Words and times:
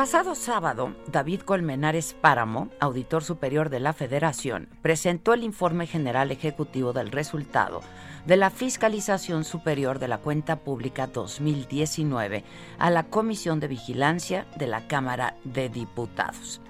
Pasado 0.00 0.34
sábado, 0.34 0.94
David 1.08 1.42
Colmenares 1.42 2.16
Páramo, 2.18 2.70
auditor 2.80 3.22
superior 3.22 3.68
de 3.68 3.80
la 3.80 3.92
Federación, 3.92 4.70
presentó 4.80 5.34
el 5.34 5.42
informe 5.42 5.86
general 5.86 6.30
ejecutivo 6.30 6.94
del 6.94 7.12
resultado 7.12 7.82
de 8.24 8.38
la 8.38 8.48
Fiscalización 8.48 9.44
Superior 9.44 9.98
de 9.98 10.08
la 10.08 10.16
Cuenta 10.16 10.56
Pública 10.56 11.06
2019 11.06 12.44
a 12.78 12.88
la 12.88 13.02
Comisión 13.10 13.60
de 13.60 13.68
Vigilancia 13.68 14.46
de 14.56 14.68
la 14.68 14.88
Cámara 14.88 15.36
de 15.44 15.68
Diputados. 15.68 16.62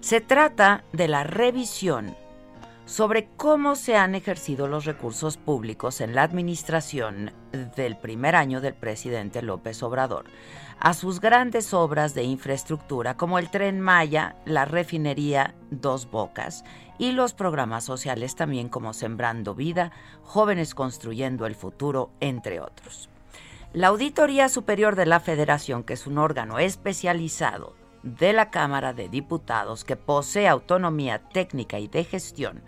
Se 0.00 0.22
trata 0.22 0.82
de 0.94 1.08
la 1.08 1.24
revisión 1.24 2.16
sobre 2.88 3.28
cómo 3.36 3.76
se 3.76 3.96
han 3.96 4.14
ejercido 4.14 4.66
los 4.66 4.86
recursos 4.86 5.36
públicos 5.36 6.00
en 6.00 6.14
la 6.14 6.22
administración 6.22 7.32
del 7.76 7.98
primer 7.98 8.34
año 8.34 8.62
del 8.62 8.72
presidente 8.72 9.42
López 9.42 9.82
Obrador 9.82 10.24
a 10.80 10.94
sus 10.94 11.20
grandes 11.20 11.74
obras 11.74 12.14
de 12.14 12.22
infraestructura 12.22 13.14
como 13.14 13.38
el 13.38 13.50
tren 13.50 13.78
Maya, 13.82 14.36
la 14.46 14.64
refinería 14.64 15.54
Dos 15.70 16.10
Bocas 16.10 16.64
y 16.98 17.12
los 17.12 17.34
programas 17.34 17.84
sociales 17.84 18.34
también 18.36 18.70
como 18.70 18.94
Sembrando 18.94 19.54
Vida, 19.54 19.92
Jóvenes 20.22 20.74
Construyendo 20.74 21.44
el 21.44 21.56
Futuro, 21.56 22.10
entre 22.20 22.58
otros. 22.58 23.10
La 23.74 23.88
Auditoría 23.88 24.48
Superior 24.48 24.96
de 24.96 25.04
la 25.04 25.20
Federación, 25.20 25.84
que 25.84 25.92
es 25.92 26.06
un 26.06 26.16
órgano 26.16 26.58
especializado 26.58 27.77
de 28.02 28.32
la 28.32 28.50
Cámara 28.50 28.92
de 28.92 29.08
Diputados 29.08 29.84
que 29.84 29.96
posee 29.96 30.48
autonomía 30.48 31.18
técnica 31.18 31.78
y 31.78 31.88
de 31.88 32.04
gestión, 32.04 32.62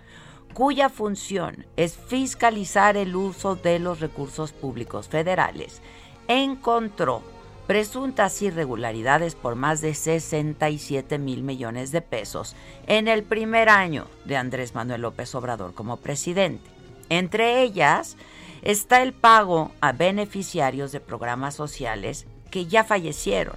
cuya 0.54 0.88
función 0.88 1.66
es 1.76 1.96
fiscalizar 1.96 2.96
el 2.96 3.14
uso 3.16 3.56
de 3.56 3.78
los 3.78 4.00
recursos 4.00 4.52
públicos 4.52 5.08
federales, 5.08 5.80
encontró 6.28 7.22
presuntas 7.66 8.42
irregularidades 8.42 9.36
por 9.36 9.54
más 9.54 9.80
de 9.80 9.94
67 9.94 11.19
mil 11.19 11.44
millones 11.44 11.92
de 11.92 12.02
pesos 12.02 12.56
en 12.88 13.06
el 13.06 13.22
primer 13.22 13.69
año 13.69 14.08
de 14.24 14.36
Andrés 14.36 14.74
Manuel 14.74 15.02
López 15.02 15.34
Obrador 15.36 15.72
como 15.72 15.98
presidente. 15.98 16.69
Entre 17.10 17.62
ellas 17.62 18.16
está 18.62 19.02
el 19.02 19.12
pago 19.12 19.70
a 19.80 19.92
beneficiarios 19.92 20.90
de 20.90 20.98
programas 20.98 21.54
sociales 21.54 22.26
que 22.50 22.66
ya 22.66 22.82
fallecieron 22.82 23.56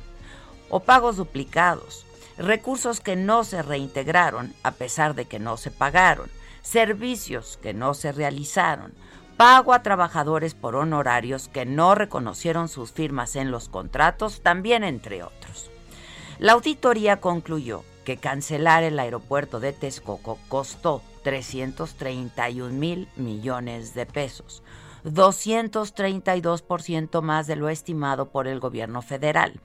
o 0.74 0.80
pagos 0.80 1.18
duplicados, 1.18 2.04
recursos 2.36 3.00
que 3.00 3.16
no 3.16 3.44
se 3.44 3.62
reintegraron 3.62 4.56
a 4.64 4.72
pesar 4.72 5.14
de 5.14 5.26
que 5.26 5.38
no 5.38 5.56
se 5.56 5.70
pagaron, 5.70 6.32
servicios 6.64 7.60
que 7.62 7.76
no 7.76 7.94
se 7.94 8.12
realizaron, 8.12 8.92
pago 9.38 9.74
a 9.74 9.84
trabajadores 9.84 10.56
por 10.56 10.76
honorarios 10.76 11.48
que 11.48 11.68
no 11.68 11.94
reconocieron 11.94 12.70
sus 12.70 12.92
firmas 12.92 13.36
en 13.36 13.52
los 13.52 13.70
contratos, 13.70 14.42
también 14.42 14.84
entre 14.84 15.22
otros. 15.22 15.70
La 16.40 16.54
auditoría 16.54 17.22
concluyó 17.22 17.84
que 18.04 18.18
cancelar 18.18 18.82
el 18.82 18.98
aeropuerto 18.98 19.60
de 19.60 19.74
Texcoco 19.74 20.40
costó 20.50 21.04
331 21.24 22.74
mil 22.74 23.08
millones 23.16 23.94
de 23.94 24.08
pesos, 24.08 24.64
232% 25.04 27.22
más 27.22 27.48
de 27.48 27.56
lo 27.56 27.70
estimado 27.70 28.30
por 28.30 28.48
el 28.48 28.60
gobierno 28.60 29.02
federal. 29.02 29.62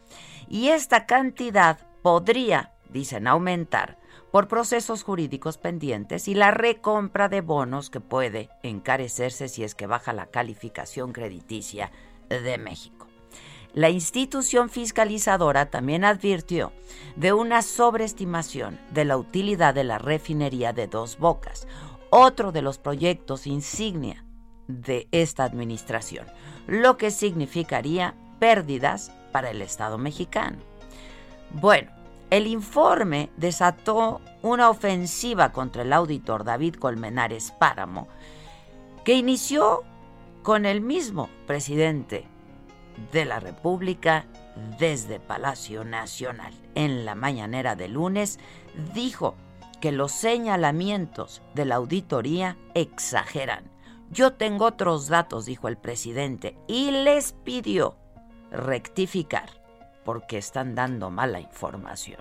Y 0.49 0.69
esta 0.69 1.05
cantidad 1.07 1.79
podría, 2.03 2.73
dicen, 2.91 3.27
aumentar 3.27 3.99
por 4.31 4.49
procesos 4.49 5.03
jurídicos 5.03 5.59
pendientes 5.59 6.29
y 6.29 6.35
la 6.35 6.51
recompra 6.51 7.29
de 7.29 7.41
bonos 7.41 7.91
que 7.91 8.01
puede 8.01 8.51
encarecerse 8.63 9.49
si 9.49 9.65
es 9.65 9.75
que 9.75 9.87
baja 9.87 10.13
la 10.13 10.27
calificación 10.27 11.13
crediticia 11.13 11.91
de 12.29 12.59
México. 12.59 13.07
La 13.75 13.91
institución 13.91 14.71
fiscalizadora 14.71 15.71
también 15.71 16.05
advirtió 16.05 16.73
de 17.17 17.33
una 17.33 17.63
sobreestimación 17.63 18.81
de 18.93 19.05
la 19.05 19.17
utilidad 19.17 19.75
de 19.75 19.85
la 19.85 19.99
refinería 19.99 20.73
de 20.73 20.87
Dos 20.87 21.19
Bocas, 21.19 21.69
otro 22.11 22.51
de 22.51 22.63
los 22.63 22.79
proyectos 22.79 23.47
insignia 23.47 24.25
de 24.69 25.09
esta 25.11 25.45
administración, 25.45 26.27
lo 26.67 26.97
que 26.97 27.11
significaría 27.11 28.15
pérdidas 28.39 29.11
para 29.33 29.51
el 29.51 29.63
Estado 29.63 29.99
mexicano. 29.99 30.59
Bueno, 31.51 31.91
el 32.31 32.47
informe 32.47 33.31
desató 33.37 34.21
una 34.43 34.71
ofensiva 34.71 35.51
contra 35.51 35.83
el 35.83 35.93
auditor 35.93 36.45
David 36.45 36.75
Colmenares 36.75 37.53
Páramo, 37.53 38.07
que 39.05 39.15
inició 39.15 39.83
con 40.43 40.67
el 40.67 40.81
mismo 40.81 41.29
presidente 41.47 42.27
de 43.13 43.25
la 43.25 43.41
República 43.41 44.27
desde 44.79 45.21
Palacio 45.21 45.85
Nacional. 45.85 46.53
En 46.75 47.05
la 47.05 47.15
mañanera 47.15 47.77
de 47.77 47.89
lunes 47.89 48.39
dijo 48.95 49.35
que 49.81 49.93
los 49.93 50.13
señalamientos 50.13 51.43
de 51.55 51.65
la 51.65 51.77
auditoría 51.77 52.57
exageran. 52.75 53.65
Yo 54.11 54.33
tengo 54.33 54.67
otros 54.67 55.09
datos, 55.09 55.47
dijo 55.47 55.69
el 55.69 55.77
presidente, 55.77 56.57
y 56.67 56.91
les 56.91 57.33
pidió 57.33 57.97
rectificar 58.51 59.51
porque 60.05 60.39
están 60.39 60.75
dando 60.75 61.11
mala 61.11 61.41
información. 61.41 62.21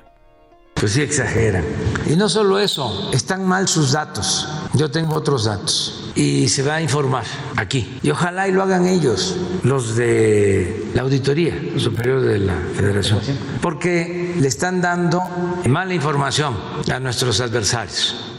Pues 0.80 0.92
sí, 0.92 1.02
exageran. 1.02 1.64
Y 2.08 2.16
no 2.16 2.30
solo 2.30 2.60
eso, 2.60 3.10
están 3.12 3.46
mal 3.46 3.68
sus 3.68 3.94
datos. 3.94 4.48
Yo 4.74 4.92
tengo 4.92 5.16
otros 5.16 5.46
datos 5.46 6.12
y 6.14 6.50
se 6.50 6.62
va 6.62 6.76
a 6.76 6.82
informar 6.82 7.24
aquí. 7.56 8.00
Y 8.04 8.12
ojalá 8.12 8.48
y 8.48 8.52
lo 8.52 8.62
hagan 8.62 8.86
ellos, 8.86 9.36
los 9.64 9.96
de 9.96 10.92
la 10.94 11.02
Auditoría 11.02 11.54
Superior 11.78 12.22
de 12.22 12.40
la 12.40 12.56
Federación, 12.76 13.22
porque 13.62 14.36
le 14.40 14.48
están 14.48 14.82
dando 14.82 15.24
mala 15.68 15.96
información 15.96 16.56
a 16.92 17.00
nuestros 17.00 17.42
adversarios. 17.42 18.37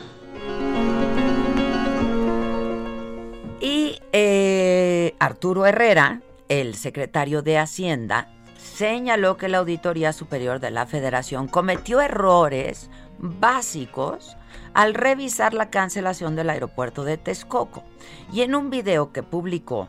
Eh, 4.13 5.15
Arturo 5.19 5.67
Herrera, 5.67 6.23
el 6.49 6.75
secretario 6.75 7.43
de 7.43 7.59
Hacienda, 7.59 8.29
señaló 8.59 9.37
que 9.37 9.49
la 9.49 9.59
Auditoría 9.59 10.13
Superior 10.13 10.61
de 10.61 10.71
la 10.71 10.87
Federación 10.87 11.49
cometió 11.49 12.01
errores 12.01 12.91
básicos 13.19 14.37
al 14.75 14.95
revisar 14.95 15.55
la 15.55 15.71
cancelación 15.71 16.37
del 16.37 16.51
aeropuerto 16.51 17.05
de 17.05 17.19
Texcoco. 17.19 17.83
Y 18.33 18.43
en 18.43 18.55
un 18.55 18.71
video 18.71 19.13
que 19.13 19.23
publicó 19.23 19.89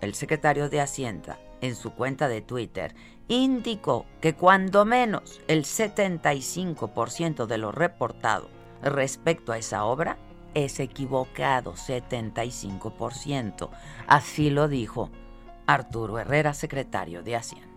el 0.00 0.14
secretario 0.14 0.68
de 0.68 0.80
Hacienda 0.80 1.38
en 1.60 1.74
su 1.74 1.92
cuenta 1.92 2.28
de 2.28 2.40
Twitter, 2.40 2.94
indicó 3.28 4.06
que 4.20 4.34
cuando 4.34 4.84
menos 4.84 5.40
el 5.46 5.64
75% 5.64 7.46
de 7.46 7.58
lo 7.58 7.70
reportado 7.70 8.48
respecto 8.82 9.52
a 9.52 9.58
esa 9.58 9.84
obra 9.84 10.16
es 10.54 10.80
equivocado, 10.80 11.74
75%. 11.74 13.70
Así 14.06 14.50
lo 14.50 14.68
dijo 14.68 15.10
Arturo 15.66 16.18
Herrera, 16.18 16.54
secretario 16.54 17.22
de 17.22 17.36
Hacienda. 17.36 17.69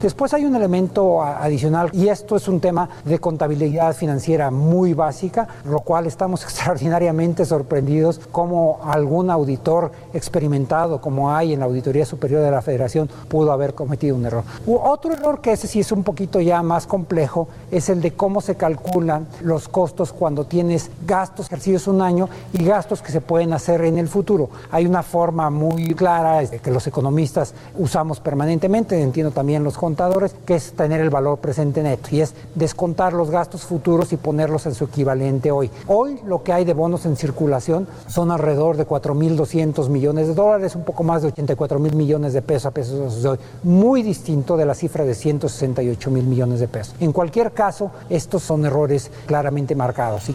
Después 0.00 0.32
hay 0.32 0.44
un 0.44 0.54
elemento 0.54 1.20
adicional 1.24 1.90
y 1.92 2.06
esto 2.06 2.36
es 2.36 2.46
un 2.46 2.60
tema 2.60 2.88
de 3.04 3.18
contabilidad 3.18 3.96
financiera 3.96 4.48
muy 4.48 4.94
básica, 4.94 5.48
lo 5.64 5.80
cual 5.80 6.06
estamos 6.06 6.44
extraordinariamente 6.44 7.44
sorprendidos 7.44 8.20
como 8.30 8.78
algún 8.84 9.28
auditor 9.28 9.90
experimentado 10.14 11.00
como 11.00 11.32
hay 11.34 11.52
en 11.52 11.58
la 11.58 11.66
Auditoría 11.66 12.06
Superior 12.06 12.42
de 12.42 12.50
la 12.52 12.62
Federación 12.62 13.10
pudo 13.26 13.50
haber 13.50 13.74
cometido 13.74 14.14
un 14.14 14.24
error. 14.24 14.44
Otro 14.68 15.12
error 15.14 15.40
que 15.40 15.50
ese 15.50 15.66
sí 15.66 15.80
es 15.80 15.90
un 15.90 16.04
poquito 16.04 16.40
ya 16.40 16.62
más 16.62 16.86
complejo 16.86 17.48
es 17.72 17.88
el 17.88 18.00
de 18.00 18.12
cómo 18.12 18.40
se 18.40 18.54
calculan 18.54 19.26
los 19.42 19.68
costos 19.68 20.12
cuando 20.12 20.44
tienes 20.44 20.92
gastos 21.08 21.46
ejercidos 21.46 21.88
un 21.88 22.02
año 22.02 22.28
y 22.52 22.64
gastos 22.64 23.02
que 23.02 23.10
se 23.10 23.20
pueden 23.20 23.52
hacer 23.52 23.80
en 23.82 23.98
el 23.98 24.06
futuro. 24.06 24.48
Hay 24.70 24.86
una 24.86 25.02
forma 25.02 25.50
muy 25.50 25.92
clara 25.94 26.46
que 26.46 26.70
los 26.70 26.86
economistas 26.86 27.52
usamos 27.76 28.20
permanentemente, 28.20 29.02
entiendo 29.02 29.32
también 29.32 29.64
los 29.64 29.76
contadores, 29.88 30.36
que 30.44 30.54
es 30.54 30.72
tener 30.72 31.00
el 31.00 31.08
valor 31.08 31.38
presente 31.38 31.82
neto 31.82 32.10
y 32.12 32.20
es 32.20 32.34
descontar 32.54 33.14
los 33.14 33.30
gastos 33.30 33.62
futuros 33.62 34.12
y 34.12 34.18
ponerlos 34.18 34.66
en 34.66 34.74
su 34.74 34.84
equivalente 34.84 35.50
hoy. 35.50 35.70
Hoy 35.86 36.20
lo 36.26 36.42
que 36.42 36.52
hay 36.52 36.66
de 36.66 36.74
bonos 36.74 37.06
en 37.06 37.16
circulación 37.16 37.88
son 38.06 38.30
alrededor 38.30 38.76
de 38.76 38.86
4.200 38.86 39.88
millones 39.88 40.28
de 40.28 40.34
dólares, 40.34 40.76
un 40.76 40.84
poco 40.84 41.04
más 41.04 41.22
de 41.22 41.28
84 41.28 41.78
mil 41.78 41.96
millones 41.96 42.34
de 42.34 42.42
pesos 42.42 42.66
a 42.66 42.70
pesos 42.70 43.22
de 43.22 43.28
hoy, 43.30 43.38
muy 43.62 44.02
distinto 44.02 44.58
de 44.58 44.66
la 44.66 44.74
cifra 44.74 45.06
de 45.06 45.14
168 45.14 46.10
mil 46.10 46.24
millones 46.24 46.60
de 46.60 46.68
pesos. 46.68 46.94
En 47.00 47.12
cualquier 47.12 47.52
caso, 47.52 47.90
estos 48.10 48.42
son 48.42 48.66
errores 48.66 49.10
claramente 49.24 49.74
marcados. 49.74 50.24
¿sí? 50.24 50.34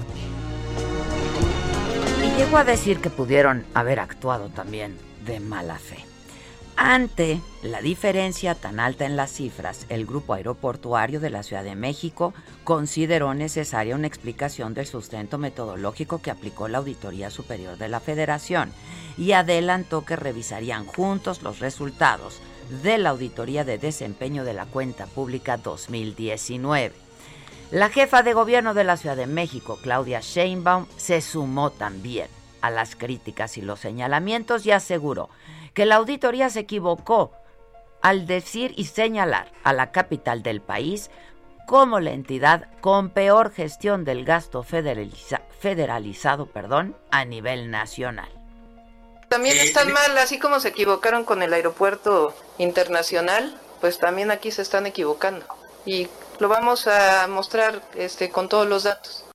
Y 2.23 2.37
llegó 2.39 2.57
a 2.57 2.63
decir 2.63 3.01
que 3.01 3.11
pudieron 3.11 3.65
haber 3.75 3.99
actuado 3.99 4.49
también 4.49 4.97
de 5.27 5.39
mala 5.39 5.77
fe. 5.77 6.12
Ante 6.75 7.39
la 7.61 7.81
diferencia 7.81 8.55
tan 8.55 8.79
alta 8.79 9.05
en 9.05 9.15
las 9.15 9.31
cifras, 9.31 9.85
el 9.89 10.05
Grupo 10.05 10.33
Aeroportuario 10.33 11.19
de 11.19 11.29
la 11.29 11.43
Ciudad 11.43 11.63
de 11.63 11.75
México 11.75 12.33
consideró 12.63 13.33
necesaria 13.35 13.95
una 13.95 14.07
explicación 14.07 14.73
del 14.73 14.87
sustento 14.87 15.37
metodológico 15.37 16.21
que 16.21 16.31
aplicó 16.31 16.67
la 16.67 16.79
Auditoría 16.79 17.29
Superior 17.29 17.77
de 17.77 17.89
la 17.89 17.99
Federación 17.99 18.71
y 19.17 19.33
adelantó 19.33 20.03
que 20.03 20.15
revisarían 20.15 20.85
juntos 20.85 21.43
los 21.43 21.59
resultados 21.59 22.39
de 22.81 22.97
la 22.97 23.11
Auditoría 23.11 23.63
de 23.63 23.77
Desempeño 23.77 24.43
de 24.43 24.53
la 24.53 24.65
Cuenta 24.65 25.05
Pública 25.05 25.57
2019. 25.57 26.95
La 27.69 27.89
jefa 27.89 28.23
de 28.23 28.33
gobierno 28.33 28.73
de 28.73 28.83
la 28.83 28.97
Ciudad 28.97 29.15
de 29.15 29.27
México, 29.27 29.77
Claudia 29.81 30.21
Sheinbaum, 30.21 30.87
se 30.97 31.21
sumó 31.21 31.69
también 31.69 32.27
a 32.61 32.71
las 32.71 32.95
críticas 32.95 33.57
y 33.57 33.61
los 33.61 33.79
señalamientos 33.79 34.65
y 34.65 34.71
aseguró 34.71 35.29
que 35.73 35.85
la 35.85 35.95
auditoría 35.95 36.49
se 36.49 36.61
equivocó 36.61 37.31
al 38.01 38.27
decir 38.27 38.73
y 38.75 38.85
señalar 38.85 39.51
a 39.63 39.73
la 39.73 39.91
capital 39.91 40.43
del 40.43 40.61
país 40.61 41.09
como 41.67 41.99
la 41.99 42.11
entidad 42.11 42.67
con 42.81 43.09
peor 43.09 43.51
gestión 43.51 44.03
del 44.03 44.25
gasto 44.25 44.63
federalizado 44.63 46.45
perdón, 46.47 46.97
a 47.11 47.25
nivel 47.25 47.71
nacional. 47.71 48.29
También 49.29 49.57
están 49.57 49.91
mal, 49.91 50.15
así 50.19 50.37
como 50.37 50.59
se 50.59 50.67
equivocaron 50.69 51.23
con 51.23 51.41
el 51.41 51.53
aeropuerto 51.53 52.35
internacional, 52.59 53.57
pues 53.81 53.97
también 53.97 54.29
aquí 54.29 54.51
se 54.51 54.61
están 54.61 54.85
equivocando. 54.85 55.45
Y 55.85 56.07
lo 56.39 56.49
vamos 56.49 56.85
a 56.87 57.25
mostrar 57.27 57.81
este, 57.95 58.29
con 58.29 58.47
todos 58.47 58.67
los 58.67 58.83
datos. 58.83 59.25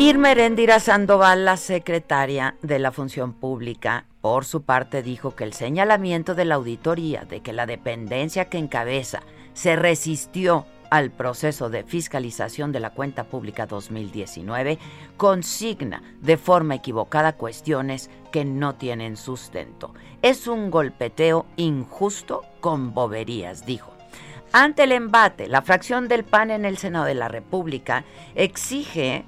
Irma 0.00 0.30
Erendira 0.30 0.78
Sandoval, 0.78 1.44
la 1.44 1.56
secretaria 1.56 2.54
de 2.62 2.78
la 2.78 2.92
Función 2.92 3.32
Pública, 3.32 4.04
por 4.20 4.44
su 4.44 4.62
parte 4.62 5.02
dijo 5.02 5.34
que 5.34 5.42
el 5.42 5.52
señalamiento 5.52 6.36
de 6.36 6.44
la 6.44 6.54
auditoría 6.54 7.24
de 7.24 7.40
que 7.40 7.52
la 7.52 7.66
dependencia 7.66 8.44
que 8.44 8.58
encabeza 8.58 9.24
se 9.54 9.74
resistió 9.74 10.66
al 10.90 11.10
proceso 11.10 11.68
de 11.68 11.82
fiscalización 11.82 12.70
de 12.70 12.78
la 12.78 12.90
cuenta 12.90 13.24
pública 13.24 13.66
2019 13.66 14.78
consigna 15.16 16.04
de 16.20 16.36
forma 16.36 16.76
equivocada 16.76 17.32
cuestiones 17.32 18.08
que 18.30 18.44
no 18.44 18.76
tienen 18.76 19.16
sustento. 19.16 19.94
Es 20.22 20.46
un 20.46 20.70
golpeteo 20.70 21.44
injusto 21.56 22.42
con 22.60 22.94
boberías, 22.94 23.66
dijo. 23.66 23.92
Ante 24.52 24.84
el 24.84 24.92
embate, 24.92 25.48
la 25.48 25.62
fracción 25.62 26.06
del 26.06 26.22
PAN 26.22 26.52
en 26.52 26.64
el 26.64 26.78
Senado 26.78 27.04
de 27.04 27.14
la 27.14 27.26
República 27.26 28.04
exige 28.36 29.24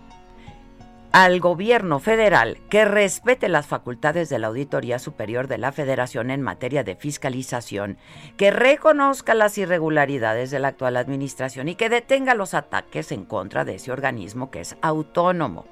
al 1.12 1.40
gobierno 1.40 1.98
federal 1.98 2.58
que 2.68 2.84
respete 2.84 3.48
las 3.48 3.66
facultades 3.66 4.28
de 4.28 4.38
la 4.38 4.46
Auditoría 4.46 4.98
Superior 4.98 5.48
de 5.48 5.58
la 5.58 5.72
Federación 5.72 6.30
en 6.30 6.40
materia 6.40 6.84
de 6.84 6.94
fiscalización, 6.94 7.98
que 8.36 8.52
reconozca 8.52 9.34
las 9.34 9.58
irregularidades 9.58 10.50
de 10.50 10.60
la 10.60 10.68
actual 10.68 10.96
administración 10.96 11.68
y 11.68 11.74
que 11.74 11.88
detenga 11.88 12.34
los 12.34 12.54
ataques 12.54 13.10
en 13.10 13.24
contra 13.24 13.64
de 13.64 13.74
ese 13.74 13.90
organismo 13.90 14.50
que 14.50 14.60
es 14.60 14.76
autónomo. 14.82 15.66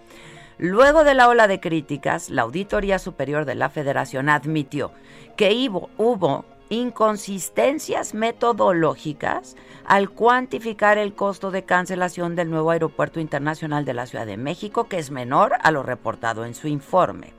Luego 0.59 1.05
de 1.05 1.15
la 1.15 1.29
ola 1.29 1.47
de 1.47 1.61
críticas, 1.61 2.31
la 2.31 2.43
Auditoría 2.43 2.99
Superior 2.99 3.45
de 3.45 3.55
la 3.55 3.71
Federación 3.71 4.29
admitió 4.29 4.91
que 5.37 5.53
hubo, 5.99 6.45
inconsistencias 6.69 8.15
metodológicas 8.15 9.57
al 9.85 10.11
cuantificar 10.11 10.99
el 10.99 11.15
costo 11.15 11.51
de 11.51 11.65
cancelación 11.65 12.37
del 12.37 12.51
nuevo 12.51 12.71
aeropuerto 12.71 13.21
internacional 13.21 13.85
de 13.85 13.95
la 13.95 14.07
Ciudad 14.07 14.27
de 14.27 14.37
México, 14.37 14.89
que 14.89 14.99
es 14.99 15.11
menor 15.11 15.55
a 15.63 15.71
lo 15.71 15.83
reportado 15.83 16.45
en 16.45 16.55
su 16.55 16.69
informe. 16.69 17.33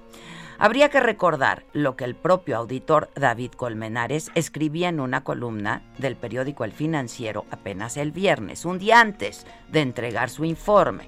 Habría 0.61 0.89
que 0.89 0.99
recordar 0.99 1.63
lo 1.71 1.95
que 1.95 2.03
el 2.03 2.15
propio 2.15 2.57
auditor 2.57 3.09
David 3.15 3.51
Colmenares 3.51 4.29
escribía 4.35 4.89
en 4.89 4.99
una 4.99 5.23
columna 5.23 5.83
del 5.97 6.17
periódico 6.17 6.65
El 6.65 6.73
Financiero 6.73 7.45
apenas 7.49 7.95
el 7.95 8.11
viernes, 8.11 8.65
un 8.65 8.77
día 8.77 8.99
antes 8.99 9.45
de 9.71 9.79
entregar 9.79 10.29
su 10.29 10.43
informe. 10.43 11.07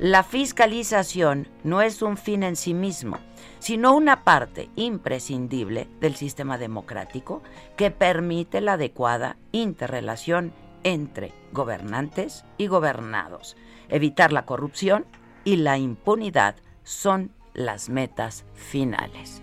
La 0.00 0.24
fiscalización 0.24 1.48
no 1.62 1.80
es 1.80 2.02
un 2.02 2.16
fin 2.16 2.42
en 2.42 2.56
sí 2.56 2.74
mismo, 2.74 3.18
sino 3.58 3.94
una 3.94 4.24
parte 4.24 4.70
imprescindible 4.76 5.88
del 6.00 6.14
sistema 6.16 6.58
democrático 6.58 7.42
que 7.76 7.90
permite 7.90 8.60
la 8.60 8.74
adecuada 8.74 9.36
interrelación 9.52 10.52
entre 10.84 11.32
gobernantes 11.52 12.44
y 12.56 12.66
gobernados. 12.66 13.56
Evitar 13.88 14.32
la 14.32 14.44
corrupción 14.44 15.06
y 15.44 15.56
la 15.56 15.78
impunidad 15.78 16.56
son 16.82 17.30
las 17.54 17.88
metas 17.88 18.44
finales. 18.54 19.42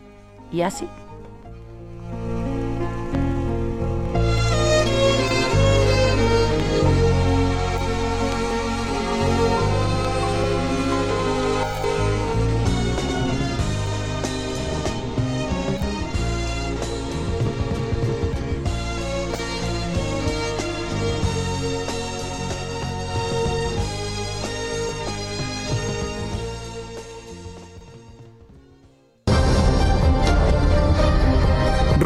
Y 0.51 0.61
así. 0.61 0.87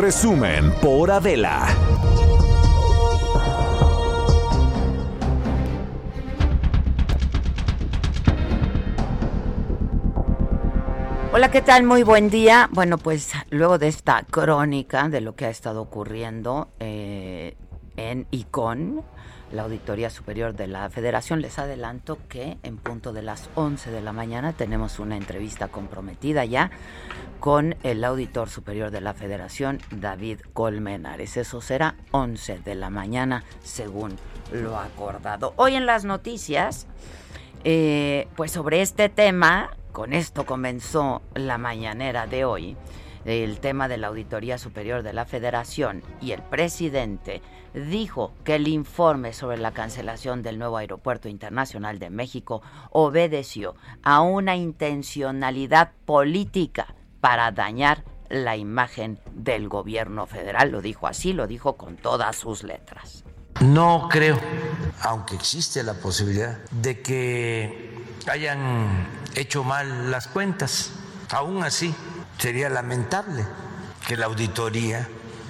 Resumen 0.09 0.71
por 0.81 1.11
Adela. 1.11 1.67
Hola, 11.31 11.51
¿qué 11.51 11.61
tal? 11.61 11.83
Muy 11.83 12.01
buen 12.01 12.31
día. 12.31 12.69
Bueno, 12.71 12.97
pues 12.97 13.33
luego 13.51 13.77
de 13.77 13.87
esta 13.87 14.23
crónica 14.23 15.09
de 15.09 15.21
lo 15.21 15.35
que 15.35 15.45
ha 15.45 15.51
estado 15.51 15.83
ocurriendo 15.83 16.69
eh, 16.79 17.55
en 17.95 18.25
ICON, 18.31 19.03
la 19.51 19.63
Auditoría 19.63 20.09
Superior 20.09 20.53
de 20.53 20.67
la 20.67 20.89
Federación, 20.89 21.41
les 21.41 21.57
adelanto 21.59 22.17
que 22.27 22.57
en 22.63 22.77
punto 22.77 23.13
de 23.13 23.21
las 23.21 23.49
11 23.55 23.91
de 23.91 24.01
la 24.01 24.13
mañana 24.13 24.53
tenemos 24.53 24.99
una 24.99 25.17
entrevista 25.17 25.67
comprometida 25.67 26.45
ya 26.45 26.71
con 27.39 27.75
el 27.83 28.03
Auditor 28.03 28.49
Superior 28.49 28.91
de 28.91 29.01
la 29.01 29.13
Federación, 29.13 29.79
David 29.91 30.39
Colmenares. 30.53 31.37
Eso 31.37 31.61
será 31.61 31.95
11 32.11 32.59
de 32.59 32.75
la 32.75 32.89
mañana, 32.89 33.43
según 33.63 34.15
lo 34.51 34.77
acordado. 34.77 35.53
Hoy 35.55 35.75
en 35.75 35.85
las 35.85 36.05
noticias, 36.05 36.87
eh, 37.63 38.27
pues 38.35 38.51
sobre 38.51 38.81
este 38.81 39.09
tema, 39.09 39.71
con 39.91 40.13
esto 40.13 40.45
comenzó 40.45 41.21
la 41.33 41.57
mañanera 41.57 42.27
de 42.27 42.45
hoy, 42.45 42.77
el 43.25 43.59
tema 43.59 43.87
de 43.87 43.97
la 43.97 44.07
Auditoría 44.07 44.57
Superior 44.57 45.03
de 45.03 45.13
la 45.13 45.25
Federación 45.25 46.03
y 46.21 46.31
el 46.31 46.41
presidente 46.41 47.41
dijo 47.85 48.33
que 48.43 48.55
el 48.55 48.67
informe 48.67 49.33
sobre 49.33 49.57
la 49.57 49.71
cancelación 49.71 50.41
del 50.41 50.59
nuevo 50.59 50.77
Aeropuerto 50.77 51.29
Internacional 51.29 51.99
de 51.99 52.09
México 52.09 52.61
obedeció 52.91 53.75
a 54.03 54.21
una 54.21 54.55
intencionalidad 54.55 55.91
política 56.05 56.95
para 57.21 57.51
dañar 57.51 58.03
la 58.29 58.55
imagen 58.57 59.19
del 59.33 59.67
gobierno 59.67 60.27
federal. 60.27 60.71
Lo 60.71 60.81
dijo 60.81 61.07
así, 61.07 61.33
lo 61.33 61.47
dijo 61.47 61.77
con 61.77 61.97
todas 61.97 62.35
sus 62.35 62.63
letras. 62.63 63.23
No 63.61 64.07
creo, 64.09 64.39
aunque 65.01 65.35
existe 65.35 65.83
la 65.83 65.95
posibilidad 65.95 66.59
de 66.71 67.01
que 67.01 68.05
hayan 68.31 69.07
hecho 69.35 69.63
mal 69.63 70.11
las 70.11 70.27
cuentas. 70.27 70.91
Aún 71.31 71.63
así, 71.63 71.93
sería 72.37 72.69
lamentable 72.69 73.45
que 74.07 74.15
la 74.15 74.27
auditoría 74.27 75.07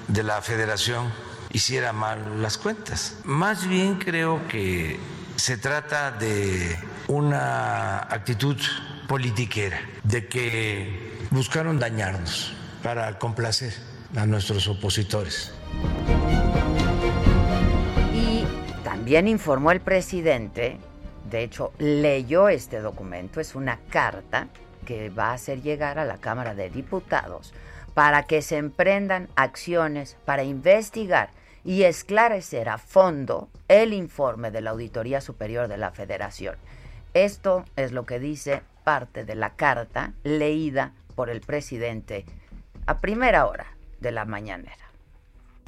de 0.07 0.23
la 0.23 0.41
federación 0.41 1.11
hiciera 1.51 1.93
mal 1.93 2.41
las 2.41 2.57
cuentas. 2.57 3.17
Más 3.23 3.67
bien 3.67 3.95
creo 3.95 4.47
que 4.47 4.99
se 5.35 5.57
trata 5.57 6.11
de 6.11 6.77
una 7.07 7.99
actitud 7.99 8.57
politiquera, 9.07 9.79
de 10.03 10.27
que 10.27 11.17
buscaron 11.31 11.79
dañarnos 11.79 12.53
para 12.83 13.17
complacer 13.17 13.73
a 14.15 14.25
nuestros 14.25 14.67
opositores. 14.67 15.51
Y 18.13 18.43
también 18.83 19.27
informó 19.27 19.71
el 19.71 19.81
presidente 19.81 20.79
de 21.29 21.43
hecho, 21.43 21.71
leyó 21.77 22.49
este 22.49 22.79
documento, 22.79 23.39
es 23.39 23.53
una 23.55 23.77
carta 23.89 24.47
que 24.85 25.09
va 25.09 25.29
a 25.29 25.33
hacer 25.33 25.61
llegar 25.61 25.99
a 25.99 26.05
la 26.05 26.17
Cámara 26.17 26.55
de 26.55 26.69
Diputados 26.69 27.53
para 27.93 28.23
que 28.23 28.41
se 28.41 28.57
emprendan 28.57 29.29
acciones 29.35 30.17
para 30.25 30.43
investigar 30.43 31.29
y 31.63 31.83
esclarecer 31.83 32.69
a 32.69 32.77
fondo 32.77 33.49
el 33.67 33.93
informe 33.93 34.51
de 34.51 34.61
la 34.61 34.71
Auditoría 34.71 35.21
Superior 35.21 35.67
de 35.67 35.77
la 35.77 35.91
Federación. 35.91 36.55
Esto 37.13 37.65
es 37.75 37.91
lo 37.91 38.05
que 38.05 38.19
dice 38.19 38.61
parte 38.83 39.25
de 39.25 39.35
la 39.35 39.55
carta 39.55 40.13
leída 40.23 40.93
por 41.15 41.29
el 41.29 41.41
presidente 41.41 42.25
a 42.85 42.99
primera 42.99 43.45
hora 43.45 43.67
de 43.99 44.11
la 44.11 44.25
mañanera. 44.25 44.89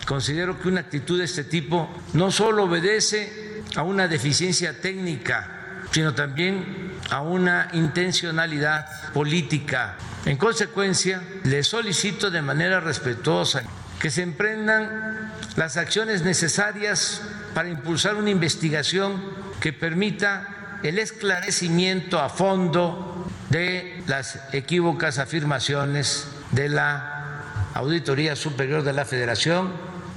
Considero 0.06 0.60
que 0.60 0.68
una 0.68 0.82
actitud 0.82 1.20
de 1.20 1.26
este 1.26 1.44
tipo 1.44 1.90
no 2.14 2.32
solo 2.32 2.64
obedece 2.64 3.64
a 3.76 3.84
una 3.84 4.08
deficiencia 4.08 4.82
técnica, 4.82 5.84
sino 5.92 6.14
también 6.16 6.92
a 7.10 7.22
una 7.22 7.70
intencionalidad 7.74 9.12
política. 9.14 9.98
En 10.26 10.38
consecuencia, 10.38 11.22
le 11.44 11.64
solicito 11.64 12.32
de 12.32 12.42
manera 12.42 12.80
respetuosa 12.80 13.64
que 14.02 14.10
se 14.10 14.24
emprendan 14.24 15.32
las 15.56 15.78
acciones 15.78 16.24
necesarias 16.24 17.22
para 17.54 17.70
impulsar 17.70 18.16
una 18.16 18.32
investigación 18.32 19.22
que 19.60 19.74
permita 19.74 20.80
el 20.82 20.98
esclarecimiento 20.98 22.20
a 22.20 22.30
fondo 22.30 23.28
de 23.52 24.04
las 24.08 24.40
equívocas 24.54 25.20
afirmaciones 25.20 26.28
de 26.50 26.70
la 26.70 27.44
Auditoría 27.76 28.36
Superior 28.36 28.82
de 28.82 28.94
la 28.94 29.06
Federación 29.06 29.72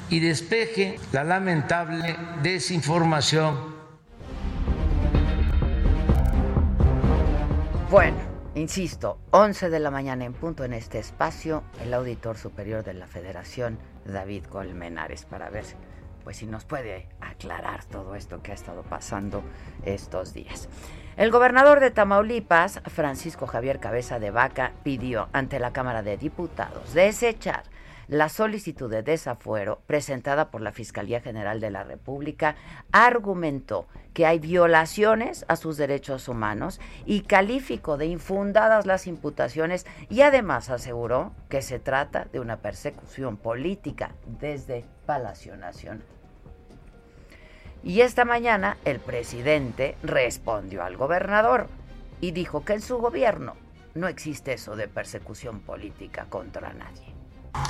y 0.08 0.20
despeje 0.20 0.98
la 1.12 1.22
lamentable 1.22 2.16
desinformación. 2.42 3.74
Bueno, 7.90 8.33
insisto, 8.54 9.18
11 9.30 9.70
de 9.70 9.80
la 9.80 9.90
mañana 9.90 10.25
en 10.25 10.32
punto 10.32 10.64
en 10.64 10.73
este 10.73 10.99
espacio, 10.99 11.64
el 11.82 11.92
auditor 11.94 12.37
superior 12.37 12.84
de 12.84 12.94
la 12.94 13.06
Federación, 13.06 13.78
David 14.04 14.44
Colmenares, 14.44 15.25
para 15.25 15.50
ver 15.50 15.64
pues 16.25 16.38
si 16.38 16.46
nos 16.46 16.64
puede 16.64 17.06
aclarar 17.20 17.84
todo 17.84 18.14
esto 18.14 18.42
que 18.42 18.52
ha 18.52 18.54
estado 18.54 18.82
pasando 18.82 19.42
estos 19.84 20.32
días. 20.32 20.68
El 21.16 21.30
gobernador 21.30 21.80
de 21.80 21.90
Tamaulipas, 21.90 22.80
Francisco 22.87 23.46
Javier 23.46 23.78
Cabeza 23.78 24.18
de 24.18 24.30
Vaca, 24.30 24.73
pidió 24.82 25.28
ante 25.32 25.61
la 25.61 25.73
Cámara 25.73 26.02
de 26.02 26.16
Diputados 26.16 26.94
desechar 26.94 27.64
la 28.08 28.28
solicitud 28.28 28.90
de 28.90 29.02
desafuero 29.02 29.80
presentada 29.87 30.50
por 30.50 30.61
la 30.61 30.73
Fiscalía 30.73 31.20
General 31.20 31.61
de 31.61 31.70
la 31.70 31.84
República 31.84 32.56
argumentó 32.92 33.87
que 34.12 34.26
hay 34.26 34.38
violaciones 34.38 35.44
a 35.49 35.56
sus 35.56 35.76
derechos 35.76 36.28
humanos 36.28 36.80
y 37.04 37.23
calificó 37.23 37.96
de 37.96 38.06
infundadas 38.06 38.87
las 38.87 39.06
imputaciones 39.06 39.87
y 40.08 40.20
además 40.23 40.70
aseguró 40.70 41.32
que 41.49 41.62
se 41.62 41.78
trata 41.78 42.26
de 42.32 42.40
una 42.40 42.58
persecución 42.58 43.37
política 43.37 44.12
desde 44.40 44.84
Palacio 45.06 45.56
Nacional. 45.56 46.04
Y 47.82 48.00
esta 48.00 48.25
mañana 48.25 48.78
el 48.84 48.99
presidente 48.99 49.96
respondió 50.02 50.82
al 50.84 50.96
gobernador 50.96 51.68
y 52.20 52.30
dijo 52.30 52.64
que 52.64 52.75
en 52.75 52.80
su 52.80 52.99
gobierno 52.99 53.56
no 53.94 54.08
existe 54.08 54.54
eso 54.54 54.75
de 54.75 54.88
persecución 54.88 55.61
política 55.61 56.26
contra 56.30 56.73
nadie 56.73 57.13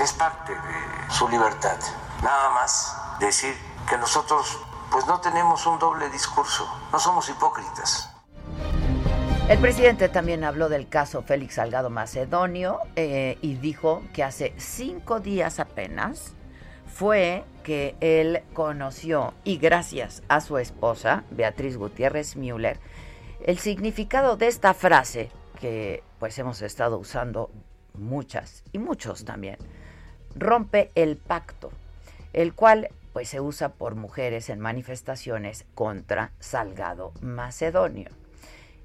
es 0.00 0.12
parte 0.12 0.52
de 0.52 1.10
su 1.10 1.28
libertad. 1.28 1.78
Nada 2.22 2.50
más 2.50 2.96
decir 3.20 3.54
que 3.88 3.96
nosotros 3.98 4.58
pues 4.90 5.06
no 5.06 5.20
tenemos 5.20 5.66
un 5.66 5.78
doble 5.78 6.08
discurso, 6.10 6.68
no 6.92 6.98
somos 6.98 7.28
hipócritas. 7.28 8.10
El 9.48 9.58
presidente 9.58 10.08
también 10.08 10.42
habló 10.42 10.68
del 10.68 10.88
caso 10.88 11.22
Félix 11.22 11.56
Salgado 11.56 11.90
Macedonio 11.90 12.78
eh, 12.96 13.36
y 13.42 13.54
dijo 13.56 14.02
que 14.14 14.24
hace 14.24 14.54
cinco 14.56 15.20
días 15.20 15.60
apenas 15.60 16.32
fue 16.86 17.44
que 17.62 17.96
él 18.00 18.42
conoció, 18.54 19.34
y 19.42 19.58
gracias 19.58 20.22
a 20.28 20.40
su 20.40 20.58
esposa, 20.58 21.24
Beatriz 21.30 21.76
Gutiérrez 21.76 22.36
Müller, 22.36 22.78
el 23.44 23.58
significado 23.58 24.36
de 24.36 24.46
esta 24.46 24.74
frase 24.74 25.30
que 25.60 26.04
pues 26.18 26.38
hemos 26.38 26.62
estado 26.62 26.98
usando 26.98 27.50
muchas 27.94 28.62
y 28.72 28.78
muchos 28.78 29.24
también, 29.24 29.58
rompe 30.34 30.90
el 30.94 31.16
pacto, 31.16 31.70
el 32.32 32.54
cual 32.54 32.88
pues 33.12 33.28
se 33.28 33.40
usa 33.40 33.70
por 33.70 33.94
mujeres 33.94 34.50
en 34.50 34.58
manifestaciones 34.58 35.64
contra 35.74 36.32
Salgado 36.40 37.12
Macedonio. 37.20 38.10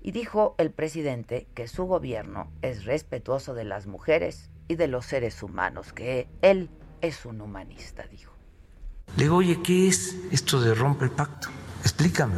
Y 0.01 0.11
dijo 0.11 0.55
el 0.59 0.71
presidente 0.71 1.47
que 1.55 1.67
su 1.67 1.85
gobierno 1.85 2.51
es 2.61 2.85
respetuoso 2.85 3.53
de 3.53 3.65
las 3.65 3.87
mujeres 3.87 4.49
y 4.67 4.75
de 4.75 4.87
los 4.87 5.05
seres 5.05 5.41
humanos, 5.41 5.93
que 5.93 6.27
él 6.41 6.69
es 7.01 7.25
un 7.25 7.41
humanista, 7.41 8.05
dijo. 8.09 8.31
Le 9.17 9.23
digo, 9.23 9.37
oye, 9.37 9.61
¿qué 9.63 9.87
es 9.87 10.15
esto 10.31 10.61
de 10.61 10.75
rompe 10.75 11.05
el 11.05 11.11
pacto? 11.11 11.49
Explícame. 11.81 12.37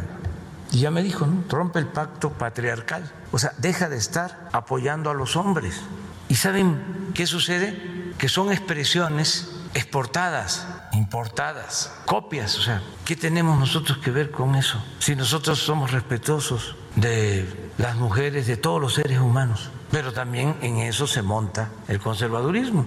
Y 0.72 0.80
ya 0.80 0.90
me 0.90 1.02
dijo, 1.02 1.26
¿no? 1.26 1.44
Rompe 1.50 1.78
el 1.78 1.88
pacto 1.88 2.30
patriarcal. 2.32 3.12
O 3.30 3.38
sea, 3.38 3.52
deja 3.58 3.90
de 3.90 3.98
estar 3.98 4.48
apoyando 4.52 5.10
a 5.10 5.14
los 5.14 5.36
hombres. 5.36 5.82
¿Y 6.30 6.36
saben 6.36 7.12
qué 7.14 7.26
sucede? 7.26 8.01
Que 8.22 8.28
son 8.28 8.52
expresiones 8.52 9.50
exportadas, 9.74 10.64
importadas, 10.92 11.92
copias. 12.06 12.56
O 12.56 12.62
sea, 12.62 12.80
¿qué 13.04 13.16
tenemos 13.16 13.58
nosotros 13.58 13.98
que 13.98 14.12
ver 14.12 14.30
con 14.30 14.54
eso? 14.54 14.80
Si 15.00 15.16
nosotros 15.16 15.58
somos 15.58 15.90
respetuosos 15.90 16.76
de 16.94 17.44
las 17.78 17.96
mujeres, 17.96 18.46
de 18.46 18.56
todos 18.56 18.80
los 18.80 18.94
seres 18.94 19.18
humanos. 19.18 19.72
Pero 19.90 20.12
también 20.12 20.54
en 20.62 20.76
eso 20.76 21.08
se 21.08 21.20
monta 21.20 21.72
el 21.88 21.98
conservadurismo. 21.98 22.86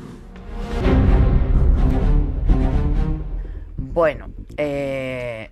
Bueno, 3.76 4.30
eh, 4.56 5.52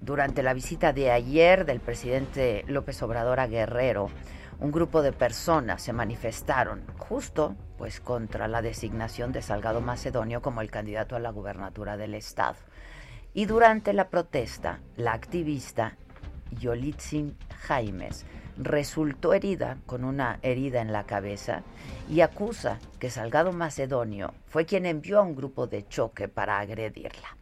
durante 0.00 0.42
la 0.42 0.54
visita 0.54 0.94
de 0.94 1.10
ayer 1.10 1.66
del 1.66 1.80
presidente 1.80 2.64
López 2.66 3.02
Obrador 3.02 3.40
a 3.40 3.46
Guerrero, 3.46 4.08
un 4.62 4.70
grupo 4.70 5.02
de 5.02 5.12
personas 5.12 5.82
se 5.82 5.92
manifestaron 5.92 6.84
justo 6.96 7.56
pues 7.78 7.98
contra 7.98 8.46
la 8.46 8.62
designación 8.62 9.32
de 9.32 9.42
Salgado 9.42 9.80
Macedonio 9.80 10.40
como 10.40 10.60
el 10.60 10.70
candidato 10.70 11.16
a 11.16 11.18
la 11.18 11.30
gubernatura 11.30 11.96
del 11.96 12.14
estado. 12.14 12.54
Y 13.34 13.46
durante 13.46 13.92
la 13.92 14.08
protesta, 14.08 14.78
la 14.96 15.14
activista 15.14 15.96
Yolitzin 16.52 17.36
Jaimes 17.62 18.24
resultó 18.56 19.34
herida 19.34 19.78
con 19.84 20.04
una 20.04 20.38
herida 20.42 20.80
en 20.80 20.92
la 20.92 21.06
cabeza 21.06 21.62
y 22.08 22.20
acusa 22.20 22.78
que 23.00 23.10
Salgado 23.10 23.52
Macedonio 23.52 24.32
fue 24.46 24.64
quien 24.64 24.86
envió 24.86 25.18
a 25.18 25.22
un 25.22 25.34
grupo 25.34 25.66
de 25.66 25.88
choque 25.88 26.28
para 26.28 26.60
agredirla. 26.60 27.36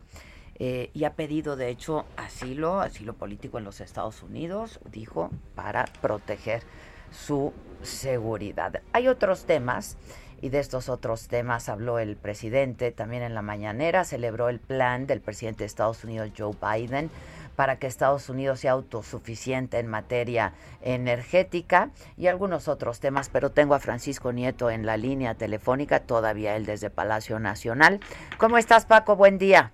Eh, 0.62 0.90
y 0.94 1.04
ha 1.04 1.14
pedido, 1.14 1.56
de 1.56 1.68
hecho, 1.68 2.06
asilo, 2.16 2.80
asilo 2.80 3.14
político 3.14 3.58
en 3.58 3.64
los 3.64 3.82
Estados 3.82 4.22
Unidos, 4.22 4.80
dijo, 4.90 5.30
para 5.54 5.84
proteger 6.00 6.62
su 7.10 7.52
seguridad. 7.82 8.82
Hay 8.92 9.08
otros 9.08 9.46
temas 9.46 9.96
y 10.42 10.48
de 10.48 10.58
estos 10.58 10.88
otros 10.88 11.28
temas 11.28 11.68
habló 11.68 11.98
el 11.98 12.16
presidente 12.16 12.92
también 12.92 13.22
en 13.22 13.34
la 13.34 13.42
mañanera, 13.42 14.04
celebró 14.04 14.48
el 14.48 14.58
plan 14.58 15.06
del 15.06 15.20
presidente 15.20 15.60
de 15.60 15.66
Estados 15.66 16.04
Unidos 16.04 16.30
Joe 16.36 16.54
Biden 16.60 17.10
para 17.56 17.78
que 17.78 17.86
Estados 17.86 18.30
Unidos 18.30 18.60
sea 18.60 18.72
autosuficiente 18.72 19.78
en 19.78 19.86
materia 19.86 20.54
energética 20.80 21.90
y 22.16 22.28
algunos 22.28 22.68
otros 22.68 23.00
temas, 23.00 23.28
pero 23.28 23.50
tengo 23.50 23.74
a 23.74 23.80
Francisco 23.80 24.32
Nieto 24.32 24.70
en 24.70 24.86
la 24.86 24.96
línea 24.96 25.34
telefónica, 25.34 26.06
todavía 26.06 26.56
él 26.56 26.64
desde 26.64 26.88
Palacio 26.88 27.38
Nacional. 27.38 28.00
¿Cómo 28.38 28.56
estás, 28.56 28.86
Paco? 28.86 29.14
Buen 29.14 29.36
día. 29.36 29.72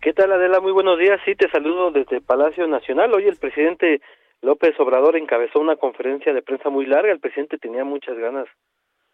¿Qué 0.00 0.12
tal, 0.12 0.32
Adela? 0.32 0.60
Muy 0.60 0.72
buenos 0.72 0.98
días. 0.98 1.20
Sí, 1.24 1.36
te 1.36 1.48
saludo 1.50 1.92
desde 1.92 2.20
Palacio 2.20 2.66
Nacional. 2.66 3.14
Hoy 3.14 3.28
el 3.28 3.36
presidente 3.36 4.00
López 4.44 4.78
Obrador 4.78 5.16
encabezó 5.16 5.58
una 5.58 5.76
conferencia 5.76 6.34
de 6.34 6.42
prensa 6.42 6.68
muy 6.68 6.84
larga. 6.84 7.10
El 7.10 7.18
presidente 7.18 7.56
tenía 7.56 7.82
muchas 7.82 8.18
ganas 8.18 8.46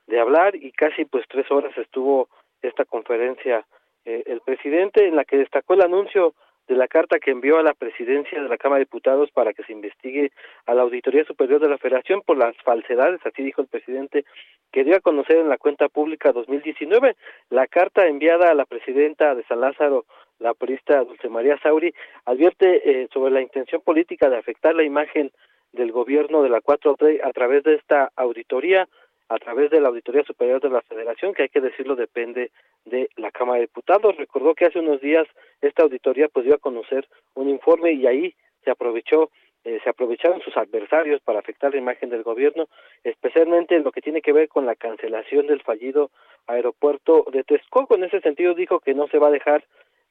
de 0.08 0.18
hablar 0.18 0.56
y 0.56 0.72
casi 0.72 1.04
pues 1.04 1.25
tres 1.28 1.49
horas 1.52 1.76
estuvo 1.78 2.28
esta 2.62 2.84
conferencia 2.84 3.64
eh, 4.04 4.25
el 4.26 4.40
presidente 4.40 5.06
en 5.06 5.14
la 5.14 5.25
que 5.25 5.37
destacó 5.37 5.75
el 5.75 5.82
anuncio 5.82 6.34
de 6.66 6.75
la 6.75 6.88
carta 6.88 7.20
que 7.20 7.30
envió 7.30 7.58
a 7.58 7.62
la 7.62 7.75
presidencia 7.75 8.42
de 8.42 8.49
la 8.49 8.56
Cámara 8.56 8.78
de 8.78 8.87
Diputados 8.87 9.30
para 9.30 9.52
que 9.52 9.62
se 9.64 9.72
investigue 9.72 10.32
a 10.66 10.75
la 10.75 10.82
Auditoría 10.82 11.25
Superior 11.25 11.60
de 11.60 11.68
la 11.68 11.78
Federación 11.78 12.22
por 12.22 12.37
las 12.37 12.56
falsedades, 12.64 13.20
así 13.25 13.42
dijo 13.42 13.60
el 13.60 13.68
presidente, 13.68 14.25
que 14.72 14.84
dio 14.84 14.96
a 14.96 15.00
conocer 15.00 15.37
en 15.37 15.49
la 15.49 15.58
cuenta 15.58 15.88
pública 15.88 16.32
2019. 16.32 17.16
La 17.50 17.66
carta 17.66 18.06
enviada 18.06 18.50
a 18.50 18.54
la 18.54 18.66
presidenta 18.66 19.34
de 19.34 19.44
San 19.44 19.60
Lázaro, 19.60 20.06
la 20.40 20.54
periodista 20.54 21.04
Dulce 21.04 21.28
María 21.28 21.59
Sauri, 21.59 21.94
advierte 22.25 23.02
eh, 23.02 23.09
sobre 23.12 23.32
la 23.32 23.40
intención 23.40 23.80
política 23.82 24.28
de 24.28 24.38
afectar 24.38 24.75
la 24.75 24.82
imagen 24.82 25.30
del 25.73 25.92
gobierno 25.92 26.42
de 26.42 26.49
la 26.49 26.61
4T 26.61 27.20
a 27.23 27.30
través 27.32 27.62
de 27.62 27.75
esta 27.75 28.11
auditoría 28.16 28.88
a 29.28 29.38
través 29.38 29.70
de 29.70 29.80
la 29.80 29.88
Auditoría 29.88 30.25
Superior 30.25 30.61
de 30.61 30.70
la 30.70 30.82
Federación, 30.82 31.35
que 31.35 31.44
hay 31.44 31.49
que 31.49 31.61
decirlo 31.61 31.94
depende 31.94 32.50
de 32.85 33.09
la 33.16 33.30
Cámara 33.30 33.61
de 33.61 33.66
Diputados. 33.66 34.16
Recordó 34.16 34.56
que 34.56 34.66
hace 34.66 34.80
unos 34.80 35.00
días 35.00 35.25
esta 35.62 35.85
auditoría 35.85 36.26
pues 36.26 36.47
dio 36.47 36.56
a 36.56 36.59
conocer 36.59 37.06
un 37.35 37.49
informe 37.49 37.92
y 37.92 38.09
ahí 38.09 38.35
se 38.64 38.73
aprovechó 38.73 39.30
eh, 39.62 39.78
se 39.85 39.90
aprovecharon 39.90 40.40
sus 40.40 40.56
adversarios 40.56 41.20
para 41.20 41.38
afectar 41.38 41.73
la 41.73 41.78
imagen 41.78 42.09
del 42.09 42.23
gobierno, 42.23 42.66
especialmente 43.04 43.76
en 43.76 43.85
lo 43.85 43.92
que 43.92 44.00
tiene 44.00 44.23
que 44.23 44.32
ver 44.32 44.49
con 44.49 44.64
la 44.64 44.75
cancelación 44.75 45.47
del 45.47 45.62
fallido 45.62 46.11
aeropuerto 46.47 47.26
de 47.30 47.44
Texcoco. 47.44 47.94
En 47.94 48.04
ese 48.04 48.20
sentido 48.20 48.54
dijo 48.54 48.80
que 48.80 48.94
no 48.94 49.06
se 49.09 49.18
va 49.18 49.28
a 49.28 49.32
dejar 49.32 49.62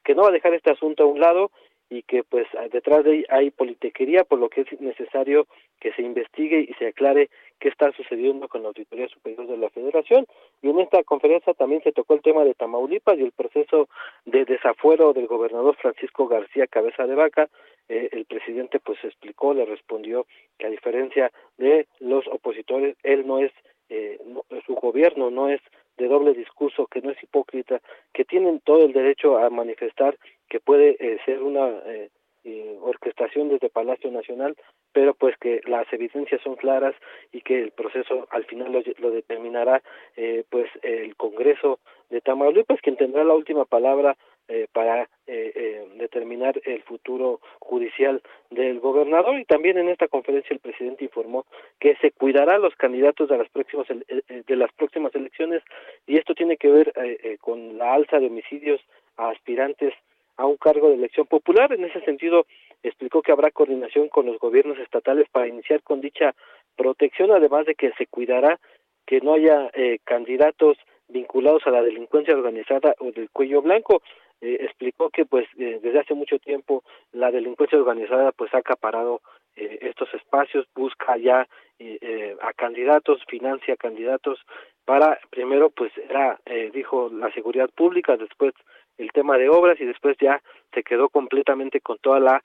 que 0.03 0.15
no 0.15 0.24
va 0.24 0.29
a 0.29 0.34
dejar 0.34 0.53
este 0.53 0.72
asunto 0.72 1.03
a 1.03 1.08
un 1.08 1.20
lado 1.20 1.51
y 1.89 2.03
que 2.03 2.24
pues 2.24 2.48
detrás 2.72 3.03
de 3.03 3.12
ahí 3.12 3.25
hay 3.29 3.51
politiquería, 3.51 4.24
por 4.24 4.39
lo 4.39 4.50
que 4.50 4.62
es 4.62 4.79
necesario 4.79 5.48
que 5.79 5.91
se 5.94 6.03
investigue 6.03 6.60
y 6.70 6.74
se 6.75 6.88
aclare 6.88 7.29
qué 7.60 7.70
está 7.70 7.91
sucediendo 7.94 8.48
con 8.48 8.62
la 8.62 8.70
Auditoría 8.70 9.08
Superior 9.08 9.48
de 9.48 9.58
la 9.58 9.70
Federación. 9.70 10.25
Y 10.62 10.70
en 10.70 10.79
esta 10.79 11.03
conferencia 11.03 11.53
también 11.53 11.82
se 11.82 11.91
tocó 11.91 12.13
el 12.13 12.22
tema 12.22 12.44
de 12.44 12.53
Tamaulipas 12.53 13.18
y 13.18 13.24
el 13.24 13.32
proceso 13.32 13.89
de 14.25 14.46
desafuero 14.46 15.13
del 15.13 15.25
gobernador 15.25 15.75
Francisco 15.77 16.27
García 16.27 16.68
Cabeza 16.68 17.08
de 17.08 17.15
Vaca. 17.15 17.50
Eh, 17.88 18.10
el 18.12 18.25
presidente 18.25 18.79
pues 18.79 19.03
explicó, 19.03 19.56
le 19.56 19.65
respondió 19.65 20.27
que 20.60 20.68
a 20.68 20.70
diferencia 20.70 21.31
de 21.57 21.88
los 22.00 22.27
opositores, 22.27 22.96
él 23.01 23.25
no 23.25 23.40
es, 23.40 23.51
eh, 23.90 24.20
su 24.68 24.75
gobierno 24.75 25.31
no 25.31 25.50
es 25.50 25.62
de 26.00 26.07
doble 26.07 26.33
discurso, 26.33 26.88
que 26.88 27.01
no 27.01 27.12
es 27.12 27.22
hipócrita, 27.22 27.81
que 28.14 28.25
tienen 28.25 28.62
todo 28.62 28.85
el 28.85 28.94
derecho 28.94 29.38
a 29.38 29.50
manifestar 29.50 30.18
que 30.50 30.59
puede 30.59 30.98
eh, 31.00 31.20
ser 31.25 31.44
una 31.44 31.68
eh, 31.85 32.09
eh, 32.46 32.77
orquestación 32.81 33.50
desde 33.50 33.70
Palacio 33.70 34.09
Nacional, 34.09 34.55
pero 34.94 35.14
pues 35.14 35.35
que 35.38 35.62
las 35.66 35.92
evidencias 35.92 36.42
son 36.42 36.55
claras 36.55 36.96
y 37.33 37.42
que 37.42 37.62
el 37.62 37.72
proceso 37.72 38.27
al 38.31 38.46
final 38.46 38.72
lo, 38.72 38.81
lo 38.98 39.12
determinará 39.12 39.83
eh, 40.16 40.46
pues 40.50 40.70
el 40.81 41.16
Congreso 41.18 41.79
de 42.09 42.22
Tamaulipas, 42.22 42.79
quien 42.81 42.96
tendrá 42.96 43.25
la 43.25 43.35
última 43.35 43.66
palabra 43.66 44.16
eh, 44.51 44.66
para 44.74 45.03
eh, 45.27 45.51
eh, 45.55 45.88
determinar 46.00 46.59
el 46.66 46.81
futuro 46.81 47.40
judicial 47.59 48.20
del 48.50 48.79
gobernador. 48.79 49.40
Y 49.40 49.46
también 49.46 49.77
en 49.77 49.90
esta 49.90 50.07
conferencia 50.07 50.55
el 50.55 50.59
presidente 50.59 51.03
informó 51.03 51.46
que 51.79 51.96
se 51.98 52.09
cuidará 52.09 52.55
a 52.55 52.57
los 52.57 52.74
candidatos 52.75 53.29
de 53.29 53.38
las 53.38 53.48
próximas 53.50 53.85
de 53.88 54.55
las 54.55 54.74
próximas 54.74 55.14
elecciones 55.14 55.62
y 56.07 56.18
esto 56.18 56.33
tiene 56.33 56.57
que 56.57 56.68
ver 56.68 56.94
con 57.42 57.77
la 57.77 57.94
alza 57.94 58.20
de 58.20 58.25
homicidios 58.25 58.81
a 59.18 59.29
aspirantes 59.29 59.94
a 60.38 60.48
un 60.48 60.57
cargo 60.57 60.90
de 60.90 60.96
elección 60.96 61.27
popular. 61.27 61.72
En 61.72 61.85
ese 61.85 62.01
sentido 62.01 62.48
explicó 62.81 63.22
que 63.22 63.31
habrá 63.31 63.51
coordinación 63.51 64.09
con 64.09 64.25
los 64.25 64.40
gobiernos 64.40 64.79
estatales 64.79 65.27
para 65.31 65.48
iniciar 65.48 65.83
con 65.83 66.01
dicha 66.01 66.33
protección 66.75 67.29
además 67.29 67.68
de 67.68 67.75
que 67.75 67.92
se 68.00 68.07
cuidará 68.07 68.59
que 69.05 69.22
no 69.22 69.35
haya 69.35 69.70
candidatos 70.05 70.79
vinculados 71.09 71.66
a 71.66 71.72
la 71.72 71.81
delincuencia 71.81 72.35
organizada 72.35 72.96
o 73.00 73.12
del 73.12 73.29
cuello 73.29 73.62
blanco 73.62 74.01
eh, 74.41 74.57
explicó 74.61 75.09
que 75.09 75.25
pues 75.25 75.45
eh, 75.57 75.79
desde 75.81 75.99
hace 75.99 76.13
mucho 76.13 76.39
tiempo 76.39 76.83
la 77.11 77.31
delincuencia 77.31 77.77
organizada 77.77 78.31
pues 78.31 78.53
ha 78.53 78.59
acaparado 78.59 79.21
eh, 79.55 79.79
estos 79.81 80.13
espacios 80.13 80.65
busca 80.75 81.17
ya 81.17 81.47
eh, 81.79 82.35
a 82.41 82.53
candidatos 82.53 83.21
financia 83.27 83.75
candidatos 83.75 84.39
para 84.85 85.19
primero 85.29 85.69
pues 85.69 85.91
era 85.97 86.39
dijo 86.73 87.09
la 87.11 87.31
seguridad 87.33 87.69
pública 87.69 88.17
después 88.17 88.53
el 88.97 89.11
tema 89.11 89.37
de 89.37 89.49
obras 89.49 89.79
y 89.79 89.85
después 89.85 90.17
ya 90.19 90.41
se 90.73 90.83
quedó 90.83 91.09
completamente 91.09 91.79
con 91.81 91.97
toda 91.99 92.19
la 92.19 92.43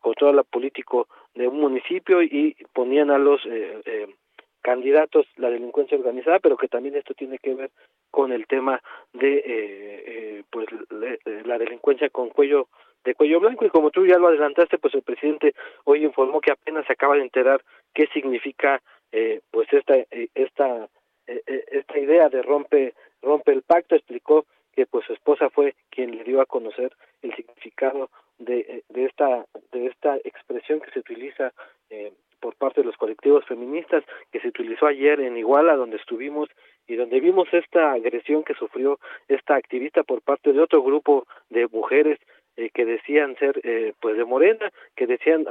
con 0.00 0.14
toda 0.14 0.32
la 0.32 0.42
político 0.42 1.08
de 1.34 1.48
un 1.48 1.60
municipio 1.60 2.22
y 2.22 2.56
ponían 2.72 3.10
a 3.10 3.18
los 3.18 3.40
candidatos 4.64 5.26
la 5.36 5.50
delincuencia 5.50 5.98
organizada, 5.98 6.38
pero 6.38 6.56
que 6.56 6.68
también 6.68 6.96
esto 6.96 7.12
tiene 7.12 7.38
que 7.38 7.54
ver 7.54 7.70
con 8.10 8.32
el 8.32 8.46
tema 8.46 8.82
de 9.12 9.34
eh, 9.36 9.44
eh, 10.06 10.42
pues 10.50 10.66
la 11.44 11.58
delincuencia 11.58 12.08
con 12.08 12.30
cuello 12.30 12.68
de 13.04 13.14
cuello 13.14 13.40
blanco. 13.40 13.66
Y 13.66 13.68
como 13.68 13.90
tú 13.90 14.06
ya 14.06 14.18
lo 14.18 14.28
adelantaste, 14.28 14.78
pues 14.78 14.94
el 14.94 15.02
presidente 15.02 15.54
hoy 15.84 16.02
informó 16.02 16.40
que 16.40 16.52
apenas 16.52 16.86
se 16.86 16.94
acaba 16.94 17.14
de 17.16 17.22
enterar 17.22 17.62
qué 17.92 18.06
significa 18.14 18.80
eh, 19.12 19.42
pues 19.50 19.70
esta 19.70 19.94
esta 20.34 20.88
esta 21.26 21.98
idea 21.98 22.30
de 22.30 22.40
rompe 22.42 22.94
rompe 23.20 23.52
el 23.52 23.62
pacto, 23.62 23.94
explicó 23.94 24.46
que 24.72 24.86
pues 24.86 25.04
su 25.06 25.12
esposa 25.12 25.50
fue 25.50 25.74
quien 25.90 26.16
le 26.16 26.24
dio 26.24 26.40
a 26.40 26.46
conocer 26.46 26.90
el 27.20 27.34
significado 27.36 28.08
de, 28.38 28.82
de 28.88 29.04
esta 29.04 29.44
de 29.72 29.86
esta 29.86 30.16
expresión 30.24 30.80
que 30.80 30.90
se 30.90 31.00
utiliza 31.00 31.52
eh, 31.90 32.12
por 32.44 32.56
parte 32.56 32.82
de 32.82 32.86
los 32.86 32.98
colectivos 32.98 33.42
feministas 33.46 34.04
que 34.30 34.38
se 34.38 34.48
utilizó 34.48 34.86
ayer 34.86 35.18
en 35.18 35.38
Iguala 35.38 35.76
donde 35.76 35.96
estuvimos 35.96 36.50
y 36.86 36.94
donde 36.94 37.18
vimos 37.18 37.48
esta 37.52 37.92
agresión 37.92 38.44
que 38.44 38.52
sufrió 38.52 38.98
esta 39.28 39.54
activista 39.54 40.02
por 40.02 40.20
parte 40.20 40.52
de 40.52 40.60
otro 40.60 40.82
grupo 40.82 41.26
de 41.48 41.66
mujeres 41.68 42.18
eh, 42.58 42.68
que 42.68 42.84
decían 42.84 43.34
ser 43.36 43.62
eh, 43.64 43.94
pues 43.98 44.18
de 44.18 44.26
Morena, 44.26 44.70
que 44.94 45.06
decían 45.06 45.46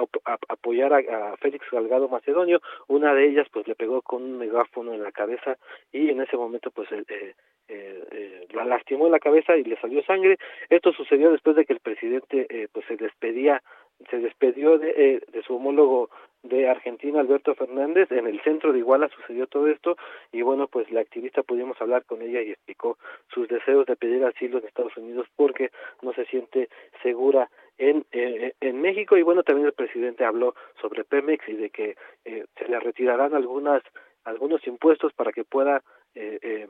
apoyar 0.48 0.94
a, 0.94 1.36
Félix 1.38 1.66
Salgado 1.72 2.08
Macedonio, 2.10 2.62
una 2.88 3.16
de 3.16 3.26
ellas 3.28 3.48
pues 3.52 3.68
le 3.68 3.74
pegó 3.74 4.04
con 4.04 4.22
un 4.22 4.38
megáfono 4.38 4.94
en 4.94 5.02
la 5.02 5.12
cabeza 5.12 5.58
y 5.92 6.12
en 6.12 6.22
ese 6.22 6.38
momento 6.38 6.70
pues 6.70 6.92
eh, 6.92 7.34
eh, 7.70 8.04
eh, 8.12 8.48
la 8.52 8.66
lastimó 8.66 9.06
en 9.06 9.14
la 9.14 9.20
cabeza 9.20 9.56
y 9.56 9.64
le 9.64 9.80
salió 9.80 10.04
sangre. 10.04 10.38
Esto 10.70 10.92
sucedió 10.92 11.32
después 11.32 11.56
de 11.56 11.66
que 11.66 11.74
el 11.74 11.80
presidente 11.80 12.46
eh, 12.50 12.68
pues 12.72 12.86
se 12.88 12.98
despedía 12.98 13.64
se 14.10 14.20
despedió 14.20 14.78
de, 14.78 14.90
eh, 14.92 15.22
de 15.32 15.44
su 15.44 15.56
homólogo 15.56 16.10
de 16.44 16.68
Argentina, 16.68 17.22
Alberto 17.22 17.56
Fernández, 17.56 18.12
en 18.12 18.28
el 18.28 18.42
centro 18.42 18.74
de 18.74 18.80
Iguala 18.80 19.08
sucedió 19.10 19.48
todo 19.48 19.68
esto 19.68 19.96
y 20.32 20.42
bueno, 20.42 20.68
pues 20.68 20.92
la 20.92 21.00
activista 21.00 21.42
pudimos 21.42 21.80
hablar 21.82 22.04
con 22.04 22.22
ella 22.22 22.42
y 22.42 22.52
explicó 22.52 22.98
sus 23.34 23.48
deseos 23.48 23.86
de 23.86 23.96
pedir 23.96 24.26
asilo 24.26 24.58
en 24.58 24.66
Estados 24.66 24.96
Unidos 24.98 25.28
porque 25.38 25.72
no 26.02 26.14
se 26.14 26.26
siente 26.26 26.70
segura 27.02 27.50
en, 27.78 28.06
eh, 28.12 28.54
en 28.60 28.82
México. 28.82 29.16
Y 29.16 29.22
bueno, 29.22 29.44
también 29.44 29.68
el 29.68 29.74
presidente 29.74 30.26
habló 30.26 30.54
sobre 30.82 31.06
Pemex 31.06 31.48
y 31.48 31.54
de 31.54 31.70
que 31.70 31.96
eh, 32.26 32.46
se 32.58 32.68
le 32.68 32.80
retirarán 32.80 33.34
algunas 33.34 33.82
algunos 34.26 34.66
impuestos 34.68 35.14
para 35.14 35.32
que 35.32 35.44
pueda 35.44 35.84
eh, 36.16 36.40
eh, 36.42 36.68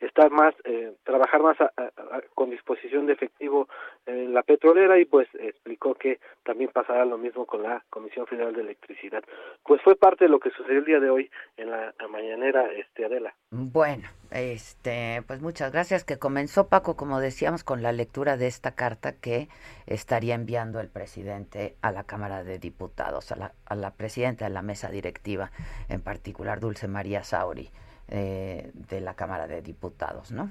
estar 0.00 0.30
más, 0.30 0.54
eh, 0.64 0.94
trabajar 1.04 1.42
más 1.42 1.56
con 2.34 2.50
disposición 2.50 3.06
de 3.06 3.14
efectivo 3.14 3.68
en 4.06 4.32
la 4.32 4.42
petrolera 4.42 4.98
y 4.98 5.04
pues 5.04 5.28
explicó 5.34 5.94
que 5.94 6.20
también 6.44 6.70
pasará 6.72 7.04
lo 7.04 7.18
mismo 7.18 7.46
con 7.46 7.62
la 7.62 7.84
Comisión 7.90 8.26
Federal 8.26 8.54
de 8.54 8.62
Electricidad. 8.62 9.22
Pues 9.64 9.82
fue 9.82 9.96
parte 9.96 10.24
de 10.24 10.30
lo 10.30 10.40
que 10.40 10.50
sucedió 10.50 10.78
el 10.78 10.84
día 10.84 11.00
de 11.00 11.10
hoy 11.10 11.30
en 11.56 11.70
la, 11.70 11.94
mañanera, 12.08 12.72
este 12.72 13.04
Adela. 13.04 13.34
Bueno, 13.50 14.08
este, 14.30 15.22
pues 15.26 15.42
muchas 15.42 15.72
gracias. 15.72 16.04
Que 16.04 16.18
comenzó 16.18 16.68
Paco, 16.68 16.96
como 16.96 17.20
decíamos, 17.20 17.64
con 17.64 17.82
la 17.82 17.92
lectura 17.92 18.36
de 18.36 18.46
esta 18.46 18.74
carta 18.74 19.12
que 19.12 19.48
estaría 19.86 20.34
enviando 20.34 20.80
el 20.80 20.88
presidente 20.88 21.76
a 21.82 21.92
la 21.92 22.04
Cámara 22.04 22.44
de 22.44 22.58
Diputados, 22.58 23.30
a 23.32 23.36
la, 23.36 23.52
a 23.66 23.74
la 23.74 23.90
presidenta 23.92 24.46
de 24.46 24.52
la 24.52 24.62
mesa 24.62 24.90
directiva, 24.90 25.50
en 25.88 26.00
particular 26.00 26.60
Dulce 26.60 26.88
María 26.88 27.22
Sauri. 27.24 27.70
Eh, 28.10 28.70
de 28.88 29.00
la 29.02 29.12
Cámara 29.12 29.46
de 29.46 29.60
Diputados, 29.60 30.32
¿no? 30.32 30.50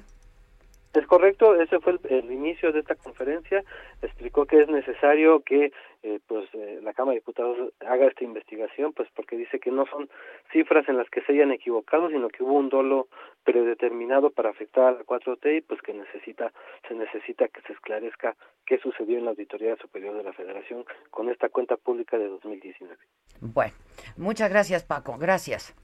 Es 0.94 1.06
correcto, 1.08 1.60
ese 1.60 1.80
fue 1.80 1.98
el, 2.10 2.32
inicio 2.32 2.72
de 2.72 2.80
esta 2.80 2.96
conferencia. 2.96 3.64
Explicó 4.02 4.46
que 4.46 4.62
es 4.62 4.68
necesario 4.68 5.42
que 5.42 5.72
eh, 6.04 6.20
pues 6.28 6.48
eh, 6.54 6.80
la 6.84 6.94
Cámara 6.94 7.14
de 7.14 7.20
Diputados 7.20 7.74
haga 7.80 8.06
esta 8.06 8.24
investigación, 8.24 8.94
pues 8.94 9.10
porque 9.16 9.38
dice 9.38 9.60
que 9.60 9.72
no 9.72 9.86
son 9.88 10.08
cifras 10.52 10.88
en 10.88 10.98
las 10.98 11.10
que 11.10 11.22
se 11.22 11.34
hayan 11.34 11.52
equivocado, 11.52 12.10
sino 12.10 12.30
que 12.30 12.44
hubo 12.44 12.54
un 12.54 12.70
dolo 12.70 13.08
predeterminado 13.44 14.30
para 14.30 14.50
afectar 14.50 14.86
a 14.86 14.92
la 14.92 15.04
4T 15.04 15.58
y 15.58 15.62
pues 15.62 15.82
que 15.82 15.94
necesita 15.94 16.52
se 16.88 16.94
necesita 16.94 17.48
que 17.48 17.62
se 17.62 17.74
esclarezca 17.74 18.36
qué 18.66 18.78
sucedió 18.80 19.18
en 19.18 19.26
la 19.26 19.32
Auditoría 19.32 19.76
Superior 19.78 20.16
de 20.16 20.24
la 20.24 20.34
Federación 20.34 20.86
con 21.10 21.30
esta 21.30 21.50
cuenta 21.50 21.76
pública 21.78 22.18
de 22.18 22.28
2019. 22.28 22.98
Bueno, 23.42 23.74
muchas 24.16 24.50
gracias 24.50 24.84
Paco, 24.84 25.18
gracias. 25.18 25.76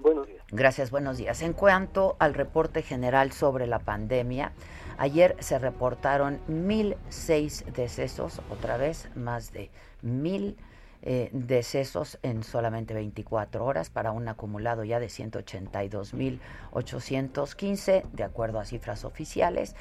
Buenos 0.00 0.26
días. 0.26 0.42
Gracias, 0.50 0.90
buenos 0.90 1.18
días. 1.18 1.42
En 1.42 1.52
cuanto 1.52 2.16
al 2.18 2.34
reporte 2.34 2.82
general 2.82 3.32
sobre 3.32 3.66
la 3.66 3.80
pandemia, 3.80 4.52
ayer 4.96 5.36
se 5.40 5.58
reportaron 5.58 6.40
1.006 6.48 7.64
decesos, 7.72 8.40
otra 8.50 8.76
vez 8.76 9.08
más 9.14 9.52
de 9.52 9.70
1.000 10.02 10.56
eh, 11.02 11.30
decesos 11.32 12.18
en 12.22 12.42
solamente 12.42 12.92
24 12.92 13.64
horas 13.64 13.88
para 13.88 14.10
un 14.10 14.26
acumulado 14.26 14.82
ya 14.82 14.98
de 14.98 15.06
182.815, 15.06 18.02
de 18.10 18.24
acuerdo 18.24 18.58
a 18.58 18.64
cifras 18.64 19.04
oficiales. 19.04 19.76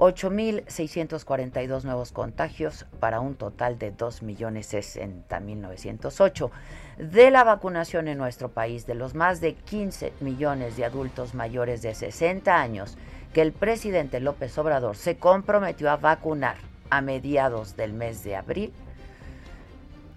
8.642 0.00 1.84
nuevos 1.84 2.10
contagios 2.10 2.86
para 3.00 3.20
un 3.20 3.34
total 3.34 3.78
de 3.78 3.94
2.060.908. 3.94 6.50
De 6.96 7.30
la 7.30 7.44
vacunación 7.44 8.08
en 8.08 8.16
nuestro 8.16 8.48
país, 8.48 8.86
de 8.86 8.94
los 8.94 9.14
más 9.14 9.42
de 9.42 9.52
15 9.54 10.14
millones 10.20 10.78
de 10.78 10.86
adultos 10.86 11.34
mayores 11.34 11.82
de 11.82 11.94
60 11.94 12.58
años 12.58 12.96
que 13.34 13.42
el 13.42 13.52
presidente 13.52 14.20
López 14.20 14.56
Obrador 14.56 14.96
se 14.96 15.18
comprometió 15.18 15.90
a 15.90 15.98
vacunar 15.98 16.56
a 16.88 17.02
mediados 17.02 17.76
del 17.76 17.92
mes 17.92 18.24
de 18.24 18.36
abril, 18.36 18.72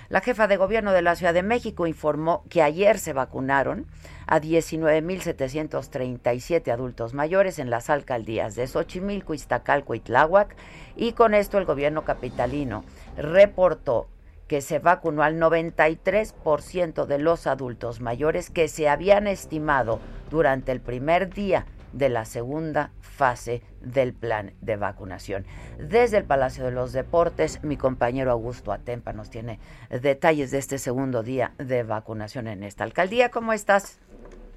La 0.09 0.21
jefa 0.21 0.47
de 0.47 0.55
gobierno 0.55 0.93
de 0.93 1.01
la 1.01 1.17
Ciudad 1.17 1.33
de 1.33 1.43
México 1.43 1.85
informó 1.85 2.45
que 2.49 2.61
ayer 2.61 2.97
se 2.97 3.11
vacunaron 3.11 3.87
a 4.25 4.39
19.737 4.39 6.71
adultos 6.71 7.13
mayores 7.13 7.59
en 7.59 7.69
las 7.69 7.89
alcaldías 7.89 8.55
de 8.55 8.67
Xochimilco, 8.67 9.33
Iztacalco 9.33 9.95
y 9.95 9.99
Tláhuac 9.99 10.55
y 10.95 11.11
con 11.11 11.33
esto 11.33 11.57
el 11.57 11.65
gobierno 11.65 12.05
capitalino 12.05 12.85
reportó 13.17 14.07
que 14.47 14.61
se 14.61 14.79
vacunó 14.79 15.23
al 15.23 15.37
93% 15.39 17.05
de 17.05 17.19
los 17.19 17.47
adultos 17.47 17.99
mayores 17.99 18.49
que 18.49 18.69
se 18.69 18.87
habían 18.87 19.27
estimado 19.27 19.99
durante 20.29 20.71
el 20.71 20.79
primer 20.79 21.33
día 21.33 21.65
de 21.93 22.09
la 22.09 22.25
segunda 22.25 22.91
fase 23.01 23.61
del 23.81 24.13
plan 24.13 24.53
de 24.61 24.75
vacunación. 24.75 25.45
Desde 25.77 26.17
el 26.17 26.25
Palacio 26.25 26.65
de 26.65 26.71
los 26.71 26.93
Deportes, 26.93 27.63
mi 27.63 27.77
compañero 27.77 28.31
Augusto 28.31 28.71
Atempa 28.71 29.13
nos 29.13 29.29
tiene 29.29 29.59
detalles 29.89 30.51
de 30.51 30.59
este 30.59 30.77
segundo 30.77 31.23
día 31.23 31.53
de 31.57 31.83
vacunación 31.83 32.47
en 32.47 32.63
esta 32.63 32.83
alcaldía. 32.83 33.29
¿Cómo 33.29 33.53
estás? 33.53 33.99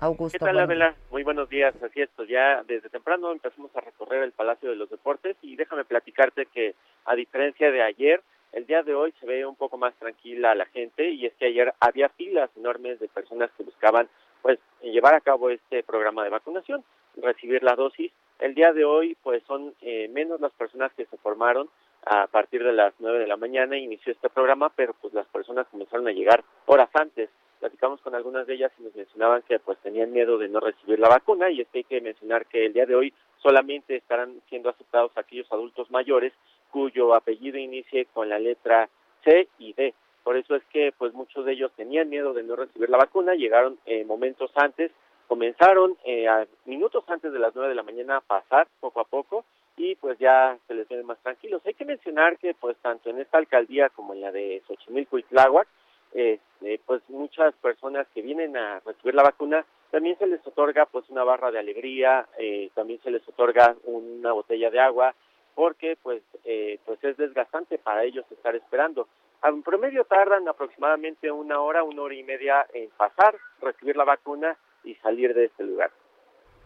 Augusto. 0.01 0.38
¿Qué 0.38 0.45
tal, 0.45 0.59
Abela? 0.59 0.95
Muy 1.11 1.23
buenos 1.23 1.49
días. 1.51 1.75
Así 1.83 2.01
es, 2.01 2.09
pues 2.16 2.29
ya 2.29 2.62
desde 2.64 2.88
temprano 2.88 3.33
empezamos 3.33 3.71
a 3.77 3.81
recorrer 3.81 4.23
el 4.23 4.33
Palacio 4.33 4.71
de 4.71 4.77
los 4.77 4.88
Deportes 4.88 5.37
y 5.43 5.57
déjame 5.57 5.85
platicarte 5.85 6.47
que 6.47 6.75
a 7.05 7.14
diferencia 7.14 7.71
de 7.71 7.83
ayer, 7.83 8.23
el 8.53 8.66
día 8.66 8.83
de 8.83 8.95
hoy 8.95 9.12
se 9.21 9.27
ve 9.27 9.45
un 9.45 9.57
poco 9.57 9.77
más 9.77 9.95
tranquila 9.97 10.55
la 10.55 10.66
gente 10.66 11.11
y 11.11 11.27
es 11.27 11.35
que 11.35 11.47
ayer 11.47 11.75
había 11.81 12.09
filas 12.09 12.51
enormes 12.57 12.99
de 12.99 13.09
personas 13.09 13.51
que 13.57 13.62
buscaban 13.62 14.09
pues 14.43 14.59
llevar 14.83 15.14
a 15.14 15.21
cabo 15.21 15.51
este 15.51 15.83
programa 15.83 16.25
de 16.25 16.31
vacunación, 16.31 16.83
recibir 17.16 17.62
la 17.62 17.75
dosis. 17.75 18.12
El 18.38 18.55
día 18.55 18.73
de 18.73 18.85
hoy 18.85 19.16
pues 19.23 19.42
son 19.44 19.75
eh, 19.83 20.09
menos 20.09 20.40
las 20.40 20.53
personas 20.53 20.92
que 20.94 21.07
se 21.07 21.16
formaron 21.18 21.68
a 22.05 22.27
partir 22.29 22.64
de 22.64 22.73
las 22.73 22.94
nueve 22.99 23.18
de 23.18 23.27
la 23.27 23.37
mañana 23.37 23.77
inició 23.77 24.12
este 24.12 24.31
programa, 24.31 24.70
pero 24.75 24.94
pues 25.01 25.12
las 25.12 25.27
personas 25.27 25.66
comenzaron 25.68 26.09
a 26.09 26.12
llegar 26.12 26.42
horas 26.66 26.88
antes. 26.94 27.29
Platicamos 27.59 28.01
con 28.01 28.14
algunas 28.14 28.46
de 28.46 28.55
ellas 28.55 28.73
y 28.79 28.83
nos 28.83 28.96
mencionaban 28.96 29.42
que 29.42 29.59
pues 29.59 29.79
tenían 29.81 30.11
miedo 30.11 30.38
de 30.38 30.49
no 30.49 30.61
recibir 30.61 30.99
la 30.99 31.11
vacuna 31.11 31.51
y 31.51 31.61
es 31.61 31.68
que 31.68 31.79
hay 31.79 31.85
que 31.85 32.01
mencionar 32.01 32.46
que 32.46 32.64
el 32.64 32.73
día 32.73 32.87
de 32.87 32.94
hoy 32.94 33.12
solamente 33.37 33.96
estarán 33.96 34.40
siendo 34.49 34.70
aceptados 34.70 35.12
aquellos 35.16 35.51
adultos 35.53 35.90
mayores 35.90 36.33
cuyo 36.70 37.14
apellido 37.14 37.59
inicie 37.59 38.07
con 38.07 38.31
la 38.31 38.38
letra 38.38 38.88
C 39.25 39.49
y 39.59 39.75
D. 39.75 39.92
Por 40.23 40.37
eso 40.37 40.55
es 40.55 40.62
que 40.73 40.92
pues 40.96 41.12
muchos 41.12 41.44
de 41.44 41.53
ellos 41.53 41.73
tenían 41.77 42.09
miedo 42.09 42.33
de 42.33 42.42
no 42.42 42.57
recibir 42.57 42.88
la 42.88 42.99
vacuna, 42.99 43.35
llegaron 43.35 43.79
eh, 43.85 44.05
momentos 44.05 44.51
antes, 44.55 44.90
comenzaron 45.31 45.97
eh, 46.05 46.27
a 46.27 46.45
minutos 46.64 47.05
antes 47.07 47.33
de 47.33 47.38
las 47.38 47.55
nueve 47.55 47.69
de 47.69 47.77
la 47.77 47.85
mañana 47.85 48.16
a 48.16 48.21
pasar 48.21 48.66
poco 48.81 48.99
a 48.99 49.05
poco 49.05 49.45
y 49.77 49.95
pues 49.95 50.19
ya 50.19 50.59
se 50.66 50.75
les 50.75 50.88
ven 50.88 51.07
más 51.07 51.21
tranquilos. 51.21 51.62
Hay 51.64 51.75
que 51.75 51.85
mencionar 51.85 52.37
que 52.37 52.53
pues 52.55 52.77
tanto 52.79 53.11
en 53.11 53.21
esta 53.21 53.38
alcaldía 53.38 53.90
como 53.90 54.12
en 54.12 54.23
la 54.23 54.33
de 54.33 54.61
Xochimilco 54.66 55.19
y 55.19 55.23
Tláhuac, 55.23 55.69
este, 56.12 56.81
pues 56.85 57.01
muchas 57.09 57.55
personas 57.62 58.09
que 58.12 58.23
vienen 58.23 58.57
a 58.57 58.81
recibir 58.81 59.14
la 59.14 59.23
vacuna 59.23 59.64
también 59.93 60.19
se 60.19 60.27
les 60.27 60.45
otorga 60.45 60.87
pues 60.87 61.09
una 61.11 61.23
barra 61.23 61.53
de 61.53 61.61
alegría, 61.61 62.27
eh, 62.37 62.69
también 62.75 63.01
se 63.05 63.12
les 63.12 63.27
otorga 63.29 63.77
una 63.85 64.33
botella 64.33 64.69
de 64.69 64.81
agua, 64.81 65.14
porque 65.55 65.97
pues 66.03 66.23
eh, 66.45 66.81
pues 66.85 67.03
es 67.05 67.16
desgastante 67.16 67.79
para 67.79 68.03
ellos 68.03 68.25
estar 68.33 68.57
esperando. 68.57 69.07
En 69.45 69.62
promedio 69.62 70.05
tardan 70.07 70.49
aproximadamente 70.49 71.31
una 71.31 71.61
hora, 71.61 71.85
una 71.85 72.03
hora 72.03 72.14
y 72.16 72.25
media 72.25 72.66
en 72.75 72.90
pasar, 72.90 73.37
recibir 73.62 73.97
la 73.97 74.05
vacuna 74.05 74.59
y 74.85 74.95
salir 74.97 75.35
de 75.35 75.47
este 75.47 75.64
lugar. 75.64 75.90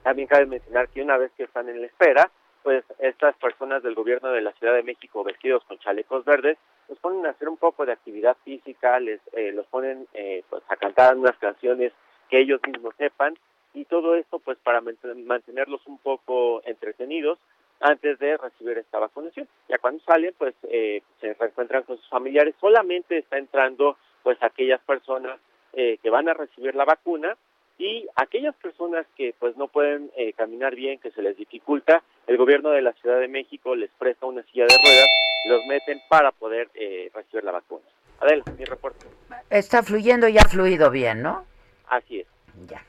También 0.03 0.29
cabe 0.29 0.47
mencionar 0.47 0.89
que 0.89 1.03
una 1.03 1.17
vez 1.17 1.33
que 1.37 1.45
están 1.45 1.69
en 1.69 1.81
la 1.81 1.87
espera, 1.87 2.31
pues 2.63 2.85
estas 2.99 3.37
personas 3.37 3.83
del 3.83 3.95
gobierno 3.95 4.31
de 4.31 4.43
la 4.43 4.53
Ciudad 4.53 4.75
de 4.75 4.83
México 4.83 5.25
vestidos 5.25 5.65
con 5.65 5.79
chalecos 5.79 6.25
verdes 6.25 6.59
los 6.89 6.99
ponen 6.99 7.25
a 7.27 7.31
hacer 7.31 7.49
un 7.49 7.57
poco 7.57 7.87
de 7.87 7.93
actividad 7.93 8.37
física, 8.45 9.01
les 9.01 9.21
eh, 9.33 9.53
los 9.53 9.67
ponen 9.67 10.07
eh, 10.13 10.43
pues 10.51 10.63
a 10.69 10.77
cantar 10.77 11.17
unas 11.17 11.37
canciones 11.39 11.93
que 12.29 12.41
ellos 12.41 12.61
mismos 12.67 12.95
sepan 12.97 13.35
y 13.73 13.85
todo 13.87 14.15
esto 14.15 14.39
pues 14.39 14.59
para 14.59 14.81
mantenerlos 14.81 15.87
un 15.87 15.99
poco 15.99 16.63
entretenidos 16.65 17.39
antes 17.81 18.19
de 18.19 18.37
recibir 18.37 18.79
esta 18.79 18.99
vacunación. 18.99 19.49
Ya 19.69 19.79
cuando 19.79 20.03
salen, 20.05 20.35
pues 20.39 20.55
eh, 20.65 21.03
se 21.21 21.35
reencuentran 21.35 21.83
con 21.83 21.99
sus 21.99 22.09
familiares. 22.09 22.55
Solamente 22.61 23.19
está 23.19 23.39
entrando, 23.39 23.97
pues, 24.23 24.39
aquellas 24.43 24.81
personas 24.83 25.39
eh, 25.73 25.99
que 26.03 26.11
van 26.11 26.29
a 26.29 26.35
recibir 26.35 26.75
la 26.75 26.85
vacuna 26.85 27.37
y 27.79 28.07
aquellas 28.17 28.55
personas 28.57 29.07
que, 29.17 29.35
pues, 29.39 29.57
no 29.57 29.69
pueden 29.69 30.11
eh, 30.17 30.33
caminar 30.33 30.75
bien, 30.75 30.99
que 30.99 31.11
se 31.11 31.23
les 31.23 31.37
dificulta, 31.37 32.03
el 32.27 32.37
gobierno 32.37 32.71
de 32.71 32.83
la 32.83 32.93
Ciudad 32.95 33.21
de 33.21 33.29
México 33.29 33.75
les 33.75 33.91
presta 33.99 34.27
una 34.27 34.43
silla 34.45 34.67
de 34.67 34.77
ruedas, 34.83 35.09
los 35.47 35.67
meten 35.67 36.01
para 36.09 36.33
poder 36.33 36.69
recibir 37.13 37.45
la 37.45 37.53
vacuna. 37.53 37.85
Adela, 38.21 38.45
mi 38.57 38.65
reporte. 38.65 39.07
Está 39.51 39.83
fluyendo 39.83 40.29
y 40.29 40.39
ha 40.39 40.45
fluido 40.45 40.91
bien, 40.91 41.23
¿no? 41.23 41.45
Así 41.89 42.21
es. 42.21 42.27
Ya. 42.67 42.83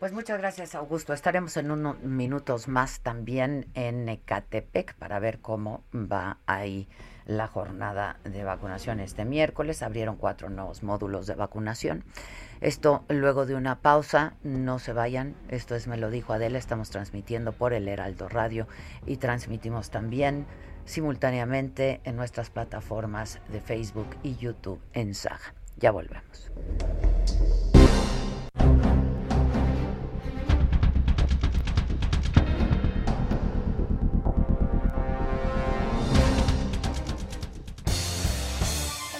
Pues 0.00 0.14
muchas 0.14 0.38
gracias, 0.38 0.74
Augusto. 0.74 1.12
Estaremos 1.12 1.58
en 1.58 1.70
unos 1.70 2.00
minutos 2.00 2.68
más 2.68 3.00
también 3.00 3.66
en 3.74 4.08
Ecatepec 4.08 4.94
para 4.94 5.18
ver 5.18 5.40
cómo 5.40 5.84
va 5.94 6.38
ahí 6.46 6.88
la 7.26 7.46
jornada 7.46 8.18
de 8.24 8.42
vacunación 8.42 8.98
este 9.00 9.26
miércoles. 9.26 9.82
Abrieron 9.82 10.16
cuatro 10.16 10.48
nuevos 10.48 10.82
módulos 10.82 11.26
de 11.26 11.34
vacunación. 11.34 12.02
Esto 12.62 13.04
luego 13.10 13.44
de 13.44 13.54
una 13.54 13.80
pausa, 13.80 14.32
no 14.42 14.78
se 14.78 14.94
vayan. 14.94 15.36
Esto 15.50 15.74
es 15.74 15.86
Me 15.86 15.98
lo 15.98 16.08
dijo 16.08 16.32
Adela. 16.32 16.56
Estamos 16.56 16.88
transmitiendo 16.88 17.52
por 17.52 17.74
el 17.74 17.86
Heraldo 17.86 18.26
Radio 18.30 18.68
y 19.04 19.18
transmitimos 19.18 19.90
también 19.90 20.46
simultáneamente 20.86 22.00
en 22.04 22.16
nuestras 22.16 22.48
plataformas 22.48 23.38
de 23.48 23.60
Facebook 23.60 24.08
y 24.22 24.36
YouTube 24.36 24.80
en 24.94 25.12
Saga. 25.12 25.52
Ya 25.76 25.90
volvemos. 25.90 26.50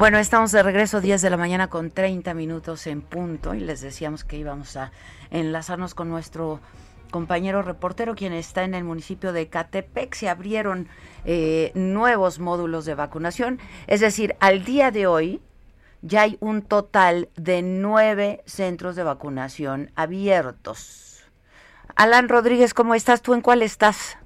Bueno, 0.00 0.16
estamos 0.16 0.50
de 0.50 0.62
regreso 0.62 1.02
10 1.02 1.20
de 1.20 1.28
la 1.28 1.36
mañana 1.36 1.68
con 1.68 1.90
30 1.90 2.32
minutos 2.32 2.86
en 2.86 3.02
punto 3.02 3.52
y 3.52 3.60
les 3.60 3.82
decíamos 3.82 4.24
que 4.24 4.38
íbamos 4.38 4.74
a 4.78 4.92
enlazarnos 5.30 5.94
con 5.94 6.08
nuestro 6.08 6.58
compañero 7.10 7.60
reportero 7.60 8.14
quien 8.14 8.32
está 8.32 8.64
en 8.64 8.72
el 8.72 8.82
municipio 8.82 9.34
de 9.34 9.48
Catepec. 9.48 10.14
Se 10.14 10.30
abrieron 10.30 10.88
eh, 11.26 11.70
nuevos 11.74 12.38
módulos 12.38 12.86
de 12.86 12.94
vacunación, 12.94 13.58
es 13.88 14.00
decir, 14.00 14.36
al 14.40 14.64
día 14.64 14.90
de 14.90 15.06
hoy 15.06 15.42
ya 16.00 16.22
hay 16.22 16.38
un 16.40 16.62
total 16.62 17.28
de 17.36 17.60
nueve 17.60 18.42
centros 18.46 18.96
de 18.96 19.02
vacunación 19.02 19.92
abiertos. 19.96 21.24
Alan 21.94 22.30
Rodríguez, 22.30 22.72
¿cómo 22.72 22.94
estás? 22.94 23.20
¿Tú 23.20 23.34
en 23.34 23.42
cuál 23.42 23.60
estás? 23.60 24.16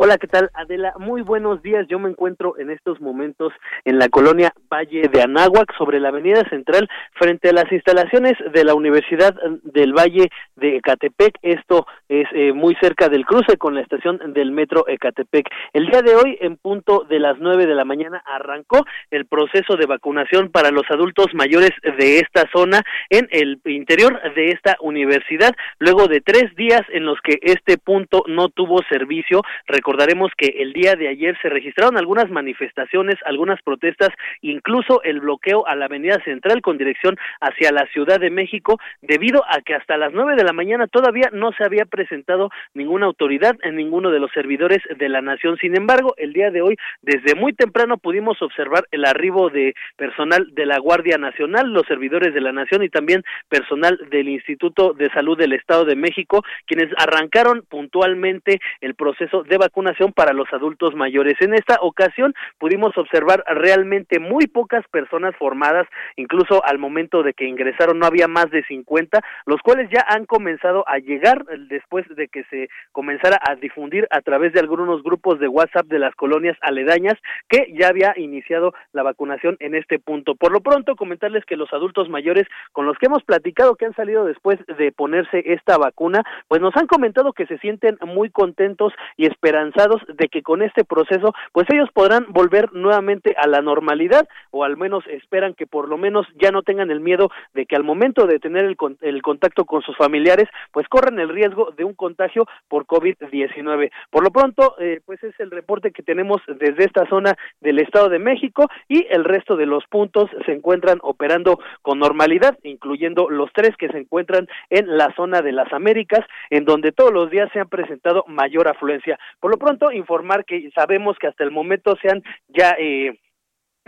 Hola, 0.00 0.16
¿qué 0.16 0.28
tal 0.28 0.48
Adela? 0.54 0.94
Muy 1.00 1.22
buenos 1.22 1.60
días. 1.60 1.84
Yo 1.88 1.98
me 1.98 2.08
encuentro 2.08 2.56
en 2.56 2.70
estos 2.70 3.00
momentos 3.00 3.52
en 3.84 3.98
la 3.98 4.08
colonia 4.08 4.52
Valle 4.72 5.08
de 5.08 5.22
Anáhuac, 5.22 5.76
sobre 5.76 5.98
la 5.98 6.10
avenida 6.10 6.48
central, 6.50 6.88
frente 7.14 7.48
a 7.48 7.52
las 7.52 7.64
instalaciones 7.72 8.34
de 8.52 8.62
la 8.62 8.74
Universidad 8.74 9.34
del 9.64 9.92
Valle 9.92 10.30
de 10.54 10.76
Ecatepec. 10.76 11.38
Esto 11.42 11.84
es 12.08 12.28
eh, 12.32 12.52
muy 12.52 12.76
cerca 12.80 13.08
del 13.08 13.26
cruce 13.26 13.56
con 13.56 13.74
la 13.74 13.80
estación 13.80 14.20
del 14.34 14.52
metro 14.52 14.84
Ecatepec. 14.86 15.48
El 15.72 15.86
día 15.86 16.02
de 16.02 16.14
hoy, 16.14 16.38
en 16.42 16.58
punto 16.58 17.04
de 17.08 17.18
las 17.18 17.36
nueve 17.40 17.66
de 17.66 17.74
la 17.74 17.84
mañana, 17.84 18.22
arrancó 18.24 18.84
el 19.10 19.26
proceso 19.26 19.74
de 19.74 19.86
vacunación 19.86 20.52
para 20.52 20.70
los 20.70 20.88
adultos 20.90 21.34
mayores 21.34 21.72
de 21.82 22.20
esta 22.20 22.48
zona 22.52 22.82
en 23.10 23.26
el 23.32 23.60
interior 23.64 24.20
de 24.36 24.52
esta 24.52 24.76
universidad, 24.80 25.56
luego 25.80 26.06
de 26.06 26.20
tres 26.20 26.54
días 26.54 26.82
en 26.90 27.04
los 27.04 27.20
que 27.20 27.40
este 27.42 27.78
punto 27.78 28.22
no 28.28 28.48
tuvo 28.48 28.80
servicio. 28.88 29.42
Recordaremos 29.88 30.30
que 30.36 30.48
el 30.58 30.74
día 30.74 30.96
de 30.96 31.08
ayer 31.08 31.34
se 31.40 31.48
registraron 31.48 31.96
algunas 31.96 32.28
manifestaciones, 32.30 33.14
algunas 33.24 33.62
protestas, 33.62 34.10
incluso 34.42 35.02
el 35.02 35.20
bloqueo 35.20 35.66
a 35.66 35.74
la 35.76 35.86
Avenida 35.86 36.22
Central 36.26 36.60
con 36.60 36.76
dirección 36.76 37.16
hacia 37.40 37.72
la 37.72 37.86
Ciudad 37.86 38.20
de 38.20 38.28
México, 38.28 38.78
debido 39.00 39.42
a 39.48 39.62
que 39.62 39.74
hasta 39.74 39.96
las 39.96 40.12
nueve 40.12 40.36
de 40.36 40.44
la 40.44 40.52
mañana 40.52 40.88
todavía 40.88 41.30
no 41.32 41.52
se 41.52 41.64
había 41.64 41.86
presentado 41.86 42.50
ninguna 42.74 43.06
autoridad 43.06 43.56
en 43.62 43.76
ninguno 43.76 44.10
de 44.10 44.20
los 44.20 44.30
servidores 44.32 44.80
de 44.94 45.08
la 45.08 45.22
nación. 45.22 45.56
Sin 45.58 45.74
embargo, 45.74 46.12
el 46.18 46.34
día 46.34 46.50
de 46.50 46.60
hoy, 46.60 46.76
desde 47.00 47.34
muy 47.34 47.54
temprano 47.54 47.96
pudimos 47.96 48.42
observar 48.42 48.84
el 48.90 49.06
arribo 49.06 49.48
de 49.48 49.72
personal 49.96 50.54
de 50.54 50.66
la 50.66 50.78
Guardia 50.80 51.16
Nacional, 51.16 51.72
los 51.72 51.86
servidores 51.86 52.34
de 52.34 52.42
la 52.42 52.52
nación 52.52 52.82
y 52.82 52.90
también 52.90 53.22
personal 53.48 53.98
del 54.10 54.28
Instituto 54.28 54.92
de 54.92 55.08
Salud 55.14 55.38
del 55.38 55.54
Estado 55.54 55.86
de 55.86 55.96
México, 55.96 56.44
quienes 56.66 56.92
arrancaron 56.98 57.62
puntualmente 57.70 58.60
el 58.82 58.94
proceso 58.94 59.44
de 59.44 59.56
vacunación 59.56 59.77
para 60.14 60.32
los 60.32 60.52
adultos 60.52 60.94
mayores. 60.94 61.34
En 61.40 61.54
esta 61.54 61.78
ocasión 61.80 62.34
pudimos 62.58 62.96
observar 62.98 63.44
realmente 63.46 64.18
muy 64.18 64.46
pocas 64.46 64.84
personas 64.88 65.34
formadas, 65.36 65.86
incluso 66.16 66.64
al 66.64 66.78
momento 66.78 67.22
de 67.22 67.32
que 67.32 67.46
ingresaron 67.46 67.98
no 67.98 68.06
había 68.06 68.28
más 68.28 68.50
de 68.50 68.64
50, 68.64 69.20
los 69.46 69.60
cuales 69.62 69.88
ya 69.90 70.04
han 70.08 70.26
comenzado 70.26 70.84
a 70.88 70.98
llegar 70.98 71.44
después 71.68 72.06
de 72.16 72.28
que 72.28 72.44
se 72.44 72.68
comenzara 72.92 73.38
a 73.48 73.54
difundir 73.54 74.06
a 74.10 74.20
través 74.20 74.52
de 74.52 74.60
algunos 74.60 75.02
grupos 75.02 75.38
de 75.38 75.48
WhatsApp 75.48 75.86
de 75.86 75.98
las 75.98 76.14
colonias 76.14 76.56
aledañas 76.60 77.14
que 77.48 77.72
ya 77.78 77.88
había 77.88 78.14
iniciado 78.16 78.74
la 78.92 79.02
vacunación 79.02 79.56
en 79.60 79.74
este 79.74 79.98
punto. 79.98 80.34
Por 80.34 80.52
lo 80.52 80.60
pronto, 80.60 80.96
comentarles 80.96 81.44
que 81.44 81.56
los 81.56 81.72
adultos 81.72 82.08
mayores 82.08 82.46
con 82.72 82.86
los 82.86 82.98
que 82.98 83.06
hemos 83.06 83.22
platicado 83.22 83.76
que 83.76 83.86
han 83.86 83.94
salido 83.94 84.24
después 84.24 84.58
de 84.78 84.92
ponerse 84.92 85.42
esta 85.46 85.78
vacuna, 85.78 86.22
pues 86.48 86.60
nos 86.60 86.76
han 86.76 86.86
comentado 86.86 87.32
que 87.32 87.46
se 87.46 87.58
sienten 87.58 87.96
muy 88.04 88.30
contentos 88.30 88.92
y 89.16 89.26
esperan 89.74 90.00
de 90.08 90.28
que 90.28 90.42
con 90.42 90.62
este 90.62 90.84
proceso 90.84 91.34
pues 91.52 91.66
ellos 91.72 91.88
podrán 91.92 92.26
volver 92.28 92.72
nuevamente 92.72 93.34
a 93.36 93.46
la 93.46 93.60
normalidad 93.60 94.28
o 94.50 94.64
al 94.64 94.76
menos 94.76 95.04
esperan 95.08 95.54
que 95.54 95.66
por 95.66 95.88
lo 95.88 95.96
menos 95.96 96.26
ya 96.40 96.50
no 96.50 96.62
tengan 96.62 96.90
el 96.90 97.00
miedo 97.00 97.30
de 97.54 97.66
que 97.66 97.76
al 97.76 97.84
momento 97.84 98.26
de 98.26 98.38
tener 98.38 98.64
el, 98.64 98.76
el 99.00 99.22
contacto 99.22 99.64
con 99.64 99.82
sus 99.82 99.96
familiares 99.96 100.48
pues 100.72 100.88
corren 100.88 101.18
el 101.18 101.28
riesgo 101.28 101.70
de 101.76 101.84
un 101.84 101.94
contagio 101.94 102.46
por 102.68 102.86
COVID-19. 102.86 103.90
Por 104.10 104.24
lo 104.24 104.30
pronto 104.30 104.76
eh, 104.78 105.00
pues 105.04 105.22
es 105.22 105.38
el 105.40 105.50
reporte 105.50 105.92
que 105.92 106.02
tenemos 106.02 106.40
desde 106.46 106.84
esta 106.84 107.06
zona 107.08 107.34
del 107.60 107.78
Estado 107.78 108.08
de 108.08 108.18
México 108.18 108.68
y 108.88 109.06
el 109.10 109.24
resto 109.24 109.56
de 109.56 109.66
los 109.66 109.84
puntos 109.86 110.30
se 110.46 110.52
encuentran 110.52 110.98
operando 111.02 111.58
con 111.82 111.98
normalidad, 111.98 112.58
incluyendo 112.62 113.28
los 113.30 113.50
tres 113.52 113.76
que 113.76 113.88
se 113.88 113.98
encuentran 113.98 114.48
en 114.70 114.96
la 114.96 115.12
zona 115.14 115.42
de 115.42 115.52
las 115.52 115.72
Américas, 115.72 116.24
en 116.50 116.64
donde 116.64 116.92
todos 116.92 117.12
los 117.12 117.30
días 117.30 117.50
se 117.52 117.60
han 117.60 117.68
presentado 117.68 118.24
mayor 118.26 118.68
afluencia. 118.68 119.18
Lo 119.48 119.58
pronto, 119.58 119.92
informar 119.92 120.44
que 120.44 120.70
sabemos 120.74 121.16
que 121.18 121.26
hasta 121.26 121.44
el 121.44 121.50
momento 121.50 121.96
se 122.00 122.10
han 122.10 122.22
ya 122.48 122.76
eh, 122.78 123.18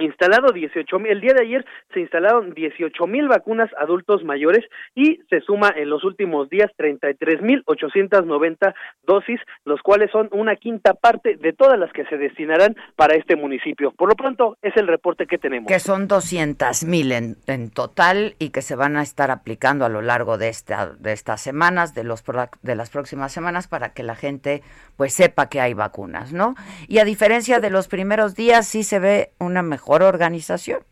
instalado 0.01 0.53
18 0.53 0.99
mil, 0.99 1.13
el 1.13 1.21
día 1.21 1.35
de 1.35 1.43
ayer 1.43 1.65
se 1.93 2.01
instalaron 2.01 2.55
18 2.55 3.07
mil 3.07 3.29
vacunas 3.29 3.71
adultos 3.79 4.25
mayores 4.25 4.65
y 4.95 5.21
se 5.29 5.41
suma 5.41 5.73
en 5.77 5.91
los 5.91 6.05
últimos 6.05 6.49
días 6.49 6.71
33 6.77 7.43
mil 7.43 7.63
890 7.67 8.75
dosis, 9.05 9.41
los 9.65 9.81
cuales 9.83 10.11
son 10.11 10.29
una 10.33 10.57
quinta 10.57 10.95
parte 10.95 11.37
de 11.37 11.53
todas 11.53 11.79
las 11.79 11.93
que 11.93 12.05
se 12.07 12.17
destinarán 12.17 12.77
para 12.97 13.17
este 13.17 13.37
municipio. 13.37 13.93
Por 13.93 14.09
lo 14.09 14.15
pronto 14.15 14.57
es 14.63 14.77
el 14.77 14.87
reporte 14.87 15.27
que 15.27 15.39
tenemos. 15.39 15.69
Que 15.69 15.81
son 15.81 16.09
200 16.09 16.85
mil 16.85 17.13
en, 17.13 17.37
en, 17.47 17.71
total 17.71 18.35
y 18.39 18.51
que 18.51 18.63
se 18.63 18.77
van 18.77 18.97
a 18.97 19.03
estar 19.03 19.31
aplicando 19.31 19.85
a 19.85 19.89
lo 19.89 20.03
largo 20.03 20.39
de, 20.39 20.49
esta, 20.49 20.93
de 20.99 21.13
estas 21.13 21.41
semanas, 21.41 21.95
de, 21.95 22.05
los, 22.05 22.25
de 22.63 22.75
las 22.75 22.91
próximas 22.91 23.33
semanas, 23.33 23.69
para 23.69 23.93
que 23.93 24.03
la 24.03 24.15
gente 24.15 24.63
pues 24.97 25.13
sepa 25.13 25.49
que 25.49 25.61
hay 25.61 25.75
vacunas, 25.75 26.33
¿no? 26.33 26.55
Y 26.89 26.99
a 26.99 27.05
diferencia 27.05 27.61
de 27.61 27.71
los 27.71 27.89
primeros 27.89 28.35
días 28.35 28.67
sí 28.67 28.83
se 28.83 28.99
ve 28.99 29.33
una 29.39 29.63
mejor 29.63 29.90
organización. 29.99 30.85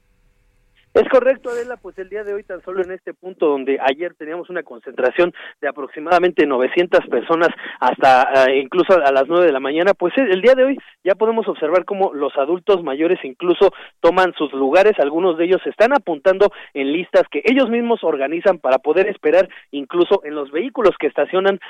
Es 0.98 1.08
correcto, 1.11 1.50
Adela, 1.50 1.76
pues 1.76 1.96
el 1.98 2.08
día 2.08 2.24
de 2.24 2.34
hoy 2.34 2.42
tan 2.42 2.61
solo 2.64 2.82
en 2.82 2.90
este 2.90 3.14
punto 3.14 3.46
donde 3.46 3.78
ayer 3.80 4.16
teníamos 4.16 4.50
una 4.50 4.64
concentración 4.64 5.32
de 5.61 5.68
aproximadamente 5.68 6.44
900 6.44 7.06
personas 7.06 7.50
hasta 7.78 8.48
eh, 8.48 8.58
incluso 8.58 8.94
a 8.94 9.12
las 9.12 9.28
9 9.28 9.46
de 9.46 9.52
la 9.52 9.61
mañana, 9.61 9.94
pues 9.94 10.12
el 10.16 10.42
día 10.42 10.54
de 10.56 10.64
hoy 10.64 10.78
ya 11.04 11.14
podemos 11.14 11.46
observar 11.46 11.84
cómo 11.84 12.12
los 12.12 12.37
adultos 12.37 12.82
mayores 12.82 13.20
incluso 13.22 13.70
toman 14.00 14.34
sus 14.37 14.52
lugares, 14.52 14.94
algunos 14.98 15.38
de 15.38 15.44
ellos 15.44 15.61
están 15.66 15.92
apuntando 15.92 16.50
en 16.74 16.92
listas 16.92 17.22
que 17.30 17.42
ellos 17.44 17.70
mismos 17.70 18.02
organizan 18.02 18.58
para 18.58 18.78
poder 18.78 19.06
esperar 19.06 19.48
incluso 19.70 20.22
en 20.24 20.34
los 20.34 20.50
vehículos 20.50 20.96
que 20.98 21.06
estacionan 21.06 21.61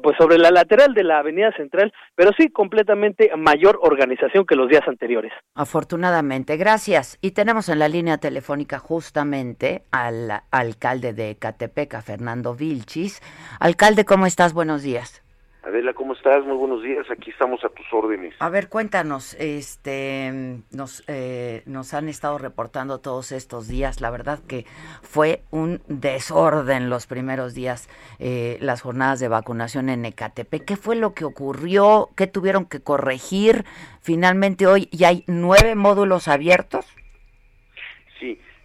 pues 0.00 0.16
sobre 0.16 0.38
la 0.38 0.52
lateral 0.52 0.94
de 0.94 1.02
la 1.02 1.18
Avenida 1.18 1.50
Central, 1.56 1.92
pero 2.14 2.30
sí 2.38 2.50
completamente 2.50 3.32
mayor 3.36 3.80
organización 3.82 4.46
que 4.46 4.54
los 4.54 4.68
días 4.68 4.86
anteriores. 4.86 5.32
Afortunadamente, 5.56 6.56
gracias. 6.56 7.18
Y 7.20 7.32
tenemos 7.32 7.68
en 7.68 7.80
la 7.80 7.88
línea 7.88 8.18
telefónica 8.18 8.59
justamente 8.78 9.82
al 9.90 10.42
alcalde 10.50 11.12
de 11.12 11.36
Catepec, 11.36 12.00
Fernando 12.02 12.54
Vilchis. 12.54 13.22
Alcalde, 13.58 14.04
¿cómo 14.04 14.26
estás? 14.26 14.52
Buenos 14.52 14.82
días. 14.82 15.22
Adela, 15.62 15.92
¿cómo 15.92 16.14
estás? 16.14 16.42
Muy 16.46 16.56
buenos 16.56 16.82
días. 16.82 17.06
Aquí 17.10 17.30
estamos 17.30 17.62
a 17.64 17.68
tus 17.68 17.86
órdenes. 17.92 18.34
A 18.38 18.48
ver, 18.48 18.70
cuéntanos. 18.70 19.34
Este, 19.34 20.62
nos 20.70 21.04
eh, 21.06 21.62
nos 21.66 21.92
han 21.92 22.08
estado 22.08 22.38
reportando 22.38 22.98
todos 22.98 23.30
estos 23.30 23.68
días. 23.68 24.00
La 24.00 24.10
verdad 24.10 24.38
que 24.48 24.64
fue 25.02 25.42
un 25.50 25.82
desorden 25.86 26.88
los 26.88 27.06
primeros 27.06 27.52
días 27.52 27.90
eh, 28.18 28.56
las 28.60 28.80
jornadas 28.80 29.20
de 29.20 29.28
vacunación 29.28 29.90
en 29.90 30.06
Ecatepec. 30.06 30.64
¿Qué 30.64 30.76
fue 30.76 30.96
lo 30.96 31.12
que 31.12 31.26
ocurrió? 31.26 32.08
¿Qué 32.16 32.26
tuvieron 32.26 32.64
que 32.64 32.80
corregir? 32.80 33.66
Finalmente 34.00 34.66
hoy 34.66 34.88
ya 34.92 35.08
hay 35.08 35.24
nueve 35.26 35.74
módulos 35.74 36.26
abiertos. 36.26 36.86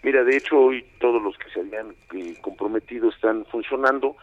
Mira, 0.05 0.23
de 0.23 0.37
hecho 0.37 0.55
hoy 0.57 0.85
todos 0.99 1.21
los 1.21 1.35
que 1.37 1.49
se 1.49 1.61
habían 1.61 1.95
eh, 2.13 2.35
comprometido 2.41 3.09
están 3.09 3.43
funcionando 3.45 4.15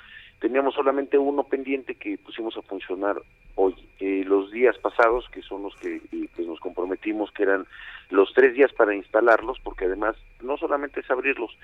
Teníamos 0.42 0.74
solamente 0.74 1.16
uno 1.16 1.44
pendiente 1.44 1.94
que 1.94 2.18
pusimos 2.18 2.56
a 2.56 2.62
funcionar 2.62 3.14
hoy. 3.54 3.76
Eh, 4.00 4.24
los 4.26 4.50
días 4.50 4.76
pasados, 4.78 5.24
que 5.28 5.40
son 5.40 5.62
los 5.62 5.76
que 5.76 6.00
pues 6.34 6.48
nos 6.48 6.58
comprometimos, 6.58 7.30
que 7.30 7.44
eran 7.44 7.64
los 8.10 8.34
tres 8.34 8.52
días 8.54 8.72
para 8.72 8.92
instalarlos, 8.92 9.60
porque 9.62 9.84
además 9.84 10.16
no 10.42 10.56
solamente 10.56 10.98
es 10.98 11.08
abrirlos, 11.12 11.56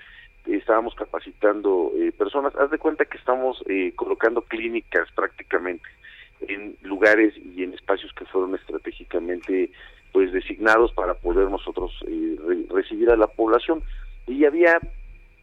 estábamos 0.45 0.95
capacitando 0.95 1.91
eh, 1.97 2.13
personas. 2.13 2.55
Haz 2.55 2.71
de 2.71 2.77
cuenta 2.77 3.03
que 3.03 3.17
estamos 3.17 3.61
eh, 3.67 3.91
colocando 3.97 4.43
clínicas 4.43 5.11
prácticamente 5.11 5.89
en 6.47 6.77
lugares 6.81 7.33
y 7.35 7.63
en 7.63 7.73
espacios 7.73 8.13
que 8.13 8.23
fueron 8.23 8.55
estratégicamente 8.55 9.71
pues 10.13 10.31
designados 10.31 10.93
para 10.93 11.15
poder 11.15 11.49
nosotros 11.49 11.91
recibir 12.69 13.11
a 13.11 13.17
la 13.17 13.27
población 13.27 13.83
y 14.29 14.45
había 14.45 14.79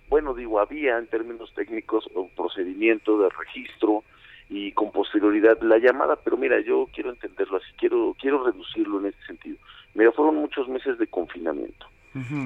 bueno, 0.08 0.34
digo, 0.34 0.60
había 0.60 0.98
en 0.98 1.08
términos 1.08 1.52
técnicos 1.54 2.08
un 2.14 2.30
procedimiento 2.30 3.18
de 3.18 3.28
registro 3.30 4.04
y 4.48 4.70
con 4.72 4.92
posterioridad 4.92 5.60
la 5.62 5.78
llamada, 5.78 6.16
pero 6.16 6.36
mira, 6.36 6.60
yo 6.60 6.88
quiero 6.92 7.10
entenderlo 7.10 7.56
así, 7.56 7.66
quiero 7.76 8.14
quiero 8.20 8.44
reducirlo 8.44 9.00
en 9.00 9.06
este 9.06 9.24
sentido. 9.26 9.56
Mira, 9.94 10.12
fueron 10.12 10.36
muchos 10.36 10.68
meses 10.68 10.98
de 10.98 11.06
confinamiento. 11.06 11.86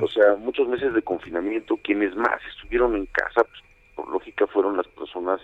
O 0.01 0.09
sea, 0.09 0.35
muchos 0.35 0.67
meses 0.67 0.93
de 0.95 1.03
confinamiento, 1.03 1.77
quienes 1.77 2.17
más 2.17 2.41
estuvieron 2.49 2.97
en 2.97 3.07
casa, 3.07 3.45
pues, 3.45 3.63
por 3.95 4.09
lógica 4.09 4.49
fueron 4.49 4.77
las 4.77 4.89
personas, 4.89 5.41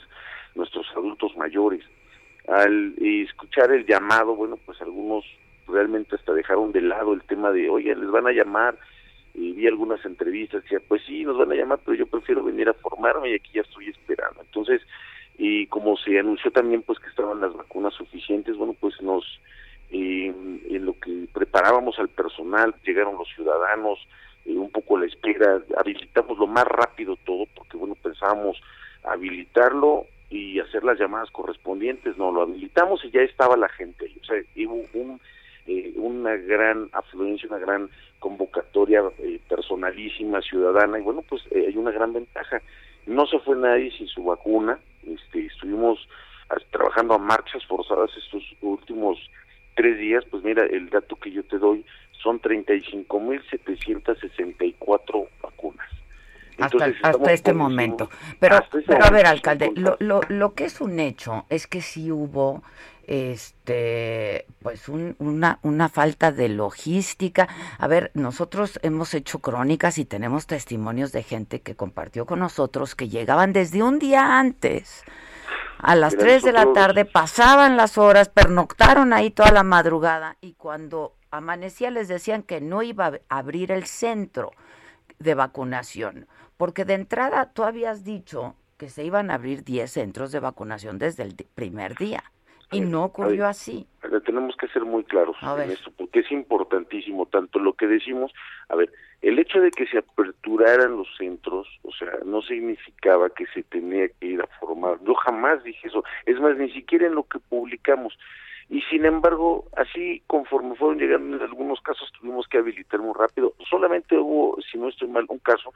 nuestros 0.57 0.85
adultos 0.97 1.37
mayores. 1.37 1.85
Al 2.49 2.95
escuchar 2.99 3.71
el 3.71 3.87
llamado, 3.87 4.35
bueno, 4.35 4.59
pues 4.67 4.81
algunos 4.83 5.25
realmente 5.69 6.17
hasta 6.17 6.33
dejaron 6.33 6.73
de 6.73 6.81
lado 6.81 7.13
el 7.13 7.23
tema 7.23 7.53
de, 7.53 7.71
oye, 7.71 7.95
les 7.95 8.11
van 8.11 8.27
a 8.27 8.33
llamar, 8.33 8.77
y 9.37 9.53
vi 9.53 9.67
algunas 9.67 10.03
entrevistas, 10.07 10.63
decía, 10.63 10.81
pues 10.89 11.03
sí, 11.07 11.23
nos 11.23 11.37
van 11.37 11.53
a 11.53 11.55
llamar, 11.55 11.79
pero 11.85 11.97
yo 11.97 12.07
prefiero 12.07 12.43
venir 12.43 12.71
a 12.71 12.75
formarme 12.75 13.31
y 13.31 13.35
aquí 13.35 13.51
ya 13.53 13.61
estoy 13.61 13.89
esperando. 13.89 14.41
Entonces, 14.41 14.81
y 15.37 15.67
como 15.67 15.97
se 15.99 16.19
anunció 16.19 16.51
también 16.51 16.83
pues 16.83 16.99
que 16.99 17.09
estaban 17.09 17.43
las 17.43 17.55
vacunas 17.55 17.93
suficientes, 17.93 18.57
bueno, 18.57 18.75
pues 18.81 19.01
nos, 19.03 19.25
en 19.91 20.87
lo 20.87 20.99
que 20.99 21.29
preparábamos 21.35 21.99
al 21.99 22.09
personal, 22.09 22.75
llegaron 22.87 23.19
los 23.19 23.29
ciudadanos, 23.35 23.99
un 24.47 24.71
poco 24.71 24.99
la 24.99 25.07
espera, 25.07 25.61
habilitamos 25.77 26.39
lo 26.39 26.47
más 26.47 26.65
rápido 26.65 27.17
todo, 27.27 27.45
porque 27.55 27.77
bueno, 27.77 27.95
pensábamos 27.97 28.59
habilitarlo 29.05 30.07
y 30.31 30.61
hacer 30.61 30.83
las 30.83 30.99
llamadas 30.99 31.31
correspondientes, 31.31 32.17
no, 32.17 32.33
lo 32.33 32.43
habilitamos 32.43 33.05
y 33.05 33.11
ya 33.11 33.21
estaba 33.21 33.57
la 33.57 33.69
gente, 33.69 34.11
o 34.23 34.25
sea, 34.25 34.41
hubo 34.67 34.75
un 34.95 35.21
eh, 35.67 35.93
una 35.97 36.37
gran 36.37 36.89
afluencia, 36.93 37.49
una 37.49 37.59
gran 37.59 37.91
convocatoria 38.21 39.03
eh, 39.19 39.41
personalísima, 39.49 40.41
ciudadana, 40.41 40.97
y 40.99 41.03
bueno, 41.03 41.25
pues 41.29 41.43
eh, 41.51 41.67
hay 41.69 41.77
una 41.77 41.91
gran 41.91 42.13
ventaja. 42.13 42.63
No 43.07 43.27
se 43.27 43.41
fue 43.41 43.57
nadie 43.57 43.91
sin 43.91 44.07
su 44.07 44.23
vacuna, 44.25 44.79
este, 45.07 45.47
estuvimos 45.47 45.99
trabajando 46.71 47.15
a 47.15 47.19
marchas 47.19 47.67
forzadas 47.67 48.11
estos 48.17 48.45
últimos 48.61 49.19
tres 49.75 49.99
días, 49.99 50.25
pues 50.31 50.45
mira, 50.45 50.65
el 50.65 50.89
dato 50.89 51.17
que 51.17 51.33
yo 51.33 51.43
te 51.45 51.59
doy 51.59 51.85
son 52.23 52.41
35.764 52.41 55.29
vacunas. 55.43 55.91
hasta, 56.59 56.85
hasta 57.03 57.33
este 57.33 57.53
momento. 57.53 58.09
Pero, 58.39 58.59
este 58.59 58.83
pero 58.83 59.05
a 59.05 59.11
ver, 59.11 59.27
alcalde, 59.27 59.73
lo, 59.75 59.97
lo, 59.99 60.21
lo 60.29 60.55
que 60.55 60.65
es 60.65 60.81
un 60.81 61.01
hecho 61.01 61.45
es 61.51 61.67
que 61.67 61.83
sí 61.83 62.13
hubo 62.13 62.63
este 63.07 64.46
pues 64.67 64.89
una, 64.89 65.61
una 65.63 65.89
falta 65.89 66.33
de 66.33 66.49
logística. 66.49 67.47
A 67.79 67.87
ver, 67.87 68.11
nosotros 68.15 68.81
hemos 68.83 69.15
hecho 69.15 69.39
crónicas 69.39 69.97
y 69.97 70.05
tenemos 70.05 70.49
testimonios 70.49 71.13
de 71.13 71.23
gente 71.23 71.61
que 71.63 71.77
compartió 71.77 72.27
con 72.27 72.41
nosotros 72.41 72.97
que 72.97 73.09
llegaban 73.09 73.53
desde 73.53 73.85
un 73.85 74.01
día 74.01 74.41
antes. 74.41 75.05
A 75.79 75.95
las 75.95 76.17
3 76.17 76.43
de 76.43 76.53
la 76.53 76.73
tarde 76.73 77.05
pasaban 77.05 77.77
las 77.77 77.97
horas, 77.97 78.29
pernoctaron 78.29 79.13
ahí 79.13 79.31
toda 79.31 79.53
la 79.53 79.63
madrugada 79.63 80.37
y 80.41 80.55
cuando 80.55 81.15
amanecía 81.31 81.93
les 81.93 82.09
decían 82.09 82.43
que 82.43 82.61
no 82.61 82.83
iba 82.83 83.07
a 83.07 83.39
abrir 83.39 83.71
el 83.71 83.87
centro 83.87 84.51
de 85.21 85.35
vacunación, 85.35 86.27
porque 86.57 86.85
de 86.85 86.95
entrada 86.95 87.53
tú 87.53 87.63
habías 87.63 88.03
dicho 88.03 88.57
que 88.79 88.91
se 88.91 89.05
iban 89.05 89.31
a 89.31 89.35
abrir 89.35 89.63
10 89.63 89.89
centros 89.89 90.33
de 90.33 90.41
vacunación 90.41 90.99
desde 90.99 91.23
el 91.23 91.37
primer 91.55 91.95
día. 91.95 92.25
Y 92.73 92.81
no 92.81 93.05
ocurrió 93.05 93.47
así. 93.47 93.87
tenemos 94.25 94.57
que 94.57 94.67
ser 94.69 94.85
muy 94.85 95.05
claros 95.05 95.37
en 95.43 95.71
esto, 95.71 95.93
porque 95.97 96.21
es 96.21 96.33
importantísimo 96.33 97.27
tanto 97.27 97.61
lo 97.61 97.75
que 97.75 97.87
decimos. 97.87 98.33
A 98.69 98.75
ver, 98.75 98.93
el 99.23 99.39
hecho 99.39 99.61
de 99.61 99.71
que 99.71 99.87
se 99.87 99.99
aperturaran 99.99 100.97
los 100.97 101.09
centros, 101.17 101.69
o 101.83 101.93
sea, 101.93 102.11
no 102.25 102.43
significaba 102.43 103.31
que 103.31 103.47
se 103.55 103.63
tenía 103.63 104.09
que 104.09 104.27
ir 104.27 104.41
a 104.41 104.49
formar. 104.59 104.99
Yo 105.05 105.15
jamás 105.15 105.63
dije 105.63 105.87
eso. 105.87 106.03
Es 106.25 106.41
más, 106.41 106.57
ni 106.57 106.71
siquiera 106.73 107.07
en 107.07 107.15
lo 107.15 107.23
que 107.25 107.39
publicamos. 107.39 108.19
Y 108.69 108.83
sin 108.83 109.05
embargo, 109.05 109.67
así 109.77 110.23
conforme 110.27 110.75
fueron 110.75 110.99
llegando 110.99 111.37
en 111.37 111.43
algunos 111.43 111.81
casos 111.83 112.11
tuvimos 112.19 112.49
que 112.49 112.59
habilitar 112.59 113.01
muy 113.01 113.15
rápido. 113.15 113.55
Solamente 113.71 114.19
hubo, 114.19 114.59
si 114.61 114.77
no 114.77 114.89
estoy 114.89 115.07
mal, 115.07 115.25
un 115.29 115.39
caso 115.39 115.73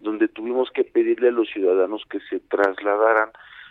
donde 0.00 0.28
tuvimos 0.28 0.70
que 0.70 0.84
pedirle 0.84 1.28
a 1.28 1.32
los 1.32 1.48
ciudadanos 1.48 2.04
que 2.10 2.20
se 2.28 2.40
trasladaran 2.40 3.30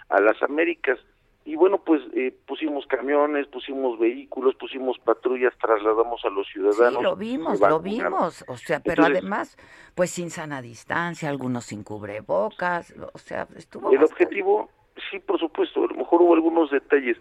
a 0.09 0.19
las 0.21 0.41
Américas 0.41 0.99
y 1.45 1.56
bueno, 1.56 1.79
pues 1.79 2.01
eh, 2.13 2.34
pusimos 2.47 2.86
camiones, 2.88 3.47
pusimos 3.47 3.99
vehículos, 3.99 4.56
pusimos 4.56 4.97
patrullas, 4.99 5.53
trasladamos 5.60 6.23
a 6.23 6.29
los 6.29 6.47
ciudadanos. 6.47 6.99
Sí, 6.99 7.03
lo 7.03 7.15
vimos, 7.15 7.60
lo 7.60 7.79
vimos, 7.79 8.45
o 8.47 8.56
sea, 8.56 8.79
pero 8.79 9.03
además, 9.03 9.58
pues 9.93 10.12
sin 10.12 10.29
sana 10.29 10.62
distancia, 10.62 11.29
algunos 11.29 11.65
sin 11.65 11.84
cubrebocas, 11.84 12.95
o 13.13 13.17
sea, 13.17 13.47
estuvo... 13.58 13.91
El 13.91 14.03
objetivo, 14.03 14.69
sí, 15.12 15.19
por 15.19 15.38
supuesto, 15.38 15.84
a 15.84 15.88
lo 15.88 15.95
mejor 15.95 16.21
hubo 16.21 16.34
algunos 16.34 16.71
detalles, 16.71 17.17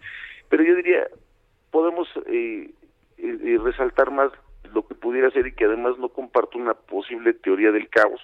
pero 0.47 0.63
yo 0.63 0.75
diría, 0.75 1.05
podemos 1.71 2.07
eh, 2.27 2.71
eh, 3.17 3.59
resaltar 3.61 4.09
más 4.11 4.31
lo 4.73 4.87
que 4.87 4.95
pudiera 4.95 5.31
ser 5.31 5.47
y 5.47 5.53
que 5.53 5.65
además 5.65 5.97
no 5.97 6.07
comparto 6.09 6.57
una 6.57 6.75
posible 6.75 7.33
teoría 7.33 7.71
del 7.71 7.89
caos. 7.89 8.21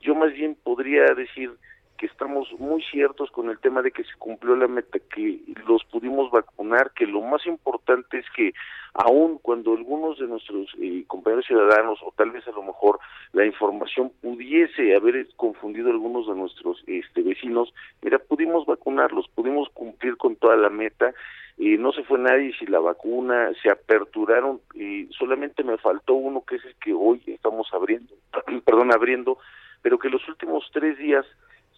Yo 0.00 0.14
más 0.14 0.32
bien 0.32 0.56
podría 0.62 1.04
decir 1.14 1.56
que 1.98 2.06
estamos 2.06 2.48
muy 2.58 2.82
ciertos 2.84 3.30
con 3.30 3.50
el 3.50 3.58
tema 3.58 3.82
de 3.82 3.90
que 3.90 4.04
se 4.04 4.14
cumplió 4.18 4.56
la 4.56 4.68
meta, 4.68 4.98
que 4.98 5.40
los 5.66 5.84
pudimos 5.84 6.30
vacunar, 6.30 6.92
que 6.92 7.06
lo 7.06 7.20
más 7.20 7.44
importante 7.46 8.18
es 8.18 8.26
que 8.34 8.54
aun 8.94 9.38
cuando 9.38 9.72
algunos 9.74 10.18
de 10.18 10.26
nuestros 10.26 10.68
eh, 10.80 11.04
compañeros 11.06 11.44
ciudadanos 11.46 11.98
o 12.02 12.12
tal 12.16 12.30
vez 12.30 12.46
a 12.48 12.52
lo 12.52 12.62
mejor 12.62 12.98
la 13.32 13.44
información 13.44 14.10
pudiese 14.22 14.94
haber 14.96 15.26
confundido 15.36 15.88
a 15.88 15.92
algunos 15.92 16.26
de 16.26 16.34
nuestros 16.34 16.82
este, 16.86 17.22
vecinos, 17.22 17.74
mira, 18.00 18.18
pudimos 18.18 18.64
vacunarlos, 18.64 19.28
pudimos 19.34 19.68
cumplir 19.70 20.16
con 20.16 20.36
toda 20.36 20.56
la 20.56 20.70
meta, 20.70 21.12
y 21.58 21.76
no 21.76 21.90
se 21.92 22.04
fue 22.04 22.20
nadie 22.20 22.54
si 22.56 22.66
la 22.66 22.78
vacuna, 22.78 23.50
se 23.60 23.68
aperturaron 23.68 24.60
y 24.74 25.06
solamente 25.18 25.64
me 25.64 25.76
faltó 25.76 26.14
uno 26.14 26.44
que 26.44 26.54
es 26.56 26.64
el 26.64 26.74
que 26.76 26.92
hoy 26.92 27.20
estamos 27.26 27.68
abriendo, 27.72 28.14
perdón, 28.64 28.94
abriendo, 28.94 29.38
pero 29.82 29.98
que 29.98 30.08
los 30.08 30.26
últimos 30.28 30.70
tres 30.72 30.96
días 30.98 31.26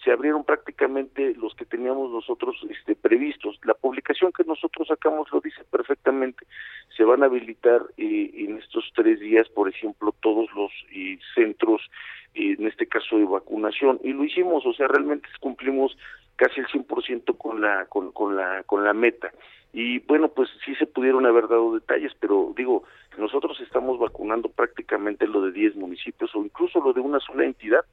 se 0.02 0.12
abrieron 0.12 0.44
prácticamente 0.44 1.34
los 1.34 1.54
que 1.54 1.66
teníamos 1.66 2.10
nosotros 2.10 2.56
este, 2.70 2.94
previstos. 2.94 3.58
La 3.64 3.74
publicación 3.74 4.32
que 4.32 4.44
nosotros 4.44 4.88
sacamos 4.88 5.30
lo 5.32 5.40
dice 5.40 5.62
perfectamente. 5.70 6.46
Se 6.96 7.04
van 7.04 7.22
a 7.22 7.26
habilitar 7.26 7.82
eh, 7.96 8.30
en 8.34 8.58
estos 8.58 8.90
tres 8.94 9.20
días, 9.20 9.48
por 9.48 9.68
ejemplo, 9.68 10.14
todos 10.20 10.48
los 10.54 10.72
eh, 10.92 11.18
centros 11.34 11.82
en 12.34 12.66
este 12.66 12.86
caso 12.86 13.18
de 13.18 13.24
vacunación 13.24 13.98
y 14.04 14.12
lo 14.12 14.24
hicimos, 14.24 14.64
o 14.64 14.72
sea, 14.72 14.86
realmente 14.86 15.28
cumplimos 15.40 15.96
casi 16.36 16.60
el 16.60 16.66
100% 16.68 17.36
con 17.36 17.60
la 17.60 17.86
con, 17.86 18.12
con 18.12 18.36
la 18.36 18.62
con 18.64 18.84
la 18.84 18.94
meta. 18.94 19.32
Y 19.72 19.98
bueno, 20.00 20.28
pues 20.28 20.48
sí 20.64 20.74
se 20.76 20.86
pudieron 20.86 21.26
haber 21.26 21.48
dado 21.48 21.74
detalles, 21.74 22.12
pero 22.18 22.52
digo, 22.56 22.84
nosotros 23.18 23.60
estamos 23.60 23.98
vacunando 23.98 24.48
prácticamente 24.48 25.26
lo 25.26 25.42
de 25.42 25.52
10 25.52 25.76
municipios 25.76 26.34
o 26.34 26.44
incluso 26.44 26.80
lo 26.80 26.92
de 26.92 27.00
una 27.00 27.20
sola 27.20 27.44
entidad 27.44 27.84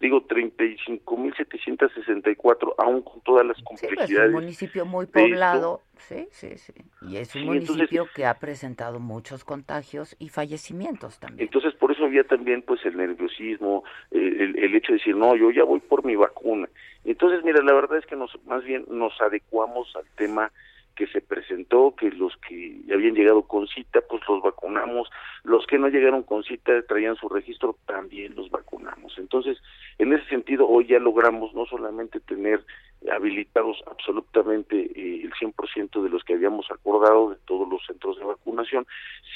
digo 0.00 0.26
35.764 0.26 2.74
aún 2.78 3.02
con 3.02 3.20
todas 3.22 3.44
las 3.46 3.62
complejidades. 3.62 4.08
Sí, 4.08 4.14
es 4.14 4.20
un 4.26 4.32
municipio 4.32 4.84
muy 4.84 5.06
poblado, 5.06 5.80
sí, 5.96 6.26
sí, 6.30 6.58
sí. 6.58 6.74
Y 7.02 7.16
es 7.16 7.32
un 7.34 7.46
municipio 7.46 8.06
que 8.14 8.26
ha 8.26 8.38
presentado 8.38 9.00
muchos 9.00 9.42
contagios 9.44 10.14
y 10.18 10.28
fallecimientos 10.28 11.18
también. 11.18 11.48
Entonces 11.48 11.74
por 11.74 11.90
eso 11.92 12.04
había 12.04 12.24
también 12.24 12.60
pues 12.62 12.84
el 12.84 12.94
nerviosismo, 12.96 13.84
el, 14.10 14.58
el, 14.58 14.74
hecho 14.74 14.92
de 14.92 14.98
decir, 14.98 15.16
no, 15.16 15.34
yo 15.36 15.50
ya 15.50 15.64
voy 15.64 15.80
por 15.80 16.04
mi 16.04 16.16
vacuna. 16.16 16.68
Entonces, 17.04 17.42
mira, 17.44 17.62
la 17.62 17.72
verdad 17.72 17.96
es 17.98 18.06
que 18.06 18.16
nos 18.16 18.36
más 18.46 18.64
bien 18.64 18.84
nos 18.88 19.20
adecuamos 19.20 19.94
al 19.94 20.06
tema 20.16 20.50
que 20.96 21.06
se 21.06 21.20
presentó, 21.20 21.94
que 21.94 22.10
los 22.10 22.36
que 22.38 22.80
habían 22.92 23.14
llegado 23.14 23.42
con 23.42 23.68
cita, 23.68 24.00
pues 24.08 24.22
los 24.28 24.42
vacunamos, 24.42 25.08
los 25.44 25.66
que 25.66 25.78
no 25.78 25.88
llegaron 25.88 26.22
con 26.22 26.42
cita 26.42 26.72
traían 26.88 27.16
su 27.16 27.28
registro, 27.28 27.76
también 27.86 28.34
los 28.34 28.50
vacunamos. 28.50 29.16
Entonces, 29.18 29.58
en 29.98 30.12
ese 30.12 30.26
sentido, 30.28 30.68
hoy 30.68 30.86
ya 30.86 30.98
logramos 30.98 31.54
no 31.54 31.64
solamente 31.66 32.20
tener 32.20 32.64
habilitados 33.10 33.82
absolutamente 33.86 34.76
eh, 34.76 35.22
el 35.22 35.32
100% 35.32 36.02
de 36.02 36.10
los 36.10 36.24
que 36.24 36.34
habíamos 36.34 36.70
acordado 36.70 37.30
de 37.30 37.36
todos 37.46 37.68
los 37.68 37.84
centros 37.86 38.18
de 38.18 38.24
vacunación, 38.24 38.86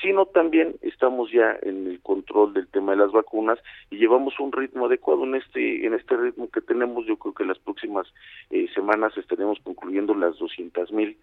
sino 0.02 0.26
también 0.26 0.76
estamos 0.82 1.30
ya 1.30 1.56
en 1.62 1.86
el 1.86 2.00
control 2.00 2.52
del 2.52 2.66
tema 2.68 2.92
de 2.92 2.98
las 2.98 3.12
vacunas 3.12 3.58
y 3.90 3.96
llevamos 3.96 4.38
un 4.40 4.52
ritmo 4.52 4.86
adecuado 4.86 5.24
en 5.24 5.36
este 5.36 5.86
en 5.86 5.94
este 5.94 6.16
ritmo 6.16 6.50
que 6.50 6.60
tenemos. 6.60 7.06
Yo 7.06 7.16
creo 7.16 7.34
que 7.34 7.44
las 7.44 7.58
próximas 7.58 8.06
eh, 8.50 8.66
semanas 8.74 9.16
estaremos 9.16 9.58
concluyendo 9.62 10.14
las 10.14 10.38
200 10.38 10.92
mil. 10.92 11.16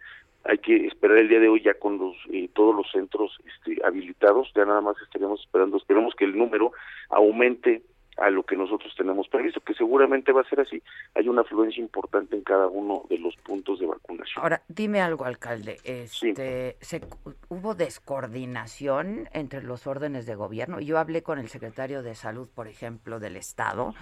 Hay 0.45 0.59
que 0.59 0.87
esperar 0.87 1.17
el 1.17 1.27
día 1.27 1.39
de 1.39 1.49
hoy 1.49 1.61
ya 1.61 1.73
con 1.73 1.97
los 1.97 2.15
eh, 2.31 2.49
todos 2.53 2.75
los 2.75 2.89
centros 2.91 3.37
este, 3.45 3.85
habilitados. 3.85 4.51
Ya 4.55 4.65
nada 4.65 4.81
más 4.81 4.95
estaremos 5.01 5.41
esperando. 5.41 5.77
Esperemos 5.77 6.15
que 6.15 6.25
el 6.25 6.37
número 6.37 6.71
aumente 7.09 7.81
a 8.17 8.29
lo 8.29 8.43
que 8.43 8.55
nosotros 8.55 8.93
tenemos 8.97 9.27
previsto, 9.27 9.61
que 9.61 9.73
seguramente 9.73 10.31
va 10.31 10.41
a 10.41 10.49
ser 10.49 10.59
así. 10.61 10.81
Hay 11.15 11.27
una 11.27 11.41
afluencia 11.41 11.81
importante 11.81 12.35
en 12.35 12.41
cada 12.41 12.67
uno 12.67 13.03
de 13.09 13.19
los 13.19 13.35
puntos 13.37 13.79
de 13.79 13.85
vacunación. 13.85 14.43
Ahora, 14.43 14.61
dime 14.67 15.01
algo, 15.01 15.25
alcalde. 15.25 15.77
Este, 15.83 16.77
se, 16.81 17.01
¿Hubo 17.49 17.75
descoordinación 17.75 19.29
entre 19.33 19.61
los 19.61 19.87
órdenes 19.87 20.25
de 20.25 20.35
gobierno? 20.35 20.79
Yo 20.79 20.97
hablé 20.97 21.21
con 21.21 21.39
el 21.39 21.47
secretario 21.47 22.01
de 22.01 22.15
Salud, 22.15 22.47
por 22.53 22.67
ejemplo, 22.67 23.19
del 23.19 23.35
Estado, 23.35 23.93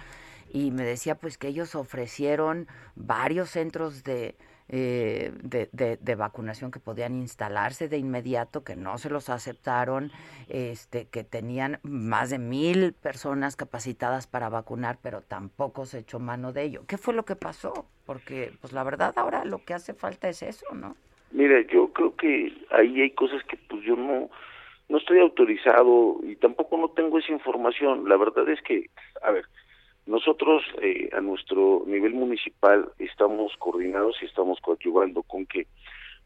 y 0.50 0.70
me 0.70 0.84
decía 0.84 1.16
pues 1.16 1.38
que 1.38 1.48
ellos 1.48 1.74
ofrecieron 1.74 2.68
varios 2.94 3.50
centros 3.50 4.04
de 4.04 4.36
eh, 4.68 5.32
de, 5.42 5.68
de, 6.00 6.14
vacunación 6.14 6.70
que 6.70 6.80
podían 6.80 7.14
instalarse 7.16 7.88
de 7.88 7.98
inmediato, 7.98 8.64
que 8.64 8.76
no 8.76 8.98
se 8.98 9.10
los 9.10 9.28
aceptaron, 9.28 10.10
este, 10.48 11.06
que 11.06 11.24
tenían 11.24 11.78
más 11.82 12.30
de 12.30 12.38
mil 12.38 12.92
personas 12.92 13.56
capacitadas 13.56 14.26
para 14.26 14.48
vacunar, 14.48 14.98
pero 15.02 15.20
tampoco 15.20 15.86
se 15.86 16.00
echó 16.00 16.18
mano 16.18 16.52
de 16.52 16.64
ello. 16.64 16.82
¿Qué 16.86 16.98
fue 16.98 17.14
lo 17.14 17.24
que 17.24 17.36
pasó? 17.36 17.86
Porque, 18.06 18.52
pues 18.60 18.72
la 18.72 18.82
verdad, 18.82 19.12
ahora 19.16 19.44
lo 19.44 19.64
que 19.64 19.74
hace 19.74 19.94
falta 19.94 20.28
es 20.28 20.42
eso, 20.42 20.66
¿no? 20.74 20.96
Mira, 21.30 21.60
yo 21.72 21.92
creo 21.92 22.16
que 22.16 22.52
ahí 22.70 23.00
hay 23.00 23.10
cosas 23.10 23.42
que 23.44 23.56
pues 23.68 23.82
yo 23.84 23.96
no 23.96 24.30
no 24.88 24.98
estoy 24.98 25.18
autorizado 25.18 26.20
y 26.22 26.36
tampoco 26.36 26.78
no 26.78 26.88
tengo 26.90 27.18
esa 27.18 27.32
información. 27.32 28.08
La 28.08 28.16
verdad 28.16 28.48
es 28.48 28.60
que, 28.62 28.88
a 29.22 29.30
ver, 29.30 29.44
nosotros 30.06 30.62
eh, 30.80 31.10
a 31.12 31.20
nuestro 31.20 31.82
nivel 31.86 32.14
municipal 32.14 32.90
estamos 32.98 33.52
coordinados 33.58 34.16
y 34.22 34.26
estamos 34.26 34.60
coadyuvando 34.60 35.22
con 35.22 35.46
que 35.46 35.66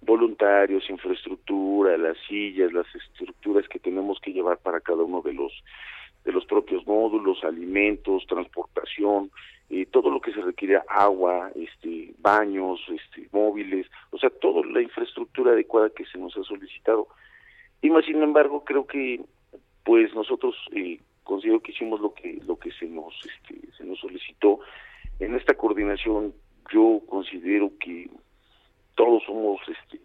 voluntarios, 0.02 0.88
infraestructura, 0.88 1.96
las 1.96 2.16
sillas, 2.28 2.72
las 2.72 2.86
estructuras 2.94 3.66
que 3.68 3.78
tenemos 3.78 4.20
que 4.20 4.32
llevar 4.32 4.58
para 4.58 4.80
cada 4.80 5.02
uno 5.02 5.22
de 5.22 5.34
los 5.34 5.52
de 6.24 6.32
los 6.32 6.44
propios 6.44 6.86
módulos, 6.86 7.42
alimentos, 7.44 8.26
transportación, 8.26 9.30
eh, 9.70 9.86
todo 9.86 10.10
lo 10.10 10.20
que 10.20 10.32
se 10.32 10.42
requiere, 10.42 10.78
agua, 10.86 11.50
este, 11.54 12.12
baños, 12.18 12.78
este, 12.88 13.26
móviles, 13.32 13.86
o 14.10 14.18
sea, 14.18 14.28
toda 14.28 14.62
la 14.66 14.82
infraestructura 14.82 15.52
adecuada 15.52 15.88
que 15.88 16.04
se 16.04 16.18
nos 16.18 16.36
ha 16.36 16.42
solicitado. 16.42 17.08
Y 17.80 17.88
más 17.88 18.04
sin 18.04 18.22
embargo, 18.22 18.64
creo 18.64 18.86
que 18.86 19.22
pues 19.84 20.14
nosotros 20.14 20.54
eh, 20.72 21.00
considero 21.30 21.60
que 21.60 21.70
hicimos 21.70 22.00
lo 22.00 22.12
que 22.12 22.40
lo 22.44 22.56
que 22.56 22.72
se 22.72 22.86
nos 22.86 23.14
este, 23.24 23.72
se 23.76 23.84
nos 23.84 24.00
solicitó. 24.00 24.58
En 25.20 25.36
esta 25.36 25.54
coordinación 25.54 26.34
yo 26.72 27.00
considero 27.08 27.70
que 27.78 28.10
todos 28.96 29.22
somos 29.24 29.60
este, 29.68 30.00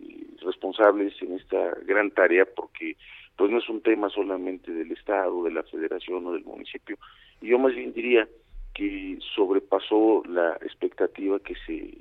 responsables 0.46 1.20
en 1.24 1.34
esta 1.34 1.72
gran 1.88 2.12
tarea 2.12 2.46
porque 2.56 2.96
pues 3.36 3.50
no 3.50 3.58
es 3.58 3.68
un 3.70 3.82
tema 3.82 4.08
solamente 4.10 4.72
del 4.72 4.92
estado 4.92 5.44
de 5.44 5.52
la 5.52 5.64
federación 5.64 6.28
o 6.28 6.34
del 6.34 6.44
municipio. 6.46 6.98
Y 7.42 7.48
yo 7.48 7.58
más 7.58 7.74
bien 7.74 7.92
diría 7.92 8.28
que 8.76 9.18
sobrepasó 9.36 10.22
la 10.28 10.54
expectativa 10.62 11.40
que 11.40 11.56
se 11.66 11.98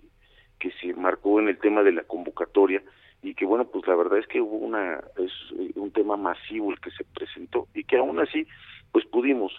que 0.58 0.70
se 0.80 0.92
marcó 0.92 1.40
en 1.40 1.48
el 1.48 1.58
tema 1.58 1.82
de 1.82 1.92
la 1.92 2.02
convocatoria 2.02 2.82
y 3.22 3.34
que 3.34 3.46
bueno 3.46 3.64
pues 3.64 3.86
la 3.86 3.96
verdad 3.96 4.18
es 4.18 4.26
que 4.26 4.42
hubo 4.42 4.58
una 4.58 5.02
es 5.16 5.32
un 5.76 5.90
tema 5.92 6.18
masivo 6.18 6.70
el 6.70 6.80
que 6.80 6.90
se 6.90 7.04
presentó 7.04 7.68
y 7.74 7.84
que 7.84 7.96
aún 7.96 8.20
así 8.20 8.46
pues 8.94 9.04
pudimos. 9.06 9.52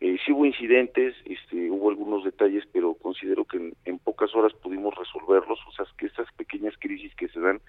Eh, 0.00 0.18
sí 0.22 0.32
hubo 0.32 0.44
incidentes, 0.44 1.16
este, 1.24 1.70
hubo 1.70 1.88
algunos 1.88 2.24
detalles, 2.24 2.62
pero 2.74 2.92
considero 2.92 3.46
que 3.46 3.72
en, 3.86 3.98
pocas 4.00 4.34
horas 4.34 4.52
pudimos 4.52 4.94
resolverlos, 4.94 5.58
o 5.66 5.72
sea, 5.72 5.86
que 5.96 6.06
estas 6.06 6.30
pequeñas 6.32 6.74
crisis 6.78 7.14
que 7.14 7.28
se 7.28 7.40
dan, 7.40 7.62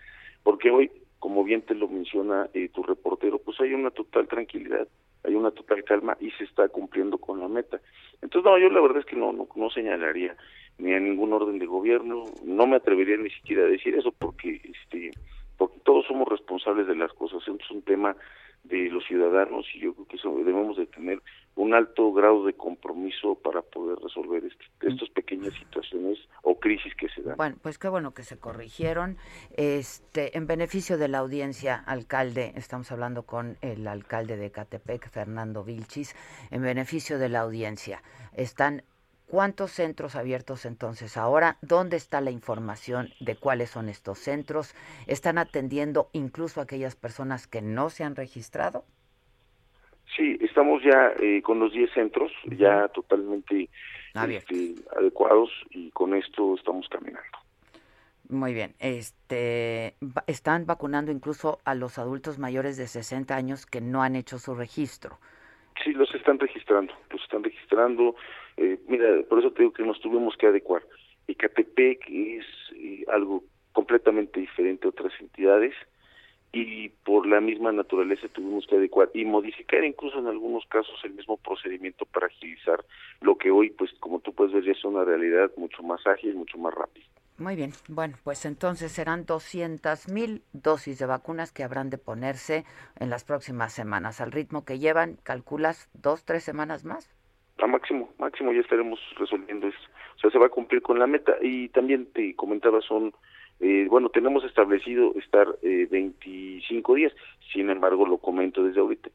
porque 0.43 0.69
hoy, 0.69 0.91
como 1.19 1.45
bien 1.45 1.61
te 1.61 1.76
lo 1.76 1.88
menciona 1.88 2.49
eh, 2.53 2.67
tu 2.74 2.84
reportero, 2.84 3.39
pues 3.39 3.57
hay 3.61 3.74
una 3.74 3.89
total 3.91 4.28
tranquilidad, 4.28 4.86
hay 5.24 5.36
una 5.36 5.51
total 5.51 5.86
calma 5.86 6.17
y 6.19 6.30
se 6.32 6.43
está 6.43 6.67
cumpliendo 6.67 7.17
con 7.19 7.39
la 7.39 7.47
meta. 7.47 7.80
Entonces, 8.21 8.43
no, 8.43 8.57
yo 8.57 8.69
la 8.69 8.82
verdad 8.82 8.99
es 8.99 9.05
que 9.05 9.15
no, 9.15 9.32
no, 9.32 9.47
no 9.55 9.69
señalaría 9.69 10.36
ni 10.78 10.91
a 10.91 10.99
ningún 10.99 11.32
orden 11.32 11.57
de 11.57 11.65
gobierno, 11.67 12.26
no 12.43 12.67
me 12.67 12.76
atrevería 12.76 13.15
ni 13.15 13.30
siquiera 13.30 13.63
a 13.63 13.67
decir 13.67 13.95
eso 13.95 14.11
porque, 14.11 14.59
este, 14.65 15.11
porque 15.57 15.80
todos 15.86 16.05
somos 16.05 16.28
responsables 16.28 16.86
de 16.86 16.97
las 16.97 17.13
cosas, 17.13 17.41
es 17.47 17.71
un 17.71 17.82
tema 17.84 18.13
de 18.64 18.89
los 18.89 19.05
ciudadanos 19.05 19.66
y 19.76 19.80
yo 19.80 19.93
creo 19.93 20.07
que 20.07 20.16
eso 20.16 20.36
debemos 20.38 20.78
de 20.78 20.86
tener 20.88 21.22
un 21.55 21.74
alto 21.74 22.11
grado 22.14 22.45
de 22.45 22.53
compromiso 22.53 23.36
para 23.36 23.61
poder 23.61 23.99
resolver 23.99 24.43
este, 24.43 24.66
estas 24.82 25.09
pequeñas 25.09 25.53
situaciones 25.53 26.18
o 26.41 26.59
crisis 26.59 26.95
que 26.95 27.09
se 27.09 27.22
dan. 27.22 27.38
Bueno, 27.38 27.57
pues 27.61 27.78
qué 27.78 27.89
bueno 27.89 28.14
que 28.14 28.24
se 28.24 28.39
corrigieron. 28.39 29.18
Este, 29.55 30.36
en 30.38 30.47
beneficio 30.47 30.97
de 30.97 31.09
la 31.09 31.20
audiencia, 31.20 31.76
alcalde, 31.76 32.53
estamos 32.55 32.91
hablando 32.91 33.24
con 33.24 33.57
el 33.61 33.88
alcalde 33.88 34.38
de 34.38 34.51
Catepec, 34.51 35.09
Fernando 35.09 35.64
Vilchis, 35.64 36.16
en 36.49 36.64
beneficio 36.64 37.20
de 37.20 37.30
la 37.30 37.41
audiencia, 37.41 38.01
están 38.34 38.84
¿Cuántos 39.28 39.71
centros 39.71 40.15
abiertos 40.15 40.65
entonces 40.65 41.17
ahora? 41.17 41.57
¿Dónde 41.61 41.97
está 41.97 42.21
la 42.21 42.32
información 42.32 43.09
de 43.19 43.36
cuáles 43.36 43.71
son 43.71 43.89
estos 43.89 44.19
centros? 44.19 44.76
¿Están 45.07 45.38
atendiendo 45.38 46.09
incluso 46.13 46.59
a 46.59 46.63
aquellas 46.63 46.95
personas 46.95 47.47
que 47.47 47.61
no 47.61 47.89
se 47.89 48.03
han 48.03 48.15
registrado? 48.15 48.86
Sí, 50.15 50.38
estamos 50.41 50.84
ya 50.84 51.13
eh, 51.19 51.41
con 51.41 51.59
los 51.59 51.74
10 51.74 51.91
centros, 51.91 52.32
ya 52.45 52.88
totalmente 52.89 53.69
este, 54.13 54.76
adecuados 54.95 55.49
y 55.71 55.89
con 55.91 56.13
esto 56.13 56.55
estamos 56.55 56.88
caminando. 56.89 57.39
Muy 58.30 58.53
bien. 58.53 58.76
Este, 58.80 59.95
están 60.28 60.65
vacunando 60.65 61.11
incluso 61.11 61.59
a 61.65 61.76
los 61.76 61.97
adultos 61.97 62.39
mayores 62.39 62.78
de 62.78 62.88
60 62.88 63.36
años 63.36 63.65
que 63.65 63.82
no 63.82 64.03
han 64.03 64.15
hecho 64.15 64.38
su 64.38 64.55
registro. 64.55 65.17
Sí, 65.84 65.91
los 65.91 66.13
están 66.13 66.39
registrando, 66.39 66.93
los 67.09 67.21
están 67.21 67.43
registrando. 67.43 68.15
Eh, 68.57 68.79
mira, 68.87 69.07
por 69.29 69.39
eso 69.39 69.51
te 69.51 69.63
digo 69.63 69.73
que 69.73 69.83
nos 69.83 69.99
tuvimos 69.99 70.35
que 70.37 70.47
adecuar. 70.47 70.83
Ecatepec 71.27 72.07
es 72.09 72.45
eh, 72.75 73.05
algo 73.11 73.43
completamente 73.71 74.39
diferente 74.39 74.85
a 74.85 74.89
otras 74.89 75.13
entidades 75.19 75.73
y 76.51 76.89
por 76.89 77.25
la 77.25 77.41
misma 77.41 77.71
naturaleza 77.71 78.27
tuvimos 78.27 78.67
que 78.67 78.75
adecuar 78.75 79.09
y 79.15 79.25
modificar 79.25 79.83
incluso 79.83 80.19
en 80.19 80.27
algunos 80.27 80.63
casos 80.67 80.93
el 81.03 81.13
mismo 81.13 81.37
procedimiento 81.37 82.05
para 82.05 82.27
agilizar 82.27 82.85
lo 83.21 83.37
que 83.37 83.49
hoy, 83.49 83.71
pues 83.71 83.91
como 83.99 84.19
tú 84.19 84.33
puedes 84.33 84.53
ver, 84.53 84.63
ya 84.63 84.71
es 84.71 84.85
una 84.85 85.03
realidad 85.03 85.51
mucho 85.57 85.81
más 85.81 86.05
ágil, 86.05 86.35
mucho 86.35 86.59
más 86.59 86.73
rápida. 86.73 87.05
Muy 87.39 87.55
bien, 87.55 87.71
bueno, 87.87 88.15
pues 88.23 88.45
entonces 88.45 88.91
serán 88.91 89.25
200 89.25 90.07
mil 90.09 90.43
dosis 90.53 90.99
de 90.99 91.07
vacunas 91.07 91.51
que 91.51 91.63
habrán 91.63 91.89
de 91.89 91.97
ponerse 91.97 92.63
en 92.99 93.09
las 93.09 93.23
próximas 93.23 93.73
semanas. 93.73 94.21
Al 94.21 94.31
ritmo 94.31 94.63
que 94.63 94.77
llevan, 94.77 95.17
¿calculas 95.23 95.89
dos, 95.93 96.23
tres 96.23 96.43
semanas 96.43 96.85
más? 96.85 97.09
A 97.59 97.67
máximo, 97.67 98.09
máximo 98.17 98.51
ya 98.51 98.61
estaremos 98.61 98.99
resolviendo 99.17 99.67
eso. 99.67 99.77
O 100.15 100.19
sea, 100.19 100.31
se 100.31 100.39
va 100.39 100.47
a 100.47 100.49
cumplir 100.49 100.81
con 100.81 100.99
la 100.99 101.07
meta 101.07 101.35
y 101.41 101.69
también 101.69 102.07
te 102.11 102.35
comentaba, 102.35 102.81
son 102.81 103.13
eh, 103.59 103.87
bueno, 103.89 104.09
tenemos 104.09 104.43
establecido 104.43 105.13
estar 105.15 105.47
eh, 105.61 105.87
25 105.89 106.95
días, 106.95 107.13
sin 107.53 107.69
embargo, 107.69 108.05
lo 108.05 108.17
comento 108.17 108.63
desde 108.63 108.81
ahorita. 108.81 109.09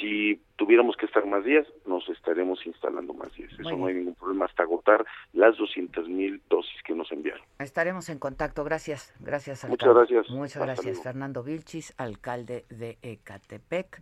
Si 0.00 0.40
tuviéramos 0.56 0.96
que 0.96 1.06
estar 1.06 1.24
más 1.26 1.44
días, 1.44 1.66
nos 1.86 2.08
estaremos 2.08 2.66
instalando 2.66 3.12
más 3.14 3.32
días. 3.34 3.52
Eso 3.52 3.76
no 3.76 3.86
hay 3.86 3.94
ningún 3.94 4.14
problema 4.14 4.46
hasta 4.46 4.62
agotar 4.62 5.04
las 5.32 5.56
200 5.56 6.08
mil 6.08 6.42
dosis 6.48 6.82
que 6.82 6.94
nos 6.94 7.12
enviaron. 7.12 7.42
Estaremos 7.58 8.08
en 8.08 8.18
contacto. 8.18 8.64
Gracias. 8.64 9.14
Gracias, 9.20 9.64
alcalde. 9.64 9.86
Muchas 9.86 9.94
gracias. 9.94 10.36
Muchas 10.36 10.62
gracias, 10.62 11.02
Fernando 11.02 11.42
Vilchis, 11.44 11.94
alcalde 11.98 12.64
de 12.70 12.98
Ecatepec. 13.02 14.00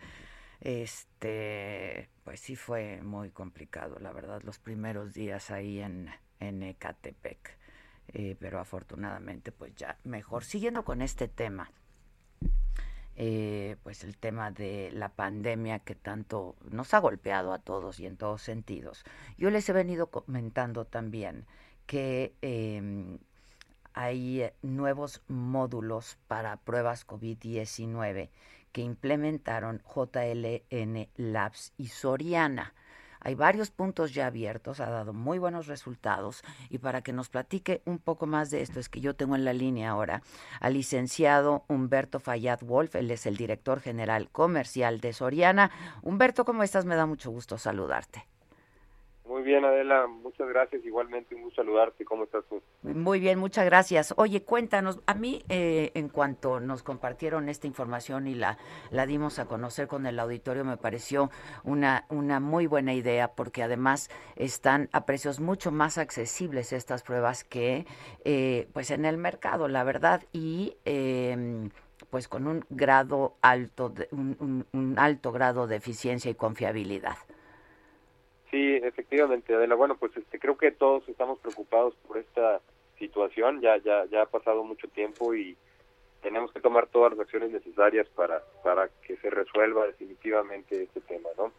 Este, 0.61 2.09
pues 2.25 2.41
sí 2.41 2.57
fue 2.57 3.01
muy 3.03 3.31
complicado, 3.31 3.99
la 3.99 4.13
verdad, 4.13 4.43
los 4.43 4.59
primeros 4.59 5.15
días 5.15 5.51
ahí 5.51 5.81
en, 5.81 6.11
en 6.39 6.63
Ecatepec. 6.63 7.59
Eh, 8.13 8.37
pero 8.41 8.59
afortunadamente 8.59 9.53
pues 9.53 9.75
ya 9.77 9.97
mejor. 10.03 10.45
Siguiendo 10.45 10.85
con 10.85 11.01
este 11.01 11.29
tema, 11.29 11.71
eh, 13.15 13.77
pues 13.85 14.03
el 14.03 14.17
tema 14.17 14.51
de 14.51 14.91
la 14.93 15.11
pandemia 15.11 15.79
que 15.79 15.95
tanto 15.95 16.57
nos 16.71 16.93
ha 16.93 16.99
golpeado 16.99 17.53
a 17.53 17.61
todos 17.61 18.01
y 18.01 18.07
en 18.07 18.17
todos 18.17 18.43
sentidos. 18.43 19.05
Yo 19.39 19.51
les 19.51 19.69
he 19.69 19.73
venido 19.73 20.09
comentando 20.09 20.87
también 20.87 21.47
que 21.87 22.35
em, 22.43 23.19
hay 23.93 24.51
nuevos 24.63 25.23
módulos 25.29 26.19
para 26.27 26.57
pruebas 26.57 27.07
COVID-19 27.07 28.31
que 28.73 28.83
implementaron 28.83 29.83
JLN 29.85 31.09
Labs 31.17 31.73
y 31.77 31.89
Soriana. 31.89 32.75
Hay 33.23 33.35
varios 33.35 33.71
puntos 33.71 34.15
ya 34.15 34.27
abiertos, 34.27 34.81
ha 34.81 34.89
dado 34.89 35.13
muy 35.13 35.39
buenos 35.39 35.67
resultados 35.67 36.43
y 36.71 36.79
para 36.79 37.03
que 37.03 37.13
nos 37.13 37.29
platique 37.29 37.83
un 37.85 37.99
poco 37.99 38.27
más 38.27 38.51
de 38.51 38.63
esto 38.63 38.81
es 38.81 38.89
que 38.89 39.01
yo 39.01 39.15
tengo 39.15 39.37
en 39.37 39.45
la 39.45 39.53
línea 39.53 39.91
ahora 39.91 40.23
al 40.59 40.73
licenciado 40.73 41.65
Humberto 41.69 42.19
Fayad 42.19 42.61
Wolf, 42.63 42.97
él 42.97 43.11
es 43.11 43.27
el 43.27 43.37
director 43.37 43.81
general 43.81 44.31
comercial 44.31 45.01
de 45.01 45.13
Soriana. 45.13 45.71
Humberto, 46.03 46.47
¿cómo 46.47 46.63
estás? 46.63 46.87
Me 46.87 46.97
da 46.97 47.05
mucho 47.05 47.31
gusto 47.31 47.59
saludarte. 47.59 48.30
Muy 49.31 49.43
bien, 49.43 49.65
Adela, 49.65 50.09
muchas 50.09 50.49
gracias. 50.49 50.85
Igualmente, 50.85 51.37
un 51.37 51.43
gusto 51.43 51.63
saludarte. 51.63 52.05
¿Cómo 52.05 52.25
estás 52.25 52.45
tú? 52.49 52.61
Muy 52.83 53.21
bien, 53.21 53.39
muchas 53.39 53.65
gracias. 53.65 54.13
Oye, 54.17 54.43
cuéntanos, 54.43 54.99
a 55.07 55.15
mí, 55.15 55.45
eh, 55.49 55.93
en 55.95 56.09
cuanto 56.09 56.59
nos 56.59 56.83
compartieron 56.83 57.49
esta 57.49 57.69
información 57.69 58.27
y 58.27 58.35
la, 58.35 58.59
la 58.91 59.07
dimos 59.07 59.39
a 59.39 59.47
conocer 59.47 59.87
con 59.87 60.05
el 60.07 60.19
auditorio, 60.19 60.65
me 60.65 60.77
pareció 60.77 61.31
una, 61.63 62.07
una 62.09 62.41
muy 62.41 62.67
buena 62.67 62.93
idea, 62.93 63.29
porque 63.37 63.63
además 63.63 64.11
están 64.35 64.89
a 64.91 65.07
precios 65.07 65.39
mucho 65.39 65.71
más 65.71 65.97
accesibles 65.97 66.73
estas 66.73 67.05
pruebas 67.05 67.45
que 67.45 67.87
eh, 68.25 68.69
pues 68.73 68.91
en 68.91 69.05
el 69.05 69.17
mercado, 69.17 69.69
la 69.69 69.85
verdad, 69.85 70.25
y 70.33 70.77
em, 70.85 71.71
pues 72.11 72.27
con 72.27 72.49
un 72.49 72.65
grado 72.69 73.37
alto, 73.43 73.91
de, 73.91 74.09
un 74.11 74.95
alto 74.99 75.31
grado 75.31 75.69
de 75.69 75.77
eficiencia 75.77 76.33
y 76.33 76.35
confiabilidad. 76.35 77.17
Sí, 78.51 78.77
efectivamente, 78.83 79.55
Adela. 79.55 79.75
Bueno, 79.75 79.97
pues 79.97 80.17
este, 80.17 80.39
creo 80.39 80.59
que 80.59 80.73
todos 80.73 81.09
estamos 81.09 81.39
preocupados 81.39 81.95
por 82.07 82.19
esta 82.19 82.61
situación. 82.99 83.61
Ya, 83.61 83.77
ya, 83.79 84.05
ya 84.07 84.23
ha 84.23 84.27
pasado 84.27 84.65
mucho 84.65 84.89
tiempo 84.89 85.35
y 85.35 85.57
tenemos 86.23 86.53
que 86.53 86.61
tomar 86.61 86.87
todas 86.89 87.13
las 87.13 87.21
acciones 87.21 87.51
necesarias 87.51 88.07
para, 88.15 88.43
para 88.63 88.89
que 89.07 89.17
se 89.17 89.31
resuelva 89.31 89.87
definitivamente 89.87 90.83
este 90.83 91.01
tema, 91.01 91.29
¿no? 91.37 91.53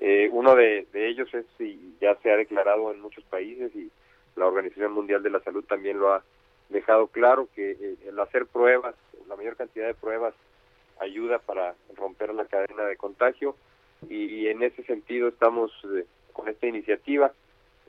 Eh, 0.00 0.28
uno 0.32 0.54
de, 0.54 0.86
ellos 0.94 1.32
es, 1.34 1.44
y 1.58 1.94
ya 2.00 2.16
se 2.16 2.32
ha 2.32 2.36
declarado 2.36 2.90
en 2.92 3.00
muchos 3.00 3.24
países 3.24 3.74
y 3.74 3.90
la 4.36 4.46
Organización 4.46 4.92
Mundial 4.92 5.22
de 5.22 5.30
la 5.30 5.40
Salud 5.40 5.64
también 5.64 5.98
lo 5.98 6.12
ha 6.12 6.22
dejado 6.70 7.08
claro, 7.08 7.48
que 7.54 7.72
eh, 7.72 7.96
el 8.06 8.18
hacer 8.18 8.46
pruebas, 8.46 8.94
la 9.28 9.36
mayor 9.36 9.56
cantidad 9.56 9.86
de 9.86 9.94
pruebas 9.94 10.34
ayuda 11.00 11.38
para 11.38 11.74
romper 11.96 12.32
la 12.34 12.44
cadena 12.46 12.84
de 12.84 12.96
contagio 12.96 13.56
y, 14.08 14.46
en 14.46 14.62
ese 14.62 14.82
sentido 14.84 15.28
estamos 15.28 15.70
eh, 15.84 16.06
con 16.32 16.48
esta 16.48 16.66
iniciativa. 16.66 17.32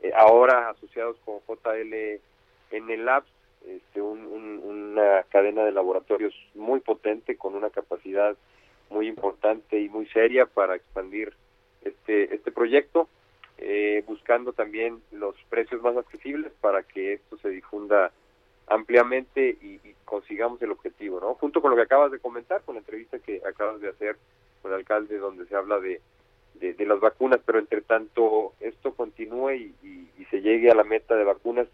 Eh, 0.01 0.11
ahora 0.15 0.69
asociados 0.69 1.17
con 1.25 1.39
JL 1.47 3.03
Labs, 3.03 3.27
este, 3.67 4.01
una 4.01 5.23
cadena 5.29 5.63
de 5.63 5.71
laboratorios 5.71 6.33
muy 6.55 6.79
potente 6.79 7.37
con 7.37 7.55
una 7.55 7.69
capacidad 7.69 8.35
muy 8.89 9.07
importante 9.07 9.79
y 9.79 9.89
muy 9.89 10.07
seria 10.07 10.45
para 10.45 10.75
expandir 10.75 11.33
este, 11.83 12.33
este 12.33 12.51
proyecto, 12.51 13.07
eh, 13.57 14.03
buscando 14.07 14.53
también 14.53 15.01
los 15.11 15.35
precios 15.49 15.81
más 15.81 15.95
accesibles 15.95 16.51
para 16.61 16.83
que 16.83 17.13
esto 17.13 17.37
se 17.37 17.49
difunda 17.49 18.11
ampliamente 18.67 19.57
y, 19.61 19.79
y, 19.83 19.95
consigamos 20.05 20.61
el 20.61 20.71
objetivo, 20.71 21.21
¿no? 21.21 21.35
Junto 21.35 21.61
con 21.61 21.71
lo 21.71 21.77
que 21.77 21.83
acabas 21.83 22.11
de 22.11 22.19
comentar, 22.19 22.61
con 22.63 22.75
la 22.75 22.79
entrevista 22.79 23.17
que 23.19 23.41
acabas 23.47 23.79
de 23.79 23.89
hacer 23.89 24.17
con 24.61 24.71
el 24.71 24.79
alcalde, 24.79 25.17
donde 25.17 25.45
se 25.45 25.55
habla 25.55 25.79
de 25.79 26.01
de, 26.55 26.85
las 26.85 26.99
vacunas, 26.99 27.39
pero 27.45 27.59
entre 27.59 27.81
tanto 27.81 28.53
esto 28.59 28.93
continúe 28.93 29.51
y, 29.51 29.75
se 30.29 30.41
llegue 30.41 30.71
a 30.71 30.75
la 30.75 30.85
meta 30.85 31.13
de 31.15 31.25
vacunas, 31.25 31.67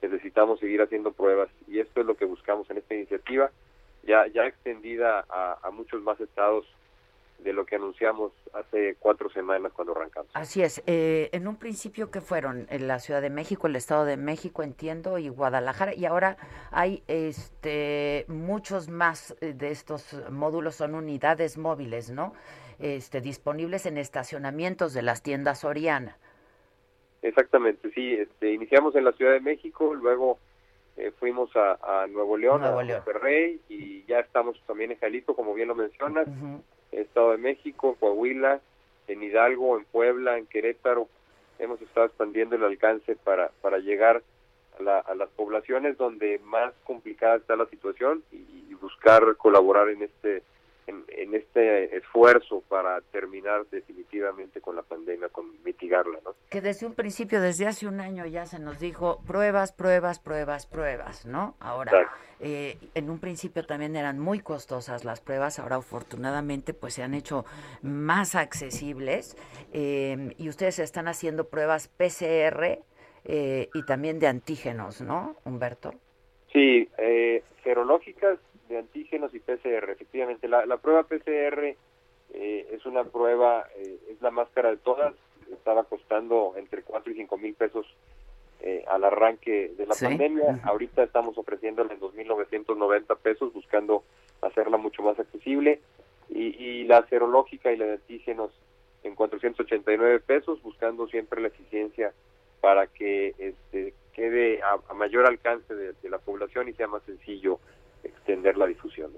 necesitamos 0.00 0.60
seguir 0.60 0.80
haciendo 0.80 1.10
pruebas 1.10 1.48
y 1.66 1.80
esto 1.80 2.00
es 2.00 2.06
lo 2.06 2.14
que 2.14 2.26
buscamos 2.26 2.70
en 2.70 2.78
esta 2.78 2.94
iniciativa, 2.94 3.50
ya, 4.04 4.28
ya 4.28 4.46
extendida 4.46 5.24
a, 5.28 5.68
muchos 5.72 6.00
más 6.00 6.20
estados 6.20 6.64
de 7.40 7.52
lo 7.52 7.66
que 7.66 7.74
anunciamos 7.74 8.30
hace 8.52 8.94
cuatro 9.00 9.30
semanas 9.30 9.72
cuando 9.72 9.96
arrancamos. 9.96 10.30
Así 10.34 10.62
es. 10.62 10.80
Eh, 10.86 11.28
en 11.32 11.48
un 11.48 11.56
principio 11.56 12.12
que 12.12 12.20
fueron 12.20 12.68
en 12.70 12.86
la 12.86 13.00
Ciudad 13.00 13.20
de 13.20 13.30
México, 13.30 13.66
el 13.66 13.74
Estado 13.74 14.04
de 14.04 14.16
México, 14.16 14.62
entiendo, 14.62 15.18
y 15.18 15.28
Guadalajara, 15.28 15.92
y 15.92 16.04
ahora 16.04 16.36
hay 16.70 17.02
este 17.08 18.26
muchos 18.28 18.88
más 18.88 19.36
eh, 19.40 19.54
de 19.54 19.72
estos 19.72 20.14
módulos, 20.30 20.76
son 20.76 20.94
unidades 20.94 21.58
móviles, 21.58 22.10
¿no? 22.10 22.32
Este, 22.84 23.22
disponibles 23.22 23.86
en 23.86 23.96
estacionamientos 23.96 24.92
de 24.92 25.00
las 25.00 25.22
tiendas 25.22 25.60
Soriana. 25.60 26.18
Exactamente, 27.22 27.90
sí. 27.94 28.12
Este, 28.12 28.52
iniciamos 28.52 28.94
en 28.94 29.04
la 29.04 29.12
Ciudad 29.12 29.32
de 29.32 29.40
México, 29.40 29.94
luego 29.94 30.38
eh, 30.98 31.10
fuimos 31.18 31.50
a, 31.56 32.06
Nuevo 32.10 32.36
León, 32.36 32.62
a 32.62 32.72
Monterrey 32.72 33.58
y 33.70 34.04
ya 34.04 34.20
estamos 34.20 34.60
también 34.66 34.92
en 34.92 34.98
Jalisco, 34.98 35.34
como 35.34 35.54
bien 35.54 35.68
lo 35.68 35.74
mencionas, 35.74 36.28
Estado 36.92 37.30
de 37.30 37.38
México, 37.38 37.96
Coahuila, 37.98 38.60
en 39.08 39.22
Hidalgo, 39.22 39.78
en 39.78 39.86
Puebla, 39.86 40.36
en 40.36 40.46
Querétaro. 40.46 41.08
Hemos 41.58 41.80
estado 41.80 42.04
expandiendo 42.04 42.56
el 42.56 42.64
alcance 42.64 43.16
para, 43.16 43.50
para 43.62 43.78
llegar 43.78 44.22
a, 44.86 44.98
a 44.98 45.14
las 45.14 45.30
poblaciones 45.30 45.96
donde 45.96 46.38
más 46.44 46.74
complicada 46.84 47.36
está 47.36 47.56
la 47.56 47.66
situación 47.66 48.22
y 48.30 48.74
buscar 48.74 49.36
colaborar 49.38 49.88
en 49.88 50.02
este 50.02 50.42
en, 50.86 51.34
este 51.34 51.96
esfuerzo 51.96 52.62
para 52.68 53.00
terminar 53.00 53.66
definitivamente 53.70 54.60
con 54.60 54.76
la 54.76 54.82
pandemia, 54.82 55.28
con 55.28 55.46
mitigarla, 55.64 56.18
¿no? 56.24 56.34
Que 56.50 56.60
desde 56.60 56.86
un 56.86 56.94
principio, 56.94 57.40
desde 57.40 57.66
hace 57.66 57.86
un 57.88 58.00
año 58.00 58.24
ya 58.26 58.46
se 58.46 58.58
nos 58.58 58.78
dijo 58.78 59.20
pruebas, 59.26 59.72
pruebas, 59.72 60.20
pruebas, 60.20 60.66
pruebas, 60.66 61.26
¿no? 61.26 61.56
Ahora, 61.58 62.08
eh, 62.40 62.76
en 62.94 63.10
un 63.10 63.18
principio 63.18 63.64
también 63.64 63.96
eran 63.96 64.18
muy 64.18 64.40
costosas 64.40 65.04
las 65.04 65.20
pruebas, 65.20 65.58
ahora 65.58 65.76
afortunadamente 65.76 66.74
pues 66.74 66.94
se 66.94 67.02
han 67.02 67.14
hecho 67.14 67.44
más 67.82 68.34
accesibles 68.34 69.36
eh, 69.72 70.34
y 70.38 70.48
ustedes 70.48 70.78
están 70.78 71.08
haciendo 71.08 71.48
pruebas 71.48 71.88
PCR 71.88 72.78
eh, 73.24 73.68
y 73.72 73.84
también 73.86 74.18
de 74.18 74.28
antígenos, 74.28 75.00
¿no, 75.00 75.36
Humberto? 75.44 75.94
Sí, 76.52 76.88
serológicas 77.64 78.38
de 78.74 78.80
antígenos 78.80 79.32
y 79.34 79.38
PCR. 79.38 79.90
Efectivamente, 79.90 80.48
la, 80.48 80.66
la 80.66 80.76
prueba 80.78 81.04
PCR 81.04 81.76
eh, 82.34 82.68
es 82.72 82.84
una 82.84 83.04
prueba, 83.04 83.68
eh, 83.76 83.98
es 84.10 84.20
la 84.20 84.30
más 84.30 84.48
cara 84.52 84.70
de 84.70 84.76
todas, 84.78 85.14
estaba 85.52 85.84
costando 85.84 86.54
entre 86.56 86.82
4 86.82 87.12
y 87.12 87.16
5 87.16 87.38
mil 87.38 87.54
pesos 87.54 87.86
eh, 88.60 88.84
al 88.88 89.04
arranque 89.04 89.72
de 89.76 89.86
la 89.86 89.94
pandemia. 89.94 90.60
Ahorita 90.64 91.04
estamos 91.04 91.38
ofreciéndola 91.38 91.92
en 91.92 92.00
2.990 92.00 93.16
pesos, 93.18 93.52
buscando 93.52 94.02
hacerla 94.42 94.76
mucho 94.76 95.02
más 95.02 95.18
accesible. 95.18 95.80
Y, 96.30 96.56
y 96.56 96.84
la 96.84 97.06
serológica 97.06 97.70
y 97.70 97.76
la 97.76 97.84
de 97.84 97.92
antígenos 97.92 98.50
en 99.04 99.14
489 99.14 100.20
pesos, 100.20 100.60
buscando 100.62 101.06
siempre 101.06 101.40
la 101.40 101.48
eficiencia 101.48 102.12
para 102.60 102.86
que 102.86 103.34
este, 103.38 103.92
quede 104.14 104.60
a, 104.62 104.94
mayor 104.94 105.26
alcance 105.26 105.74
de, 105.74 105.92
de, 105.92 106.08
la 106.08 106.18
población 106.18 106.68
y 106.68 106.72
sea 106.72 106.88
más 106.88 107.02
sencillo 107.02 107.60
extender 108.08 108.56
la 108.56 108.66
difusión. 108.66 109.12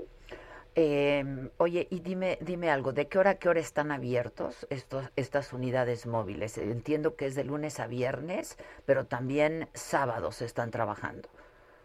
Em, 0.78 1.48
oye, 1.56 1.86
y 1.90 2.00
dime, 2.00 2.36
dime 2.42 2.70
algo, 2.70 2.92
¿de 2.92 3.08
qué 3.08 3.18
hora 3.18 3.30
a 3.30 3.38
qué 3.38 3.48
hora 3.48 3.60
están 3.60 3.90
abiertos 3.90 4.66
estos, 4.68 5.10
estas 5.16 5.54
unidades 5.54 6.06
móviles? 6.06 6.58
Entiendo 6.58 7.16
que 7.16 7.24
es 7.24 7.34
de 7.34 7.44
lunes 7.44 7.80
a 7.80 7.86
viernes, 7.86 8.58
pero 8.84 9.06
también 9.06 9.68
sábados 9.72 10.42
están 10.42 10.70
trabajando. 10.70 11.30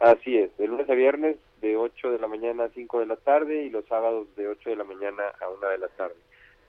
Así 0.01 0.37
es, 0.37 0.55
de 0.57 0.67
lunes 0.67 0.89
a 0.89 0.93
viernes 0.93 1.37
de 1.61 1.77
8 1.77 2.11
de 2.11 2.19
la 2.19 2.27
mañana 2.27 2.65
a 2.65 2.69
5 2.69 2.99
de 2.99 3.05
la 3.05 3.15
tarde 3.15 3.63
y 3.63 3.69
los 3.69 3.85
sábados 3.85 4.27
de 4.35 4.49
8 4.49 4.71
de 4.71 4.75
la 4.75 4.83
mañana 4.83 5.23
a 5.39 5.47
1 5.47 5.69
de 5.69 5.77
la 5.77 5.87
tarde. 5.87 6.15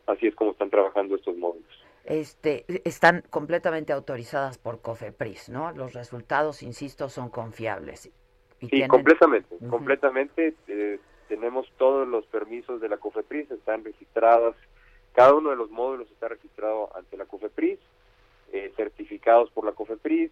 Así 0.07 0.29
es 0.29 0.35
como 0.37 0.53
están 0.53 0.71
trabajando 0.71 1.17
estos 1.17 1.37
móviles. 1.37 1.67
Este, 2.05 2.65
están 2.85 3.25
completamente 3.31 3.93
autorizadas 3.93 4.59
por 4.59 4.81
COFEPRIS, 4.81 5.49
¿no? 5.49 5.73
Los 5.73 5.95
resultados, 5.95 6.63
insisto, 6.63 7.09
son 7.09 7.31
confiables 7.31 8.13
Sí, 8.71 8.87
completamente, 8.89 9.57
completamente. 9.69 10.55
Eh, 10.69 10.99
tenemos 11.29 11.71
todos 11.79 12.07
los 12.07 12.27
permisos 12.27 12.81
de 12.81 12.89
la 12.89 12.97
COFEPRIS, 12.97 13.51
están 13.51 13.85
registradas, 13.85 14.55
cada 15.15 15.35
uno 15.35 15.51
de 15.51 15.57
los 15.57 15.71
módulos 15.71 16.11
está 16.11 16.29
registrado 16.29 16.95
ante 16.97 17.17
la 17.17 17.27
COFEPRIS, 17.27 17.79
eh, 18.53 18.73
certificados 18.77 19.51
por 19.51 19.65
la 19.65 19.73
COFEPRIS. 19.73 20.31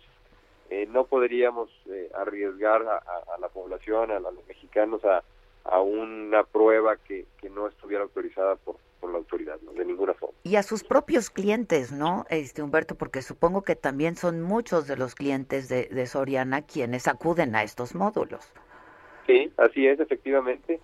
Eh, 0.71 0.87
no 0.91 1.05
podríamos 1.05 1.69
arriesgar 2.15 2.83
a, 2.83 3.39
la 3.41 3.49
población, 3.49 4.13
a, 4.13 4.21
los 4.21 4.47
mexicanos, 4.47 5.05
a, 5.05 5.25
a 5.65 5.81
una 5.81 6.45
prueba 6.45 6.97
que, 6.97 7.27
que 7.41 7.51
no 7.51 7.67
estuviera 7.67 8.05
autorizada 8.05 8.55
por, 8.57 8.77
por 9.01 9.11
la 9.11 9.19
autoridad, 9.19 9.59
¿no? 9.63 9.73
de 9.73 9.85
ninguna 9.85 10.15
forma. 10.15 10.37
Y 10.43 10.57
a 10.57 10.63
sus 10.63 10.85
propios 10.85 11.31
clientes, 11.31 11.93
¿no, 11.93 12.25
este 12.31 12.63
Humberto? 12.63 12.95
Porque 12.95 13.23
supongo 13.23 13.63
que 13.63 13.77
también 13.77 14.17
son 14.17 14.43
muchos 14.43 14.87
de 14.87 14.97
los 14.97 15.15
clientes 15.15 15.69
de, 15.69 15.87
de 15.87 16.07
Soriana 16.07 16.63
quienes 16.63 17.09
acuden 17.09 17.55
a 17.57 17.63
estos 17.63 17.95
módulos. 17.95 18.53
Sí, 19.27 19.53
así 19.57 19.87
es, 19.87 20.01
efectivamente. 20.01 20.81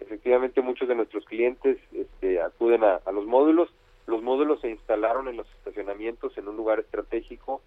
Efectivamente, 0.00 0.62
muchos 0.62 0.88
de 0.88 0.94
nuestros 0.94 1.24
clientes 1.26 1.78
este, 1.92 2.40
acuden 2.40 2.82
a, 2.82 3.00
los 3.12 3.26
módulos. 3.26 3.68
Los 4.06 4.22
módulos 4.22 4.60
se 4.60 4.70
instalaron 4.70 5.28
en 5.28 5.36
los 5.36 5.46
estacionamientos 5.58 6.36
en 6.38 6.48
un 6.48 6.56
lugar 6.56 6.80
estratégico 6.80 7.60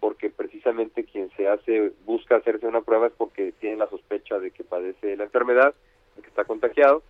porque 0.00 0.28
precisamente 0.30 1.04
quien 1.04 1.30
se 1.36 1.48
hace 1.48 1.92
busca 2.04 2.36
hacerse 2.36 2.66
una 2.66 2.80
prueba 2.80 3.06
es 3.06 3.12
porque 3.12 3.52
tiene 3.60 3.76
la 3.76 3.88
sospecha 3.88 4.38
de 4.38 4.50
que 4.50 4.64
padece 4.64 5.16
la 5.16 5.24
enfermedad, 5.24 5.74
de 6.16 6.22
que 6.22 6.28
está 6.28 6.44
contagiado 6.44 7.02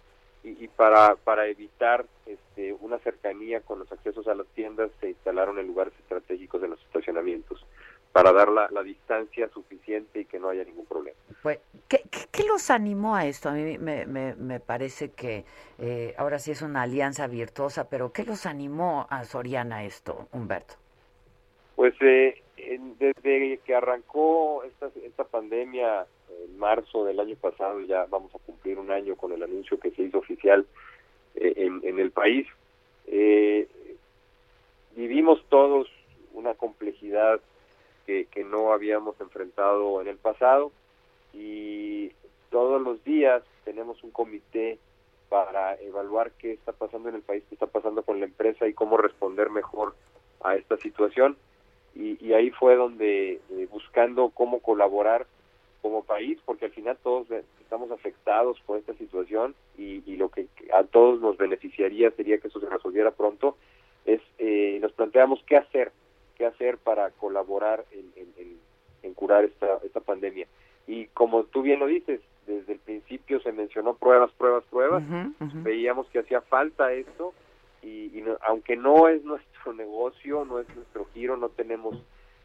y, 0.45 0.68
para, 0.68 1.16
para 1.16 1.47
evitar 1.47 2.05
este, 2.26 2.74
una 2.74 2.99
cercanía 2.99 3.61
con 3.61 3.78
los 3.78 3.90
accesos 3.90 4.28
a 4.28 4.34
las 4.34 4.47
tiendas 4.49 4.90
se 5.01 5.09
instalaron 5.09 5.59
en 5.59 5.66
lugares 5.66 5.95
estratégicos 6.01 6.61
de 6.61 6.68
los 6.68 6.80
estacionamientos 6.82 7.64
para 8.12 8.30
dar 8.32 8.49
la, 8.49 8.82
distancia 8.82 9.49
suficiente 9.49 10.20
y 10.20 10.24
que 10.26 10.38
no 10.38 10.51
haya 10.51 10.62
ningún 10.62 10.86
problema. 10.86 11.16
Pues, 11.42 11.59
¿qué, 11.88 12.03
qué, 12.30 12.45
los 12.45 12.70
animó 12.70 13.16
a 13.16 13.26
esto? 13.26 13.49
A 13.49 13.53
mí 13.53 13.78
me, 13.78 14.07
me, 14.07 14.34
me 14.36 14.61
parece 14.61 15.11
que 15.11 15.45
eh, 15.78 16.14
ahora 16.16 16.38
sí 16.38 16.53
es 16.53 16.62
una 16.62 16.82
alianza 16.82 17.26
virtuosa, 17.26 17.88
pero 17.88 18.12
¿qué 18.12 18.24
los 18.24 18.47
animó 18.47 19.09
a 19.11 19.24
Soriana 19.24 19.84
esto, 19.84 20.28
Humberto? 20.30 20.74
Pues 21.74 21.95
eh, 22.03 22.40
desde 22.99 23.59
que 23.64 23.74
arrancó 23.74 24.62
esta, 24.62 24.90
esta 25.03 25.24
pandemia 25.24 26.07
en 26.45 26.59
marzo 26.59 27.05
del 27.05 27.20
año 27.20 27.37
pasado, 27.37 27.80
ya 27.80 28.07
vamos 28.07 28.35
a 28.35 28.39
cumplir 28.39 28.78
un 28.78 28.91
año 28.91 29.16
con 29.16 29.32
el 29.32 29.43
anuncio 29.43 29.78
que 29.78 29.91
se 29.91 30.03
hizo 30.03 30.18
oficial 30.18 30.66
eh, 31.35 31.55
en, 31.57 31.99
el 31.99 32.11
país. 32.11 32.47
Eh, 33.07 33.68
vivimos 34.97 35.45
todos 35.49 35.89
una 36.32 36.55
complejidad 36.55 37.41
que, 38.07 38.26
no 38.45 38.72
habíamos 38.72 39.18
enfrentado 39.20 40.01
en 40.03 40.09
el 40.09 40.18
pasado 40.18 40.70
y 41.32 42.12
todos 42.51 42.80
los 42.82 43.03
días 43.03 43.43
tenemos 43.64 44.03
un 44.05 44.11
comité 44.11 44.78
para 45.28 45.74
evaluar 45.80 46.32
qué 46.32 46.53
está 46.53 46.72
pasando 46.72 47.09
en 47.09 47.16
el 47.16 47.22
país, 47.22 47.43
qué 47.49 47.55
está 47.55 47.66
pasando 47.66 48.03
con 48.03 48.20
la 48.20 48.26
empresa 48.26 48.68
y 48.68 48.74
cómo 48.74 48.97
responder 48.97 49.51
mejor 49.51 49.95
a 50.43 50.57
esta 50.57 50.76
situación. 50.76 51.37
Y, 51.95 52.32
ahí 52.32 52.51
fue 52.51 52.74
donde, 52.74 53.41
eh, 53.51 53.68
buscando 53.70 54.30
cómo 54.30 54.61
colaborar, 54.61 55.26
como 55.85 56.03
país, 56.03 56.39
porque 56.47 56.64
al 56.64 56.70
final 56.70 56.97
todos 57.03 57.30
estamos 57.61 57.91
afectados 57.91 58.59
por 58.64 58.78
esta 58.78 58.95
situación 58.95 59.55
y, 59.76 60.16
lo 60.16 60.30
que 60.30 60.47
a 60.72 60.82
todos 60.85 61.20
nos 61.20 61.37
beneficiaría 61.37 62.11
sería 62.12 62.39
que 62.39 62.49
eso 62.49 62.59
se 62.59 62.70
resolviera 62.70 63.11
pronto, 63.11 63.59
es 64.07 64.22
eh, 64.39 64.78
nos 64.80 64.93
planteamos 64.93 65.45
qué 65.47 65.59
hacer, 65.59 65.93
qué 66.39 66.47
hacer 66.47 66.78
para 66.78 67.11
colaborar 67.11 67.85
en, 67.93 69.12
curar 69.12 69.45
esta, 69.45 69.78
esta 69.85 70.01
pandemia. 70.01 70.47
Y 70.87 71.05
como 71.09 71.45
tú 71.45 71.61
bien 71.61 71.80
lo 71.80 71.87
dices, 71.87 72.22
desde 72.47 72.72
el 72.72 72.78
principio 72.78 73.39
se 73.41 73.53
mencionó 73.53 73.93
pruebas, 73.95 74.32
pruebas, 74.39 74.64
pruebas, 74.70 75.03
veíamos 75.62 76.09
que 76.09 76.20
hacía 76.20 76.41
falta 76.41 76.95
esto 76.95 77.35
y, 77.82 78.24
aunque 78.49 78.76
no 78.76 79.09
es 79.09 79.22
nuestro 79.22 79.74
negocio, 79.74 80.47
no 80.47 80.61
es 80.61 80.74
nuestro 80.74 81.05
giro, 81.12 81.37
no 81.37 81.51
tenemos 81.51 81.95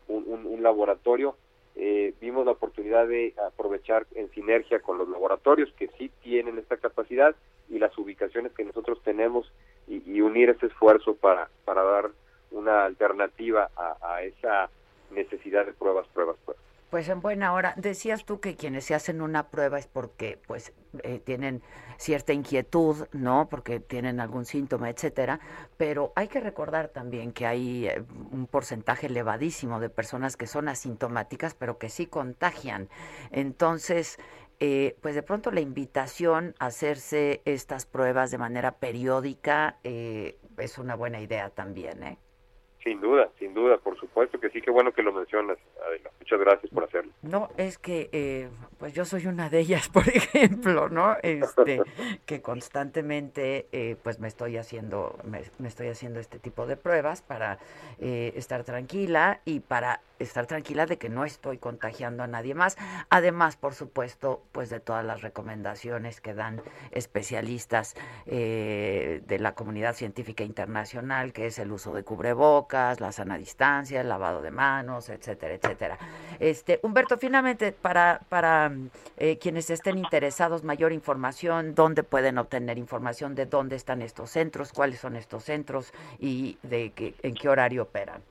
un 0.10 0.62
laboratorio, 0.62 1.38
eh, 1.76 2.14
vimos 2.20 2.46
la 2.46 2.52
oportunidad 2.52 3.08
de 3.08 3.34
aprovechar 3.48 4.06
en 4.16 4.30
sinergia 4.32 4.80
con 4.80 4.98
los 4.98 5.08
laboratorios 5.10 5.72
que 5.74 5.90
sí 5.98 6.12
tienen 6.22 6.58
esta 6.58 6.78
capacidad 6.78 7.36
y 7.70 7.80
las 7.80 7.98
ubicaciones 7.98 8.52
que 8.54 8.66
nosotros 8.66 9.02
tenemos 9.04 9.52
y, 9.88 10.22
unir 10.22 10.50
ese 10.50 10.68
esfuerzo 10.68 11.16
para, 11.16 11.50
para 11.66 11.84
dar 11.84 12.12
una 12.52 12.86
alternativa 12.86 13.70
a 13.76 14.24
esa 14.24 14.70
necesidad 15.12 15.66
de 15.66 15.74
pruebas, 15.74 16.08
pruebas, 16.14 16.38
pruebas. 16.46 16.69
Pues 16.90 17.08
en 17.08 17.22
buena 17.22 17.54
hora. 17.54 17.74
Decías 17.78 18.26
tú 18.26 18.40
que 18.40 18.56
quienes 18.56 18.86
se 18.86 18.96
hacen 18.96 19.22
una 19.22 19.50
prueba 19.50 19.78
es 19.78 19.86
porque 19.86 20.40
pues 20.48 20.74
eh, 21.04 21.20
tienen 21.20 21.62
cierta 21.98 22.34
inquietud, 22.34 23.08
¿no? 23.12 23.48
Porque 23.48 23.80
tienen 23.80 24.20
algún 24.20 24.46
síntoma, 24.46 24.90
etcétera. 24.90 25.40
Pero 25.78 26.14
hay 26.16 26.28
que 26.28 26.40
recordar 26.40 26.88
también 26.88 27.32
que 27.32 27.46
hay 27.46 27.88
eh, 27.88 28.04
un 28.32 28.48
porcentaje 28.48 29.06
elevadísimo 29.06 29.80
de 29.80 29.90
personas 29.92 30.36
que 30.36 30.48
son 30.48 30.68
asintomáticas, 30.68 31.54
pero 31.54 31.78
que 31.78 31.90
sí 31.90 32.08
contagian. 32.08 32.90
Entonces, 33.30 34.18
eh, 34.60 34.98
pues 35.02 35.14
de 35.14 35.22
pronto 35.22 35.52
la 35.52 35.62
invitación 35.62 36.56
a 36.58 36.68
hacerse 36.68 37.44
estas 37.46 37.86
pruebas 37.86 38.32
de 38.32 38.40
manera 38.40 38.78
periódica 38.80 39.78
es 39.84 40.78
una 40.80 40.96
buena 40.96 41.22
idea 41.22 41.52
también, 41.52 42.04
¿eh? 42.04 42.18
Sin 42.84 43.02
duda, 43.02 43.30
sin 43.38 43.54
duda, 43.54 43.78
por 43.78 44.00
supuesto 44.00 44.40
que 44.40 44.50
sí, 44.50 44.62
qué 44.62 44.72
bueno 44.72 44.94
que 44.94 45.04
lo 45.04 45.12
mencionas, 45.12 45.58
Adela. 45.86 46.12
Muchas 46.20 46.40
gracias 46.40 46.72
por 46.72 46.86
hacerlo. 46.86 47.12
No, 47.22 47.50
es 47.58 47.78
que 47.78 48.10
eh, 48.14 48.50
pues 48.80 48.94
yo 48.94 49.06
soy 49.06 49.28
una 49.28 49.50
de 49.50 49.60
ellas, 49.60 49.90
por 49.94 50.08
ejemplo, 50.08 50.90
¿no? 50.90 51.18
Este, 51.22 51.82
que 52.26 52.42
constantemente 52.42 53.68
eh, 53.72 53.98
pues 54.02 54.20
me 54.20 54.28
estoy 54.28 54.58
haciendo, 54.58 55.20
me, 55.26 55.44
estoy 55.68 55.90
haciendo 55.90 56.20
este 56.20 56.40
tipo 56.40 56.66
de 56.66 56.78
pruebas 56.78 57.22
para 57.22 57.60
eh, 58.00 58.34
estar 58.36 58.64
tranquila 58.64 59.42
y 59.46 59.60
para 59.60 60.02
estar 60.18 60.48
tranquila 60.48 60.86
de 60.86 60.98
que 60.98 61.10
no 61.10 61.24
estoy 61.24 61.58
contagiando 61.58 62.24
a 62.24 62.28
nadie 62.28 62.56
más. 62.56 62.78
Además, 63.10 63.56
por 63.56 63.74
supuesto, 63.74 64.44
pues 64.52 64.70
de 64.70 64.80
todas 64.80 65.06
las 65.06 65.22
recomendaciones 65.22 66.20
que 66.20 66.34
dan 66.34 66.62
especialistas 66.92 67.96
de 68.26 69.38
la 69.40 69.56
comunidad 69.56 69.96
científica 69.96 70.44
internacional, 70.44 71.32
que 71.32 71.46
es 71.46 71.58
el 71.58 71.72
uso 71.72 71.94
de 71.94 72.04
cubrebocas, 72.04 73.00
la 73.00 73.14
sana 73.14 73.38
distancia, 73.38 74.02
el 74.02 74.10
lavado 74.10 74.42
de 74.42 74.52
manos, 74.52 75.08
etcétera, 75.08 75.54
etcétera. 75.54 75.98
Este, 76.40 76.82
Humberto, 76.84 77.18
finalmente, 77.18 77.72
para, 77.72 78.20
para 78.28 78.69
eh, 79.18 79.38
quienes 79.38 79.70
estén 79.70 79.98
interesados, 79.98 80.64
mayor 80.64 80.92
información, 80.92 81.76
¿dónde 81.76 82.04
pueden 82.04 82.38
obtener 82.38 82.78
información 82.78 83.36
de 83.36 83.46
dónde 83.46 83.76
están 83.76 84.02
estos 84.02 84.30
centros, 84.32 84.72
cuáles 84.74 85.00
son 85.00 85.16
estos 85.16 85.44
centros 85.44 85.94
y 86.20 86.58
de 86.64 86.92
qué, 86.96 87.14
en 87.24 87.36
qué 87.36 87.50
horario 87.50 87.84
operan? 87.84 88.22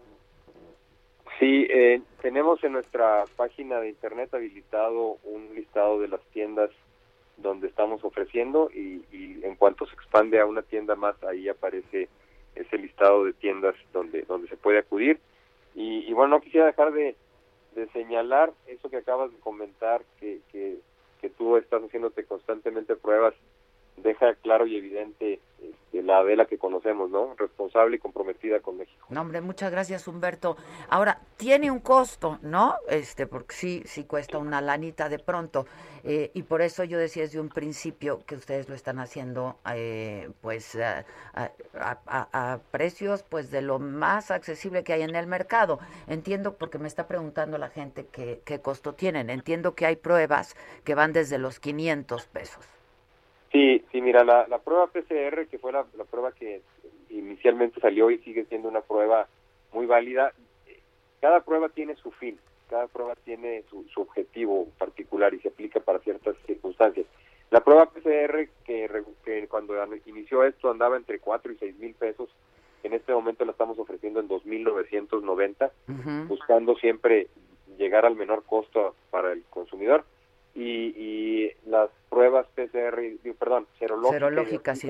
Sí, 1.39 1.67
eh, 1.71 2.03
tenemos 2.21 2.63
en 2.65 2.73
nuestra 2.73 3.25
página 3.37 3.79
de 3.81 3.91
internet 3.91 4.35
habilitado 4.35 5.19
un 5.25 5.55
listado 5.55 6.01
de 6.01 6.09
las 6.09 6.21
tiendas 6.33 6.71
donde 7.37 7.69
estamos 7.69 8.03
ofreciendo 8.03 8.71
y, 8.75 9.05
y 9.13 9.41
en 9.45 9.55
cuanto 9.55 9.87
se 9.87 9.95
expande 9.95 10.41
a 10.41 10.47
una 10.47 10.63
tienda 10.63 10.97
más, 10.97 11.15
ahí 11.23 11.49
aparece 11.49 12.09
ese 12.59 12.79
listado 12.79 13.25
de 13.25 13.33
tiendas 13.33 13.75
donde, 13.93 14.23
donde 14.23 14.49
se 14.49 14.57
puede 14.57 14.79
acudir. 14.79 15.21
Y, 15.75 16.13
bueno, 16.13 16.37
no 16.37 16.41
quisiera 16.41 16.67
dejar 16.67 16.93
de, 16.93 17.15
señalar 17.89 18.53
eso 18.67 18.91
que 18.91 18.99
acabas 18.99 19.31
de 19.33 19.39
comentar, 19.39 20.03
que, 20.19 20.41
que, 20.51 20.79
que 21.21 21.31
tú 21.31 21.57
estás 21.57 21.83
haciéndote 21.83 22.25
constantemente 22.25 22.97
pruebas, 22.97 23.35
deja 24.03 24.35
claro 24.37 24.67
y 24.67 24.77
evidente 24.77 25.41
este, 25.61 26.03
la 26.03 26.23
vela 26.23 26.47
que 26.47 26.59
conocemos, 26.59 27.11
¿no? 27.11 27.35
Responsable 27.37 27.97
y 27.97 27.99
comprometida 27.99 28.61
con 28.61 28.79
México. 28.79 29.07
No, 29.09 29.23
hombre, 29.23 29.41
muchas 29.41 29.71
gracias, 29.71 30.07
Humberto. 30.07 30.57
Ahora, 30.89 31.21
tiene 31.37 31.71
un 31.71 31.81
costo, 31.81 32.39
¿no? 32.43 32.77
Este, 32.89 33.27
porque 33.27 33.55
sí, 33.55 33.83
sí 33.87 34.05
cuesta 34.05 34.39
una 34.39 34.61
lanita 34.61 35.09
de 35.09 35.19
pronto. 35.19 35.67
Eh, 36.05 36.31
y 36.35 36.43
por 36.43 36.63
eso 36.63 36.85
yo 36.85 36.99
decía 36.99 37.25
desde 37.25 37.41
un 37.41 37.49
principio 37.49 38.21
que 38.27 38.37
ustedes 38.37 38.69
lo 38.69 38.75
están 38.75 38.99
haciendo, 38.99 39.57
eh, 39.75 40.31
pues, 40.43 40.77
a, 40.77 41.05
a, 41.75 42.59
precios, 42.71 43.23
pues, 43.23 43.51
de 43.51 43.63
lo 43.63 43.79
más 43.79 44.31
accesible 44.31 44.85
que 44.85 44.93
hay 44.93 45.03
en 45.03 45.17
el 45.17 45.27
mercado. 45.27 45.81
Entiendo, 46.07 46.55
porque 46.57 46.79
me 46.79 46.89
está 46.89 47.09
preguntando 47.09 47.59
la 47.59 47.69
gente 47.69 48.07
qué, 48.13 48.41
qué 48.45 48.61
costo 48.61 48.95
tienen. 48.95 49.31
Entiendo 49.31 49.75
que 49.75 49.87
hay 49.87 49.97
pruebas 49.97 50.55
que 50.85 50.95
van 50.95 51.13
desde 51.13 51.39
los 51.39 51.59
500 51.61 52.27
pesos. 52.27 52.78
Sí, 53.53 53.83
sí, 53.91 54.03
mira, 54.03 54.25
la, 54.25 54.47
la 54.47 54.59
prueba 54.59 54.89
PCR, 54.89 55.47
que 55.49 55.59
fue 55.59 55.73
la, 55.73 55.85
prueba 56.11 56.33
que 56.33 56.61
inicialmente 57.09 57.81
salió 57.81 58.11
y 58.11 58.19
sigue 58.19 58.45
siendo 58.45 58.69
una 58.69 58.83
prueba 58.83 59.27
muy 59.73 59.87
válida, 59.87 60.35
cada 61.21 61.41
prueba 61.41 61.71
tiene 61.71 61.97
su 61.97 62.11
fin, 62.13 62.39
cada 62.69 62.87
prueba 62.89 63.15
tiene 63.25 63.65
su, 63.71 63.85
su 63.89 64.03
objetivo 64.03 64.69
particular 64.79 65.33
y 65.33 65.41
se 65.41 65.49
aplica 65.49 65.81
para 65.81 65.99
ciertas 66.01 66.37
circunstancias. 66.47 67.07
La 67.51 67.61
prueba 67.61 67.87
PCR, 67.87 68.49
que, 68.65 69.05
que 69.25 69.49
cuando 69.49 69.75
inició 70.05 70.45
esto 70.45 70.71
andaba 70.71 70.99
entre 70.99 71.19
4 71.19 71.53
y 71.53 71.57
6 71.57 71.79
mil 71.79 71.95
pesos, 71.95 72.29
en 72.83 72.93
este 72.93 73.13
momento 73.13 73.47
la 73.47 73.53
estamos 73.53 73.79
ofreciendo 73.79 74.21
en 74.21 74.29
2.990, 74.29 76.29
buscando 76.29 76.77
siempre 76.77 77.29
llegar 77.79 78.05
al 78.05 78.17
menor 78.17 78.45
costo 78.45 78.95
para 79.11 79.33
el 79.33 79.43
consumidor 79.45 80.05
y, 80.59 81.53
las 81.67 81.91
pruebas 82.09 82.47
PCR, 82.55 83.01
perdón, 83.39 83.67
serológicas, 83.79 84.83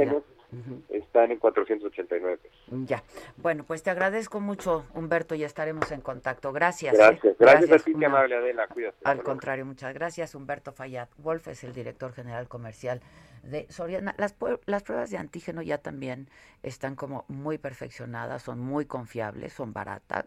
están 0.88 1.30
en 1.30 1.38
489 1.38 2.38
pesos. 2.38 2.58
Ya. 2.86 3.02
Bueno, 3.36 3.64
pues 3.66 3.82
te 3.82 3.90
agradezco 3.90 4.40
mucho, 4.40 4.86
Humberto, 4.94 5.34
y 5.34 5.44
estaremos 5.44 5.90
en 5.92 6.00
contacto. 6.00 6.52
Gracias. 6.52 6.96
Gracias. 6.96 7.24
¿eh? 7.24 7.36
Gracias, 7.38 7.70
a 7.70 7.84
ti, 7.84 7.92
qué 7.94 8.06
amable 8.06 8.36
Adela. 8.36 8.66
Cuídate. 8.68 8.96
Al 9.04 9.22
contrario, 9.22 9.66
muchas 9.66 9.92
gracias. 9.92 10.34
Humberto 10.34 10.72
Fayad 10.72 11.08
Wolf 11.18 11.48
es 11.48 11.64
el 11.64 11.74
director 11.74 12.12
general 12.14 12.48
comercial 12.48 13.02
de 13.42 13.66
Soriana. 13.68 14.14
Las, 14.16 14.36
las 14.64 14.82
pruebas 14.82 15.10
de 15.10 15.18
antígeno 15.18 15.60
ya 15.60 15.78
también 15.78 16.28
están 16.62 16.94
como 16.94 17.26
muy 17.28 17.58
perfeccionadas, 17.58 18.42
son 18.42 18.58
muy 18.58 18.86
confiables, 18.86 19.52
son 19.52 19.74
baratas 19.74 20.24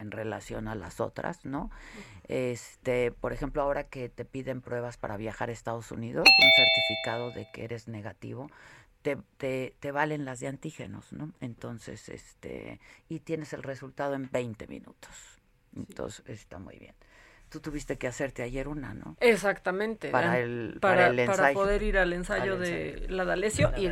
en 0.00 0.10
relación 0.10 0.68
a 0.68 0.74
las 0.74 1.00
otras, 1.00 1.44
¿no? 1.44 1.70
Este, 2.28 3.12
por 3.12 3.32
ejemplo, 3.32 3.62
ahora 3.62 3.84
que 3.84 4.08
te 4.08 4.24
piden 4.24 4.60
pruebas 4.60 4.96
para 4.96 5.16
viajar 5.16 5.48
a 5.48 5.52
Estados 5.52 5.90
Unidos, 5.92 6.26
un 6.26 6.50
certificado 6.56 7.30
de 7.32 7.48
que 7.52 7.64
eres 7.64 7.88
negativo, 7.88 8.50
te, 9.02 9.16
te, 9.36 9.74
te, 9.80 9.92
valen 9.92 10.24
las 10.24 10.40
de 10.40 10.48
antígenos, 10.48 11.12
¿no? 11.12 11.32
Entonces, 11.40 12.08
este, 12.08 12.80
y 13.08 13.20
tienes 13.20 13.52
el 13.52 13.62
resultado 13.62 14.14
en 14.14 14.30
20 14.30 14.66
minutos. 14.66 15.40
Entonces, 15.74 16.28
está 16.28 16.58
muy 16.58 16.78
bien. 16.78 16.94
Tú 17.48 17.60
tuviste 17.60 17.98
que 17.98 18.06
hacerte 18.06 18.42
ayer 18.42 18.68
una, 18.68 18.94
¿no? 18.94 19.16
Exactamente. 19.20 20.10
Para 20.10 20.38
el, 20.38 20.78
para, 20.80 21.08
el 21.08 21.18
ensayo. 21.18 21.38
Para 21.38 21.52
poder 21.52 21.82
ir 21.82 21.98
al 21.98 22.12
ensayo, 22.12 22.58
de 22.58 23.06
la 23.08 23.24
D'Alessio 23.24 23.72
y 23.76 23.90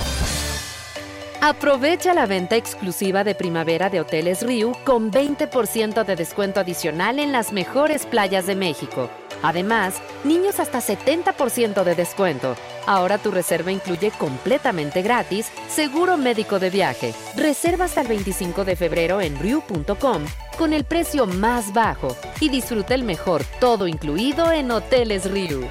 Aprovecha 1.46 2.14
la 2.14 2.26
venta 2.26 2.56
exclusiva 2.56 3.26
de 3.26 3.36
primavera 3.36 3.90
de 3.90 4.00
Hoteles 4.00 4.44
Riu 4.44 4.72
con 4.86 5.12
20% 5.12 6.06
de 6.06 6.16
descuento 6.16 6.62
adicional 6.62 7.20
en 7.20 7.34
las 7.34 7.52
mejores 7.52 8.06
playas 8.06 8.48
de 8.48 8.56
México. 8.56 9.10
Además, 9.42 10.02
niños 10.24 10.62
hasta 10.62 10.80
70% 10.80 11.84
de 11.84 11.96
descuento. 11.96 12.56
Ahora 12.86 13.18
tu 13.18 13.30
reserva 13.30 13.74
incluye 13.74 14.12
completamente 14.12 15.02
gratis 15.02 15.52
seguro 15.68 16.16
médico 16.16 16.60
de 16.60 16.70
viaje. 16.70 17.14
Reserva 17.36 17.86
hasta 17.86 18.00
el 18.00 18.08
25 18.08 18.64
de 18.64 18.78
febrero 18.78 19.20
en 19.20 19.38
riu.com 19.38 20.24
con 20.58 20.72
el 20.72 20.86
precio 20.86 21.26
más 21.26 21.74
bajo 21.74 22.16
y 22.40 22.48
disfruta 22.48 22.96
el 22.96 23.04
mejor 23.04 23.44
todo 23.60 23.90
incluido 23.90 24.50
en 24.54 24.72
Hoteles 24.72 25.30
Riu. 25.30 25.68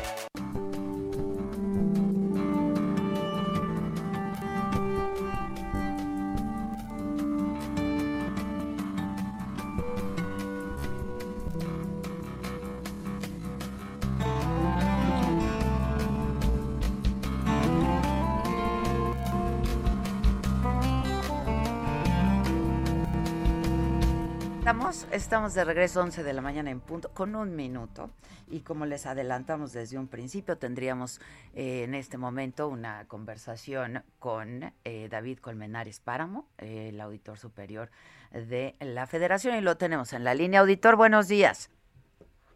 Estamos, 25.43 25.55
de 25.57 25.65
regreso 25.65 26.01
11 26.01 26.23
de 26.23 26.33
la 26.35 26.41
mañana 26.41 26.71
en 26.71 26.79
punto, 26.79 27.11
con 27.13 27.35
un 27.35 27.57
minuto. 27.57 28.11
Y 28.49 28.61
como 28.61 28.87
les 28.87 29.07
adelantamos 29.07 29.73
desde 29.73 29.99
un 29.99 30.07
principio, 30.07 30.57
tendríamos 30.57 31.21
eh, 31.57 31.83
en 31.83 31.97
este 31.97 32.17
momento 32.17 32.69
una 32.69 33.09
conversación 33.09 34.05
con 34.21 34.73
eh, 34.85 35.09
David 35.11 35.41
Colmenares 35.41 35.99
Páramo, 35.99 36.47
el 36.59 37.01
auditor 37.01 37.39
superior 37.39 37.89
de 38.31 38.77
la 38.79 39.09
Federación, 39.09 39.57
y 39.57 39.63
lo 39.63 39.77
tenemos 39.77 40.13
en 40.13 40.23
la 40.23 40.33
línea. 40.33 40.61
Auditor, 40.61 40.95
buenos 40.95 41.27
días. 41.27 41.73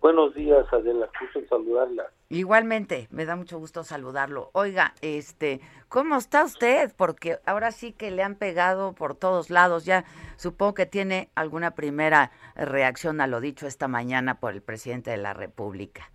Buenos 0.00 0.32
días, 0.36 0.64
Adela, 0.72 1.10
gusto 1.20 1.40
saludarla. 1.48 2.08
Igualmente, 2.28 3.06
me 3.10 3.24
da 3.24 3.36
mucho 3.36 3.58
gusto 3.58 3.84
saludarlo. 3.84 4.50
Oiga, 4.52 4.94
este, 5.00 5.60
¿cómo 5.88 6.16
está 6.16 6.44
usted? 6.44 6.92
Porque 6.96 7.38
ahora 7.46 7.70
sí 7.70 7.92
que 7.92 8.10
le 8.10 8.22
han 8.22 8.34
pegado 8.34 8.92
por 8.94 9.14
todos 9.14 9.48
lados. 9.48 9.84
Ya 9.84 10.04
supongo 10.36 10.74
que 10.74 10.86
tiene 10.86 11.30
alguna 11.34 11.72
primera 11.72 12.32
reacción 12.56 13.20
a 13.20 13.26
lo 13.26 13.40
dicho 13.40 13.66
esta 13.66 13.86
mañana 13.86 14.40
por 14.40 14.52
el 14.52 14.62
presidente 14.62 15.10
de 15.12 15.18
la 15.18 15.34
República. 15.34 16.10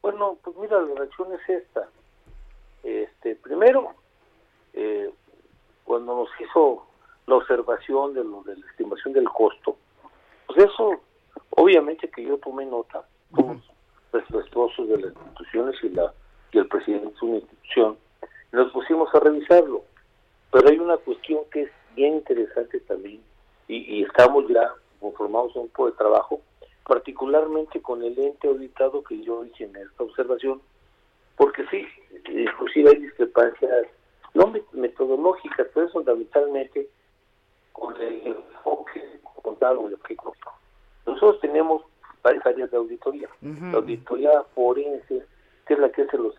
Bueno, 0.00 0.38
pues 0.42 0.56
mira, 0.56 0.80
la 0.80 0.94
reacción 0.94 1.28
es 1.34 1.48
esta. 1.48 1.88
Este, 2.82 3.36
primero, 3.36 3.94
eh, 4.72 5.12
cuando 5.84 6.16
nos 6.16 6.28
hizo 6.40 6.86
la 7.26 7.36
observación 7.36 8.14
de 8.14 8.24
lo 8.24 8.42
de 8.42 8.56
la 8.56 8.66
estimación 8.66 9.12
del 9.12 9.28
costo, 9.28 9.76
pues 10.46 10.64
eso 10.64 11.00
Obviamente 11.56 12.08
que 12.08 12.24
yo 12.24 12.38
tomé 12.38 12.64
nota, 12.64 13.04
todos 13.34 13.58
respetuosos 14.12 14.88
de 14.88 14.98
las 14.98 15.12
instituciones 15.14 15.76
y, 15.82 15.88
la, 15.90 16.12
y 16.52 16.58
el 16.58 16.68
presidente 16.68 17.14
de 17.20 17.26
una 17.26 17.36
institución, 17.38 17.96
nos 18.52 18.72
pusimos 18.72 19.12
a 19.14 19.20
revisarlo. 19.20 19.84
Pero 20.50 20.68
hay 20.68 20.78
una 20.78 20.98
cuestión 20.98 21.40
que 21.50 21.62
es 21.62 21.70
bien 21.96 22.14
interesante 22.16 22.80
también, 22.80 23.20
y, 23.68 24.02
estamos 24.02 24.46
ya 24.48 24.70
conformados 25.00 25.56
un 25.56 25.68
poco 25.68 25.90
de 25.90 25.96
trabajo, 25.96 26.40
particularmente 26.86 27.80
con 27.80 28.02
el 28.02 28.18
ente 28.18 28.48
auditado 28.48 29.02
que 29.02 29.22
yo 29.22 29.44
hice 29.44 29.64
en 29.64 29.76
esta 29.76 30.04
observación, 30.04 30.60
porque 31.36 31.64
sí, 31.70 31.86
inclusive 32.28 32.90
hay 32.90 32.96
discrepancias 32.96 33.86
no 34.34 34.52
metodológicas, 34.72 35.66
pero 35.74 35.88
fundamentalmente 35.90 36.88
con 37.72 37.96
el 38.00 38.26
enfoque 38.26 39.20
contado, 39.42 39.88
el 39.88 39.98
que 40.00 40.16
nosotros 41.06 41.40
tenemos 41.40 41.82
varias 42.22 42.46
áreas 42.46 42.70
de 42.70 42.76
auditoría. 42.76 43.28
La 43.40 43.78
auditoría 43.78 44.42
forense, 44.54 45.24
que 45.66 45.74
es 45.74 45.78
la 45.78 45.90
que 45.90 46.02
hace 46.02 46.18
los 46.18 46.34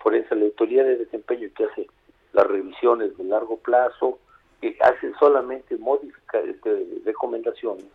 forense, 0.00 0.34
la 0.34 0.42
auditoría 0.42 0.84
de 0.84 0.96
desempeño 0.96 1.48
que 1.56 1.64
hace 1.64 1.86
las 2.32 2.46
revisiones 2.46 3.16
de 3.16 3.24
largo 3.24 3.56
plazo, 3.58 4.18
que 4.60 4.76
hace 4.80 5.12
solamente 5.18 5.76
modificar 5.76 6.44
este, 6.44 6.86
recomendaciones, 7.04 7.86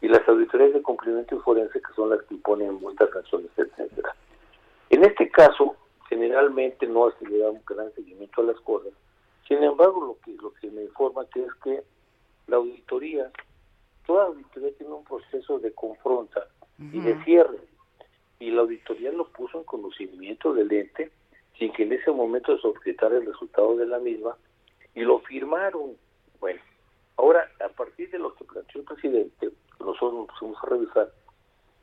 y 0.00 0.08
las 0.08 0.26
auditorías 0.28 0.72
de 0.72 0.82
cumplimiento 0.82 1.40
forense 1.42 1.80
que 1.80 1.92
son 1.94 2.10
las 2.10 2.22
que 2.22 2.34
imponen 2.34 2.74
multas, 2.74 3.10
sanciones, 3.10 3.50
etcétera. 3.56 4.14
En 4.88 5.04
este 5.04 5.30
caso, 5.30 5.76
generalmente 6.08 6.86
no 6.86 7.10
se 7.18 7.28
le 7.28 7.38
da 7.38 7.50
un 7.50 7.62
gran 7.66 7.92
seguimiento 7.94 8.40
a 8.40 8.44
las 8.44 8.60
cosas. 8.60 8.92
Sin 9.46 9.62
embargo, 9.62 10.06
lo 10.06 10.18
que 10.24 10.32
lo 10.40 10.52
que 10.54 10.70
me 10.70 10.82
informa 10.82 11.26
que 11.26 11.44
es 11.44 11.54
que 11.62 11.82
la 12.46 12.56
auditoría 12.56 13.30
toda 14.06 14.24
auditoría 14.24 14.70
tiene 14.76 14.92
un 14.92 15.04
proceso 15.04 15.58
de 15.58 15.72
confronta 15.72 16.46
y 16.80 17.00
de 17.00 17.22
cierre. 17.24 17.58
Y 18.38 18.50
la 18.50 18.62
auditoría 18.62 19.12
lo 19.12 19.28
puso 19.28 19.58
en 19.58 19.64
conocimiento 19.64 20.54
del 20.54 20.72
ente 20.72 21.10
sin 21.58 21.72
que 21.72 21.82
en 21.82 21.92
ese 21.92 22.10
momento 22.10 22.58
se 22.58 22.66
objetara 22.66 23.18
el 23.18 23.26
resultado 23.26 23.76
de 23.76 23.86
la 23.86 23.98
misma 23.98 24.36
y 24.94 25.02
lo 25.02 25.20
firmaron. 25.20 25.96
Bueno, 26.40 26.60
ahora 27.16 27.46
a 27.64 27.68
partir 27.68 28.10
de 28.10 28.18
lo 28.18 28.34
que 28.34 28.44
planteó 28.44 28.80
el 28.80 28.86
presidente, 28.86 29.50
nosotros 29.78 30.14
nos 30.14 30.26
pusimos 30.28 30.56
a 30.62 30.66
revisar, 30.66 31.12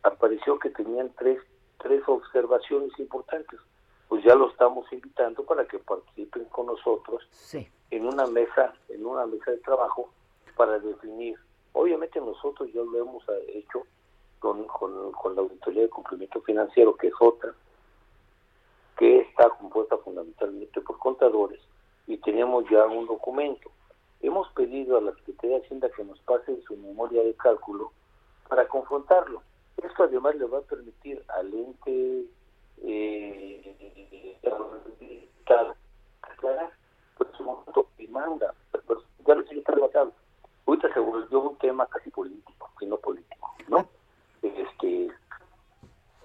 apareció 0.01 0.57
que 0.57 0.71
tenían 0.71 1.11
tres, 1.17 1.39
tres 1.79 2.01
observaciones 2.07 2.91
importantes. 2.97 3.59
Pues 4.07 4.23
ya 4.23 4.33
lo 4.35 4.49
estamos 4.49 4.91
invitando 4.91 5.43
para 5.43 5.65
que 5.67 5.79
participen 5.79 6.45
con 6.45 6.67
nosotros 6.67 7.27
en 7.91 8.05
una 8.05 8.25
mesa, 8.25 8.73
en 8.89 9.05
una 9.05 9.25
mesa 9.27 9.51
de 9.51 9.57
trabajo 9.57 10.11
para 10.55 10.79
definir 10.79 11.37
Obviamente 11.77 12.19
nosotros 12.19 12.73
ya 12.73 12.81
lo 12.81 12.97
hemos 12.97 13.23
hecho 13.49 13.85
con, 14.39 14.65
con, 14.65 15.35
la 15.35 15.41
Auditoría 15.41 15.83
de 15.83 15.89
Cumplimiento 15.89 16.41
Financiero, 16.41 16.95
que 16.95 17.07
es 17.07 17.13
otra, 17.19 17.53
que 18.97 19.19
está 19.19 19.49
compuesta 19.49 19.97
fundamentalmente 19.97 20.81
por 20.81 20.97
contadores 20.97 21.61
y 22.07 22.17
tenemos 22.17 22.65
ya 22.69 22.85
un 22.85 23.05
documento. 23.05 23.69
Hemos 24.21 24.49
pedido 24.53 24.97
a 24.97 25.01
la 25.01 25.13
Secretaría 25.15 25.57
de 25.57 25.65
Hacienda 25.65 25.89
que 25.95 26.03
nos 26.03 26.19
pase 26.21 26.61
su 26.63 26.75
memoria 26.77 27.23
de 27.23 27.33
cálculo 27.35 27.91
para 28.47 28.67
confrontarlo. 28.67 29.43
Esto 29.77 30.03
además 30.03 30.35
le 30.35 30.45
va 30.45 30.59
a 30.59 30.61
permitir 30.61 31.23
al 31.27 31.53
ente 31.53 32.25
eh, 32.83 34.37
aclarar 36.21 36.71
pues 37.17 37.29
su 37.37 37.43
momento 37.43 37.87
y 37.97 38.07
manda, 38.07 38.53
ya 39.25 39.35
lo 39.35 39.43
sigue 39.43 39.61
trabajando. 39.61 40.13
Ahorita 40.65 40.93
se 40.93 40.99
volvió 40.99 41.39
un 41.41 41.57
tema 41.57 41.85
casi 41.87 42.09
político, 42.09 42.71
que 42.79 42.85
no 42.85 42.97
político, 42.97 43.55
¿no? 43.67 43.87
Este, 44.55 45.09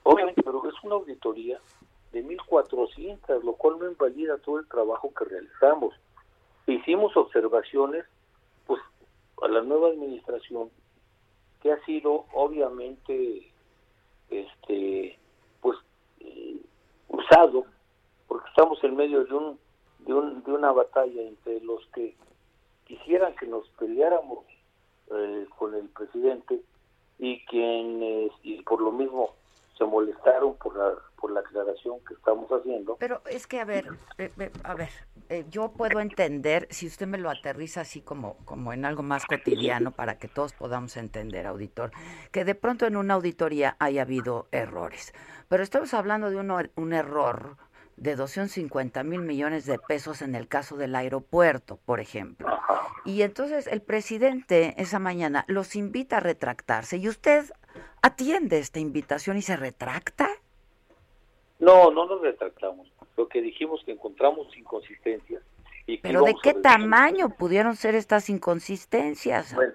obviamente, 0.02 0.42
pero 0.42 0.66
es 0.68 0.74
una 0.82 0.96
auditoría 0.96 1.60
de 2.12 2.24
1.400, 2.24 3.42
lo 3.42 3.54
cual 3.54 3.78
no 3.78 3.90
invalida 3.90 4.38
todo 4.38 4.58
el 4.58 4.68
trabajo 4.68 5.12
que 5.14 5.24
realizamos. 5.24 5.94
Hicimos 6.66 7.16
observaciones 7.16 8.04
pues 8.66 8.80
a 9.42 9.48
la 9.48 9.62
nueva 9.62 9.88
administración 9.88 10.70
que 11.60 11.72
ha 11.72 11.84
sido 11.84 12.26
obviamente 12.32 13.50
este 14.30 15.18
pues 15.60 15.78
eh, 16.20 16.60
usado 17.08 17.64
porque 18.26 18.48
estamos 18.48 18.82
en 18.84 18.96
medio 18.96 19.24
de 19.24 19.34
un, 19.34 19.58
de 20.00 20.14
un 20.14 20.42
de 20.44 20.52
una 20.52 20.72
batalla 20.72 21.22
entre 21.22 21.60
los 21.60 21.84
que 21.88 22.16
quisieran 22.84 23.34
que 23.36 23.46
nos 23.46 23.68
peleáramos 23.70 24.44
eh, 25.10 25.46
con 25.58 25.74
el 25.74 25.88
presidente 25.88 26.62
y 27.18 27.44
quienes 27.46 28.32
y 28.42 28.62
por 28.62 28.80
lo 28.80 28.92
mismo 28.92 29.34
se 29.76 29.84
molestaron 29.84 30.56
por 30.56 30.76
la 30.76 30.94
por 31.22 31.30
la 31.30 31.38
aclaración 31.38 32.00
que 32.06 32.14
estamos 32.14 32.50
haciendo. 32.50 32.96
Pero 32.98 33.22
es 33.30 33.46
que, 33.46 33.60
a 33.60 33.64
ver, 33.64 33.86
eh, 34.18 34.32
eh, 34.40 34.50
a 34.64 34.74
ver, 34.74 34.90
eh, 35.28 35.44
yo 35.48 35.70
puedo 35.70 36.00
entender, 36.00 36.66
si 36.70 36.88
usted 36.88 37.06
me 37.06 37.16
lo 37.16 37.30
aterriza 37.30 37.82
así 37.82 38.00
como, 38.00 38.36
como 38.44 38.72
en 38.72 38.84
algo 38.84 39.04
más 39.04 39.24
cotidiano 39.24 39.92
para 39.92 40.18
que 40.18 40.26
todos 40.26 40.52
podamos 40.52 40.96
entender, 40.96 41.46
auditor, 41.46 41.92
que 42.32 42.44
de 42.44 42.56
pronto 42.56 42.86
en 42.86 42.96
una 42.96 43.14
auditoría 43.14 43.76
haya 43.78 44.02
habido 44.02 44.48
errores. 44.50 45.14
Pero 45.48 45.62
estamos 45.62 45.94
hablando 45.94 46.28
de 46.28 46.40
un 46.74 46.92
error 46.92 47.56
de 48.02 48.16
250 48.16 49.04
mil 49.04 49.20
millones 49.20 49.64
de 49.64 49.78
pesos 49.78 50.22
en 50.22 50.34
el 50.34 50.48
caso 50.48 50.76
del 50.76 50.94
aeropuerto, 50.96 51.78
por 51.84 52.00
ejemplo. 52.00 52.48
Y 53.04 53.22
entonces 53.22 53.68
el 53.68 53.80
presidente 53.80 54.74
esa 54.76 54.98
mañana 54.98 55.44
los 55.46 55.76
invita 55.76 56.16
a 56.16 56.20
retractarse 56.20 56.96
y 56.96 57.08
usted 57.08 57.44
atiende 58.02 58.58
esta 58.58 58.80
invitación 58.80 59.36
y 59.36 59.42
se 59.42 59.56
retracta. 59.56 60.28
No, 61.60 61.92
no 61.92 62.06
nos 62.06 62.20
retractamos. 62.20 62.92
Lo 63.16 63.28
que 63.28 63.40
dijimos 63.40 63.82
que 63.84 63.92
encontramos 63.92 64.48
inconsistencias. 64.56 65.42
Y 65.86 65.98
Pero 65.98 66.22
¿de 66.22 66.34
qué 66.42 66.54
tamaño 66.54 67.28
pudieron 67.30 67.76
ser 67.76 67.94
estas 67.94 68.28
inconsistencias? 68.28 69.54
Bueno, 69.54 69.74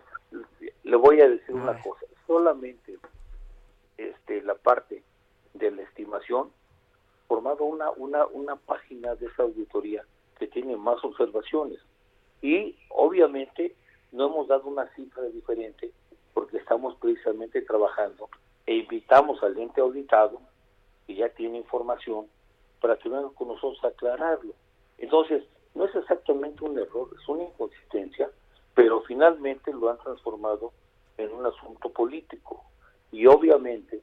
le 0.83 0.95
voy 0.97 1.21
a 1.21 1.29
decir 1.29 1.55
una 1.55 1.81
cosa. 1.81 2.05
Solamente 2.25 2.97
este, 3.97 4.41
la 4.41 4.55
parte 4.55 5.01
de 5.53 5.71
la 5.71 5.83
estimación, 5.83 6.51
formado 7.27 7.65
una, 7.65 7.91
una, 7.91 8.25
una 8.27 8.55
página 8.55 9.15
de 9.15 9.27
esa 9.27 9.43
auditoría 9.43 10.03
que 10.37 10.47
tiene 10.47 10.75
más 10.77 11.03
observaciones. 11.03 11.79
Y 12.41 12.75
obviamente 12.89 13.75
no 14.11 14.27
hemos 14.27 14.47
dado 14.47 14.67
una 14.67 14.87
cifra 14.95 15.23
diferente 15.23 15.91
porque 16.33 16.57
estamos 16.57 16.95
precisamente 16.97 17.61
trabajando 17.61 18.29
e 18.65 18.75
invitamos 18.75 19.41
al 19.43 19.57
ente 19.57 19.81
auditado 19.81 20.39
que 21.05 21.15
ya 21.15 21.29
tiene 21.29 21.57
información 21.57 22.27
para 22.79 22.97
que 22.97 23.09
venga 23.09 23.29
con 23.29 23.47
nosotros 23.47 23.83
a 23.83 23.87
aclararlo. 23.87 24.53
Entonces, 24.97 25.43
no 25.73 25.85
es 25.85 25.95
exactamente 25.95 26.63
un 26.63 26.77
error, 26.77 27.09
es 27.19 27.27
una 27.27 27.43
inconsistencia, 27.43 28.29
pero 28.75 29.01
finalmente 29.01 29.73
lo 29.73 29.89
han 29.89 29.97
transformado 29.99 30.73
en 31.17 31.31
un 31.33 31.45
asunto 31.45 31.89
político. 31.89 32.63
Y 33.11 33.25
obviamente 33.25 34.01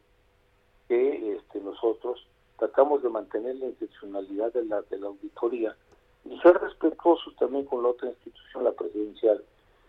que 0.88 1.36
este, 1.36 1.60
nosotros 1.60 2.26
tratamos 2.58 3.02
de 3.02 3.08
mantener 3.08 3.56
la 3.56 3.66
institucionalidad 3.66 4.52
de 4.52 4.64
la, 4.64 4.82
de 4.82 4.98
la 4.98 5.08
auditoría 5.08 5.76
y 6.24 6.38
ser 6.40 6.58
respetuosos 6.60 7.34
también 7.36 7.64
con 7.66 7.82
la 7.82 7.90
otra 7.90 8.08
institución, 8.08 8.64
la 8.64 8.72
presidencial, 8.72 9.44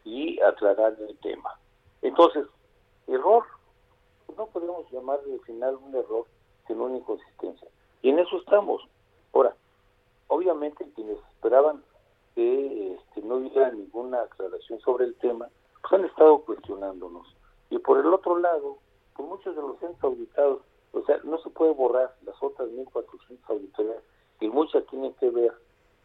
y 0.06 0.40
aclarar 0.42 0.96
el 1.00 1.18
tema. 1.18 1.58
Entonces, 2.02 2.46
error, 3.08 3.44
no 4.38 4.46
podemos 4.48 4.90
llamar 4.92 5.20
al 5.26 5.40
final 5.42 5.78
un 5.84 5.96
error, 5.96 6.26
sino 6.68 6.86
una 6.86 6.98
inconsistencia. 6.98 7.68
Y 8.02 8.10
en 8.10 8.20
eso 8.20 8.38
estamos. 8.38 8.88
Ahora, 9.34 9.56
obviamente 10.28 10.88
quienes 10.96 11.18
esperaban 11.34 11.84
que 12.36 12.94
este, 12.94 13.22
no 13.22 13.38
hubiera 13.38 13.72
ninguna 13.72 14.22
aclaración 14.22 14.80
sobre 14.82 15.06
el 15.06 15.16
tema, 15.16 15.50
pues 15.82 15.94
han 15.94 16.06
estado 16.06 16.40
cuestionándonos. 16.40 17.28
Y 17.70 17.80
por 17.80 18.00
el 18.00 18.14
otro 18.14 18.38
lado, 18.38 18.78
por 19.16 19.26
muchos 19.26 19.56
de 19.56 19.62
los 19.62 19.82
entes 19.82 20.04
auditados, 20.04 20.62
o 20.96 21.06
sea, 21.06 21.20
no 21.24 21.38
se 21.40 21.50
puede 21.50 21.74
borrar 21.74 22.16
las 22.26 22.36
otras 22.42 22.70
1.400 22.70 23.38
auditorías, 23.50 24.04
y 24.40 24.48
muchas 24.48 24.86
tienen 24.88 25.14
que 25.16 25.30
ver 25.30 25.54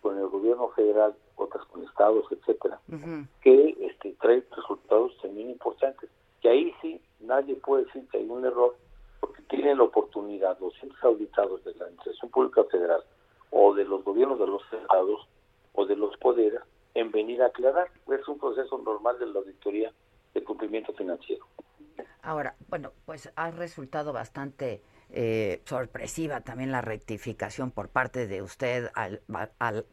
con 0.02 0.18
el 0.18 0.26
gobierno 0.28 0.68
federal, 0.70 1.14
otras 1.36 1.64
con 1.66 1.84
estados, 1.84 2.24
etcétera, 2.30 2.80
que 3.42 3.76
este, 3.80 4.12
trae 4.20 4.44
resultados 4.56 5.16
también 5.20 5.50
importantes. 5.50 6.10
Que 6.40 6.48
ahí 6.48 6.74
sí 6.80 7.00
nadie 7.20 7.54
puede 7.56 7.84
decir 7.84 8.06
que 8.08 8.18
hay 8.18 8.28
un 8.28 8.44
error, 8.44 8.74
porque 9.20 9.42
tienen 9.42 9.78
la 9.78 9.84
oportunidad 9.84 10.58
los 10.58 10.74
entes 10.82 11.02
auditados 11.02 11.62
de 11.64 11.74
la 11.74 11.84
Administración 11.84 12.30
Pública 12.30 12.64
Federal 12.64 13.02
o 13.50 13.74
de 13.74 13.84
los 13.84 14.02
gobiernos 14.04 14.38
de 14.38 14.46
los 14.46 14.62
estados 14.72 15.28
o 15.74 15.86
de 15.86 15.96
los 15.96 16.16
poderes 16.16 16.60
en 16.94 17.10
venir 17.10 17.42
a 17.42 17.46
aclarar. 17.46 17.88
Es 18.08 18.26
un 18.26 18.38
proceso 18.38 18.78
normal 18.78 19.18
de 19.18 19.26
la 19.26 19.40
auditoría 19.40 19.92
de 20.34 20.44
cumplimiento 20.44 20.92
financiero. 20.94 21.44
Ahora, 22.22 22.54
bueno, 22.68 22.92
pues 23.06 23.32
ha 23.34 23.50
resultado 23.50 24.12
bastante 24.12 24.82
eh, 25.12 25.62
sorpresiva 25.64 26.40
también 26.42 26.70
la 26.70 26.82
rectificación 26.82 27.72
por 27.72 27.88
parte 27.88 28.28
de 28.28 28.42
usted 28.42 28.90
al, 28.94 29.22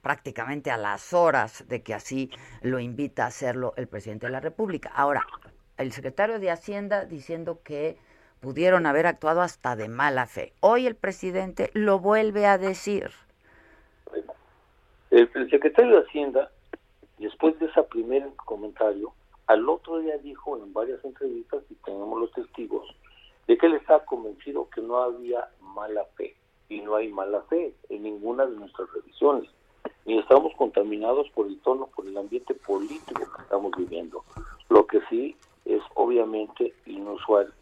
prácticamente 0.01 0.69
a 0.69 0.77
las 0.77 1.11
horas 1.13 1.67
de 1.67 1.81
que 1.81 1.95
así 1.95 2.29
lo 2.61 2.79
invita 2.79 3.23
a 3.23 3.27
hacerlo 3.27 3.73
el 3.77 3.87
presidente 3.87 4.27
de 4.27 4.33
la 4.33 4.41
República. 4.41 4.91
Ahora, 4.93 5.25
el 5.77 5.91
secretario 5.91 6.39
de 6.39 6.51
Hacienda 6.51 7.05
diciendo 7.05 7.61
que 7.63 7.97
pudieron 8.41 8.85
haber 8.85 9.07
actuado 9.07 9.41
hasta 9.41 9.75
de 9.75 9.87
mala 9.87 10.27
fe. 10.27 10.53
Hoy 10.59 10.85
el 10.85 10.95
presidente 10.95 11.71
lo 11.73 11.97
vuelve 11.97 12.45
a 12.45 12.57
decir. 12.57 13.09
El, 15.09 15.31
el 15.33 15.49
secretario 15.49 15.95
de 15.95 16.05
Hacienda, 16.05 16.51
después 17.17 17.57
de 17.57 17.65
ese 17.65 17.81
primer 17.83 18.27
comentario, 18.35 19.13
al 19.47 19.67
otro 19.69 19.99
día 19.99 20.17
dijo 20.17 20.57
en 20.57 20.73
varias 20.73 21.03
entrevistas, 21.03 21.63
y 21.69 21.75
tenemos 21.75 22.19
los 22.19 22.31
testigos, 22.31 22.87
de 23.47 23.57
que 23.57 23.65
él 23.65 23.73
está 23.75 24.03
convencido 24.05 24.69
que 24.69 24.81
no 24.81 24.97
había 24.97 25.49
mala 25.61 26.03
fe 26.15 26.35
y 26.69 26.81
no 26.81 26.95
hay 26.95 27.07
mala 27.07 27.41
fe 27.43 27.73
en 27.89 28.03
ninguna 28.03 28.45
de 28.45 28.57
nuestras 28.57 28.91
revisiones 28.93 29.49
ni 30.07 30.17
estamos 30.17 30.53
contaminados 30.55 31.29
por 31.31 31.47
el 31.47 31.59
tono, 31.59 31.87
por 31.87 32.07
el 32.07 32.17
ambiente 32.17 32.53
político 32.53 33.29
que 33.35 33.41
estamos 33.41 33.73
viviendo. 33.77 34.23
Lo 34.69 34.87
que 34.87 35.01
sí 35.09 35.35
es 35.65 35.81
obviamente 35.95 36.73
inusual 36.85 37.53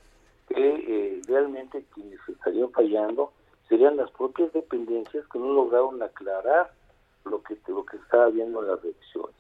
que 0.47 0.55
eh, 0.57 1.21
realmente 1.27 1.83
quienes 1.95 2.19
estarían 2.29 2.71
fallando 2.71 3.31
serían 3.67 3.97
las 3.97 4.11
propias 4.11 4.53
dependencias 4.53 5.25
que 5.27 5.39
no 5.39 5.53
lograron 5.53 6.03
aclarar 6.03 6.71
lo 7.25 7.41
que 7.41 7.57
lo 7.67 7.83
que 7.83 7.97
está 7.97 8.25
habiendo 8.25 8.61
en 8.61 8.67
las 8.67 8.81
revisiones. 8.83 9.35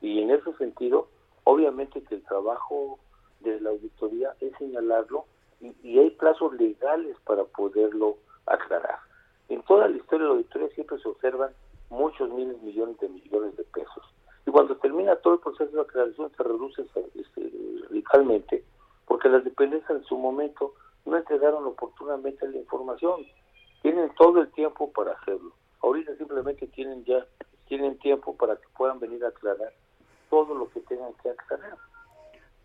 Y 0.00 0.22
en 0.22 0.30
ese 0.30 0.50
sentido, 0.54 1.08
obviamente 1.48 2.02
que 2.02 2.16
el 2.16 2.22
trabajo 2.24 2.98
de 3.40 3.58
la 3.60 3.70
auditoría 3.70 4.34
es 4.38 4.52
señalarlo 4.58 5.24
y, 5.60 5.98
hay 5.98 6.10
plazos 6.10 6.52
legales 6.54 7.16
para 7.24 7.44
poderlo 7.44 8.18
aclarar. 8.44 8.98
En 9.48 9.62
toda 9.62 9.88
la 9.88 9.96
historia 9.96 10.26
de 10.26 10.32
la 10.32 10.36
auditoría 10.36 10.68
siempre 10.74 10.98
se 10.98 11.08
observan 11.08 11.50
muchos 11.88 12.28
miles, 12.30 12.60
millones 12.60 12.98
de 13.00 13.08
millones 13.08 13.56
de 13.56 13.64
pesos. 13.64 14.04
Y 14.46 14.50
cuando 14.50 14.76
termina 14.76 15.16
todo 15.16 15.34
el 15.34 15.40
proceso 15.40 15.74
de 15.74 15.80
aclaración 15.80 16.30
se 16.36 16.42
reduce 16.42 16.82
este, 16.82 17.52
radicalmente 17.88 18.62
porque 19.06 19.30
las 19.30 19.42
dependencias 19.42 19.90
en 19.90 20.04
su 20.04 20.18
momento 20.18 20.74
no 21.06 21.16
entregaron 21.16 21.64
oportunamente 21.64 22.46
la 22.46 22.58
información. 22.58 23.26
Tienen 23.80 24.10
todo 24.16 24.42
el 24.42 24.50
tiempo 24.52 24.92
para 24.92 25.12
hacerlo. 25.12 25.54
Ahorita 25.80 26.14
simplemente 26.16 26.66
tienen 26.66 27.04
ya 27.06 27.26
tienen 27.68 27.98
tiempo 27.98 28.36
para 28.36 28.56
que 28.56 28.68
puedan 28.76 29.00
venir 29.00 29.24
a 29.24 29.28
aclarar 29.28 29.72
todo 30.30 30.54
lo 30.54 30.70
que 30.70 30.80
tengan 30.80 31.12
que 31.22 31.30
aclarar. 31.30 31.76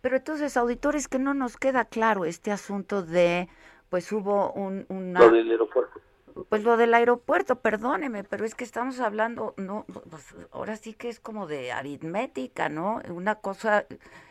Pero 0.01 0.17
entonces, 0.17 0.57
auditores, 0.57 1.07
que 1.07 1.19
no 1.19 1.33
nos 1.33 1.57
queda 1.57 1.85
claro 1.85 2.25
este 2.25 2.51
asunto 2.51 3.03
de, 3.03 3.47
pues 3.89 4.11
hubo 4.11 4.51
un... 4.51 4.85
Una... 4.89 5.19
Lo 5.21 5.31
del 5.31 5.49
aeropuerto. 5.49 6.01
Pues 6.49 6.63
lo 6.63 6.77
del 6.77 6.93
aeropuerto, 6.93 7.57
perdóneme, 7.57 8.23
pero 8.23 8.43
es 8.43 8.55
que 8.55 8.63
estamos 8.63 8.99
hablando, 8.99 9.53
no, 9.55 9.85
pues 10.09 10.35
ahora 10.51 10.75
sí 10.77 10.93
que 10.93 11.07
es 11.07 11.19
como 11.19 11.45
de 11.45 11.71
aritmética, 11.71 12.69
¿no? 12.69 13.01
Una 13.09 13.35
cosa, 13.35 13.85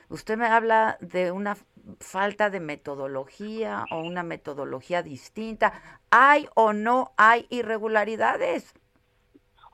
usted 0.09 0.37
me 0.37 0.47
habla 0.47 0.99
de 1.01 1.31
una 1.31 1.57
falta 2.01 2.51
de 2.51 2.61
metodología 2.61 3.85
o 3.93 4.01
una 4.01 4.25
metodología 4.25 5.03
distinta. 5.03 6.01
¿Hay 6.11 6.49
o 6.55 6.73
no 6.73 7.13
hay 7.17 7.47
irregularidades? 7.51 8.75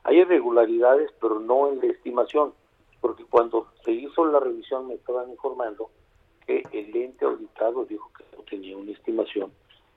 Hay 0.03 0.19
irregularidades, 0.19 1.11
pero 1.19 1.39
no 1.39 1.71
en 1.71 1.79
la 1.79 1.87
estimación, 1.87 2.53
porque 3.01 3.25
cuando 3.25 3.67
se 3.83 3.91
hizo 3.91 4.25
la 4.25 4.39
revisión 4.39 4.87
me 4.87 4.95
estaban 4.95 5.29
informando 5.29 5.89
que 6.45 6.63
el 6.71 6.95
ente 6.95 7.25
auditado 7.25 7.85
dijo 7.85 8.11
que 8.17 8.25
no 8.35 8.43
tenía 8.43 8.77
una 8.77 8.91
estimación 8.91 9.51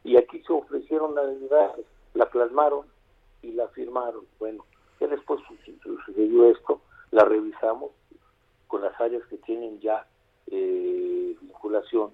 y 0.04 0.16
aquí 0.16 0.42
se 0.46 0.52
ofrecieron 0.52 1.14
las 1.14 1.26
unidades, 1.26 1.86
la 2.14 2.26
plasmaron 2.26 2.86
y 3.42 3.52
la 3.52 3.68
firmaron. 3.68 4.24
Bueno, 4.38 4.64
ya 5.00 5.06
después 5.06 5.40
sucedió 5.76 6.50
esto, 6.50 6.80
la 7.10 7.24
revisamos 7.24 7.90
con 8.66 8.82
las 8.82 8.98
áreas 9.00 9.24
que 9.26 9.36
tienen 9.38 9.80
ya 9.80 10.06
eh, 10.48 11.36
vinculación 11.40 12.10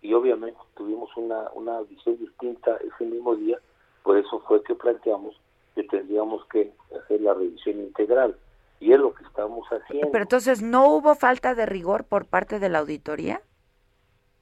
y 0.00 0.12
obviamente 0.14 0.58
tuvimos 0.76 1.10
una, 1.16 1.50
una 1.54 1.80
visión 1.82 2.16
distinta 2.18 2.76
ese 2.76 3.04
mismo 3.04 3.34
día, 3.34 3.58
por 4.02 4.16
eso 4.16 4.40
fue 4.40 4.62
que 4.62 4.74
planteamos 4.74 5.34
que 5.74 5.84
tendríamos 5.84 6.44
que 6.46 6.72
hacer 6.96 7.20
la 7.20 7.34
revisión 7.34 7.80
integral 7.80 8.36
y 8.80 8.92
es 8.92 8.98
lo 8.98 9.14
que 9.14 9.24
estamos 9.24 9.66
haciendo. 9.68 10.10
Pero 10.10 10.22
entonces, 10.22 10.62
¿no 10.62 10.88
hubo 10.88 11.14
falta 11.14 11.54
de 11.54 11.66
rigor 11.66 12.04
por 12.04 12.26
parte 12.26 12.58
de 12.58 12.68
la 12.68 12.78
auditoría? 12.78 13.42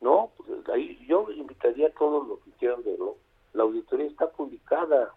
No, 0.01 0.30
pues 0.37 0.49
ahí 0.72 1.05
yo 1.09 1.30
invitaría 1.30 1.89
a 1.89 1.91
todos 1.91 2.26
los 2.28 2.41
que 2.41 2.51
quieran 2.53 2.82
verlo. 2.84 3.16
La 3.55 3.62
auditoría 3.62 4.07
está 4.07 4.28
publicada, 4.28 5.12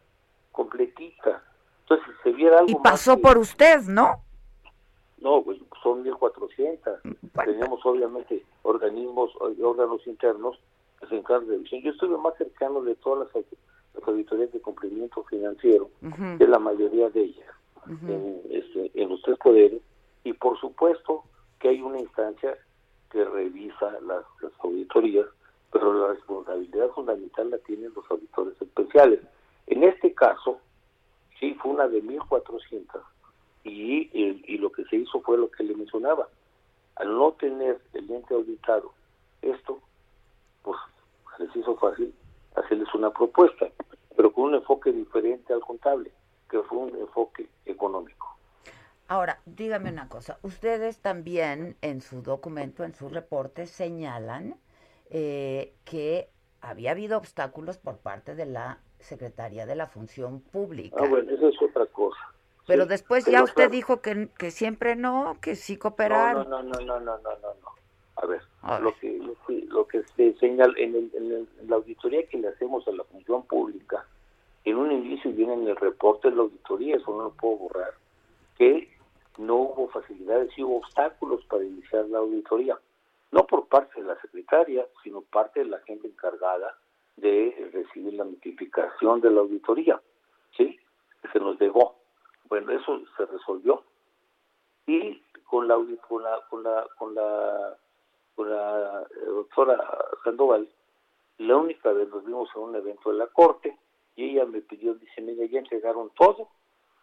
completita. 0.52 1.44
Entonces, 1.82 2.08
si 2.08 2.30
se 2.30 2.36
viera 2.36 2.60
algo 2.60 2.72
Y 2.72 2.76
pasó 2.76 3.18
por 3.20 3.38
usted, 3.38 3.82
¿no? 3.82 4.24
No, 5.22 5.42
pues 5.44 5.60
son 5.84 6.04
1.400. 6.06 7.18
Tenemos 7.46 7.86
obviamente 7.86 8.46
organismos, 8.64 9.32
órganos 9.62 10.06
internos 10.08 10.58
que 11.00 11.08
se 11.08 11.18
encargan 11.18 11.48
de 11.48 11.56
revisión. 11.56 11.82
Yo 11.82 11.92
estuve 11.92 12.18
más 12.18 12.36
cercano 12.38 12.82
de 12.82 12.96
todas 12.96 13.30
las, 13.34 13.46
auditorías 14.06 14.52
de 14.54 14.62
cumplimiento 14.62 15.24
financiero, 15.24 15.90
de 16.02 16.48
la 16.48 16.58
mayoría 16.58 17.10
de 17.10 17.22
ellas, 17.22 17.48
en, 17.88 18.42
este, 18.50 18.92
en 18.94 19.10
los 19.10 19.22
tres 19.22 19.38
poderes. 19.38 19.82
Y 20.24 20.34
por 20.34 20.60
supuesto 20.60 21.24
que 21.60 21.70
hay 21.70 21.82
una 21.82 22.00
instancia 22.00 22.58
que 23.10 23.26
revisa 23.26 24.00
las, 24.02 24.26
auditorías, 24.60 25.26
pero 25.72 25.94
la 25.94 26.14
responsabilidad 26.14 26.90
fundamental 26.90 27.50
la 27.50 27.58
tienen 27.60 27.92
los 27.96 28.10
auditores 28.10 28.60
especiales. 28.62 29.20
En 29.68 29.84
este 29.84 30.14
caso, 30.14 30.60
sí, 31.40 31.54
fue 31.56 31.72
una 31.72 31.88
de 31.88 32.04
1.400 32.04 33.02
y, 33.64 34.10
y, 34.14 34.58
lo 34.58 34.72
que 34.72 34.86
se 34.86 34.98
hizo 34.98 35.22
fue 35.22 35.38
lo 35.38 35.50
que 35.52 35.64
le 35.64 35.76
mencionaba. 35.76 36.28
Al 36.96 37.16
no 37.16 37.34
tener 37.34 37.80
el 37.94 38.10
ente 38.10 38.34
auditado 38.34 38.92
esto, 39.42 39.80
pues 40.64 40.78
les 41.40 41.56
hizo 41.56 41.76
fácil 41.76 42.14
hacerles 42.56 42.94
una 42.94 43.12
propuesta, 43.12 43.70
pero 44.16 44.32
con 44.32 44.46
un 44.46 44.56
enfoque 44.56 44.92
diferente 44.92 45.54
al 45.54 45.62
contable, 45.62 46.12
que 46.50 46.62
fue 46.64 46.78
un 46.78 46.96
enfoque 46.96 47.48
económico. 47.66 48.38
Ahora, 49.08 49.40
dígame 49.46 49.92
una 49.92 50.08
cosa, 50.08 50.38
ustedes 50.44 51.00
también 51.00 51.76
en 51.82 52.02
su 52.02 52.22
documento, 52.22 52.84
en 52.84 52.94
su 52.94 53.10
reporte, 53.10 53.66
señalan 53.66 54.56
eh, 55.10 55.74
que 55.84 56.30
había 56.62 56.92
habido 56.92 57.18
obstáculos 57.18 57.78
por 57.78 57.98
parte 57.98 58.36
de 58.36 58.46
la 58.46 58.80
Secretaría 59.00 59.66
de 59.66 59.76
la 59.76 59.88
Función 59.88 60.42
Pública. 60.42 60.98
Ah, 61.00 61.08
bueno, 61.08 61.32
eso 61.32 61.48
es 61.48 61.62
otra 61.62 61.86
cosa. 61.88 62.20
Pero 62.68 62.86
después 62.86 63.26
ya 63.26 63.44
usted 63.44 63.72
dijo 63.72 64.02
que, 64.02 64.30
que 64.38 64.52
siempre 64.52 64.96
no, 64.96 65.38
que 65.42 65.56
sí 65.56 65.78
cooperaron. 65.78 66.48
No, 66.48 66.62
no, 66.62 66.80
no, 66.80 66.80
no, 66.80 67.00
no, 67.00 67.18
no, 67.18 67.36
no, 67.42 67.54
no. 67.64 67.80
A 68.22 68.26
ver, 68.26 68.42
Lo, 68.82 68.94
que, 69.00 69.18
lo, 69.70 69.88
que, 69.88 70.04
se 70.16 70.34
señala 70.40 70.74
en, 70.78 71.10
en, 71.14 71.48
la 71.68 71.78
auditoría 71.78 72.28
que 72.28 72.38
le 72.38 72.50
hacemos 72.50 72.86
a 72.88 72.92
la 72.92 73.06
función 73.06 73.44
pública, 73.44 74.06
en 74.70 74.78
un 74.78 74.92
inicio 74.92 75.32
viene 75.32 75.54
en 75.54 75.68
el 75.68 75.76
reporte 75.76 76.30
de 76.30 76.36
la 76.36 76.44
auditoría, 76.44 76.98
eso 76.98 77.12
no 77.12 77.24
lo 77.24 77.32
puedo 77.32 77.58
borrar, 77.58 77.94
que 78.58 78.90
no 79.38 79.56
hubo 79.56 79.90
facilidades 79.90 80.52
y 80.58 80.64
hubo 80.64 80.78
obstáculos 80.78 81.44
para 81.46 81.64
iniciar 81.64 82.06
la 82.10 82.20
auditoría. 82.20 82.78
No 83.32 83.46
por 83.46 83.68
parte 83.68 84.02
de 84.02 84.08
la 84.08 84.20
secretaria, 84.22 84.86
sino 85.04 85.22
parte 85.22 85.60
de 85.60 85.68
la 85.68 85.80
gente 85.82 86.08
encargada 86.08 86.76
de 87.16 87.70
recibir 87.72 88.14
la 88.14 88.26
notificación 88.26 89.22
de 89.22 89.30
la 89.30 89.42
auditoría, 89.42 90.02
¿sí? 90.58 90.80
Se 91.32 91.40
nos 91.40 91.60
dejó. 91.60 91.96
Bueno, 92.50 92.72
eso 92.72 93.02
se 93.16 93.26
resolvió 93.28 93.84
y 94.88 95.22
con 95.44 95.68
la 95.68 95.76
con 96.50 96.64
con 98.36 98.50
la 98.50 99.02
eh, 99.02 99.26
doctora 99.26 99.98
Sandoval 100.24 100.68
la 101.40 101.58
única 101.58 101.92
vez 101.92 102.10
nos 102.10 102.26
vimos 102.26 102.50
en 102.56 102.62
un 102.62 102.76
evento 102.76 103.12
de 103.12 103.18
la 103.18 103.28
corte 103.28 103.78
y 104.20 104.32
ella 104.32 104.46
me 104.46 104.62
pidió 104.62 104.94
dice 104.96 105.22
mira 105.22 105.46
ya 105.46 105.60
entregaron 105.60 106.10
todo 106.18 106.50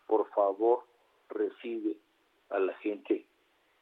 por 0.07 0.29
favor 0.31 0.85
recibe 1.29 1.97
a 2.51 2.59
la 2.59 2.75
gente 2.75 3.27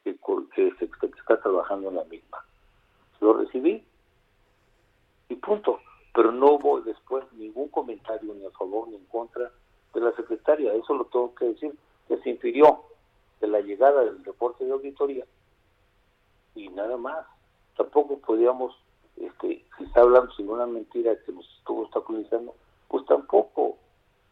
que, 0.03 0.15
que 0.15 1.07
está 1.19 1.41
trabajando 1.41 1.89
en 1.89 1.95
la 1.95 2.03
misma 2.05 2.43
lo 3.21 3.33
recibí 3.33 3.83
y 5.29 5.35
punto. 5.35 5.79
Pero 6.13 6.31
no 6.31 6.53
hubo 6.53 6.81
después 6.81 7.25
ningún 7.33 7.67
comentario 7.69 8.33
ni 8.33 8.45
a 8.45 8.51
favor 8.51 8.87
ni 8.87 8.95
en 8.95 9.05
contra 9.05 9.51
de 9.93 10.01
la 10.01 10.13
secretaria, 10.13 10.73
eso 10.73 10.93
lo 10.93 11.05
tengo 11.05 11.33
que 11.35 11.45
decir, 11.45 11.73
que 12.07 12.17
se 12.17 12.29
infirió 12.29 12.83
de 13.41 13.47
la 13.47 13.61
llegada 13.61 14.03
del 14.03 14.23
reporte 14.23 14.65
de 14.65 14.71
auditoría 14.71 15.25
y 16.53 16.69
nada 16.69 16.97
más. 16.97 17.25
Tampoco 17.75 18.17
podíamos, 18.19 18.73
este, 19.17 19.65
si 19.77 19.83
está 19.83 20.01
hablando 20.01 20.33
de 20.37 20.43
una 20.43 20.65
mentira 20.65 21.13
que 21.25 21.33
nos 21.33 21.45
estuvo 21.57 21.81
obstaculizando, 21.81 22.55
pues 22.95 23.07
tampoco, 23.07 23.75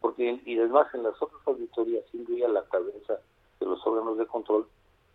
porque 0.00 0.40
y 0.46 0.58
además 0.58 0.86
en 0.94 1.02
las 1.02 1.20
otras 1.20 1.46
auditorías, 1.46 2.02
sin 2.10 2.24
a 2.42 2.48
la 2.48 2.64
cabeza 2.64 3.20
de 3.60 3.66
los 3.66 3.86
órganos 3.86 4.16
de 4.16 4.26
control, 4.26 4.66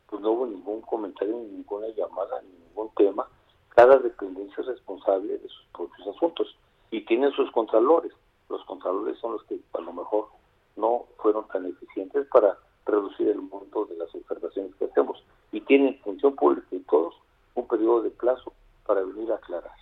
pues 0.06 0.22
no 0.22 0.34
hubo 0.34 0.46
ningún 0.46 0.82
comentario, 0.82 1.36
ni 1.36 1.48
ninguna 1.48 1.88
llamada, 1.88 2.44
ni 2.44 2.64
ningún 2.64 2.92
tema. 2.96 3.28
Cada 3.70 3.98
dependencia 3.98 4.62
es 4.62 4.68
responsable 4.68 5.40
de 5.40 5.50
sus 5.50 5.66
propios 5.74 6.16
asuntos 6.16 6.56
y 6.92 7.02
tienen 7.06 7.32
sus 7.32 7.50
contralores. 7.50 8.14
Los 8.50 8.64
contralores 8.66 9.18
son 9.18 9.32
los 9.32 9.44
que 9.46 9.60
a 9.74 9.82
lo 9.82 9.94
mejor 9.94 10.28
no 10.76 11.06
fueron 11.18 11.48
tan 11.48 11.66
eficientes 11.66 12.28
para 12.28 12.56
reducir 12.86 13.30
el 13.30 13.42
monto 13.42 13.86
de 13.86 13.98
las 13.98 14.14
observaciones 14.14 14.76
que 14.76 14.86
hacemos. 14.86 15.24
Y 15.52 15.62
tienen 15.62 15.98
función 16.02 16.36
pública 16.36 16.68
y 16.70 16.82
todos 16.82 17.16
un 17.56 17.68
periodo 17.68 18.04
de 18.04 18.12
plazo 18.12 18.54
para 18.86 19.02
venir 19.02 19.32
a 19.32 19.38
aclarar. 19.38 19.74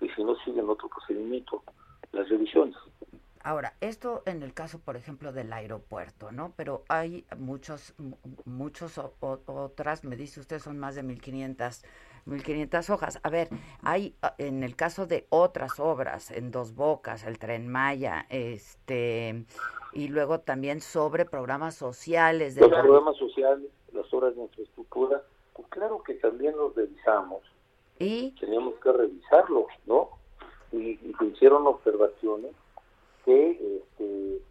Y 0.00 0.08
si 0.08 0.24
no 0.24 0.34
siguen 0.36 0.70
otro 0.70 0.88
procedimiento, 0.88 1.62
las 2.12 2.28
revisiones. 2.28 2.76
Ahora, 3.42 3.72
esto 3.80 4.22
en 4.26 4.42
el 4.42 4.52
caso, 4.52 4.80
por 4.80 4.96
ejemplo, 4.96 5.32
del 5.32 5.52
aeropuerto, 5.52 6.30
¿no? 6.30 6.52
Pero 6.56 6.84
hay 6.88 7.24
muchos, 7.38 7.94
muchos 8.44 9.00
otras, 9.20 10.04
me 10.04 10.16
dice 10.16 10.40
usted, 10.40 10.58
son 10.58 10.78
más 10.78 10.94
de 10.94 11.02
1.500 11.02 11.82
1500 12.26 12.90
hojas. 12.90 13.20
A 13.22 13.30
ver, 13.30 13.48
hay 13.82 14.14
ah, 14.22 14.34
en 14.38 14.62
el 14.62 14.76
caso 14.76 15.06
de 15.06 15.26
otras 15.30 15.80
obras, 15.80 16.30
en 16.30 16.50
Dos 16.50 16.74
Bocas, 16.74 17.24
el 17.24 17.38
Tren 17.38 17.68
Maya, 17.68 18.26
este, 18.28 19.44
y 19.92 20.08
luego 20.08 20.40
también 20.40 20.80
sobre 20.80 21.24
programas 21.24 21.74
sociales. 21.74 22.54
De 22.54 22.62
los 22.62 22.70
programas 22.70 23.16
sociales, 23.16 23.70
las 23.92 24.12
obras 24.12 24.34
de 24.36 24.42
infraestructura, 24.42 25.22
pues 25.54 25.68
claro 25.68 26.02
que 26.02 26.14
también 26.14 26.56
los 26.56 26.74
revisamos. 26.74 27.42
¿Y? 27.98 28.34
Teníamos 28.40 28.74
que 28.76 28.92
revisarlos, 28.92 29.66
¿no? 29.86 30.19
Y, 30.72 30.96
se 31.18 31.24
hicieron 31.24 31.66
observaciones 31.66 32.52
que 33.24 33.50
este, 33.50 34.42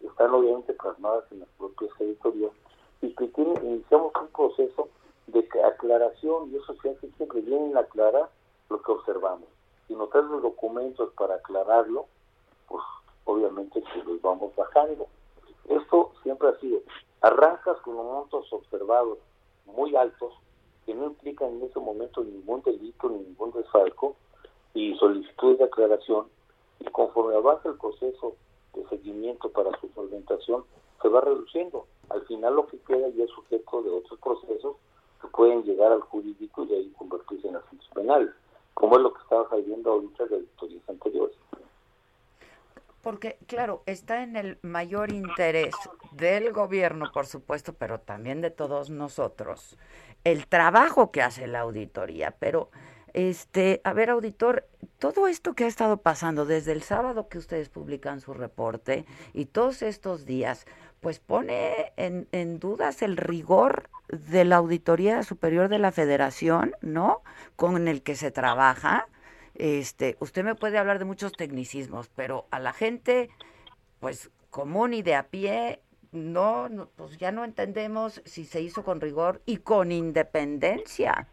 están 0.00 0.30
obviamente 0.32 0.72
plasmadas 0.74 1.24
en 1.32 1.40
las 1.40 1.48
propias 1.58 1.90
editoriales 2.00 2.56
y 3.02 3.14
que 3.14 3.30
iniciamos 3.36 4.12
un 4.20 4.28
proceso 4.28 4.88
de 5.26 5.46
aclaración 5.64 6.50
y 6.50 6.56
eso 6.56 6.74
se 6.82 6.90
hace 6.90 7.10
siempre 7.12 7.40
bien 7.40 7.76
aclarar 7.76 8.28
lo 8.70 8.82
que 8.82 8.92
observamos. 8.92 9.48
Si 9.86 9.94
nos 9.94 10.10
traen 10.10 10.30
los 10.30 10.42
documentos 10.42 11.12
para 11.14 11.36
aclararlo, 11.36 12.06
pues 12.66 12.82
obviamente 13.24 13.82
que 13.82 14.02
los 14.04 14.20
vamos 14.22 14.54
bajando. 14.56 15.06
Esto 15.68 16.12
siempre 16.22 16.48
ha 16.48 16.60
sido, 16.60 16.80
arrancas 17.20 17.78
con 17.80 17.96
montos 17.96 18.52
observados 18.52 19.18
muy 19.66 19.94
altos, 19.96 20.32
que 20.86 20.94
no 20.94 21.06
implican 21.06 21.50
en 21.50 21.64
ese 21.64 21.78
momento 21.78 22.24
ningún 22.24 22.62
delito, 22.62 23.08
ni 23.10 23.18
ningún 23.18 23.52
desfalco, 23.52 24.16
y 24.74 24.94
solicitudes 24.96 25.58
de 25.58 25.64
aclaración, 25.64 26.26
y 26.80 26.84
conforme 26.90 27.36
avanza 27.36 27.68
el 27.68 27.76
proceso 27.76 28.36
de 28.74 28.86
seguimiento 28.88 29.50
para 29.50 29.70
su 29.80 29.88
solventación, 29.94 30.64
se 31.02 31.08
va 31.08 31.20
reduciendo. 31.20 31.86
Al 32.10 32.24
final 32.26 32.56
lo 32.56 32.66
que 32.66 32.78
queda 32.78 33.08
ya 33.10 33.24
es 33.24 33.30
sujeto 33.30 33.82
de 33.82 33.90
otros 33.90 34.18
procesos 34.20 34.76
que 35.20 35.28
pueden 35.28 35.62
llegar 35.64 35.92
al 35.92 36.00
jurídico 36.02 36.64
y 36.64 36.74
ahí 36.74 36.92
convertirse 36.96 37.48
en 37.48 37.56
asuntos 37.56 37.88
penales, 37.94 38.30
como 38.74 38.96
es 38.96 39.02
lo 39.02 39.12
que 39.12 39.22
estaba 39.22 39.48
saliendo 39.48 39.92
ahorita 39.92 40.26
de 40.26 40.36
auditorías 40.36 40.88
anteriores. 40.88 41.36
Porque, 43.02 43.38
claro, 43.46 43.82
está 43.86 44.22
en 44.22 44.36
el 44.36 44.58
mayor 44.62 45.12
interés 45.12 45.74
del 46.12 46.52
gobierno, 46.52 47.10
por 47.12 47.26
supuesto, 47.26 47.72
pero 47.72 48.00
también 48.00 48.40
de 48.40 48.50
todos 48.50 48.90
nosotros, 48.90 49.78
el 50.24 50.46
trabajo 50.48 51.10
que 51.10 51.22
hace 51.22 51.46
la 51.46 51.60
auditoría. 51.60 52.34
Pero, 52.38 52.70
este, 53.18 53.80
a 53.82 53.92
ver, 53.94 54.10
auditor, 54.10 54.68
todo 55.00 55.26
esto 55.26 55.54
que 55.54 55.64
ha 55.64 55.66
estado 55.66 55.96
pasando 55.96 56.46
desde 56.46 56.70
el 56.70 56.82
sábado 56.82 57.28
que 57.28 57.38
ustedes 57.38 57.68
publican 57.68 58.20
su 58.20 58.32
reporte 58.32 59.06
y 59.34 59.46
todos 59.46 59.82
estos 59.82 60.24
días, 60.24 60.66
pues 61.00 61.18
pone 61.18 61.92
en, 61.96 62.60
dudas 62.60 63.02
el 63.02 63.16
rigor 63.16 63.90
de 64.06 64.44
la 64.44 64.58
Auditoría 64.58 65.24
Superior 65.24 65.68
de 65.68 65.80
la 65.80 65.90
Federación, 65.90 66.76
¿no? 66.80 67.22
Con 67.56 67.88
el 67.88 68.04
que 68.04 68.14
se 68.14 68.30
trabaja. 68.30 69.08
Este, 69.56 70.16
usted 70.20 70.44
me 70.44 70.54
puede 70.54 70.78
hablar 70.78 71.00
de 71.00 71.04
muchos 71.04 71.32
tecnicismos, 71.32 72.08
pero 72.14 72.46
a 72.52 72.60
la 72.60 72.72
gente, 72.72 73.30
pues 73.98 74.30
común 74.50 74.94
y 74.94 75.02
de 75.02 75.16
a 75.16 75.24
pie, 75.24 75.82
no, 76.12 76.68
no, 76.68 76.88
pues 76.94 77.18
ya 77.18 77.32
no 77.32 77.44
entendemos 77.44 78.22
si 78.24 78.44
se 78.44 78.60
hizo 78.60 78.84
con 78.84 79.00
rigor 79.00 79.42
y 79.44 79.56
con 79.56 79.90
independencia. 79.90 81.26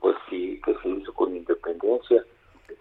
Pues 0.00 0.16
sí, 0.28 0.60
que 0.64 0.74
se 0.82 0.88
hizo 0.88 1.12
con 1.14 1.34
independencia. 1.34 2.24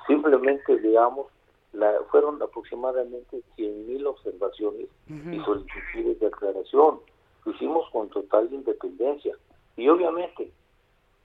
Simplemente, 0.08 0.78
digamos, 0.78 1.28
la, 1.74 1.94
fueron 2.12 2.42
aproximadamente 2.42 3.42
100.000 3.58 4.06
observaciones 4.06 4.88
y 5.08 5.40
solicitudes 5.40 6.20
de 6.20 6.28
aclaración. 6.28 7.00
Lo 7.46 7.52
hicimos 7.52 7.90
con 7.92 8.10
total 8.10 8.52
independencia. 8.52 9.36
Y 9.78 9.88
obviamente, 9.90 10.52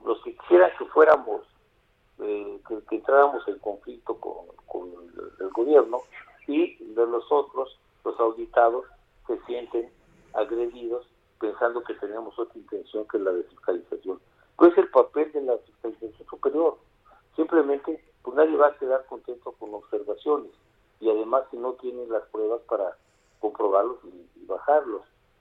los 0.04 0.22
que 0.22 0.36
quisieran 0.36 0.70
que 0.78 0.84
fuéramos, 0.86 1.42
eh, 2.20 2.60
que, 2.66 2.96
entráramos 2.96 3.46
en 3.48 3.58
conflicto 3.58 4.14
con, 4.16 4.46
con 4.66 4.88
el, 4.88 5.46
el 5.46 5.50
gobierno 5.50 5.98
y 6.46 6.76
de 6.76 7.06
nosotros, 7.06 7.78
los 8.04 8.18
auditados, 8.18 8.84
se 9.26 9.38
sienten 9.46 9.90
agredidos 10.34 11.06
pensando 11.40 11.82
que 11.82 11.94
tenemos 11.94 12.38
otra 12.38 12.58
intención 12.58 13.06
que 13.08 13.18
la 13.18 13.32
de 13.32 13.44
fiscalización. 13.44 14.20
¿Cuál 14.60 14.72
es 14.72 14.78
el 14.78 14.90
papel 14.90 15.32
de 15.32 15.40
la 15.40 15.56
fiscalización 15.56 16.26
superior? 16.28 16.76
Simplemente, 17.34 18.04
pues 18.20 18.36
nadie 18.36 18.58
va 18.58 18.66
a 18.66 18.76
quedar 18.76 19.06
contento 19.06 19.52
con 19.52 19.72
observaciones 19.72 20.50
y 21.00 21.08
además 21.08 21.44
si 21.50 21.56
no 21.56 21.72
tienen 21.80 22.12
las 22.12 22.24
pruebas 22.24 22.60
para 22.68 22.94
comprobarlos 23.38 23.96
y, 24.04 24.44
bajarlos. 24.44 25.00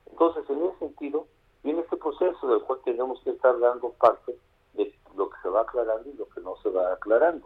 Entonces, 0.10 0.50
en 0.50 0.64
ese 0.64 0.80
sentido, 0.80 1.28
viene 1.66 1.82
este 1.82 1.98
proceso 1.98 2.48
del 2.48 2.62
cual 2.62 2.80
tenemos 2.86 3.20
que 3.26 3.32
estar 3.32 3.60
dando 3.60 3.90
parte 3.90 4.38
de 4.76 4.96
lo 5.18 5.30
que 5.30 5.36
se 5.42 5.50
va 5.50 5.64
aclarando 5.64 6.10
y 6.10 6.14
lo 6.14 6.30
que 6.30 6.40
no 6.40 6.56
se 6.64 6.70
va 6.70 6.94
aclarando. 6.94 7.46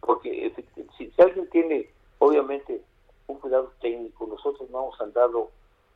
Porque 0.00 0.54
si, 0.96 1.10
si 1.10 1.20
alguien 1.20 1.50
tiene, 1.50 1.92
obviamente, 2.18 2.82
un 3.26 3.38
cuidado 3.40 3.70
técnico, 3.82 4.26
nosotros 4.26 4.70
no 4.70 4.84
hemos 4.84 5.00
andado 5.02 5.50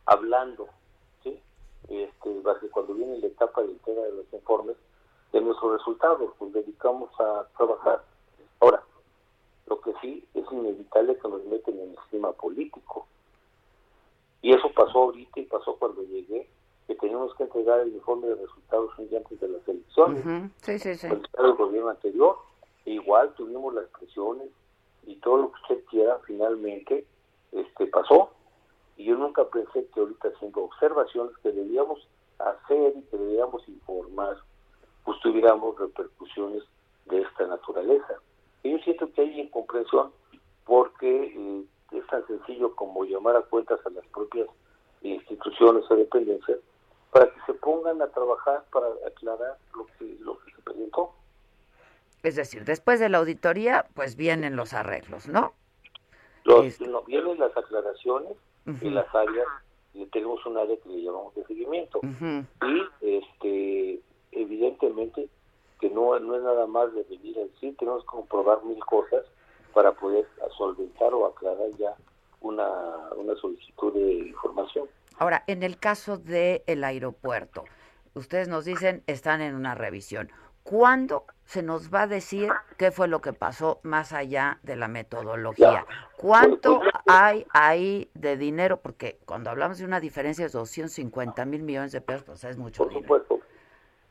hablando. 0.05 0.69
Este, 1.93 2.43
cuando 2.71 2.95
viene 2.95 3.19
la 3.19 3.27
etapa 3.27 3.61
de 3.61 3.73
entrega 3.73 4.03
de 4.03 4.13
los 4.13 4.33
informes, 4.33 4.77
de 5.31 5.41
nuestros 5.43 5.79
resultados, 5.79 6.31
pues 6.39 6.53
dedicamos 6.55 7.11
a 7.21 7.47
trabajar. 7.57 8.03
Ahora, 8.61 8.83
lo 9.67 9.79
que 9.81 9.93
sí 10.01 10.27
es 10.33 10.45
inevitable 10.51 11.19
que 11.19 11.29
nos 11.29 11.45
meten 11.45 11.79
en 11.79 11.91
el 11.91 11.99
esquema 11.99 12.33
político. 12.33 13.07
Y 14.41 14.53
eso 14.55 14.71
pasó 14.75 15.05
ahorita 15.05 15.41
y 15.41 15.45
pasó 15.45 15.77
cuando 15.77 16.03
llegué, 16.03 16.49
que 16.87 16.95
teníamos 16.95 17.35
que 17.35 17.45
entregar 17.45 17.81
el 17.81 17.95
informe 17.95 18.27
de 18.29 18.37
resultados 18.37 18.91
un 18.99 19.09
día 19.09 19.19
antes 19.19 19.39
de 19.39 19.49
las 19.49 19.69
elecciones. 19.69 20.51
Sí, 20.63 20.79
sí, 20.79 20.95
sí. 20.97 21.07
El 21.07 21.53
gobierno 21.55 21.91
anterior, 21.91 22.39
igual 22.87 23.35
tuvimos 23.35 23.75
las 23.75 23.87
presiones 23.89 24.49
y 25.07 25.17
todo 25.17 25.37
lo 25.37 25.53
que 25.53 25.61
usted 25.63 25.85
quiera, 25.91 26.19
finalmente 26.27 27.07
este 27.53 27.87
pasó 27.87 28.31
y 28.97 29.05
yo 29.05 29.17
nunca 29.17 29.45
pensé 29.49 29.87
que 29.95 30.01
ahorita 30.01 30.29
haciendo 30.29 30.65
observaciones 30.65 31.37
que 31.39 31.53
debíamos 31.53 32.07
hacer 32.39 32.95
y 32.97 33.03
que 33.03 33.17
debíamos 33.17 33.67
informar 33.69 34.37
pues 35.05 35.19
tuviéramos 35.21 35.79
repercusiones 35.79 36.63
de 37.07 37.23
esta 37.23 37.47
naturaleza 37.47 38.15
y 38.63 38.73
yo 38.73 38.79
siento 38.79 39.13
que 39.13 39.23
hay 39.23 39.41
incomprensión 39.41 40.13
porque 40.65 41.35
eh, 41.37 41.65
es 41.93 42.07
tan 42.07 42.27
sencillo 42.27 42.75
como 42.75 43.05
llamar 43.05 43.37
a 43.37 43.43
cuentas 43.43 43.81
a 43.85 43.91
las 43.91 44.07
propias 44.09 44.49
instituciones 45.03 45.85
o 45.91 45.97
dependencias 45.97 46.59
para 47.11 47.27
que 47.27 47.41
se 47.47 47.55
pongan 47.55 48.01
a 48.01 48.09
trabajar 48.09 48.65
para 48.73 48.87
aclarar 49.07 49.59
lo 49.77 49.87
que, 49.99 50.17
lo 50.21 50.39
que 50.39 50.53
se 50.53 50.63
presentó. 50.63 51.13
Es 52.23 52.37
decir, 52.37 52.65
después 52.65 53.01
de 53.01 53.09
la 53.09 53.19
auditoría, 53.19 53.87
pues 53.95 54.17
vienen 54.17 54.57
los 54.57 54.73
arreglos, 54.73 55.29
¿no? 55.29 55.53
Los, 56.45 56.81
no, 56.81 57.03
vienen 57.03 57.39
las 57.39 57.57
aclaraciones 57.57 58.37
en 58.67 58.95
las 58.95 59.13
áreas, 59.15 59.47
y 59.95 60.07
tenemos 60.07 60.45
un 60.47 60.59
área 60.59 60.77
que 60.77 60.89
le 60.89 61.03
llamamos 61.03 61.35
de 61.35 61.45
seguimiento. 61.45 62.01
Y 62.03 63.17
este 63.19 64.01
evidentemente 64.33 65.29
que 65.81 65.91
no, 65.91 66.19
no 66.21 66.37
es 66.37 66.43
nada 66.43 66.67
más 66.67 66.95
de 66.95 67.03
venir 67.05 67.37
a 67.39 67.43
decir, 67.43 67.77
tenemos 67.77 68.03
que 68.03 68.07
comprobar 68.07 68.65
mil 68.65 68.79
cosas 68.85 69.27
para 69.75 69.93
poder 69.93 70.27
solventar 70.57 71.13
o 71.13 71.27
aclarar 71.27 71.71
ya 71.77 71.95
una, 72.41 72.69
una 73.17 73.35
solicitud 73.37 73.93
de 73.93 74.29
información. 74.29 74.89
Ahora, 75.19 75.43
en 75.47 75.63
el 75.63 75.79
caso 75.79 76.19
del 76.19 76.63
el 76.67 76.85
aeropuerto, 76.85 77.65
ustedes 78.15 78.49
nos 78.49 78.65
dicen 78.65 79.03
están 79.07 79.41
en 79.41 79.55
una 79.55 79.75
revisión. 79.75 80.31
¿Cuándo 80.63 81.25
se 81.45 81.63
nos 81.63 81.93
va 81.93 82.03
a 82.03 82.07
decir 82.07 82.49
qué 82.79 82.91
fue 82.91 83.09
lo 83.09 83.21
que 83.21 83.33
pasó 83.33 83.81
más 83.83 84.13
allá 84.13 84.59
de 84.63 84.77
la 84.77 84.89
metodología? 84.89 85.87
¿Cuánto 86.17 86.81
hay 87.07 87.47
ahí 87.51 88.09
de 88.15 88.37
dinero? 88.37 88.79
Porque 88.79 89.19
cuando 89.27 89.51
hablamos 89.51 89.79
de 89.79 89.85
una 89.85 90.01
diferencia 90.01 90.47
de 90.47 90.53
250 90.53 91.45
mil 91.45 91.63
millones 91.63 91.93
de 91.93 92.01
pesos, 92.01 92.23
pues 92.25 92.45
es 92.45 92.57
mucho 92.57 92.85
por 92.85 92.93
supuesto. 92.93 93.41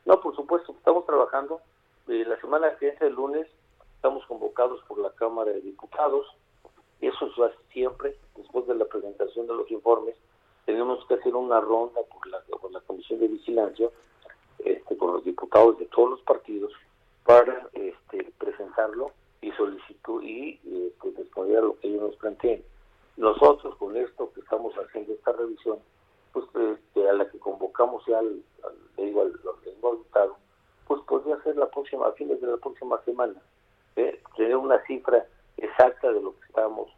No, 0.04 0.20
por 0.20 0.36
supuesto, 0.36 0.72
estamos 0.72 1.06
trabajando. 1.06 1.60
Eh, 2.08 2.24
la 2.26 2.38
semana 2.40 2.76
que 2.76 2.86
viene, 2.86 3.06
el 3.06 3.14
lunes, 3.14 3.46
estamos 3.96 4.24
convocados 4.26 4.82
por 4.84 4.98
la 4.98 5.10
Cámara 5.12 5.52
de 5.52 5.60
Diputados. 5.62 6.26
Eso 7.00 7.26
es 7.26 7.52
siempre, 7.72 8.16
después 8.36 8.66
de 8.66 8.74
la 8.74 8.84
presentación 8.84 9.46
de 9.46 9.54
los 9.54 9.70
informes, 9.70 10.14
tenemos 10.66 11.04
que 11.06 11.14
hacer 11.14 11.34
una 11.34 11.60
ronda 11.60 12.00
por 12.12 12.26
la, 12.26 12.40
por 12.60 12.70
la 12.70 12.80
Comisión 12.80 13.20
de 13.20 13.28
Vigilancia 13.28 13.88
este, 14.64 14.96
con 14.96 15.14
los 15.14 15.24
diputados 15.24 15.78
de 15.78 15.86
todos 15.86 16.10
los 16.10 16.20
partidos 16.22 16.72
para 17.24 17.68
este, 17.72 18.32
presentarlo 18.38 19.12
y 19.40 19.50
solicitud 19.52 20.22
y 20.22 20.60
este, 20.64 21.12
responder 21.16 21.58
a 21.58 21.62
lo 21.62 21.78
que 21.78 21.88
ellos 21.88 22.02
nos 22.02 22.16
planteen. 22.16 22.62
Nosotros 23.16 23.76
con 23.76 23.96
esto 23.96 24.32
que 24.32 24.40
estamos 24.40 24.74
haciendo 24.74 25.12
esta 25.12 25.32
revisión, 25.32 25.78
pues 26.32 26.46
este, 26.54 27.08
a 27.08 27.12
la 27.12 27.28
que 27.28 27.38
convocamos 27.38 28.04
ya 28.06 28.18
al, 28.18 28.42
al, 28.64 29.04
digo, 29.04 29.22
al, 29.22 29.32
al 30.12 30.30
pues 30.86 31.00
podría 31.02 31.42
ser 31.42 31.56
la 31.56 31.70
próxima, 31.70 32.06
a 32.06 32.12
fines 32.12 32.40
de 32.40 32.46
la 32.46 32.56
próxima 32.56 33.00
semana, 33.04 33.40
¿eh? 33.96 34.20
tener 34.36 34.56
una 34.56 34.84
cifra 34.86 35.26
exacta 35.56 36.12
de 36.12 36.20
lo 36.20 36.38
que 36.38 36.46
estamos 36.46 36.90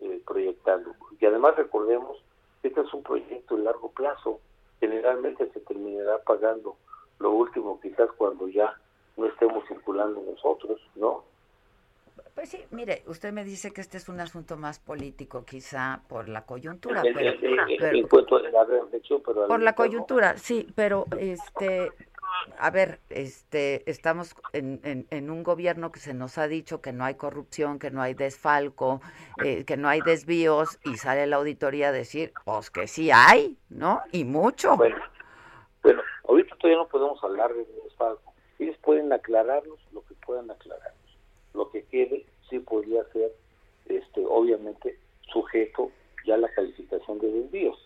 eh, 0.00 0.20
proyectando. 0.26 0.94
Y 1.20 1.26
además 1.26 1.56
recordemos 1.56 2.18
que 2.62 2.68
este 2.68 2.80
es 2.80 2.92
un 2.92 3.02
proyecto 3.02 3.56
de 3.56 3.62
largo 3.64 3.90
plazo, 3.90 4.40
generalmente 4.80 5.50
se 5.52 5.60
terminará 5.60 6.22
pagando 6.22 6.76
lo 7.18 7.32
último 7.32 7.80
quizás 7.80 8.10
cuando 8.16 8.48
ya 8.48 8.74
no 9.16 9.26
estemos 9.26 9.66
circulando 9.68 10.22
nosotros, 10.22 10.80
¿no? 10.94 11.24
Pues 12.34 12.50
sí, 12.50 12.64
mire, 12.70 13.02
usted 13.06 13.32
me 13.32 13.42
dice 13.42 13.72
que 13.72 13.80
este 13.80 13.96
es 13.96 14.08
un 14.08 14.20
asunto 14.20 14.56
más 14.56 14.78
político, 14.78 15.44
quizá 15.44 16.02
por 16.08 16.28
la 16.28 16.44
coyuntura. 16.44 17.02
por 19.48 19.60
la 19.60 19.74
coyuntura, 19.74 20.36
sí, 20.36 20.68
pero 20.76 21.06
este, 21.18 21.90
a 22.58 22.70
ver, 22.70 23.00
este, 23.10 23.88
estamos 23.90 24.36
en, 24.52 24.80
en, 24.84 25.06
en, 25.10 25.30
un 25.30 25.42
gobierno 25.42 25.90
que 25.90 25.98
se 25.98 26.14
nos 26.14 26.38
ha 26.38 26.46
dicho 26.46 26.80
que 26.80 26.92
no 26.92 27.04
hay 27.04 27.16
corrupción, 27.16 27.80
que 27.80 27.90
no 27.90 28.02
hay 28.02 28.14
desfalco, 28.14 29.00
eh, 29.44 29.64
que 29.64 29.76
no 29.76 29.88
hay 29.88 30.00
desvíos, 30.00 30.78
y 30.84 30.96
sale 30.96 31.26
la 31.26 31.36
auditoría 31.36 31.88
a 31.88 31.92
decir, 31.92 32.32
pues 32.44 32.70
que 32.70 32.86
sí 32.86 33.10
hay, 33.12 33.58
¿no? 33.68 34.02
Y 34.12 34.24
mucho. 34.24 34.76
Bueno, 34.76 34.96
bueno 35.82 36.02
ahorita 36.28 36.47
todavía 36.58 36.82
no 36.82 36.88
podemos 36.88 37.22
hablar 37.22 37.52
de 37.54 37.64
desfalco. 37.84 38.34
Ellos 38.58 38.76
pueden 38.82 39.12
aclararnos 39.12 39.78
lo 39.92 40.04
que 40.04 40.14
puedan 40.14 40.50
aclararnos. 40.50 41.18
Lo 41.54 41.70
que 41.70 41.84
quede 41.84 42.26
sí 42.48 42.58
podría 42.58 43.04
ser, 43.12 43.32
este, 43.86 44.24
obviamente, 44.26 44.98
sujeto 45.32 45.90
ya 46.26 46.34
a 46.34 46.38
la 46.38 46.48
calificación 46.48 47.18
de 47.18 47.30
desvíos. 47.30 47.78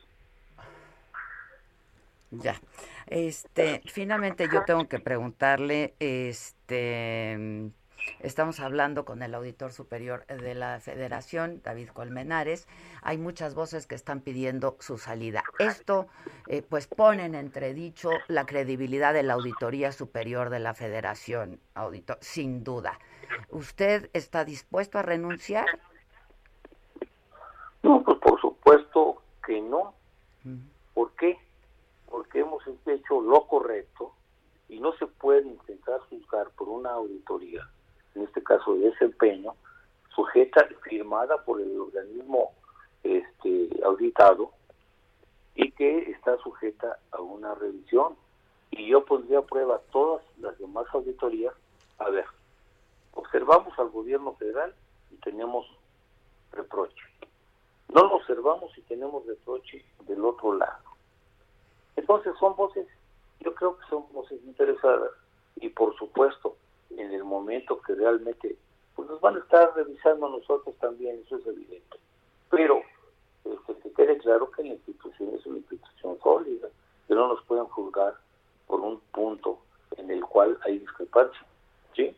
Ya. 2.30 2.60
Este, 3.06 3.82
finalmente 3.86 4.48
yo 4.52 4.64
tengo 4.64 4.88
que 4.88 4.98
preguntarle, 4.98 5.94
este, 5.98 7.70
Estamos 8.22 8.60
hablando 8.60 9.04
con 9.04 9.20
el 9.22 9.34
auditor 9.34 9.72
superior 9.72 10.24
de 10.26 10.54
la 10.54 10.78
Federación, 10.78 11.60
David 11.64 11.88
Colmenares. 11.88 12.68
Hay 13.02 13.18
muchas 13.18 13.56
voces 13.56 13.88
que 13.88 13.96
están 13.96 14.20
pidiendo 14.20 14.76
su 14.78 14.96
salida. 14.96 15.42
Esto, 15.58 16.06
eh, 16.46 16.62
pues, 16.62 16.86
pone 16.86 17.24
en 17.24 17.34
entredicho 17.34 18.10
la 18.28 18.46
credibilidad 18.46 19.12
de 19.12 19.24
la 19.24 19.34
Auditoría 19.34 19.90
Superior 19.90 20.50
de 20.50 20.60
la 20.60 20.74
Federación, 20.74 21.58
auditor, 21.74 22.18
sin 22.20 22.62
duda. 22.62 22.98
¿Usted 23.50 24.08
está 24.12 24.44
dispuesto 24.44 24.98
a 24.98 25.02
renunciar? 25.02 25.66
No, 27.82 28.04
pues 28.04 28.18
por 28.18 28.40
supuesto 28.40 29.22
que 29.44 29.60
no. 29.60 29.94
¿Por 30.94 31.10
qué? 31.16 31.38
Porque 32.08 32.40
hemos 32.40 32.62
hecho 32.86 33.20
lo 33.20 33.48
correcto 33.48 34.12
y 34.68 34.78
no 34.78 34.92
se 34.92 35.06
puede 35.06 35.48
intentar 35.48 35.98
juzgar 36.08 36.50
por 36.50 36.68
una 36.68 36.90
auditoría 36.90 37.68
en 38.14 38.22
este 38.22 38.42
caso 38.42 38.74
de 38.74 38.90
desempeño, 38.90 39.54
sujeta, 40.14 40.66
firmada 40.82 41.42
por 41.44 41.60
el 41.60 41.80
organismo 41.80 42.52
este, 43.02 43.68
auditado, 43.84 44.52
y 45.54 45.70
que 45.72 46.10
está 46.10 46.36
sujeta 46.38 46.98
a 47.10 47.20
una 47.20 47.54
revisión. 47.54 48.16
Y 48.70 48.88
yo 48.88 49.04
pondría 49.04 49.40
a 49.40 49.42
prueba 49.42 49.80
todas 49.90 50.22
las 50.38 50.58
demás 50.58 50.86
auditorías. 50.92 51.54
A 51.98 52.08
ver, 52.08 52.24
observamos 53.12 53.78
al 53.78 53.90
gobierno 53.90 54.34
federal 54.34 54.74
y 55.10 55.16
tenemos 55.16 55.66
reproche. 56.52 57.04
No 57.88 58.02
lo 58.04 58.16
observamos 58.16 58.76
y 58.78 58.80
tenemos 58.82 59.26
reproche 59.26 59.84
del 60.06 60.24
otro 60.24 60.54
lado. 60.54 60.82
Entonces 61.96 62.32
son 62.40 62.56
voces, 62.56 62.86
yo 63.40 63.54
creo 63.54 63.76
que 63.76 63.86
son 63.90 64.04
voces 64.12 64.42
interesadas 64.44 65.10
y 65.56 65.68
por 65.68 65.94
supuesto 65.98 66.56
en 66.98 67.12
el 67.12 67.24
momento 67.24 67.80
que 67.82 67.94
realmente 67.94 68.56
pues 68.94 69.08
nos 69.08 69.20
van 69.20 69.36
a 69.36 69.38
estar 69.40 69.74
revisando 69.74 70.26
a 70.26 70.30
nosotros 70.30 70.74
también, 70.80 71.20
eso 71.24 71.36
es 71.36 71.46
evidente. 71.46 71.98
Pero 72.50 72.82
este, 73.44 73.74
que 73.82 73.92
quede 73.92 74.18
claro 74.18 74.50
que 74.50 74.62
la 74.62 74.74
institución 74.74 75.34
es 75.34 75.46
una 75.46 75.58
institución 75.58 76.18
sólida, 76.22 76.68
que 77.08 77.14
no 77.14 77.28
nos 77.28 77.42
pueden 77.44 77.64
juzgar 77.66 78.14
por 78.66 78.80
un 78.80 79.00
punto 79.12 79.58
en 79.96 80.10
el 80.10 80.22
cual 80.24 80.58
hay 80.64 80.78
discrepancia. 80.78 81.44
¿sí? 81.94 82.14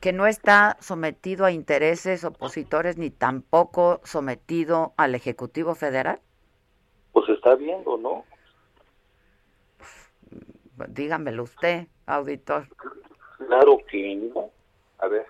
Que 0.00 0.12
no 0.12 0.26
está 0.26 0.76
sometido 0.80 1.44
a 1.44 1.52
intereses 1.52 2.24
opositores 2.24 2.98
ni 2.98 3.10
tampoco 3.10 4.00
sometido 4.04 4.92
al 4.96 5.14
Ejecutivo 5.14 5.74
Federal. 5.74 6.20
Pues 7.12 7.28
está 7.28 7.54
viendo, 7.54 7.96
¿no? 7.96 8.24
Dígamelo 10.88 11.42
usted, 11.42 11.88
auditor. 12.06 12.68
Claro 13.48 13.78
que 13.90 14.14
no. 14.14 14.50
A 14.98 15.08
ver, 15.08 15.24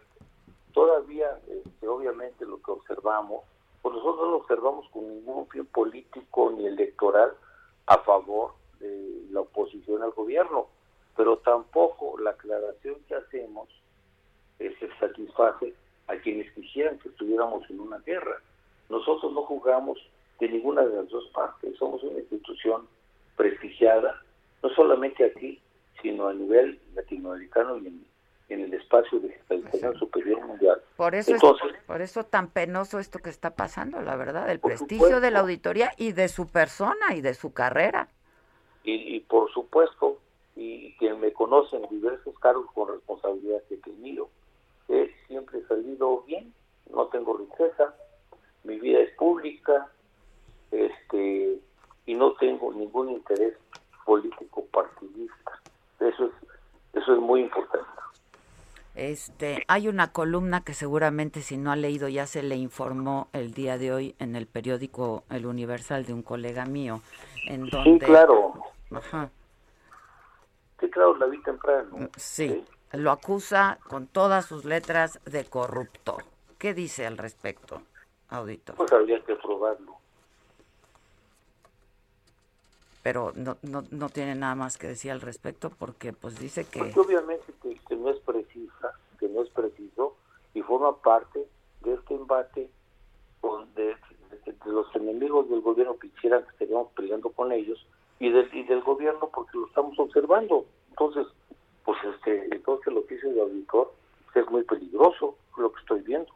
todavía, 0.73 1.39
este, 1.47 1.87
obviamente, 1.87 2.45
lo 2.45 2.61
que 2.61 2.73
observamos, 2.73 3.45
pues 3.81 3.95
nosotros 3.95 4.27
no 4.27 4.31
lo 4.33 4.37
observamos 4.39 4.89
con 4.89 5.09
ningún 5.09 5.47
fin 5.47 5.65
político 5.67 6.51
ni 6.51 6.67
electoral 6.67 7.31
a 7.87 7.99
favor 7.99 8.55
de 8.81 9.23
la 9.31 9.43
oposición 9.43 10.03
al 10.03 10.11
gobierno, 10.11 10.67
pero 11.17 11.39
tampoco 11.39 12.19
la 12.19 12.31
aclaración 12.31 12.97
que 13.07 13.15
hacemos 13.15 13.69
se 14.59 14.75
satisface 14.99 15.73
a 16.09 16.17
quienes 16.17 16.53
quisieran 16.55 16.99
que 16.99 17.11
estuviéramos 17.11 17.71
en 17.71 17.79
una 17.79 17.99
guerra. 17.99 18.43
Nosotros 18.89 19.33
no 19.33 19.43
jugamos 19.43 19.97
de 20.41 20.49
ninguna 20.49 20.85
de 20.85 20.97
las 20.97 21.09
dos 21.09 21.25
partes, 21.29 21.77
somos 21.79 22.03
una 22.03 22.19
institución 22.19 22.89
prestigiada, 23.37 24.21
no 24.61 24.71
solamente 24.71 25.25
aquí, 25.25 25.61
sino 26.03 26.27
a 26.27 26.35
nivel 26.35 26.81
latinoamericano 26.95 27.77
y 27.79 27.87
en, 27.87 28.08
el 28.49 28.75
espacio 28.75 29.21
fiscalización 29.21 29.99
superior 29.99 30.47
mundial. 30.47 30.81
Por 30.97 31.15
eso, 31.15 31.33
Entonces, 31.33 31.75
es, 31.75 31.85
por 31.85 32.01
eso 32.01 32.25
tan 32.25 32.49
penoso 32.49 32.99
esto 32.99 33.19
que 33.19 33.31
está 33.31 33.55
pasando, 33.55 34.01
la 34.01 34.17
verdad, 34.17 34.51
el 34.51 34.61
prestigio 34.61 35.21
de 35.21 35.31
la 35.31 35.41
auditoría 35.41 35.93
y 35.97 36.13
de 36.13 36.29
su 36.29 36.47
persona 36.47 37.15
y 37.15 37.21
de 37.21 37.35
su 37.35 37.53
carrera. 37.53 38.09
Y, 38.85 39.21
por 39.21 39.53
supuesto, 39.53 40.19
y 40.57 40.95
quien 40.95 41.21
me 41.21 41.31
conoce 41.33 41.77
en 41.77 41.87
diversos 41.91 42.39
cargos 42.39 42.67
con 42.73 42.89
responsabilidad 42.89 43.63
que 43.69 43.75
he 43.75 43.79
tenido, 43.79 44.31
he 44.89 45.13
siempre 45.27 45.63
salido 45.67 46.23
bien, 46.23 46.55
no 46.91 47.07
tengo 47.09 47.37
riqueza, 47.37 47.95
mi 48.65 48.81
vida 48.81 49.01
es 49.01 49.15
pública, 49.17 49.91
este 50.71 51.59
y 52.07 52.15
no 52.15 52.33
tengo 52.35 52.73
ningún 52.73 53.11
interés 53.11 53.55
político 54.07 54.65
partidista. 54.73 55.61
Eso 56.01 56.25
es, 56.25 56.33
eso 56.95 57.13
es 57.13 57.21
muy 57.21 57.43
importante. 57.43 57.87
Este, 58.99 59.63
hay 59.69 59.87
una 59.87 60.11
columna 60.11 60.65
que 60.65 60.75
seguramente 60.75 61.41
si 61.43 61.57
no 61.57 61.71
ha 61.71 61.77
leído 61.77 62.09
ya 62.09 62.27
se 62.27 62.43
le 62.43 62.57
informó 62.57 63.29
el 63.33 63.55
día 63.55 63.79
de 63.79 63.93
hoy 63.93 64.17
en 64.19 64.35
el 64.35 64.49
periódico 64.49 65.23
El 65.31 65.47
Universal 65.47 66.05
de 66.05 66.13
un 66.13 66.23
colega 66.23 66.67
mío, 66.67 67.01
en 67.47 67.69
donde... 67.69 67.93
Sí, 67.93 67.99
claro. 68.01 68.55
Ajá. 68.91 69.31
Sí, 70.81 70.91
claro, 70.91 71.17
la 71.17 71.27
vi 71.27 71.41
temprano. 71.43 72.09
Sí, 72.17 72.65
lo 72.91 73.13
acusa 73.13 73.79
con 73.89 74.09
todas 74.09 74.47
sus 74.47 74.65
letras 74.65 75.21
de 75.25 75.45
corrupto. 75.45 76.19
¿Qué 76.59 76.75
dice 76.75 77.07
al 77.07 77.19
respecto, 77.19 77.81
auditor? 78.31 78.75
Pues 78.75 78.93
habría 78.93 79.23
que 79.23 79.37
probarlo 79.37 79.99
pero 83.09 83.33
no, 83.37 83.57
no, 83.63 83.85
no 83.91 84.11
tiene 84.11 84.35
nada 84.35 84.55
más 84.55 84.77
que 84.77 84.87
decir 84.87 85.11
al 85.11 85.23
respecto 85.23 85.71
porque 85.71 86.13
pues 86.13 86.39
dice 86.39 86.67
que... 86.67 86.81
Pues, 86.81 86.97
obviamente 86.99 87.55
que, 87.63 87.97
no 87.97 88.11
es 88.11 88.19
precisa, 88.21 88.88
no 89.39 89.45
es 89.45 89.51
preciso 89.51 90.17
y 90.55 90.63
forma 90.63 90.97
parte 91.01 91.47
de 91.83 91.95
este 91.95 92.15
embate 92.15 92.71
con, 93.41 93.73
de, 93.75 93.97
los 94.67 94.95
enemigos 94.97 95.49
del 95.49 95.61
gobierno 95.61 95.99
que 95.99 96.11
quisieran 96.11 96.43
que 96.43 96.51
estaríamos 96.51 96.89
peleando 96.93 97.31
con 97.31 97.53
ellos 97.53 97.87
y 98.19 98.31
del, 98.31 98.53
y 98.53 98.65
del 98.65 98.83
gobierno 98.83 99.31
porque 99.33 99.57
lo 99.57 99.67
estamos 99.67 99.99
observando. 99.99 100.67
Entonces, 100.91 101.27
pues 101.85 101.99
este, 102.05 102.55
entonces 102.55 102.93
lo 102.93 103.07
que 103.07 103.15
dice 103.15 103.31
el 103.31 103.41
auditor 103.41 103.93
es 104.35 104.51
muy 104.51 104.63
peligroso 104.65 105.37
lo 105.57 105.73
que 105.73 105.81
estoy 105.81 106.01
viendo. 106.03 106.33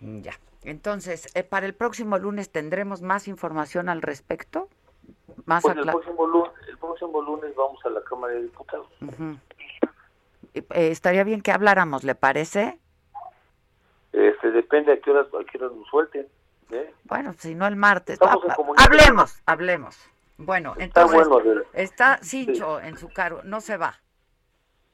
Ya. 0.00 0.32
Entonces, 0.62 1.34
eh, 1.34 1.42
para 1.42 1.66
el 1.66 1.74
próximo 1.74 2.18
lunes 2.18 2.50
tendremos 2.50 3.02
más 3.02 3.26
información 3.28 3.88
al 3.88 4.02
respecto. 4.02 4.68
Más 5.46 5.62
pues 5.62 5.76
el, 5.76 5.84
próximo 5.84 6.26
lunes, 6.26 6.52
el 6.68 6.78
próximo 6.78 7.22
lunes 7.22 7.54
vamos 7.56 7.84
a 7.84 7.90
la 7.90 8.02
Cámara 8.02 8.34
de 8.34 8.42
Diputados. 8.42 8.88
Eh, 10.54 10.64
estaría 10.70 11.24
bien 11.24 11.40
que 11.40 11.52
habláramos, 11.52 12.04
¿le 12.04 12.14
parece? 12.14 12.78
Este, 14.12 14.50
depende 14.50 14.92
a 14.92 15.00
qué 15.00 15.10
horas, 15.10 15.26
a 15.28 15.44
qué 15.44 15.58
horas 15.58 15.72
nos 15.76 15.88
suelten. 15.88 16.28
¿eh? 16.70 16.92
Bueno, 17.04 17.34
si 17.38 17.54
no 17.54 17.66
el 17.66 17.76
martes. 17.76 18.18
hablemos, 18.76 19.40
hablemos. 19.46 19.98
Bueno, 20.36 20.74
entonces 20.78 21.28
está 21.72 22.18
Sincho 22.18 22.80
en 22.80 22.96
su 22.96 23.08
cargo, 23.08 23.42
no 23.44 23.60
se 23.60 23.76
va. 23.76 24.00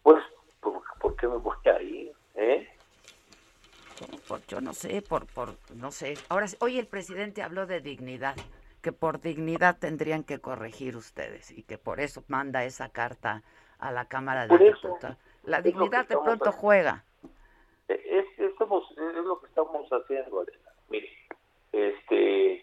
Pues, 0.03 0.23
¿por, 0.61 1.17
qué 1.17 1.27
me 1.27 1.37
voy 1.37 1.57
a 1.65 1.83
ir? 1.83 2.13
¿Eh? 2.35 2.69
Por, 4.27 4.45
yo 4.47 4.61
no 4.61 4.75
sé, 4.75 5.03
por, 5.03 5.27
por, 5.27 5.55
no 5.75 5.91
sé. 5.91 6.15
Ahora, 6.29 6.47
hoy 6.61 6.79
el 6.79 6.87
presidente 6.87 7.43
habló 7.43 7.67
de 7.67 7.81
dignidad 7.81 8.37
que 8.83 8.93
por 8.93 9.21
dignidad 9.21 9.77
tendrían 9.79 10.23
que 10.23 10.39
corregir 10.39 10.97
ustedes 10.97 11.51
y 11.51 11.63
que 11.63 11.79
por 11.79 12.01
eso 12.01 12.23
manda 12.29 12.65
esa 12.65 12.91
carta 12.91 13.43
a 13.79 13.91
la 13.91 14.05
Cámara 14.05 14.47
de 14.47 14.59
Diputados. 14.59 15.17
La 15.49 15.63
dignidad 15.63 16.07
de 16.07 16.17
pronto 16.17 16.53
juega. 16.53 17.05
Es, 17.89 18.27
es, 18.37 18.53
lo 19.25 19.41
que 19.41 19.47
estamos 19.47 19.89
haciendo, 19.91 20.45
Mire, 20.91 21.09
este, 21.73 22.57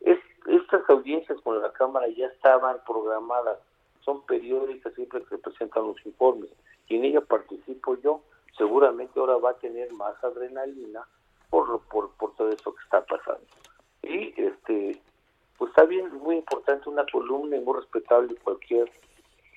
es, 0.00 0.18
estas 0.46 0.88
audiencias 0.88 1.40
con 1.42 1.62
la 1.62 1.72
Cámara 1.72 2.08
ya 2.08 2.26
estaban 2.26 2.78
programadas, 2.84 3.58
son 4.04 4.26
periódicas, 4.26 4.92
siempre 4.94 5.24
se 5.28 5.38
presentan 5.38 5.86
los 5.86 6.04
informes, 6.04 6.50
y 6.88 6.96
en 6.96 7.04
ella 7.04 7.20
participo 7.20 7.96
yo. 8.00 8.22
Seguramente 8.58 9.18
ahora 9.18 9.36
va 9.36 9.50
a 9.50 9.58
tener 9.58 9.92
más 9.92 10.22
adrenalina 10.22 11.06
por, 11.48 11.80
por, 11.84 12.10
por 12.16 12.34
todo 12.34 12.50
eso 12.50 12.74
que 12.74 12.82
está 12.82 13.04
pasando. 13.06 13.46
Y 14.02 14.34
este 14.36 15.00
pues 15.62 15.70
está 15.70 15.84
bien, 15.84 16.12
muy 16.18 16.38
importante 16.38 16.88
una 16.88 17.06
columna 17.06 17.56
y 17.56 17.60
muy 17.60 17.76
respetable 17.76 18.34
cualquier 18.42 18.90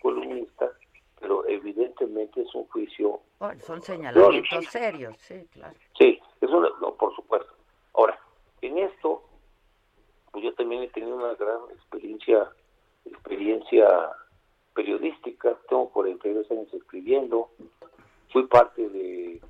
columnista, 0.04 0.72
pero 1.20 1.48
evidentemente 1.48 2.42
es 2.42 2.54
un 2.56 2.66
juicio. 2.68 3.22
son 3.66 3.82
señalamientos 3.82 4.66
serios, 4.66 5.16
sí, 5.20 5.48
claro. 5.52 5.76
Sí, 5.98 6.20
eso 6.42 6.60
no, 6.60 6.94
por 6.96 7.16
supuesto. 7.16 7.54
Ahora, 7.94 8.20
en 8.62 8.78
esto, 8.78 9.24
pues 10.32 10.44
yo 10.44 10.54
también 10.54 10.84
he 10.84 10.90
tenido 10.90 11.16
una 11.16 11.34
gran 11.36 11.60
experiencia, 11.72 12.50
experiencia 13.06 13.88
periodística, 14.74 15.58
tengo 15.70 15.90
42 15.90 16.52
años 16.52 16.74
escribiendo, 16.74 17.50
fui 18.32 18.46
parte 18.48 18.90
de, 18.90 19.42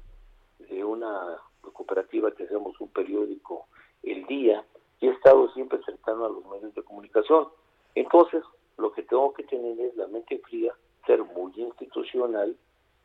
de 0.59 0.83
una 0.83 1.37
cooperativa 1.73 2.31
que 2.31 2.43
hacemos 2.43 2.79
un 2.79 2.89
periódico 2.89 3.67
el 4.03 4.25
día, 4.27 4.63
y 4.99 5.07
he 5.07 5.11
estado 5.11 5.51
siempre 5.53 5.79
cercano 5.83 6.25
a 6.25 6.29
los 6.29 6.45
medios 6.45 6.73
de 6.75 6.83
comunicación. 6.83 7.47
Entonces, 7.95 8.43
lo 8.77 8.91
que 8.91 9.03
tengo 9.03 9.33
que 9.33 9.43
tener 9.43 9.79
es 9.79 9.95
la 9.95 10.07
mente 10.07 10.39
fría, 10.39 10.73
ser 11.05 11.23
muy 11.23 11.53
institucional, 11.55 12.55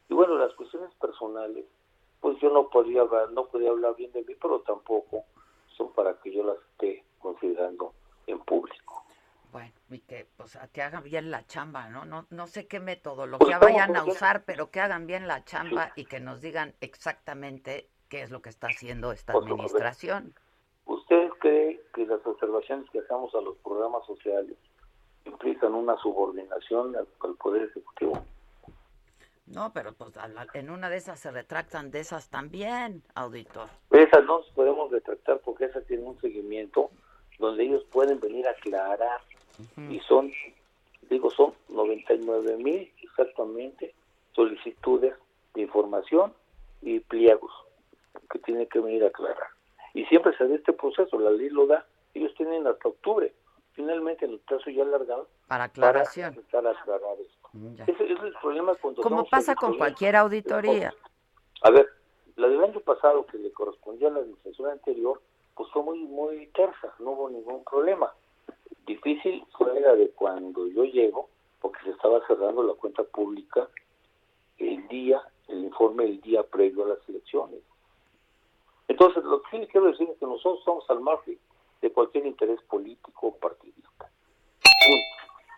y 0.08 0.14
bueno, 0.14 0.36
las 0.36 0.52
cuestiones 0.54 0.92
personales, 0.94 1.64
pues 2.20 2.38
yo 2.40 2.50
no 2.50 2.68
podría 2.68 3.02
hablar, 3.02 3.30
no 3.30 3.46
podría 3.46 3.70
hablar 3.70 3.94
bien 3.96 4.12
de 4.12 4.24
mí, 4.24 4.34
pero 4.40 4.60
tampoco 4.62 5.24
son 5.76 5.92
para 5.92 6.14
que 6.20 6.32
yo 6.32 6.44
las 6.44 6.58
esté 6.72 7.04
considerando 7.20 7.94
en 8.26 8.40
público. 8.40 9.04
Bueno, 9.52 9.72
y 9.90 10.00
que 10.00 10.26
pues 10.36 10.58
que 10.72 10.82
hagan 10.82 11.02
bien 11.02 11.30
la 11.30 11.46
chamba, 11.46 11.88
¿no? 11.88 12.04
No, 12.04 12.26
no 12.30 12.46
sé 12.46 12.66
qué 12.66 12.78
metodología 12.78 13.58
pues 13.58 13.72
vayan 13.72 13.96
a 13.96 14.04
usar, 14.04 14.44
pero 14.44 14.70
que 14.70 14.80
hagan 14.80 15.06
bien 15.06 15.26
la 15.26 15.44
chamba 15.44 15.92
y 15.96 16.04
que 16.04 16.20
nos 16.20 16.40
digan 16.40 16.74
exactamente 16.80 17.88
qué 18.08 18.22
es 18.22 18.30
lo 18.30 18.42
que 18.42 18.48
está 18.48 18.68
haciendo 18.68 19.12
esta 19.12 19.32
pues, 19.32 19.46
administración. 19.46 20.34
¿Usted 20.86 21.28
cree 21.40 21.80
que 21.94 22.06
las 22.06 22.24
observaciones 22.26 22.88
que 22.90 23.00
hacemos 23.00 23.34
a 23.34 23.40
los 23.40 23.56
programas 23.58 24.04
sociales 24.06 24.56
implican 25.24 25.74
una 25.74 25.96
subordinación 25.98 26.94
al, 26.96 27.06
Poder 27.36 27.62
Ejecutivo? 27.62 28.24
No, 29.46 29.72
pero 29.72 29.92
pues 29.92 30.12
en 30.54 30.70
una 30.70 30.88
de 30.88 30.96
esas 30.96 31.18
se 31.18 31.30
retractan 31.30 31.90
de 31.90 32.00
esas 32.00 32.28
también, 32.28 33.02
auditor. 33.14 33.68
Esas 33.90 34.24
no 34.24 34.42
podemos 34.54 34.90
retractar 34.90 35.40
porque 35.40 35.64
esas 35.64 35.84
tienen 35.86 36.06
un 36.06 36.20
seguimiento 36.20 36.90
donde 37.38 37.64
ellos 37.64 37.84
pueden 37.90 38.20
venir 38.20 38.46
a 38.46 38.52
aclarar 38.52 39.20
y 39.76 39.98
son, 40.00 40.32
digo, 41.08 41.30
son 41.30 41.52
99 41.68 42.56
mil 42.58 42.92
exactamente 43.02 43.94
solicitudes 44.32 45.14
de 45.54 45.62
información 45.62 46.32
y 46.82 47.00
pliegos 47.00 47.52
que 48.30 48.38
tiene 48.38 48.66
que 48.66 48.80
venir 48.80 49.04
a 49.04 49.08
aclarar. 49.08 49.48
Y 49.94 50.04
siempre 50.06 50.36
se 50.36 50.46
da 50.46 50.54
este 50.54 50.72
proceso, 50.72 51.18
la 51.18 51.30
ley 51.30 51.48
lo 51.50 51.66
da, 51.66 51.84
ellos 52.14 52.32
tienen 52.36 52.66
hasta 52.66 52.88
octubre, 52.88 53.32
finalmente 53.80 54.26
en 54.26 54.32
el 54.32 54.38
plazo 54.40 54.70
ya 54.70 54.82
alargado, 54.82 55.26
para 55.48 55.64
aclaración. 55.64 56.44
Para 56.50 56.70
aclarar 56.70 57.16
esto. 57.20 57.48
Mm, 57.54 57.74
ese, 57.86 58.12
es 58.12 58.20
el 58.22 58.34
problema 58.40 58.74
cuando... 58.74 59.02
Como 59.02 59.24
pasa 59.24 59.54
con 59.54 59.76
cualquier 59.76 60.16
auditoría. 60.16 60.92
A 61.62 61.70
ver, 61.70 61.88
la 62.36 62.48
del 62.48 62.62
año 62.62 62.80
pasado 62.80 63.24
que 63.26 63.38
le 63.38 63.50
correspondió 63.52 64.08
a 64.08 64.10
la 64.10 64.20
administración 64.20 64.70
anterior, 64.70 65.20
pues 65.54 65.70
fue 65.72 65.82
muy, 65.82 65.98
muy 65.98 66.46
tersa, 66.48 66.94
no 66.98 67.12
hubo 67.12 67.30
ningún 67.30 67.64
problema. 67.64 68.12
Difícil 68.86 69.44
fue 69.56 69.80
la 69.80 69.94
de 69.94 70.10
cuando 70.10 70.66
yo 70.68 70.84
llego, 70.84 71.28
porque 71.60 71.82
se 71.84 71.90
estaba 71.90 72.20
cerrando 72.26 72.62
la 72.62 72.74
cuenta 72.74 73.02
pública 73.04 73.68
el 74.58 74.86
día, 74.88 75.22
el 75.48 75.64
informe 75.64 76.04
el 76.04 76.20
día 76.20 76.42
previo 76.42 76.84
a 76.84 76.88
las 76.88 77.08
elecciones. 77.08 77.60
Entonces, 78.88 79.24
lo 79.24 79.40
que 79.42 79.58
sí 79.58 79.66
quiero 79.70 79.86
decir 79.86 80.08
es 80.10 80.18
que 80.18 80.26
nosotros 80.26 80.58
estamos 80.58 80.84
al 80.90 81.00
margen 81.00 81.38
de 81.80 81.92
cualquier 81.92 82.26
interés 82.26 82.60
político 82.62 83.28
o 83.28 83.36
partidista. 83.36 84.10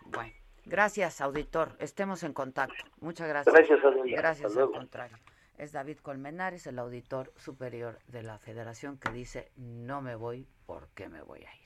Bueno, 0.05 0.33
gracias, 0.65 1.21
auditor. 1.21 1.75
Estemos 1.79 2.23
en 2.23 2.33
contacto. 2.33 2.83
Muchas 2.99 3.27
gracias. 3.27 3.53
Gracias, 3.53 3.79
Gracias, 4.05 4.57
al 4.57 4.71
contrario. 4.71 5.17
Es 5.57 5.71
David 5.71 5.97
Colmenares, 5.99 6.65
el 6.67 6.79
auditor 6.79 7.31
superior 7.35 7.99
de 8.07 8.23
la 8.23 8.39
federación, 8.39 8.97
que 8.97 9.11
dice, 9.11 9.51
no 9.55 10.01
me 10.01 10.15
voy 10.15 10.47
porque 10.65 11.09
me 11.09 11.21
voy 11.21 11.39
a 11.39 11.55
ir. 11.55 11.63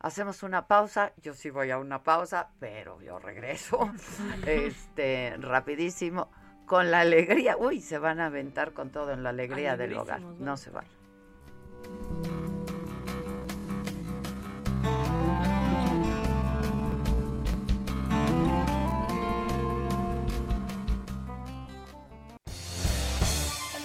Hacemos 0.00 0.42
una 0.42 0.66
pausa, 0.66 1.12
yo 1.22 1.32
sí 1.32 1.48
voy 1.48 1.70
a 1.70 1.78
una 1.78 2.02
pausa, 2.02 2.50
pero 2.58 3.00
yo 3.00 3.20
regreso, 3.20 3.88
este, 4.46 5.36
rapidísimo, 5.38 6.28
con 6.66 6.90
la 6.90 7.00
alegría. 7.00 7.56
Uy, 7.56 7.80
se 7.80 7.98
van 7.98 8.18
a 8.18 8.26
aventar 8.26 8.72
con 8.72 8.90
todo 8.90 9.12
en 9.12 9.22
la 9.22 9.30
alegría 9.30 9.76
del 9.76 9.96
hogar. 9.96 10.20
No 10.20 10.56
se 10.56 10.70
vayan. 10.70 11.01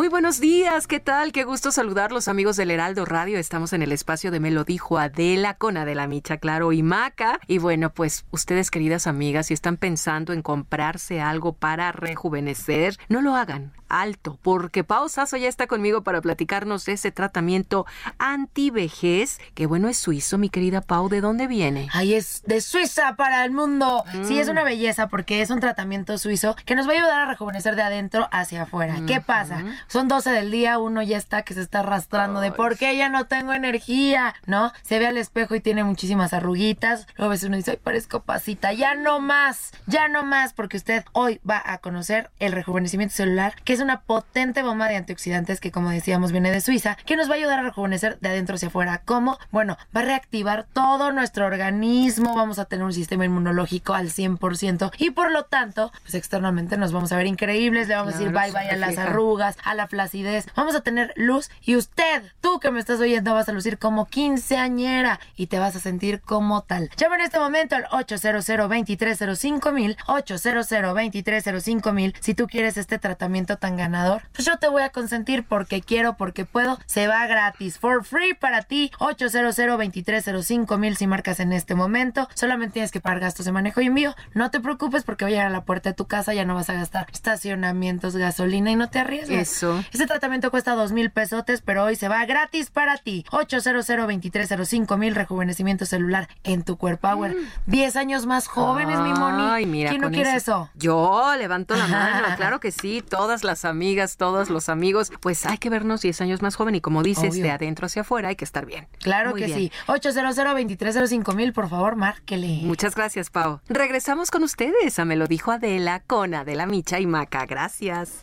Muy 0.00 0.08
buenos 0.08 0.40
días, 0.40 0.86
¿qué 0.86 0.98
tal? 0.98 1.30
Qué 1.30 1.44
gusto 1.44 1.70
saludarlos 1.70 2.26
amigos 2.26 2.56
del 2.56 2.70
Heraldo 2.70 3.04
Radio. 3.04 3.38
Estamos 3.38 3.74
en 3.74 3.82
el 3.82 3.92
espacio 3.92 4.30
de 4.30 4.40
Me 4.40 4.50
lo 4.50 4.64
dijo 4.64 4.96
Adela 4.96 5.58
con 5.58 5.76
Adela 5.76 6.06
Micha, 6.06 6.38
claro, 6.38 6.72
y 6.72 6.82
Maca. 6.82 7.38
Y 7.46 7.58
bueno, 7.58 7.92
pues 7.92 8.24
ustedes 8.30 8.70
queridas 8.70 9.06
amigas, 9.06 9.48
si 9.48 9.52
están 9.52 9.76
pensando 9.76 10.32
en 10.32 10.40
comprarse 10.40 11.20
algo 11.20 11.52
para 11.52 11.92
rejuvenecer, 11.92 12.96
no 13.10 13.20
lo 13.20 13.34
hagan 13.34 13.74
alto, 13.90 14.38
porque 14.42 14.84
Pau 14.84 15.08
Sasso 15.08 15.36
ya 15.36 15.48
está 15.48 15.66
conmigo 15.66 16.02
para 16.02 16.20
platicarnos 16.20 16.84
de 16.86 16.92
ese 16.92 17.10
tratamiento 17.10 17.86
antivejez, 18.18 19.38
que 19.54 19.66
bueno, 19.66 19.88
es 19.88 19.98
suizo, 19.98 20.38
mi 20.38 20.48
querida 20.48 20.80
Pau, 20.80 21.08
¿de 21.08 21.20
dónde 21.20 21.46
viene? 21.46 21.88
Ay, 21.92 22.14
es 22.14 22.42
de 22.46 22.60
Suiza 22.60 23.16
para 23.16 23.44
el 23.44 23.50
mundo. 23.50 24.04
Sí, 24.22 24.38
es 24.38 24.48
mm. 24.48 24.50
una 24.50 24.64
belleza 24.64 25.08
porque 25.08 25.42
es 25.42 25.50
un 25.50 25.60
tratamiento 25.60 26.16
suizo 26.18 26.56
que 26.64 26.74
nos 26.74 26.86
va 26.86 26.92
a 26.92 26.94
ayudar 26.94 27.20
a 27.20 27.26
rejuvenecer 27.26 27.76
de 27.76 27.82
adentro 27.82 28.28
hacia 28.32 28.62
afuera. 28.62 28.96
¿Qué 29.06 29.20
pasa? 29.20 29.64
Son 29.88 30.08
12 30.08 30.30
del 30.30 30.50
día, 30.50 30.78
uno 30.78 31.02
ya 31.02 31.16
está 31.16 31.42
que 31.42 31.54
se 31.54 31.60
está 31.60 31.80
arrastrando 31.80 32.40
de 32.40 32.52
por 32.52 32.78
qué 32.78 32.96
ya 32.96 33.08
no 33.08 33.26
tengo 33.26 33.52
energía, 33.52 34.34
¿no? 34.46 34.72
Se 34.82 34.98
ve 34.98 35.06
al 35.06 35.18
espejo 35.18 35.54
y 35.54 35.60
tiene 35.60 35.84
muchísimas 35.84 36.32
arruguitas. 36.32 37.06
Luego 37.16 37.30
a 37.30 37.34
veces 37.34 37.48
uno 37.48 37.56
dice, 37.56 37.72
ay, 37.72 37.78
parezco 37.82 38.22
pasita. 38.22 38.72
Ya 38.72 38.94
no 38.94 39.20
más, 39.20 39.72
ya 39.86 40.08
no 40.08 40.24
más, 40.24 40.52
porque 40.52 40.76
usted 40.76 41.04
hoy 41.12 41.40
va 41.48 41.62
a 41.64 41.78
conocer 41.78 42.30
el 42.38 42.52
rejuvenecimiento 42.52 43.14
celular, 43.14 43.54
que 43.64 43.72
es 43.72 43.79
una 43.80 44.00
potente 44.00 44.62
bomba 44.62 44.88
de 44.88 44.96
antioxidantes 44.96 45.60
que, 45.60 45.70
como 45.70 45.90
decíamos, 45.90 46.32
viene 46.32 46.50
de 46.50 46.60
Suiza, 46.60 46.96
que 47.06 47.16
nos 47.16 47.28
va 47.28 47.34
a 47.34 47.36
ayudar 47.36 47.60
a 47.60 47.62
rejuvenecer 47.62 48.18
de 48.20 48.28
adentro 48.28 48.56
hacia 48.56 48.68
afuera. 48.68 49.02
¿Cómo? 49.04 49.38
Bueno, 49.50 49.76
va 49.94 50.00
a 50.00 50.04
reactivar 50.04 50.66
todo 50.72 51.12
nuestro 51.12 51.46
organismo, 51.46 52.34
vamos 52.34 52.58
a 52.58 52.64
tener 52.64 52.84
un 52.84 52.92
sistema 52.92 53.24
inmunológico 53.24 53.94
al 53.94 54.10
100% 54.10 54.92
y 54.98 55.10
por 55.10 55.30
lo 55.30 55.44
tanto, 55.44 55.92
pues 56.02 56.14
externamente 56.14 56.76
nos 56.76 56.92
vamos 56.92 57.12
a 57.12 57.16
ver 57.16 57.26
increíbles, 57.26 57.88
le 57.88 57.94
vamos 57.94 58.14
a 58.14 58.18
decir 58.18 58.32
bye 58.32 58.52
bye 58.52 58.70
a 58.70 58.76
las 58.76 58.98
arrugas, 58.98 59.56
a 59.64 59.74
la 59.74 59.86
flacidez, 59.88 60.46
vamos 60.54 60.74
a 60.74 60.80
tener 60.80 61.12
luz 61.16 61.50
y 61.62 61.76
usted, 61.76 62.22
tú 62.40 62.60
que 62.60 62.70
me 62.70 62.80
estás 62.80 63.00
oyendo, 63.00 63.34
vas 63.34 63.48
a 63.48 63.52
lucir 63.52 63.78
como 63.78 64.06
quinceañera 64.06 65.20
y 65.36 65.46
te 65.46 65.58
vas 65.58 65.76
a 65.76 65.80
sentir 65.80 66.20
como 66.20 66.62
tal. 66.62 66.90
Llama 66.96 67.16
en 67.16 67.22
este 67.22 67.38
momento 67.38 67.76
al 67.76 67.86
800 67.90 68.46
2305 68.46 69.72
mil, 69.72 69.96
800 70.06 70.68
2305 70.68 71.92
mil, 71.92 72.14
si 72.20 72.34
tú 72.34 72.46
quieres 72.46 72.76
este 72.76 72.98
tratamiento 72.98 73.56
tan 73.56 73.69
ganador, 73.76 74.22
pues 74.32 74.46
yo 74.46 74.56
te 74.58 74.68
voy 74.68 74.82
a 74.82 74.90
consentir 74.90 75.44
porque 75.44 75.80
quiero, 75.80 76.16
porque 76.16 76.44
puedo. 76.44 76.78
Se 76.86 77.06
va 77.06 77.26
gratis, 77.26 77.78
for 77.78 78.04
free 78.04 78.34
para 78.34 78.62
ti. 78.62 78.90
800 78.98 79.56
2305 79.56 80.78
mil 80.78 80.96
si 80.96 81.06
marcas 81.06 81.40
en 81.40 81.52
este 81.52 81.74
momento. 81.74 82.28
Solamente 82.34 82.74
tienes 82.74 82.90
que 82.90 83.00
pagar 83.00 83.20
gastos 83.20 83.46
de 83.46 83.52
manejo 83.52 83.80
y 83.80 83.86
envío. 83.86 84.14
No 84.34 84.50
te 84.50 84.60
preocupes 84.60 85.04
porque 85.04 85.24
voy 85.24 85.32
a 85.32 85.36
llegar 85.36 85.46
a 85.48 85.50
la 85.50 85.64
puerta 85.64 85.90
de 85.90 85.94
tu 85.94 86.06
casa, 86.06 86.34
ya 86.34 86.44
no 86.44 86.54
vas 86.54 86.70
a 86.70 86.74
gastar 86.74 87.06
estacionamientos, 87.12 88.16
gasolina 88.16 88.70
y 88.70 88.76
no 88.76 88.90
te 88.90 88.98
arriesgues. 88.98 89.50
Eso. 89.50 89.82
Este 89.92 90.06
tratamiento 90.06 90.50
cuesta 90.50 90.74
dos 90.74 90.92
mil 90.92 91.10
pesotes, 91.10 91.62
pero 91.62 91.84
hoy 91.84 91.96
se 91.96 92.08
va 92.08 92.24
gratis 92.26 92.70
para 92.70 92.96
ti. 92.96 93.24
800 93.30 93.86
2305 93.86 94.96
mil 94.96 95.14
rejuvenecimiento 95.14 95.86
celular 95.86 96.28
en 96.44 96.62
tu 96.62 96.76
Core 96.76 96.96
Power. 96.96 97.36
10 97.66 97.96
años 97.96 98.26
más 98.26 98.46
jóvenes, 98.46 98.98
mi 99.00 99.12
Moni. 99.12 99.42
Ay, 99.42 99.66
mira, 99.66 99.90
¿Quién 99.90 100.02
no 100.02 100.10
quiere 100.10 100.34
eso? 100.34 100.70
Yo 100.74 101.34
levanto 101.36 101.74
la 101.76 101.86
mano, 101.86 102.36
claro 102.36 102.60
que 102.60 102.72
sí, 102.72 103.02
todas 103.08 103.44
las 103.44 103.59
amigas, 103.64 104.16
todos 104.16 104.50
los 104.50 104.68
amigos, 104.68 105.12
pues 105.20 105.46
hay 105.46 105.58
que 105.58 105.70
vernos 105.70 106.02
10 106.02 106.20
años 106.20 106.42
más 106.42 106.56
joven 106.56 106.74
y 106.74 106.80
como 106.80 107.02
dices, 107.02 107.34
de 107.34 107.50
adentro 107.50 107.86
hacia 107.86 108.02
afuera 108.02 108.28
hay 108.28 108.36
que 108.36 108.44
estar 108.44 108.66
bien. 108.66 108.88
Claro 108.98 109.34
que 109.34 109.48
sí. 109.48 109.72
800 109.86 110.36
2305 110.36 111.32
mil, 111.32 111.52
por 111.52 111.68
favor, 111.68 111.96
márquele. 111.96 112.60
Muchas 112.62 112.94
gracias, 112.94 113.30
Pau. 113.30 113.60
Regresamos 113.68 114.30
con 114.30 114.42
ustedes 114.42 114.98
a 114.98 115.04
Me 115.04 115.16
lo 115.16 115.26
dijo 115.26 115.52
Adela 115.52 116.02
con 116.06 116.34
Adela 116.34 116.66
Micha 116.66 117.00
y 117.00 117.06
Maca. 117.06 117.46
Gracias. 117.46 118.22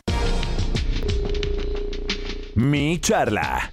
Mi 2.54 2.98
charla. 2.98 3.70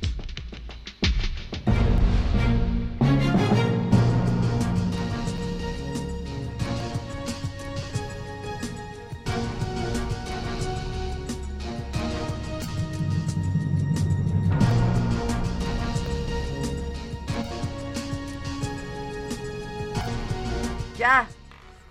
Ya, 20.97 21.27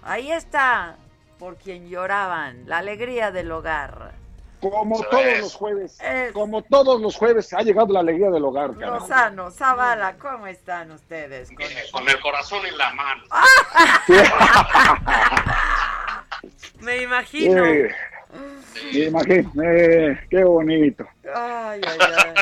ahí 0.02 0.32
está, 0.32 0.97
por 1.39 1.56
quien 1.56 1.89
lloraban, 1.89 2.64
la 2.66 2.78
alegría 2.78 3.31
del 3.31 3.52
hogar. 3.52 4.12
Como 4.60 4.98
todos 5.02 5.39
los 5.40 5.55
jueves, 5.55 5.98
como 6.32 6.62
todos 6.62 6.98
los 6.98 7.16
jueves, 7.16 7.52
ha 7.52 7.60
llegado 7.60 7.93
la 7.93 8.01
alegría 8.01 8.31
del 8.31 8.44
hogar. 8.44 8.70
Lozano, 8.70 9.51
Zavala, 9.51 10.16
¿cómo 10.16 10.47
están 10.47 10.90
ustedes? 10.90 11.51
Con, 11.93 12.09
el 12.09 12.18
corazón 12.20 12.64
en 12.64 12.78
la 12.78 12.94
mano. 12.94 13.24
Me 16.81 17.02
imagino. 17.02 17.62
me 17.62 17.90
imagino, 18.93 19.51
eh, 19.62 20.20
qué 20.31 20.44
bonito. 20.44 21.06
Ay, 21.35 21.81
ay, 21.86 21.98
ay. 22.01 22.35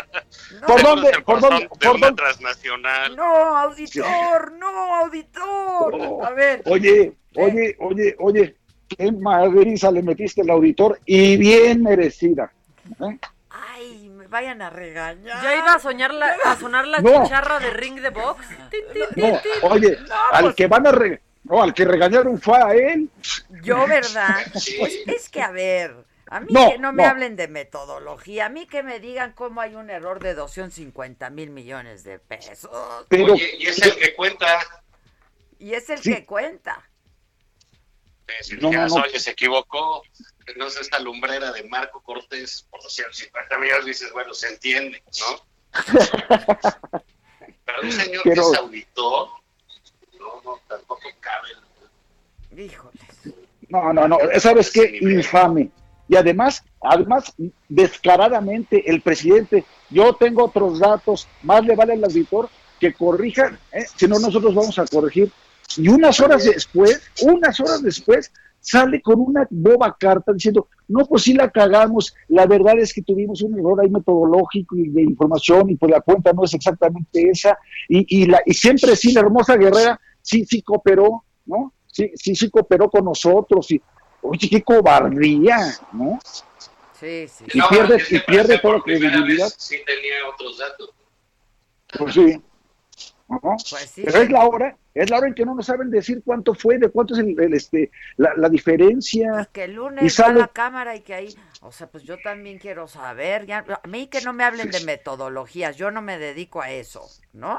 ¿Por 0.66 0.82
dónde? 0.82 1.10
¿Por 1.24 1.40
dónde? 1.40 1.68
¿Por 1.68 2.00
dónde? 2.00 2.12
transnacional. 2.22 3.16
No, 3.16 3.24
auditor, 3.58 4.52
no, 4.52 4.94
auditor. 4.96 6.24
A 6.26 6.30
ver. 6.30 6.62
Oye, 6.66 7.12
oye, 7.36 7.76
oye, 7.80 8.16
oye, 8.18 8.56
qué 8.88 9.12
madriza 9.12 9.90
le 9.90 10.02
metiste 10.02 10.42
al 10.42 10.50
auditor 10.50 10.98
y 11.06 11.36
bien 11.36 11.82
merecida. 11.82 12.52
¿eh? 13.00 13.18
Ay, 13.50 14.08
me 14.10 14.26
vayan 14.26 14.62
a 14.62 14.70
regañar. 14.70 15.42
Ya 15.42 15.56
iba 15.56 15.74
a 15.74 15.78
soñar 15.78 16.12
la, 16.14 16.36
a 16.44 16.56
sonar 16.56 16.86
la 16.86 16.98
No. 17.00 17.22
chicharra 17.22 17.58
de 17.58 17.70
ring 17.70 18.00
de 18.00 18.10
box. 18.10 18.44
No, 19.16 19.40
oye, 19.70 19.98
al 20.32 20.44
pues- 20.44 20.54
que 20.56 20.66
van 20.66 20.86
a 20.86 20.92
re- 20.92 21.20
no, 21.44 21.62
al 21.62 21.74
que 21.74 21.84
regañaron 21.84 22.40
fue 22.40 22.56
a 22.62 22.72
él. 22.74 23.08
Yo, 23.62 23.86
¿verdad? 23.88 24.36
Pues 24.52 24.94
es 25.06 25.28
que, 25.28 25.40
a 25.42 25.50
ver, 25.50 25.94
a 26.28 26.40
mí 26.40 26.46
No, 26.50 26.70
que 26.70 26.78
no 26.78 26.92
me 26.92 27.02
no. 27.02 27.08
hablen 27.10 27.36
de 27.36 27.48
metodología, 27.48 28.46
a 28.46 28.48
mí 28.48 28.66
que 28.66 28.82
me 28.82 29.00
digan 29.00 29.32
cómo 29.32 29.60
hay 29.60 29.74
un 29.74 29.90
error 29.90 30.20
de 30.20 30.34
250 30.34 31.30
mil 31.30 31.50
millones 31.50 32.04
de 32.04 32.18
pesos. 32.18 32.70
Pero- 33.08 33.34
Oye, 33.34 33.56
y 33.58 33.66
es 33.66 33.80
el 33.82 33.96
que 33.96 34.14
cuenta. 34.14 34.58
Y 35.58 35.74
es 35.74 35.88
el 35.90 35.98
Sí. 35.98 36.14
que 36.14 36.24
cuenta. 36.26 36.88
No, 38.60 38.70
no, 38.72 38.86
no. 38.86 38.94
oye, 39.02 39.20
se 39.20 39.32
equivocó, 39.32 40.02
no 40.56 40.66
es 40.66 40.76
esta 40.80 40.98
lumbrera 41.00 41.52
de 41.52 41.64
Marco 41.64 42.00
Cortés 42.00 42.66
por 42.70 42.82
250 42.82 43.58
millones, 43.58 43.84
dices, 43.84 44.10
bueno, 44.12 44.32
se 44.32 44.48
entiende, 44.48 45.02
¿no? 45.20 45.72
Pero 47.64 47.82
un 47.82 47.92
señor 47.92 48.22
Pero- 48.24 48.42
que 48.42 48.50
es 48.52 48.58
auditor, 48.58 49.28
no, 50.44 50.52
no, 50.52 50.58
tampoco 50.68 51.02
cabe. 51.20 52.62
Híjoles. 52.62 53.02
No, 53.68 53.92
no, 53.92 54.06
no, 54.06 54.18
¿sabes 54.38 54.70
qué? 54.70 54.98
Infame. 55.00 55.70
Y 56.08 56.16
además, 56.16 56.62
además, 56.80 57.32
descaradamente, 57.68 58.90
el 58.90 59.00
presidente, 59.00 59.64
yo 59.88 60.14
tengo 60.14 60.44
otros 60.44 60.78
datos, 60.78 61.26
más 61.42 61.64
le 61.64 61.74
vale 61.74 61.94
al 61.94 62.04
auditor 62.04 62.50
que 62.78 62.92
corrija, 62.92 63.58
¿eh? 63.72 63.84
si 63.96 64.06
no 64.08 64.18
nosotros 64.18 64.54
vamos 64.54 64.78
a 64.78 64.84
corregir. 64.86 65.32
Y 65.76 65.88
unas 65.88 66.20
horas 66.20 66.44
después, 66.44 67.00
unas 67.22 67.58
horas 67.60 67.82
después, 67.82 68.30
sale 68.60 69.00
con 69.00 69.20
una 69.20 69.46
boba 69.50 69.96
carta 69.98 70.32
diciendo, 70.32 70.68
no, 70.88 71.06
pues 71.06 71.22
sí 71.22 71.32
la 71.32 71.50
cagamos, 71.50 72.14
la 72.28 72.46
verdad 72.46 72.78
es 72.78 72.92
que 72.92 73.02
tuvimos 73.02 73.42
un 73.42 73.58
error 73.58 73.80
ahí 73.80 73.90
metodológico 73.90 74.76
y 74.76 74.88
de 74.88 75.02
información 75.02 75.70
y 75.70 75.76
pues 75.76 75.90
la 75.90 76.00
cuenta 76.00 76.32
no 76.32 76.44
es 76.44 76.54
exactamente 76.54 77.30
esa. 77.30 77.58
Y, 77.88 78.22
y, 78.22 78.26
la, 78.26 78.40
y 78.44 78.54
siempre 78.54 78.94
sí, 78.96 79.12
la 79.12 79.20
hermosa 79.20 79.56
guerrera 79.56 80.00
sí, 80.22 80.44
sí 80.46 80.62
cooperó, 80.62 81.24
¿no? 81.44 81.72
Sí, 81.86 82.10
sí, 82.14 82.34
sí 82.34 82.50
cooperó 82.50 82.88
con 82.88 83.04
nosotros. 83.04 83.70
Y, 83.70 83.82
oye, 84.22 84.48
qué 84.48 84.62
cobardía, 84.62 85.58
¿no? 85.92 86.18
Sí, 86.98 87.26
sí. 87.28 87.44
Y 87.52 87.60
pierde, 87.68 88.02
y 88.10 88.18
pierde 88.20 88.58
toda 88.58 88.80
credibilidad. 88.80 89.48
Sí 89.56 89.76
tenía 89.84 90.28
otros 90.32 90.58
datos. 90.58 90.90
Pues 91.98 92.14
sí. 92.14 92.42
Ajá. 93.28 93.56
Pues 93.70 93.90
sí. 93.90 94.02
Pero 94.04 94.18
es 94.22 94.30
la 94.30 94.46
hora, 94.46 94.76
es 94.94 95.10
la 95.10 95.18
hora 95.18 95.26
en 95.28 95.34
que 95.34 95.44
no 95.44 95.54
nos 95.54 95.66
saben 95.66 95.90
decir 95.90 96.22
cuánto 96.24 96.54
fue, 96.54 96.78
de 96.78 96.90
cuánto 96.90 97.14
es 97.14 97.20
el, 97.20 97.38
el, 97.40 97.54
este, 97.54 97.90
la, 98.16 98.32
la 98.36 98.48
diferencia. 98.48 99.48
Que 99.52 99.64
el 99.64 99.72
Y 99.72 99.74
lunes 99.74 100.02
va 100.04 100.06
a 100.06 100.10
sale- 100.28 100.40
la 100.40 100.48
cámara 100.48 100.94
y 100.96 101.00
que 101.00 101.14
ahí, 101.14 101.34
o 101.62 101.72
sea, 101.72 101.86
pues 101.90 102.04
yo 102.04 102.18
también 102.22 102.58
quiero 102.58 102.86
saber, 102.88 103.46
ya, 103.46 103.64
a 103.82 103.88
mí 103.88 104.06
que 104.08 104.20
no 104.20 104.32
me 104.32 104.44
hablen 104.44 104.70
de 104.70 104.80
metodologías, 104.84 105.76
yo 105.76 105.90
no 105.90 106.02
me 106.02 106.18
dedico 106.18 106.60
a 106.60 106.70
eso, 106.70 107.08
¿no? 107.32 107.58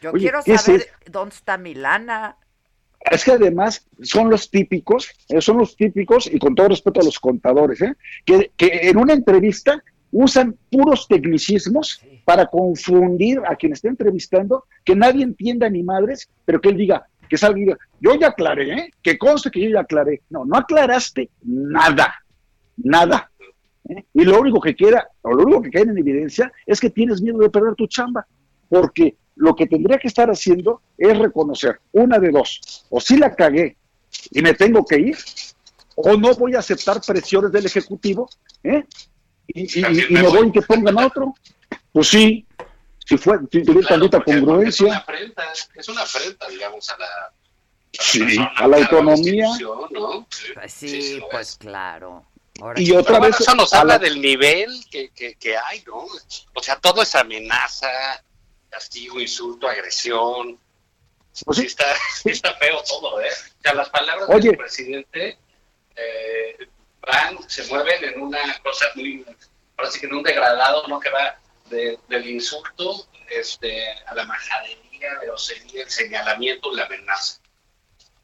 Yo 0.00 0.12
Oye, 0.12 0.22
quiero 0.22 0.40
¿qué 0.44 0.54
es 0.54 0.62
saber 0.62 0.80
eso? 0.80 0.90
dónde 1.10 1.34
está 1.34 1.58
mi 1.58 1.74
lana. 1.74 2.36
Es 3.10 3.24
que 3.24 3.32
además 3.32 3.86
son 4.02 4.28
los 4.28 4.50
típicos, 4.50 5.10
eh, 5.28 5.40
son 5.40 5.58
los 5.58 5.76
típicos, 5.76 6.26
y 6.26 6.38
con 6.38 6.54
todo 6.54 6.68
respeto 6.68 7.00
a 7.00 7.04
los 7.04 7.18
contadores, 7.18 7.80
¿eh? 7.80 7.94
que, 8.24 8.50
que 8.56 8.88
en 8.88 8.96
una 8.96 9.12
entrevista 9.12 9.82
usan 10.10 10.56
puros 10.70 11.06
tecnicismos 11.06 12.00
para 12.24 12.46
confundir 12.46 13.40
a 13.46 13.56
quien 13.56 13.72
está 13.72 13.88
entrevistando, 13.88 14.64
que 14.84 14.96
nadie 14.96 15.22
entienda 15.22 15.68
ni 15.68 15.82
madres, 15.82 16.28
pero 16.44 16.60
que 16.60 16.70
él 16.70 16.76
diga, 16.76 17.06
que 17.28 17.36
salga 17.38 17.58
y 17.58 17.62
diga, 17.64 17.78
yo 18.00 18.14
ya 18.18 18.28
aclaré, 18.28 18.72
¿eh? 18.72 18.90
que 19.02 19.18
conste 19.18 19.50
que 19.50 19.60
yo 19.60 19.70
ya 19.70 19.80
aclaré. 19.80 20.22
No, 20.30 20.44
no 20.44 20.56
aclaraste 20.56 21.30
nada, 21.42 22.14
nada. 22.76 23.30
¿eh? 23.88 24.04
Y 24.14 24.24
lo 24.24 24.40
único 24.40 24.60
que 24.60 24.74
queda, 24.74 25.08
o 25.22 25.32
lo 25.32 25.44
único 25.44 25.62
que 25.62 25.70
queda 25.70 25.90
en 25.90 25.98
evidencia 25.98 26.50
es 26.66 26.80
que 26.80 26.90
tienes 26.90 27.20
miedo 27.20 27.38
de 27.38 27.50
perder 27.50 27.74
tu 27.74 27.86
chamba, 27.86 28.26
porque 28.68 29.16
lo 29.38 29.54
que 29.56 29.66
tendría 29.66 29.98
que 29.98 30.08
estar 30.08 30.28
haciendo 30.30 30.82
es 30.96 31.16
reconocer 31.18 31.80
una 31.92 32.18
de 32.18 32.30
dos, 32.30 32.84
o 32.90 33.00
si 33.00 33.16
la 33.16 33.34
cagué 33.34 33.76
y 34.30 34.42
me 34.42 34.54
tengo 34.54 34.84
que 34.84 34.98
ir, 34.98 35.18
o 35.96 36.16
no 36.16 36.34
voy 36.34 36.54
a 36.54 36.58
aceptar 36.60 37.00
presiones 37.00 37.50
del 37.52 37.66
Ejecutivo, 37.66 38.28
¿eh? 38.62 38.84
y, 39.48 39.62
y- 39.80 39.84
y- 39.84 40.06
y 40.10 40.12
me 40.12 40.22
voy 40.28 40.48
y 40.48 40.52
que 40.52 40.62
pongan 40.62 40.98
a 40.98 41.06
otro. 41.06 41.34
Pues 41.92 42.08
sí, 42.08 42.46
si 43.04 43.16
fue, 43.16 43.38
si 43.50 43.62
tuviera 43.62 43.94
Es 43.96 44.00
una 44.02 44.24
congruencia, 44.24 44.96
afrenta, 44.98 45.44
es 45.74 45.88
una 45.88 46.02
afrenta, 46.02 46.48
digamos, 46.48 46.88
a 46.90 46.98
la, 46.98 47.06
sí, 47.92 48.36
a 48.56 48.68
la 48.68 48.76
autonomía. 48.76 49.48
¿no? 49.92 50.26
Pues 50.54 50.72
sí, 50.72 51.20
pues 51.30 51.56
claro. 51.56 52.24
Ahora 52.60 52.80
Y 52.80 52.86
sí. 52.86 52.92
otra 52.92 53.04
Pero 53.04 53.18
bueno, 53.20 53.32
vez 53.32 53.40
eso 53.40 53.54
nos 53.54 53.72
habla 53.72 53.94
la- 53.94 53.98
del 54.00 54.20
nivel 54.20 54.68
que, 54.90 55.10
que, 55.10 55.34
que 55.36 55.56
hay, 55.56 55.82
¿no? 55.86 56.06
O 56.54 56.62
sea, 56.62 56.76
todo 56.78 57.02
es 57.02 57.14
amenaza, 57.14 57.88
castigo, 58.70 59.20
insulto, 59.20 59.68
agresión. 59.68 60.58
Pues 61.44 61.58
sí, 61.58 61.66
está, 61.66 61.84
sí 62.22 62.30
está 62.30 62.54
feo 62.54 62.82
todo, 62.88 63.20
¿eh? 63.20 63.28
O 63.58 63.62
sea, 63.62 63.74
las 63.74 63.88
palabras 63.90 64.28
Oye. 64.30 64.48
del 64.50 64.56
presidente 64.58 65.38
eh, 65.96 66.68
van, 67.06 67.38
se 67.48 67.64
mueven 67.68 68.04
en 68.04 68.20
una 68.20 68.38
cosa 68.62 68.86
muy, 68.94 69.24
ahora 69.76 69.90
sí 69.90 70.00
que 70.00 70.06
en 70.06 70.14
un 70.14 70.22
degradado, 70.22 70.86
¿no? 70.88 70.98
Que 71.00 71.10
va 71.10 71.38
de- 71.70 71.98
del 72.08 72.28
insulto 72.28 73.06
este, 73.30 73.84
a 74.06 74.14
la 74.14 74.24
majadería, 74.24 75.18
grosería, 75.22 75.82
el 75.84 75.90
señalamiento, 75.90 76.74
la 76.74 76.86
amenaza. 76.86 77.40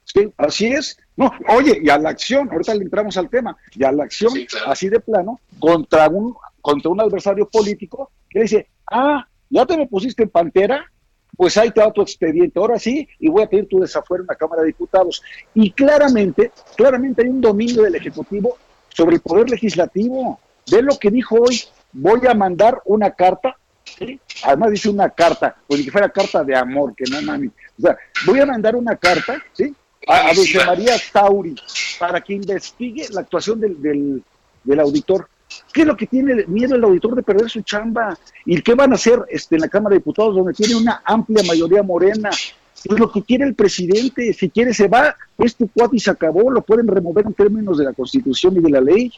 Sí, 0.04 0.32
así 0.38 0.66
es. 0.72 0.96
No, 1.16 1.30
oye, 1.48 1.80
y 1.82 1.88
a 1.90 1.98
la 1.98 2.10
acción, 2.10 2.48
ahorita 2.50 2.74
le 2.74 2.84
entramos 2.84 3.16
al 3.16 3.28
tema, 3.30 3.56
y 3.72 3.84
a 3.84 3.92
la 3.92 4.04
acción, 4.04 4.32
Sí, 4.32 4.46
claro. 4.46 4.70
así 4.70 4.88
de 4.88 5.00
plano, 5.00 5.40
contra 5.58 6.08
un, 6.08 6.34
contra 6.60 6.90
un 6.90 7.00
adversario 7.00 7.48
político 7.48 8.10
que 8.30 8.40
dice, 8.42 8.68
ah, 8.90 9.26
ya 9.54 9.64
te 9.64 9.76
me 9.76 9.86
pusiste 9.86 10.24
en 10.24 10.30
pantera, 10.30 10.90
pues 11.36 11.56
ahí 11.56 11.70
te 11.70 11.80
va 11.80 11.92
tu 11.92 12.02
expediente, 12.02 12.58
ahora 12.58 12.78
sí, 12.78 13.08
y 13.20 13.28
voy 13.28 13.44
a 13.44 13.48
pedir 13.48 13.68
tu 13.68 13.78
desafuero 13.78 14.24
en 14.24 14.28
la 14.28 14.34
Cámara 14.34 14.62
de 14.62 14.68
Diputados. 14.68 15.22
Y 15.54 15.70
claramente, 15.70 16.50
claramente 16.76 17.22
hay 17.22 17.28
un 17.28 17.40
dominio 17.40 17.82
del 17.82 17.94
Ejecutivo 17.94 18.58
sobre 18.88 19.16
el 19.16 19.22
Poder 19.22 19.48
Legislativo. 19.48 20.40
Ve 20.70 20.82
lo 20.82 20.98
que 20.98 21.10
dijo 21.10 21.36
hoy, 21.36 21.60
voy 21.92 22.20
a 22.28 22.34
mandar 22.34 22.80
una 22.84 23.12
carta, 23.12 23.56
¿sí? 23.84 24.18
además 24.42 24.72
dice 24.72 24.88
una 24.88 25.10
carta, 25.10 25.56
pues 25.68 25.78
ni 25.78 25.86
que 25.86 25.92
fuera 25.92 26.08
carta 26.08 26.42
de 26.42 26.56
amor, 26.56 26.94
que 26.96 27.04
no 27.08 27.22
mami. 27.22 27.46
O 27.46 27.82
sea, 27.82 27.96
voy 28.26 28.40
a 28.40 28.46
mandar 28.46 28.74
una 28.74 28.96
carta, 28.96 29.40
¿sí? 29.52 29.72
A, 30.08 30.30
a 30.30 30.34
Dulce 30.34 30.64
María 30.64 30.96
Tauri 31.12 31.54
para 31.98 32.20
que 32.20 32.34
investigue 32.34 33.06
la 33.10 33.20
actuación 33.20 33.60
del, 33.60 33.80
del, 33.80 34.22
del 34.64 34.80
auditor. 34.80 35.28
¿Qué 35.74 35.80
es 35.80 35.86
lo 35.88 35.96
que 35.96 36.06
tiene 36.06 36.44
miedo 36.46 36.76
el 36.76 36.84
auditor 36.84 37.16
de 37.16 37.24
perder 37.24 37.50
su 37.50 37.60
chamba? 37.62 38.16
¿Y 38.46 38.62
qué 38.62 38.74
van 38.76 38.92
a 38.92 38.94
hacer 38.94 39.18
este, 39.28 39.56
en 39.56 39.62
la 39.62 39.68
Cámara 39.68 39.94
de 39.94 39.98
Diputados, 39.98 40.36
donde 40.36 40.52
tiene 40.52 40.76
una 40.76 41.02
amplia 41.04 41.42
mayoría 41.42 41.82
morena? 41.82 42.30
Es 42.30 42.96
lo 42.96 43.10
que 43.10 43.22
quiere 43.22 43.44
el 43.44 43.56
presidente. 43.56 44.32
Si 44.32 44.50
quiere, 44.50 44.72
se 44.72 44.86
va. 44.86 45.16
Este 45.36 45.66
cuate 45.66 45.96
y 45.96 45.98
se 45.98 46.12
acabó. 46.12 46.48
Lo 46.48 46.62
pueden 46.62 46.86
remover 46.86 47.26
en 47.26 47.34
términos 47.34 47.76
de 47.76 47.86
la 47.86 47.92
Constitución 47.92 48.56
y 48.56 48.60
de 48.60 48.70
la 48.70 48.80
ley. 48.80 49.12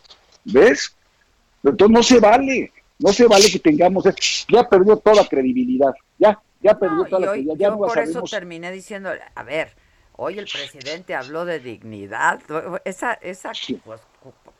¿Ves? 0.44 0.96
Entonces 1.62 1.94
no 1.94 2.02
se 2.02 2.20
vale. 2.20 2.72
No 3.00 3.12
se 3.12 3.26
vale 3.26 3.50
que 3.50 3.58
tengamos. 3.58 4.04
Ya 4.48 4.66
perdió 4.66 4.96
toda 4.96 5.28
credibilidad. 5.28 5.92
Ya, 6.18 6.40
ya 6.62 6.78
perdió 6.78 6.96
No, 6.96 7.04
toda 7.04 7.20
la 7.20 7.26
credibilidad. 7.32 7.56
Ya 7.58 7.68
yo 7.68 7.70
no 7.72 7.86
por 7.86 7.98
eso 7.98 8.22
terminé 8.22 8.72
diciendo, 8.72 9.10
a 9.34 9.42
ver, 9.42 9.76
hoy 10.14 10.38
el 10.38 10.46
presidente 10.50 11.14
habló 11.14 11.44
de 11.44 11.60
dignidad, 11.60 12.40
esa, 12.86 13.12
esa, 13.12 13.52
pues, 13.84 14.00
ay, 14.24 14.55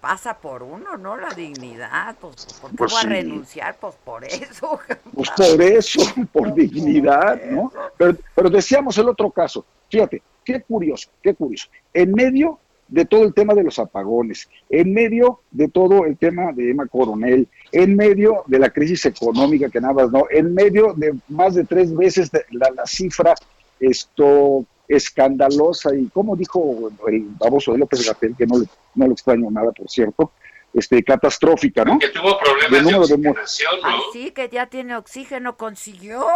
pasa 0.00 0.38
por 0.38 0.62
uno, 0.62 0.96
¿no? 0.96 1.16
La 1.16 1.30
dignidad, 1.30 2.16
pues, 2.20 2.46
¿por 2.60 2.70
qué 2.70 2.76
Pues 2.76 2.92
voy 2.92 2.98
a 2.98 3.02
sí. 3.02 3.08
renunciar? 3.08 3.76
Pues 3.80 3.94
por 4.04 4.24
eso. 4.24 4.80
Pues 5.14 5.30
por 5.30 5.62
eso, 5.62 6.00
por 6.32 6.54
dignidad, 6.54 7.40
¿no? 7.50 7.72
Pero, 7.96 8.16
pero 8.34 8.50
decíamos 8.50 8.96
el 8.98 9.08
otro 9.08 9.30
caso, 9.30 9.64
fíjate, 9.88 10.22
qué 10.44 10.60
curioso, 10.62 11.10
qué 11.22 11.34
curioso. 11.34 11.68
En 11.92 12.12
medio 12.12 12.58
de 12.88 13.04
todo 13.04 13.22
el 13.22 13.32
tema 13.32 13.54
de 13.54 13.62
los 13.62 13.78
apagones, 13.78 14.48
en 14.68 14.92
medio 14.92 15.40
de 15.50 15.68
todo 15.68 16.04
el 16.06 16.16
tema 16.16 16.52
de 16.52 16.70
Emma 16.70 16.86
Coronel, 16.86 17.48
en 17.70 17.94
medio 17.94 18.42
de 18.46 18.58
la 18.58 18.70
crisis 18.70 19.06
económica 19.06 19.68
que 19.68 19.80
nada 19.80 19.94
más 19.94 20.10
no, 20.10 20.24
en 20.30 20.52
medio 20.54 20.92
de 20.94 21.14
más 21.28 21.54
de 21.54 21.64
tres 21.64 21.94
veces 21.94 22.30
de 22.30 22.44
la, 22.50 22.68
la 22.74 22.86
cifra 22.86 23.34
esto 23.78 24.64
escandalosa 24.90 25.94
y 25.94 26.08
como 26.08 26.34
dijo 26.34 26.90
el 27.06 27.22
baboso 27.38 27.72
de 27.72 27.78
López 27.78 28.06
Gatel, 28.06 28.34
que 28.36 28.46
no 28.46 28.58
le, 28.58 28.66
no 28.96 29.06
le 29.06 29.12
extraño 29.12 29.50
nada, 29.50 29.70
por 29.70 29.88
cierto, 29.88 30.32
este 30.74 31.02
catastrófica, 31.02 31.84
¿no? 31.84 31.98
Que 31.98 32.08
tuvo 32.08 32.38
problemas 32.38 32.84
De 32.84 33.16
de, 33.16 33.28
oxigenación, 33.28 33.72
¿no? 33.82 33.88
Sí, 34.12 34.30
que 34.32 34.48
ya 34.48 34.66
tiene 34.66 34.96
oxígeno, 34.96 35.56
consiguió. 35.56 36.26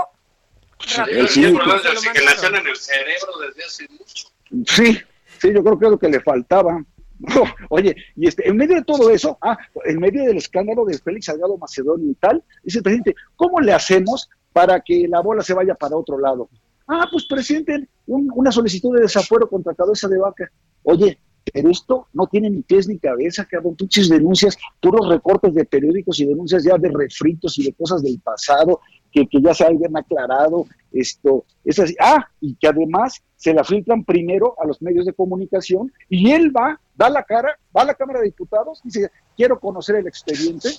Sí, 0.78 1.02
sí. 1.28 1.42
Problemas 1.52 1.82
de 1.82 1.92
lo 1.92 1.98
oxigenación 1.98 2.54
en 2.56 2.66
el 2.66 2.76
cerebro 2.76 3.38
desde 3.46 3.64
hace 3.64 3.88
mucho. 3.88 4.28
Sí, 4.66 4.98
sí, 5.38 5.52
yo 5.52 5.62
creo 5.64 5.78
que 5.78 5.84
es 5.86 5.90
lo 5.90 5.98
que 5.98 6.08
le 6.08 6.20
faltaba. 6.20 6.84
Oye, 7.70 7.96
y 8.16 8.28
este, 8.28 8.48
en 8.48 8.56
medio 8.56 8.76
de 8.76 8.84
todo 8.84 9.10
eso, 9.10 9.36
ah, 9.40 9.56
en 9.84 9.98
medio 9.98 10.24
del 10.24 10.36
escándalo 10.36 10.84
de 10.84 10.98
Félix 10.98 11.26
Salgado 11.26 11.56
Macedonio 11.58 12.10
y 12.10 12.14
tal, 12.14 12.42
dice 12.62 12.78
el 12.78 12.84
presidente, 12.84 13.14
¿cómo 13.36 13.60
le 13.60 13.72
hacemos 13.72 14.28
para 14.52 14.80
que 14.80 15.06
la 15.08 15.20
bola 15.20 15.42
se 15.42 15.54
vaya 15.54 15.74
para 15.74 15.96
otro 15.96 16.18
lado? 16.18 16.48
Ah, 16.86 17.06
pues 17.10 17.26
presenten 17.26 17.88
un- 18.06 18.30
una 18.34 18.52
solicitud 18.52 18.94
de 18.94 19.02
desafuero 19.02 19.48
contra 19.48 19.74
cabeza 19.74 20.08
de 20.08 20.18
vaca. 20.18 20.50
Oye, 20.82 21.18
Pero 21.52 21.68
esto 21.68 22.06
no 22.14 22.26
tiene 22.26 22.48
ni 22.48 22.62
pies 22.62 22.88
ni 22.88 22.98
cabeza, 22.98 23.44
cabrón. 23.44 23.76
Pinches 23.76 24.08
denuncias, 24.08 24.56
puros 24.80 25.06
recortes 25.10 25.52
de 25.52 25.66
periódicos 25.66 26.18
y 26.18 26.24
denuncias 26.24 26.64
ya 26.64 26.78
de 26.78 26.88
refritos 26.90 27.58
y 27.58 27.64
de 27.64 27.74
cosas 27.74 28.02
del 28.02 28.18
pasado 28.18 28.80
que, 29.12 29.28
que 29.28 29.42
ya 29.42 29.52
se 29.52 29.62
habían 29.66 29.94
aclarado. 29.94 30.64
Esto 30.90 31.44
es. 31.62 31.78
Ah, 32.00 32.26
y 32.40 32.54
que 32.54 32.66
además 32.68 33.22
se 33.36 33.52
la 33.52 33.62
filtran 33.62 34.04
primero 34.04 34.54
a 34.58 34.66
los 34.66 34.80
medios 34.80 35.04
de 35.04 35.12
comunicación 35.12 35.92
y 36.08 36.30
él 36.32 36.50
va, 36.50 36.80
da 36.94 37.10
la 37.10 37.22
cara, 37.22 37.58
va 37.76 37.82
a 37.82 37.86
la 37.86 37.94
Cámara 37.94 38.20
de 38.20 38.24
Diputados 38.26 38.80
y 38.82 38.88
dice, 38.88 39.10
quiero 39.36 39.60
conocer 39.60 39.96
el 39.96 40.06
expediente. 40.06 40.70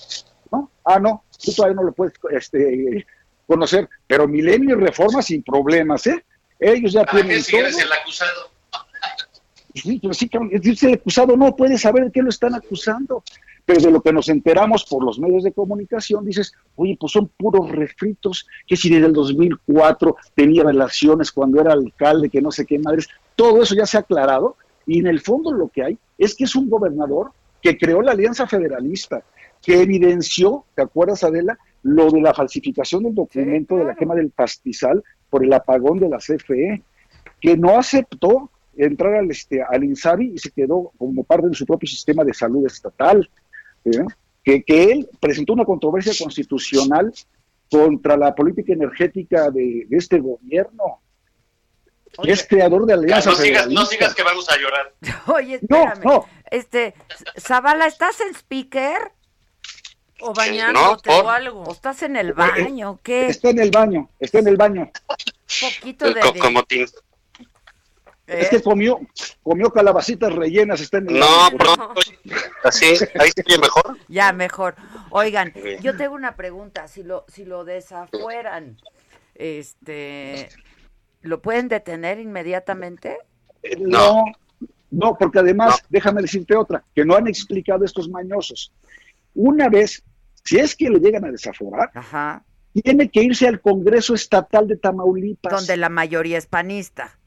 ¿No? 0.50 0.68
Ah, 0.84 0.98
no, 0.98 1.22
tú 1.44 1.52
todavía 1.52 1.76
no 1.76 1.84
lo 1.84 1.92
puedes 1.92 2.14
este, 2.32 3.06
conocer, 3.46 3.88
pero 4.06 4.28
Milenio 4.28 4.76
y 4.76 4.80
Reforma 4.80 5.22
sin 5.22 5.42
problemas, 5.42 6.06
¿eh? 6.06 6.24
Ellos 6.58 6.92
ya 6.92 7.04
¿Para 7.04 7.18
tienen 7.18 7.36
qué 7.36 7.42
si 7.42 7.56
eres 7.56 7.78
el 7.78 7.92
acusado? 7.92 8.50
Sí, 9.74 9.98
pero 10.00 10.14
sí, 10.14 10.30
el 10.86 10.94
acusado 10.94 11.36
no 11.36 11.54
puede 11.54 11.76
saber 11.76 12.04
de 12.04 12.12
qué 12.12 12.22
lo 12.22 12.30
están 12.30 12.54
acusando. 12.54 13.22
Pero 13.66 13.80
de 13.80 13.90
lo 13.90 14.00
que 14.00 14.12
nos 14.12 14.28
enteramos 14.28 14.84
por 14.84 15.04
los 15.04 15.18
medios 15.18 15.42
de 15.42 15.52
comunicación, 15.52 16.24
dices, 16.24 16.54
oye, 16.76 16.96
pues 16.98 17.12
son 17.12 17.28
puros 17.36 17.68
refritos, 17.68 18.46
que 18.64 18.76
si 18.76 18.88
desde 18.88 19.06
el 19.06 19.12
2004 19.12 20.16
tenía 20.36 20.62
relaciones 20.62 21.32
cuando 21.32 21.60
era 21.60 21.72
alcalde, 21.72 22.30
que 22.30 22.40
no 22.40 22.52
sé 22.52 22.64
qué 22.64 22.78
madres, 22.78 23.08
todo 23.34 23.62
eso 23.62 23.74
ya 23.74 23.84
se 23.84 23.96
ha 23.96 24.00
aclarado. 24.00 24.56
Y 24.86 25.00
en 25.00 25.08
el 25.08 25.20
fondo 25.20 25.52
lo 25.52 25.68
que 25.68 25.82
hay 25.82 25.98
es 26.16 26.36
que 26.36 26.44
es 26.44 26.54
un 26.54 26.70
gobernador 26.70 27.32
que 27.66 27.76
creó 27.76 28.00
la 28.00 28.12
Alianza 28.12 28.46
Federalista, 28.46 29.24
que 29.60 29.82
evidenció, 29.82 30.66
¿te 30.76 30.82
acuerdas, 30.82 31.24
Adela? 31.24 31.58
Lo 31.82 32.12
de 32.12 32.20
la 32.20 32.32
falsificación 32.32 33.02
del 33.02 33.14
documento 33.16 33.76
de 33.76 33.84
la 33.84 33.96
quema 33.96 34.14
del 34.14 34.30
pastizal 34.30 35.02
por 35.28 35.44
el 35.44 35.52
apagón 35.52 35.98
de 35.98 36.08
la 36.08 36.18
CFE, 36.18 36.84
que 37.40 37.56
no 37.56 37.76
aceptó 37.76 38.52
entrar 38.76 39.14
al, 39.14 39.32
este, 39.32 39.64
al 39.64 39.82
INSABI 39.82 40.34
y 40.34 40.38
se 40.38 40.52
quedó 40.52 40.92
como 40.96 41.24
parte 41.24 41.48
de 41.48 41.54
su 41.54 41.66
propio 41.66 41.88
sistema 41.88 42.22
de 42.22 42.34
salud 42.34 42.64
estatal. 42.66 43.28
¿eh? 43.84 44.04
Que, 44.44 44.62
que 44.62 44.84
él 44.84 45.08
presentó 45.18 45.52
una 45.52 45.64
controversia 45.64 46.12
constitucional 46.16 47.12
contra 47.68 48.16
la 48.16 48.32
política 48.32 48.74
energética 48.74 49.50
de, 49.50 49.86
de 49.88 49.96
este 49.96 50.20
gobierno. 50.20 51.00
Es 52.24 52.46
creador 52.46 52.86
de 52.86 52.94
Ya, 52.94 52.98
Alianza 53.00 53.30
no, 53.30 53.36
sigas, 53.36 53.68
no 53.68 54.14
que 54.14 54.22
vamos 54.22 54.48
a 54.48 54.56
llorar. 54.56 54.94
Oye, 55.26 55.54
espérame. 55.56 56.02
Este, 56.50 56.94
Zavala, 57.38 57.86
¿estás 57.86 58.20
en 58.20 58.34
speaker? 58.34 59.12
O 60.20 60.32
bañándote 60.32 61.10
no, 61.10 61.16
por- 61.16 61.26
o 61.26 61.30
algo. 61.30 61.62
¿O 61.64 61.72
estás 61.72 62.02
en 62.02 62.16
el 62.16 62.32
baño? 62.32 62.98
¿Qué? 63.02 63.26
Está 63.28 63.50
en 63.50 63.58
el 63.58 63.70
baño, 63.70 64.08
está 64.18 64.38
en 64.38 64.48
el 64.48 64.56
baño. 64.56 64.90
poquito 65.60 66.12
de... 66.12 66.20
Co- 66.20 66.32
de- 66.32 66.38
como 66.40 66.62
Es 68.26 68.48
que 68.48 68.62
comió, 68.62 68.98
comió 69.42 69.70
calabacitas 69.70 70.32
rellenas, 70.32 70.80
está 70.80 70.98
en 70.98 71.10
el 71.10 71.18
No, 71.20 71.26
baño. 71.26 71.58
pronto. 71.58 71.94
Así, 72.64 72.86
ahí 73.20 73.30
mejor. 73.60 73.98
Ya, 74.08 74.32
mejor. 74.32 74.74
Oigan, 75.10 75.52
yo 75.82 75.96
tengo 75.96 76.14
una 76.14 76.34
pregunta. 76.34 76.88
Si 76.88 77.02
lo, 77.02 77.24
si 77.28 77.44
lo 77.44 77.64
desafueran, 77.64 78.78
este, 79.34 80.48
¿lo 81.26 81.42
pueden 81.42 81.68
detener 81.68 82.18
inmediatamente? 82.18 83.18
Eh, 83.62 83.76
No, 83.78 84.24
no, 84.90 85.16
porque 85.18 85.40
además, 85.40 85.82
déjame 85.88 86.22
decirte 86.22 86.56
otra, 86.56 86.84
que 86.94 87.04
no 87.04 87.14
han 87.14 87.26
explicado 87.26 87.84
estos 87.84 88.08
mañosos. 88.08 88.72
Una 89.34 89.68
vez, 89.68 90.02
si 90.44 90.58
es 90.58 90.74
que 90.74 90.88
lo 90.88 90.98
llegan 90.98 91.24
a 91.24 91.30
desaforar, 91.30 91.90
tiene 92.72 93.08
que 93.10 93.22
irse 93.22 93.48
al 93.48 93.60
Congreso 93.60 94.14
Estatal 94.14 94.68
de 94.68 94.76
Tamaulipas. 94.76 95.52
Donde 95.52 95.76
la 95.76 95.88
mayoría 95.88 96.38
es 96.38 96.46
panista. 96.46 97.18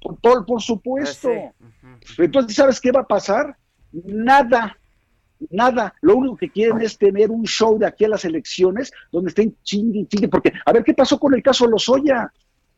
Por, 0.00 0.20
por, 0.20 0.46
por 0.46 0.62
supuesto. 0.62 1.28
Pues 1.28 2.18
Entonces, 2.18 2.56
¿sabes 2.56 2.80
qué 2.80 2.92
va 2.92 3.00
a 3.00 3.06
pasar? 3.06 3.56
Nada, 3.92 4.78
nada. 5.50 5.94
Lo 6.02 6.16
único 6.16 6.36
que 6.36 6.50
quieren 6.50 6.80
es 6.80 6.98
tener 6.98 7.30
un 7.30 7.44
show 7.44 7.78
de 7.78 7.86
aquí 7.86 8.04
a 8.04 8.08
las 8.08 8.24
elecciones 8.24 8.92
donde 9.10 9.30
estén 9.30 9.56
chingue 9.62 10.00
y 10.00 10.06
chingue. 10.06 10.28
Porque, 10.28 10.52
a 10.64 10.72
ver, 10.72 10.84
¿qué 10.84 10.94
pasó 10.94 11.18
con 11.18 11.34
el 11.34 11.42
caso 11.42 11.66
Lozoya? 11.66 12.32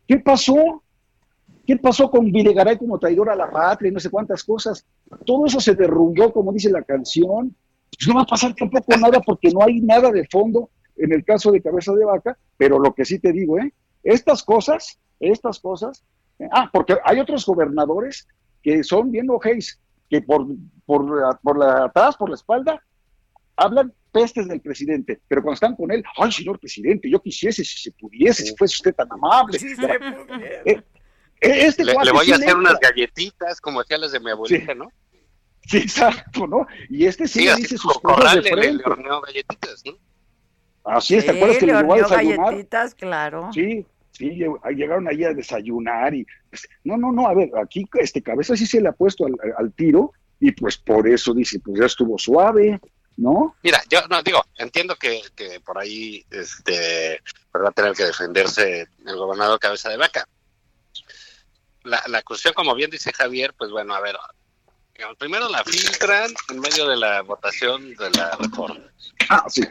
¿Qué 0.09 0.19
pasó? 0.19 0.83
¿Qué 1.67 1.77
pasó 1.77 2.11
con 2.11 2.33
Videgaray 2.33 2.79
como 2.79 2.99
traidor 2.99 3.29
a 3.29 3.37
la 3.37 3.51
patria 3.51 3.91
y 3.91 3.93
no 3.93 4.01
sé 4.01 4.09
cuántas 4.09 4.43
cosas? 4.43 4.87
Todo 5.27 5.45
eso 5.45 5.61
se 5.61 5.75
derrumbó, 5.75 6.33
como 6.33 6.51
dice 6.51 6.71
la 6.71 6.83
canción. 6.83 7.55
Pues 7.91 8.09
no 8.09 8.15
va 8.15 8.23
a 8.23 8.27
pasar 8.27 8.55
tampoco 8.55 8.97
nada 8.97 9.21
porque 9.21 9.51
no 9.51 9.63
hay 9.63 9.81
nada 9.81 10.11
de 10.11 10.27
fondo 10.27 10.71
en 10.97 11.13
el 11.13 11.25
caso 11.25 11.53
de 11.53 11.61
Cabeza 11.61 11.93
de 11.93 12.07
Vaca, 12.07 12.39
pero 12.57 12.79
lo 12.79 12.95
que 12.95 13.05
sí 13.05 13.19
te 13.19 13.33
digo, 13.33 13.59
¿eh? 13.59 13.73
Estas 14.03 14.43
cosas, 14.43 14.99
estas 15.21 15.61
cosas, 15.61 16.03
eh, 16.39 16.49
ah, 16.51 16.71
porque 16.73 16.97
hay 17.05 17.21
otros 17.21 17.45
gobernadores 17.45 18.27
que 18.63 18.83
son 18.83 19.11
bien 19.11 19.29
ojéis, 19.31 19.79
que 20.09 20.23
por, 20.23 20.47
por, 20.87 21.39
por 21.43 21.59
la, 21.59 21.85
atrás, 21.85 22.17
por 22.17 22.31
la 22.31 22.35
espalda, 22.35 22.83
hablan 23.57 23.93
pestes 24.13 24.49
del 24.49 24.61
presidente, 24.61 25.21
pero 25.29 25.43
cuando 25.43 25.55
están 25.55 25.77
con 25.77 25.91
él, 25.91 26.03
ay, 26.17 26.33
señor 26.33 26.59
presidente, 26.59 27.11
yo 27.11 27.21
quisiese, 27.21 27.65
si 27.65 27.79
se 27.79 27.93
pudiese, 27.93 28.45
si 28.45 28.57
fuese 28.57 28.75
usted 28.77 28.95
tan 28.95 29.09
amable. 29.13 29.59
Eh, 29.59 30.63
eh, 30.67 30.83
este 31.41 31.85
Le, 31.85 31.95
le 32.05 32.13
voy 32.13 32.27
sí 32.27 32.33
a 32.33 32.35
hacer 32.37 32.49
entra. 32.49 32.59
unas 32.59 32.81
galletitas 32.81 33.61
como 33.61 33.81
hacía 33.81 33.99
las 33.99 34.13
de 34.13 34.21
mi 34.21 34.31
abuelita, 34.31 34.75
¿no? 34.75 34.91
Sí, 35.67 35.79
exacto, 35.79 36.47
¿no? 36.47 36.67
Y 36.89 37.05
este 37.07 37.29
sí, 37.29 37.45
le 37.45 37.51
así 37.51 37.63
dice 37.63 37.77
sus 37.79 37.99
cosas 37.99 38.37
de 38.37 38.43
le, 38.43 38.73
le 38.73 38.83
galletitas, 38.83 39.83
¿no? 39.85 39.93
Así 40.85 41.17
es, 41.17 41.27
¿te 41.27 41.33
Sí, 41.33 41.37
acuerdas 41.37 41.59
que 41.59 41.67
le 41.67 41.73
le 41.75 41.79
llevó 41.79 41.93
a 41.95 41.97
desayunar? 41.99 42.39
galletitas, 42.47 42.95
claro. 42.95 43.51
Sí, 43.53 43.87
sí, 44.13 44.31
lleg- 44.31 44.75
llegaron 44.75 45.07
ahí 45.09 45.25
a 45.25 45.35
desayunar 45.35 46.15
y 46.15 46.27
pues, 46.49 46.67
no, 46.85 46.97
no, 46.97 47.13
no, 47.13 47.29
a 47.29 47.35
ver, 47.35 47.51
aquí 47.63 47.85
este 48.01 48.23
cabeza 48.23 48.57
sí 48.57 48.65
se 48.67 48.81
le 48.81 48.89
ha 48.89 48.93
puesto 48.93 49.27
al, 49.27 49.35
al 49.59 49.73
tiro 49.75 50.13
y 50.41 50.53
pues 50.53 50.79
por 50.79 51.07
eso 51.07 51.35
dice, 51.35 51.61
pues 51.61 51.79
ya 51.79 51.87
estuvo 51.87 52.17
suave, 52.19 52.81
¿no? 53.19 53.55
Mira, 53.63 53.83
yo 53.91 54.01
no 54.09 54.23
digo, 54.23 54.45
entiendo 54.57 54.97
que, 54.97 55.21
que 55.37 55.61
por 55.61 55.77
ahí 55.79 56.25
este 56.31 57.21
va 57.55 57.69
a 57.69 57.73
tener 57.73 57.93
que 57.93 58.05
defenderse 58.05 58.87
el 59.07 59.17
gobernador 59.17 59.59
cabeza 59.59 59.91
de 59.91 59.97
vaca. 59.99 60.27
La, 61.83 62.03
la 62.07 62.23
cuestión, 62.23 62.55
como 62.55 62.75
bien 62.75 62.91
dice 62.91 63.13
Javier, 63.13 63.55
pues 63.59 63.71
bueno, 63.71 63.95
a 63.95 64.01
ver, 64.01 64.17
primero 65.19 65.49
la 65.49 65.65
filtran 65.65 66.31
en 66.51 66.61
medio 66.61 66.87
de 66.89 66.97
la 66.97 67.23
votación 67.23 67.95
de 67.95 68.11
la 68.11 68.37
reforma. 68.37 68.81
Ah, 69.29 69.45
sí. 69.49 69.63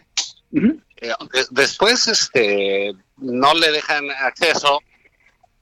Eh, 0.97 1.13
des- 1.31 1.49
después, 1.51 2.07
este, 2.07 2.93
no 3.17 3.53
le 3.53 3.71
dejan 3.71 4.09
acceso 4.11 4.81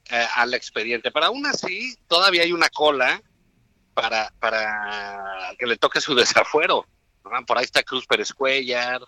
eh, 0.09 0.27
al 0.35 0.53
expediente, 0.53 1.11
pero 1.11 1.25
aún 1.27 1.45
así 1.45 1.95
todavía 2.07 2.43
hay 2.43 2.51
una 2.53 2.69
cola 2.69 3.21
para, 3.93 4.31
para 4.39 5.51
que 5.57 5.65
le 5.65 5.77
toque 5.77 5.99
su 6.01 6.15
desafuero. 6.15 6.85
¿No? 7.31 7.45
Por 7.45 7.57
ahí 7.57 7.63
está 7.65 7.83
Cruz 7.83 8.05
Pérez 8.07 8.33
Cuellar, 8.33 9.01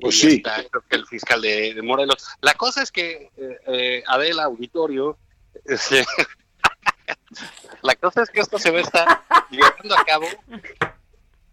Pues 0.00 0.18
sí. 0.18 0.36
está 0.36 0.64
creo 0.70 0.82
que 0.88 0.96
el 0.96 1.06
fiscal 1.06 1.40
de, 1.40 1.74
de 1.74 1.82
Morelos. 1.82 2.24
La 2.40 2.54
cosa 2.54 2.82
es 2.82 2.90
que 2.92 3.30
eh, 3.36 3.58
eh, 3.66 4.02
Adela 4.06 4.44
Auditorio, 4.44 5.18
este, 5.64 6.04
la 7.82 7.94
cosa 7.96 8.22
es 8.22 8.30
que 8.30 8.40
esto 8.40 8.58
se 8.58 8.70
va 8.70 8.78
a 8.78 8.82
estar 8.82 9.22
llevando 9.50 9.96
a 9.96 10.04
cabo 10.04 10.26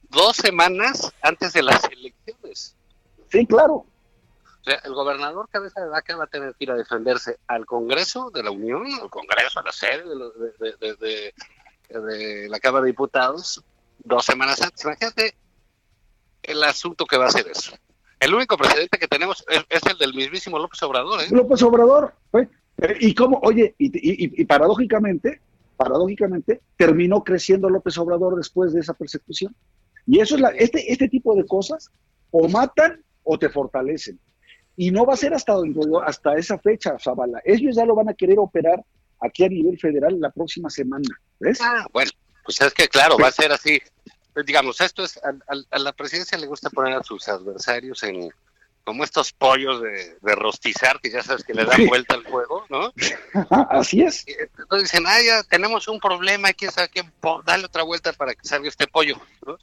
dos 0.10 0.36
semanas 0.38 1.12
antes 1.22 1.54
de 1.54 1.64
las 1.64 1.84
elecciones. 1.86 2.76
Sí, 3.32 3.46
claro. 3.46 3.74
O 3.74 4.64
sea, 4.64 4.76
el 4.84 4.94
gobernador 4.94 5.50
Cabeza 5.50 5.82
de 5.82 5.90
Vaca 5.90 6.16
va 6.16 6.26
a 6.26 6.28
tener 6.28 6.52
que 6.54 6.66
ir 6.66 6.72
a 6.72 6.76
defenderse 6.76 7.40
al 7.48 7.66
Congreso 7.66 8.30
de 8.30 8.44
la 8.44 8.52
Unión, 8.52 8.86
al 9.02 9.10
Congreso, 9.10 9.60
a 9.60 9.64
la 9.64 9.72
sede 9.72 10.08
de, 10.08 10.16
lo- 10.16 10.30
de- 10.32 10.54
de- 10.60 10.76
de- 10.80 10.96
de- 11.90 12.00
de 12.00 12.50
la 12.50 12.60
Cámara 12.60 12.84
de 12.84 12.92
Diputados, 12.92 13.64
dos 14.00 14.24
semanas 14.26 14.62
antes. 14.62 14.84
Imagínate 14.86 15.36
el 16.44 16.64
asunto 16.64 17.06
que 17.06 17.18
va 17.18 17.28
a 17.28 17.32
ser 17.32 17.48
eso. 17.48 17.74
El 18.20 18.34
único 18.36 18.56
presidente 18.58 18.98
que 19.00 19.08
tenemos 19.08 19.44
es, 19.50 19.66
es 19.70 19.82
el 19.92 19.98
del 19.98 20.14
mismísimo 20.14 20.60
López 20.60 20.82
Obrador, 20.84 21.22
¿eh? 21.22 21.28
López 21.32 21.62
Obrador, 21.64 22.14
¿eh? 22.34 22.48
Eh, 22.78 22.96
y 23.00 23.14
cómo, 23.16 23.40
oye, 23.44 23.76
y, 23.78 23.88
y- 23.88 24.26
y- 24.26 24.42
y 24.42 24.46
paradójicamente, 24.46 25.42
paradójicamente, 25.78 26.62
terminó 26.78 27.24
creciendo 27.24 27.70
López 27.70 27.98
Obrador 27.98 28.36
después 28.36 28.74
de 28.74 28.80
esa 28.82 28.94
persecución. 28.94 29.56
Y 30.08 30.20
eso 30.20 30.36
es 30.36 30.42
la, 30.42 30.50
este, 30.50 30.92
este 30.92 31.10
tipo 31.10 31.36
de 31.36 31.46
cosas, 31.46 31.90
o 32.32 32.48
matan 32.48 33.04
o 33.24 33.38
te 33.38 33.50
fortalecen. 33.50 34.20
Y 34.78 34.90
no 34.92 35.06
va 35.06 35.14
a 35.14 35.18
ser 35.18 35.34
hasta, 35.34 35.54
hasta 36.06 36.36
esa 36.38 36.58
fecha, 36.60 36.98
Zavala. 37.00 37.42
Ellos 37.44 37.76
ya 37.76 37.86
lo 37.86 37.94
van 37.96 38.10
a 38.10 38.14
querer 38.14 38.40
operar 38.40 38.84
aquí 39.20 39.44
a 39.44 39.50
nivel 39.50 39.78
federal 39.80 40.20
la 40.20 40.32
próxima 40.32 40.70
semana. 40.70 41.08
¿Ves? 41.40 41.60
Ah, 41.62 41.86
bueno, 41.92 42.10
pues 42.46 42.62
es 42.62 42.74
que 42.74 42.88
claro, 42.88 43.18
va 43.18 43.28
a 43.28 43.32
ser 43.32 43.52
así. 43.52 43.80
Pues, 44.34 44.46
digamos, 44.46 44.80
esto 44.82 45.04
es, 45.04 45.18
a, 45.18 45.30
a- 45.30 45.76
a 45.76 45.80
la 45.80 45.92
presidencia 45.94 46.38
le 46.38 46.48
gusta 46.48 46.70
poner 46.70 46.94
a 46.94 47.04
sus 47.04 47.28
adversarios 47.28 48.02
en 48.04 48.30
como 48.84 49.04
estos 49.04 49.32
pollos 49.32 49.80
de, 49.82 50.18
de 50.22 50.36
rostizar, 50.36 51.00
que 51.02 51.12
ya 51.12 51.22
sabes 51.22 51.44
que 51.44 51.54
le 51.54 51.66
dan 51.66 51.86
vuelta 51.86 52.16
al 52.16 52.24
juego, 52.24 52.66
¿no? 52.70 52.92
Así 53.70 54.02
es. 54.02 54.26
Entonces 54.58 54.92
dicen, 54.92 55.06
ah, 55.08 55.22
ya 55.22 55.44
tenemos 55.44 55.88
un 55.88 56.00
problema, 56.00 56.52
quién 56.54 56.72
sabe 56.72 56.90
qué, 56.90 57.04
po- 57.04 57.44
dale 57.46 57.66
otra 57.66 57.84
vuelta 57.84 58.12
para 58.14 58.34
que 58.34 58.48
salga 58.48 58.68
este 58.68 58.88
pollo, 58.88 59.22
¿no? 59.46 59.58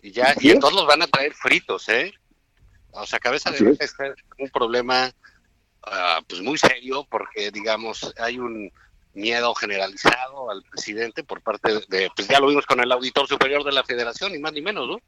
Y 0.00 0.12
ya, 0.12 0.28
Así 0.30 0.48
y 0.48 0.50
es. 0.52 0.58
todos 0.58 0.72
los 0.72 0.86
van 0.86 1.02
a 1.02 1.06
traer 1.06 1.34
fritos, 1.34 1.86
¿eh? 1.90 2.14
O 2.92 3.04
sea, 3.06 3.18
cabeza 3.18 3.50
de 3.50 3.58
es. 3.78 3.94
un 4.38 4.48
problema, 4.50 5.12
ah, 5.82 6.20
pues 6.26 6.40
muy 6.40 6.56
serio, 6.56 7.06
porque, 7.10 7.50
digamos, 7.50 8.10
hay 8.18 8.38
un 8.38 8.72
miedo 9.14 9.54
generalizado 9.54 10.50
al 10.50 10.62
presidente 10.62 11.24
por 11.24 11.40
parte 11.42 11.72
de, 11.88 12.10
pues 12.14 12.28
ya 12.28 12.40
lo 12.40 12.48
vimos 12.48 12.66
con 12.66 12.80
el 12.80 12.92
auditor 12.92 13.26
superior 13.26 13.64
de 13.64 13.72
la 13.72 13.84
federación, 13.84 14.32
ni 14.32 14.38
más 14.38 14.52
ni 14.52 14.62
menos, 14.62 14.88
¿no? 14.88 14.98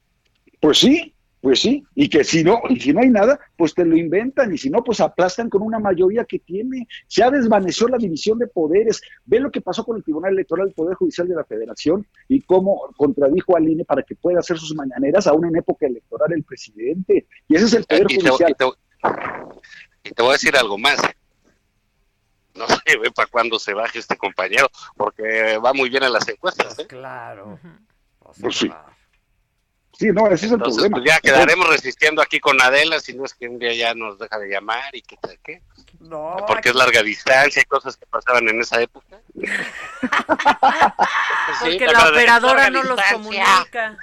Pues 0.61 0.79
sí, 0.79 1.15
pues 1.41 1.61
sí, 1.61 1.83
y 1.97 2.09
que 2.09 2.23
si 2.23 2.45
no, 2.45 2.61
y 2.69 2.79
si 2.79 2.93
no 2.93 3.01
hay 3.01 3.11
nada, 3.11 3.41
pues 3.57 3.75
te 3.75 3.85
lo 3.85 3.97
inventan, 3.97 4.55
y 4.55 4.59
si 4.59 4.71
no, 4.71 4.85
pues 4.85 5.01
aplastan 5.01 5.51
con 5.51 5.63
una 5.63 5.81
mayoría 5.81 6.25
que 6.25 6.39
tiene. 6.39 6.87
Se 7.09 7.25
ha 7.25 7.33
desvaneció 7.33 7.89
la 7.89 7.99
división 7.99 8.39
de 8.39 8.47
poderes. 8.47 9.01
Ve 9.25 9.41
lo 9.41 9.51
que 9.51 9.61
pasó 9.61 9.85
con 9.85 9.97
el 9.97 10.05
Tribunal 10.05 10.35
Electoral 10.35 10.67
del 10.67 10.75
Poder 10.75 10.95
Judicial 10.95 11.27
de 11.27 11.35
la 11.35 11.45
Federación 11.45 12.07
y 12.29 12.43
cómo 12.43 12.93
contradijo 12.97 13.57
al 13.57 13.69
INE 13.69 13.85
para 13.85 14.05
que 14.05 14.15
pueda 14.15 14.39
hacer 14.39 14.57
sus 14.57 14.73
mañaneras 14.77 15.27
aún 15.27 15.47
en 15.47 15.57
época 15.57 15.87
electoral 15.87 16.33
el 16.33 16.45
presidente. 16.45 17.27
Y 17.49 17.57
ese 17.57 17.65
es 17.65 17.75
el 17.75 17.85
Poder 17.87 18.05
Judicial. 18.05 18.51
Y 18.51 18.55
te, 18.55 18.65
y 20.05 20.11
te 20.13 20.23
voy 20.23 20.31
a 20.31 20.35
decir 20.35 20.57
algo 20.57 20.79
más 20.79 21.01
no 22.55 22.67
sé 22.69 22.99
ve 23.01 23.11
para 23.11 23.29
cuándo 23.29 23.59
se 23.59 23.75
baje 23.75 23.99
este 23.99 24.17
compañero, 24.17 24.69
porque 24.97 25.59
va 25.59 25.73
muy 25.73 25.91
bien 25.91 26.03
en 26.03 26.13
las 26.13 26.29
encuestas. 26.29 26.79
¿eh? 26.79 26.87
Claro. 26.87 27.59
Pues 28.41 28.57
sí. 28.57 28.71
Sí, 29.99 30.11
no, 30.11 30.27
ese 30.27 30.47
es 30.47 30.53
el 30.53 30.55
Entonces, 30.55 30.89
problema. 30.89 30.97
Pues 30.97 31.13
ya 31.13 31.21
quedaremos 31.21 31.69
resistiendo 31.69 32.23
aquí 32.23 32.41
con 32.41 32.61
Adela, 32.61 32.99
si 32.99 33.15
no 33.15 33.25
es 33.25 33.35
que 33.35 33.47
un 33.47 33.59
día 33.59 33.75
ya 33.75 33.95
nos 33.95 34.19
deja 34.19 34.39
de 34.39 34.49
llamar 34.49 34.95
y 34.97 35.03
qué 35.03 35.17
tal 35.21 35.39
qué. 35.45 35.63
No, 36.01 36.37
Porque 36.47 36.71
es 36.71 36.75
larga 36.75 37.03
distancia 37.03 37.63
y 37.63 37.67
cosas 37.67 37.97
que 37.97 38.07
pasaban 38.07 38.49
en 38.49 38.61
esa 38.61 38.81
época. 38.81 39.21
Porque 39.35 39.53
Sí, 41.73 41.79
la 41.79 41.87
pero 41.87 42.05
de 42.05 42.11
operadora 42.11 42.71
no 42.71 42.83
los 42.83 43.01
comunica. 43.13 43.97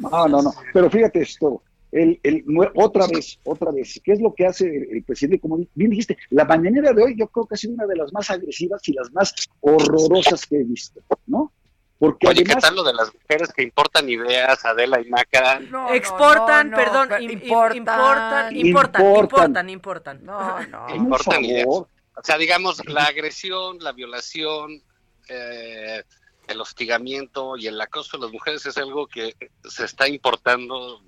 No, 0.00 0.28
no, 0.28 0.42
no. 0.42 0.54
Pero 0.72 0.90
fíjate 0.90 1.22
esto. 1.22 1.62
El, 1.94 2.18
el, 2.24 2.44
otra 2.74 3.06
vez, 3.06 3.38
otra 3.44 3.70
vez, 3.70 4.00
¿qué 4.02 4.12
es 4.12 4.20
lo 4.20 4.34
que 4.34 4.46
hace 4.46 4.66
el, 4.66 4.96
el 4.96 5.04
presidente? 5.04 5.38
Como 5.40 5.58
bien 5.74 5.90
dijiste, 5.90 6.18
la 6.30 6.44
mañanera 6.44 6.92
de 6.92 7.00
hoy 7.00 7.14
yo 7.16 7.28
creo 7.28 7.46
que 7.46 7.54
ha 7.54 7.56
sido 7.56 7.74
una 7.74 7.86
de 7.86 7.94
las 7.94 8.12
más 8.12 8.28
agresivas 8.30 8.82
y 8.88 8.94
las 8.94 9.12
más 9.12 9.32
horrorosas 9.60 10.44
que 10.44 10.56
he 10.56 10.64
visto, 10.64 11.00
¿no? 11.28 11.52
Porque 12.00 12.26
Oye, 12.26 12.42
¿qué 12.42 12.50
además, 12.50 12.64
tal 12.64 12.74
lo 12.74 12.82
de 12.82 12.94
las 12.94 13.14
mujeres 13.14 13.52
que 13.52 13.62
importan 13.62 14.08
ideas, 14.08 14.64
Adela 14.64 15.00
y 15.00 15.08
Maca? 15.08 15.60
exportan, 15.94 16.70
no, 16.70 16.76
no, 16.76 16.82
perdón, 16.82 17.22
importan. 17.22 17.76
importan, 17.76 18.56
importan, 18.56 18.56
Importan. 18.56 19.02
importan, 19.02 19.70
importan. 19.70 20.24
No, 20.24 20.66
no. 20.66 20.86
importan 20.96 21.44
ideas. 21.44 21.66
O 21.68 21.88
sea, 22.24 22.36
digamos, 22.38 22.84
la 22.88 23.04
agresión, 23.04 23.78
la 23.80 23.92
violación, 23.92 24.82
eh, 25.28 26.02
el 26.48 26.60
hostigamiento 26.60 27.56
y 27.56 27.68
el 27.68 27.80
acoso 27.80 28.16
de 28.16 28.24
las 28.24 28.32
mujeres 28.32 28.66
es 28.66 28.76
algo 28.76 29.06
que 29.06 29.36
se 29.64 29.84
está 29.84 30.08
importando. 30.08 31.00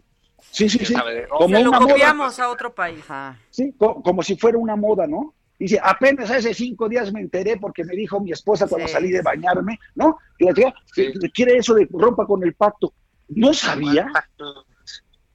Sí, 0.50 0.68
sí, 0.68 0.84
sí, 0.84 0.94
como 1.28 1.58
lo 1.58 1.70
una 1.70 1.80
moda, 1.80 1.92
copiamos 1.92 2.38
a 2.40 2.48
otro 2.50 2.74
país. 2.74 3.04
sí, 3.50 3.74
co- 3.78 4.02
como 4.02 4.22
si 4.22 4.36
fuera 4.36 4.58
una 4.58 4.76
moda, 4.76 5.06
¿no? 5.06 5.34
Dice, 5.58 5.80
apenas 5.82 6.30
hace 6.30 6.52
cinco 6.52 6.86
días 6.88 7.10
me 7.12 7.20
enteré 7.20 7.56
porque 7.56 7.82
me 7.84 7.94
dijo 7.96 8.20
mi 8.20 8.30
esposa 8.32 8.66
cuando 8.68 8.86
Sí. 8.88 8.92
salí 8.92 9.10
de 9.10 9.22
bañarme, 9.22 9.78
¿no? 9.94 10.18
Que 10.38 10.44
la 10.46 10.52
que 10.54 10.72
quiere 11.32 11.56
eso 11.56 11.72
de 11.74 11.88
rompa 11.90 12.26
con 12.26 12.42
el 12.44 12.54
pacto. 12.54 12.92
No 13.28 13.54
sabía. 13.54 14.06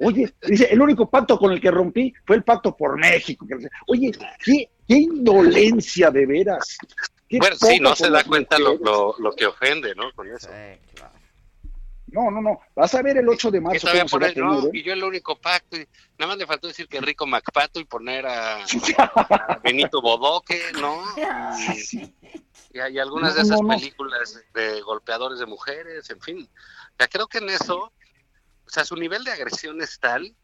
Oye, 0.04 0.34
dice, 0.48 0.66
el 0.72 0.82
único 0.82 1.10
pacto 1.10 1.38
con 1.38 1.52
el 1.52 1.62
que 1.62 1.70
rompí 1.72 2.14
fue 2.26 2.36
el 2.36 2.44
pacto 2.44 2.76
por 2.76 2.98
México. 3.00 3.46
Oye, 3.88 4.12
qué, 4.44 4.70
qué 4.88 4.96
indolencia 4.96 6.10
de 6.10 6.26
veras. 6.26 6.78
Qué 7.28 7.38
Bueno, 7.38 7.56
sí, 7.56 7.80
no 7.80 7.96
se 7.96 8.10
da 8.10 8.24
cuenta 8.24 8.58
lo, 8.60 8.78
lo, 8.78 9.16
lo 9.20 9.32
que 9.34 9.46
ofende, 9.46 9.94
¿no? 9.96 10.12
Con 10.14 10.28
eso. 10.28 10.50
No, 12.12 12.30
no, 12.30 12.42
no. 12.42 12.60
Vas 12.76 12.94
a 12.94 13.02
ver 13.02 13.18
el 13.18 13.28
8 13.28 13.52
de 13.52 13.58
Y 13.58 13.62
marzo 13.62 13.88
cómo 13.88 13.92
se 13.94 13.98
va 13.98 14.04
a 14.04 14.08
poner, 14.08 14.38
no, 14.38 14.68
¿eh? 14.68 14.72
y 14.74 14.84
yo 14.84 14.94
el 14.94 15.04
único 15.04 15.40
pacto, 15.40 15.78
y 15.78 15.88
nada 16.18 16.32
más 16.32 16.38
le 16.38 16.46
faltó 16.46 16.68
decir 16.68 16.88
que 16.88 17.00
Rico 17.00 17.26
Macpato 17.26 17.80
y 17.80 17.86
poner 17.86 18.26
a, 18.26 18.58
a 18.98 19.60
Benito 19.64 20.02
Bodoque, 20.02 20.62
¿no? 20.80 21.04
Y, 21.92 22.14
y 22.74 22.80
hay 22.80 23.00
algunas 23.00 23.36
de 23.36 23.42
esas 23.42 23.62
no, 23.62 23.70
películas 23.70 24.42
de 24.54 24.82
golpeadores 24.82 25.40
de 25.40 25.46
mujeres, 25.46 26.10
en 26.10 26.22
fin. 26.22 26.50
Ya 27.00 27.08
creo 27.08 27.28
que 27.28 27.40
en 27.40 27.50
eso, 27.50 27.78
o 28.66 28.70
sea, 28.70 28.84
su 28.84 28.96
nivel 28.96 29.24
de 29.24 29.32
agresión 29.32 29.82
es 29.82 30.00
tal 30.00 30.36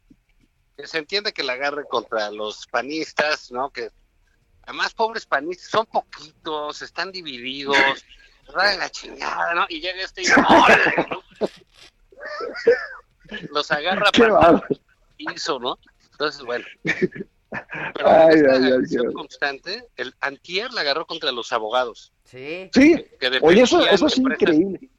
que 0.78 0.86
se 0.86 0.98
entiende 0.98 1.32
que 1.32 1.42
la 1.42 1.54
agarre 1.54 1.84
contra 1.88 2.30
los 2.30 2.66
panistas, 2.68 3.50
¿no? 3.50 3.70
Que 3.70 3.90
además 4.62 4.94
pobres 4.94 5.26
panistas 5.26 5.70
son 5.70 5.86
poquitos, 5.86 6.82
están 6.82 7.10
divididos, 7.10 7.76
¿verdad? 8.48 8.78
la 8.78 8.90
chingada, 8.90 9.54
¿no? 9.54 9.66
Y 9.68 9.80
llega 9.80 10.02
este 10.02 10.22
y 10.22 10.26
los 13.50 13.70
agarra 13.70 14.10
Qué 14.12 14.22
para 14.28 14.62
hizo, 15.18 15.58
¿no? 15.58 15.78
Entonces, 16.12 16.42
bueno. 16.42 16.64
Pero 16.82 18.08
Ay, 18.08 18.34
esta 18.36 18.52
ay, 19.06 19.12
constante, 19.14 19.84
el 19.96 20.14
antier 20.20 20.72
la 20.72 20.82
agarró 20.82 21.06
contra 21.06 21.32
los 21.32 21.50
abogados. 21.52 22.12
Sí. 22.24 22.68
Sí, 22.74 23.04
que 23.18 23.38
oye, 23.42 23.62
eso, 23.62 23.86
eso 23.86 24.06
es 24.06 24.18
empresas- 24.18 24.40
increíble. 24.54 24.90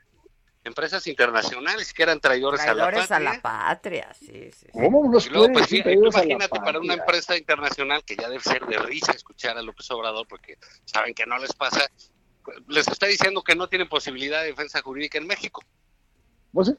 Empresas 0.63 1.07
internacionales 1.07 1.93
que 1.93 2.03
eran 2.03 2.19
traidores, 2.19 2.61
Traidores 2.61 3.09
a 3.11 3.15
a 3.15 3.19
la 3.19 3.33
la 3.35 3.41
patria. 3.41 4.07
patria, 4.09 4.13
sí, 4.13 4.51
sí. 4.51 4.67
¿Cómo 4.73 5.09
los 5.11 5.25
Y 5.25 5.29
luego, 5.29 5.53
pues, 5.53 5.67
sí, 5.67 5.81
la 5.83 5.91
imagínate 5.93 6.49
para 6.59 6.79
una 6.79 6.79
patria? 6.79 6.93
empresa 6.95 7.37
internacional 7.37 8.03
que 8.03 8.15
ya 8.17 8.27
debe 8.29 8.43
ser 8.43 8.65
de 8.65 8.77
risa 8.77 9.13
escuchar 9.13 9.57
a 9.57 9.61
López 9.61 9.89
Obrador 9.91 10.27
porque 10.27 10.57
saben 10.85 11.13
que 11.13 11.25
no 11.25 11.37
les 11.37 11.53
pasa, 11.53 11.87
les 12.67 12.87
está 12.87 13.05
diciendo 13.07 13.41
que 13.41 13.55
no 13.55 13.67
tienen 13.67 13.87
posibilidad 13.89 14.41
de 14.41 14.47
defensa 14.47 14.81
jurídica 14.81 15.17
en 15.17 15.27
México. 15.27 15.61
Pues 16.51 16.67
sí, 16.69 16.73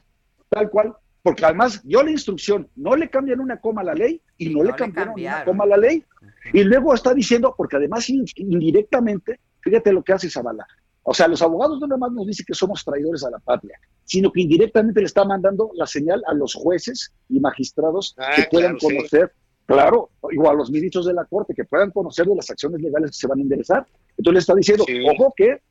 tal 0.49 0.69
cual. 0.69 0.95
Porque 1.23 1.45
además 1.45 1.81
dio 1.83 2.01
la 2.01 2.09
instrucción, 2.09 2.67
no 2.75 2.95
le 2.95 3.07
cambian 3.09 3.39
una 3.39 3.59
coma 3.59 3.81
a 3.81 3.83
la 3.83 3.93
ley 3.93 4.19
y 4.37 4.49
no, 4.49 4.59
no 4.59 4.63
le 4.63 4.71
le 4.71 4.75
cambiaron 4.75 5.13
una 5.13 5.45
coma 5.45 5.63
a 5.65 5.67
la 5.67 5.77
ley. 5.77 6.03
Y 6.51 6.63
luego 6.63 6.93
está 6.95 7.13
diciendo, 7.13 7.53
porque 7.55 7.75
además 7.75 8.09
in- 8.09 8.25
indirectamente, 8.35 9.39
fíjate 9.61 9.93
lo 9.93 10.03
que 10.03 10.13
hace 10.13 10.29
Zavala. 10.29 10.65
O 11.03 11.13
sea, 11.13 11.27
los 11.27 11.41
abogados 11.41 11.79
no 11.79 11.87
nada 11.87 11.99
más 11.99 12.11
nos 12.11 12.25
dicen 12.27 12.45
que 12.47 12.53
somos 12.55 12.83
traidores 12.83 13.23
a 13.23 13.29
la 13.29 13.39
patria, 13.39 13.79
sino 14.03 14.31
que 14.31 14.41
indirectamente 14.41 14.99
le 14.99 15.05
está 15.05 15.23
mandando 15.25 15.71
la 15.75 15.85
señal 15.85 16.23
a 16.27 16.33
los 16.33 16.53
jueces 16.55 17.11
y 17.29 17.39
magistrados 17.39 18.15
Ah, 18.17 18.33
que 18.35 18.43
puedan 18.51 18.77
claro, 18.77 18.79
sí. 18.79 18.95
conocer, 18.97 19.33
claro, 19.65 20.09
o 20.21 20.49
a 20.49 20.53
los 20.53 20.69
ministros 20.71 21.05
de 21.05 21.13
la 21.13 21.25
Corte, 21.25 21.53
que 21.55 21.63
puedan 21.65 21.91
conocer 21.91 22.25
de 22.27 22.35
las 22.35 22.49
acciones 22.49 22.81
legales 22.81 23.11
que 23.11 23.17
se 23.17 23.27
van 23.27 23.39
a 23.39 23.41
enderezar. 23.43 23.85
Entonces 24.21 24.33
le 24.33 24.39
está 24.39 24.53
diciendo, 24.55 24.83
Sí. 24.87 25.03
ojo 25.09 25.33
que 25.35 25.61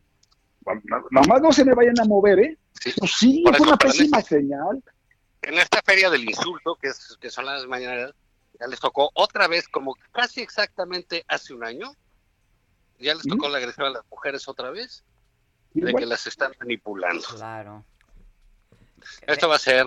na- 0.66 1.02
nada 1.12 1.26
más 1.28 1.40
no 1.40 1.52
se 1.52 1.64
me 1.64 1.72
vayan 1.72 1.98
a 2.00 2.04
mover, 2.04 2.38
¿eh? 2.40 2.58
Sí. 2.80 2.92
Pues 2.98 3.12
sí, 3.12 3.44
es 3.46 3.54
eso, 3.54 3.62
una 3.62 3.72
en 3.72 3.78
pésima 3.78 4.20
señal. 4.22 4.82
En 5.42 5.54
esta 5.54 5.80
feria 5.82 6.10
del 6.10 6.28
insulto, 6.28 6.74
que, 6.74 6.88
es, 6.88 7.16
que 7.20 7.30
son 7.30 7.46
las 7.46 7.64
mañaneras, 7.66 8.12
ya 8.58 8.66
les 8.66 8.80
tocó 8.80 9.10
otra 9.14 9.46
vez, 9.46 9.68
como 9.68 9.94
casi 10.10 10.40
exactamente 10.40 11.24
hace 11.28 11.54
un 11.54 11.62
año, 11.64 11.94
ya 12.98 13.14
les 13.14 13.22
tocó 13.22 13.48
la 13.48 13.58
agresión 13.58 13.86
a 13.86 13.90
las 13.90 14.02
mujeres 14.10 14.48
otra 14.48 14.70
vez, 14.70 15.04
de 15.72 15.82
bueno. 15.82 15.98
que 15.98 16.06
las 16.06 16.26
están 16.26 16.52
manipulando. 16.58 17.22
Claro. 17.36 17.84
Esto 19.28 19.48
va 19.48 19.56
a 19.56 19.60
ser, 19.60 19.86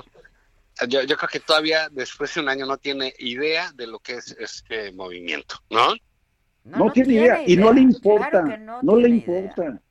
yo, 0.87 1.03
yo 1.03 1.17
creo 1.17 1.29
que 1.29 1.39
todavía 1.41 1.89
después 1.91 2.33
de 2.33 2.39
un 2.39 2.47
año 2.49 2.65
no 2.65 2.77
tiene 2.77 3.13
idea 3.19 3.73
de 3.73 3.87
lo 3.87 3.99
que 3.99 4.13
es 4.13 4.31
este 4.39 4.93
movimiento, 4.93 5.55
¿no? 5.69 5.93
No, 6.63 6.91
tiene 6.91 7.13
idea 7.13 7.43
y 7.45 7.57
no 7.57 7.73
le 7.73 7.81
importa, 7.81 8.29
claro 8.29 8.49
que 8.49 8.57
no 8.57 8.81
no, 8.81 8.95
le 8.95 9.09
importa. 9.09 9.81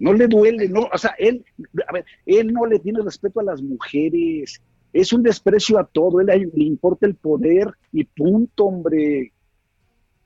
No 0.00 0.12
le 0.12 0.26
duele, 0.26 0.68
no, 0.68 0.88
o 0.92 0.98
sea, 0.98 1.14
él, 1.18 1.44
a 1.86 1.92
ver, 1.92 2.04
él 2.26 2.52
no 2.52 2.66
le 2.66 2.78
tiene 2.80 3.00
respeto 3.02 3.40
a 3.40 3.44
las 3.44 3.62
mujeres, 3.62 4.60
es 4.92 5.12
un 5.12 5.22
desprecio 5.22 5.78
a 5.78 5.84
todo, 5.84 6.20
él 6.20 6.26
le, 6.26 6.38
le 6.38 6.64
importa 6.64 7.06
el 7.06 7.14
poder 7.14 7.72
y 7.92 8.04
punto, 8.04 8.64
hombre. 8.64 9.32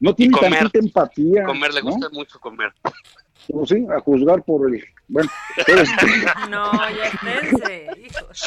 No 0.00 0.14
tiene 0.14 0.32
comer. 0.32 0.60
tantita 0.60 0.78
empatía. 0.78 1.44
Comer, 1.44 1.74
le 1.74 1.82
¿no? 1.82 1.90
gusta 1.90 2.08
mucho 2.10 2.38
comer. 2.38 2.72
Pues 3.48 3.68
sí, 3.68 3.86
a 3.94 4.00
juzgar 4.00 4.42
por 4.44 4.72
el, 4.72 4.84
bueno, 5.08 5.28
pero 5.66 5.82
No, 6.50 6.72
ya 6.90 7.04
esténse, 7.04 7.86
hijos. 8.06 8.44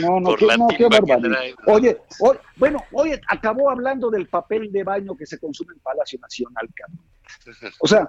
No, 0.00 0.20
no, 0.20 0.30
Por 0.30 0.38
qué, 0.38 0.46
la 0.46 0.56
no, 0.56 0.68
qué 0.68 0.76
que 0.76 0.88
barbaridad. 0.88 1.38
Oye, 1.66 1.98
oye, 2.20 2.38
bueno, 2.56 2.84
oye, 2.92 3.20
acabó 3.28 3.70
hablando 3.70 4.10
del 4.10 4.28
papel 4.28 4.70
de 4.72 4.84
baño 4.84 5.16
que 5.16 5.26
se 5.26 5.38
consume 5.38 5.74
en 5.74 5.80
Palacio 5.80 6.18
Nacional, 6.20 6.68
cabrón. 6.74 7.00
O 7.80 7.86
sea, 7.88 8.08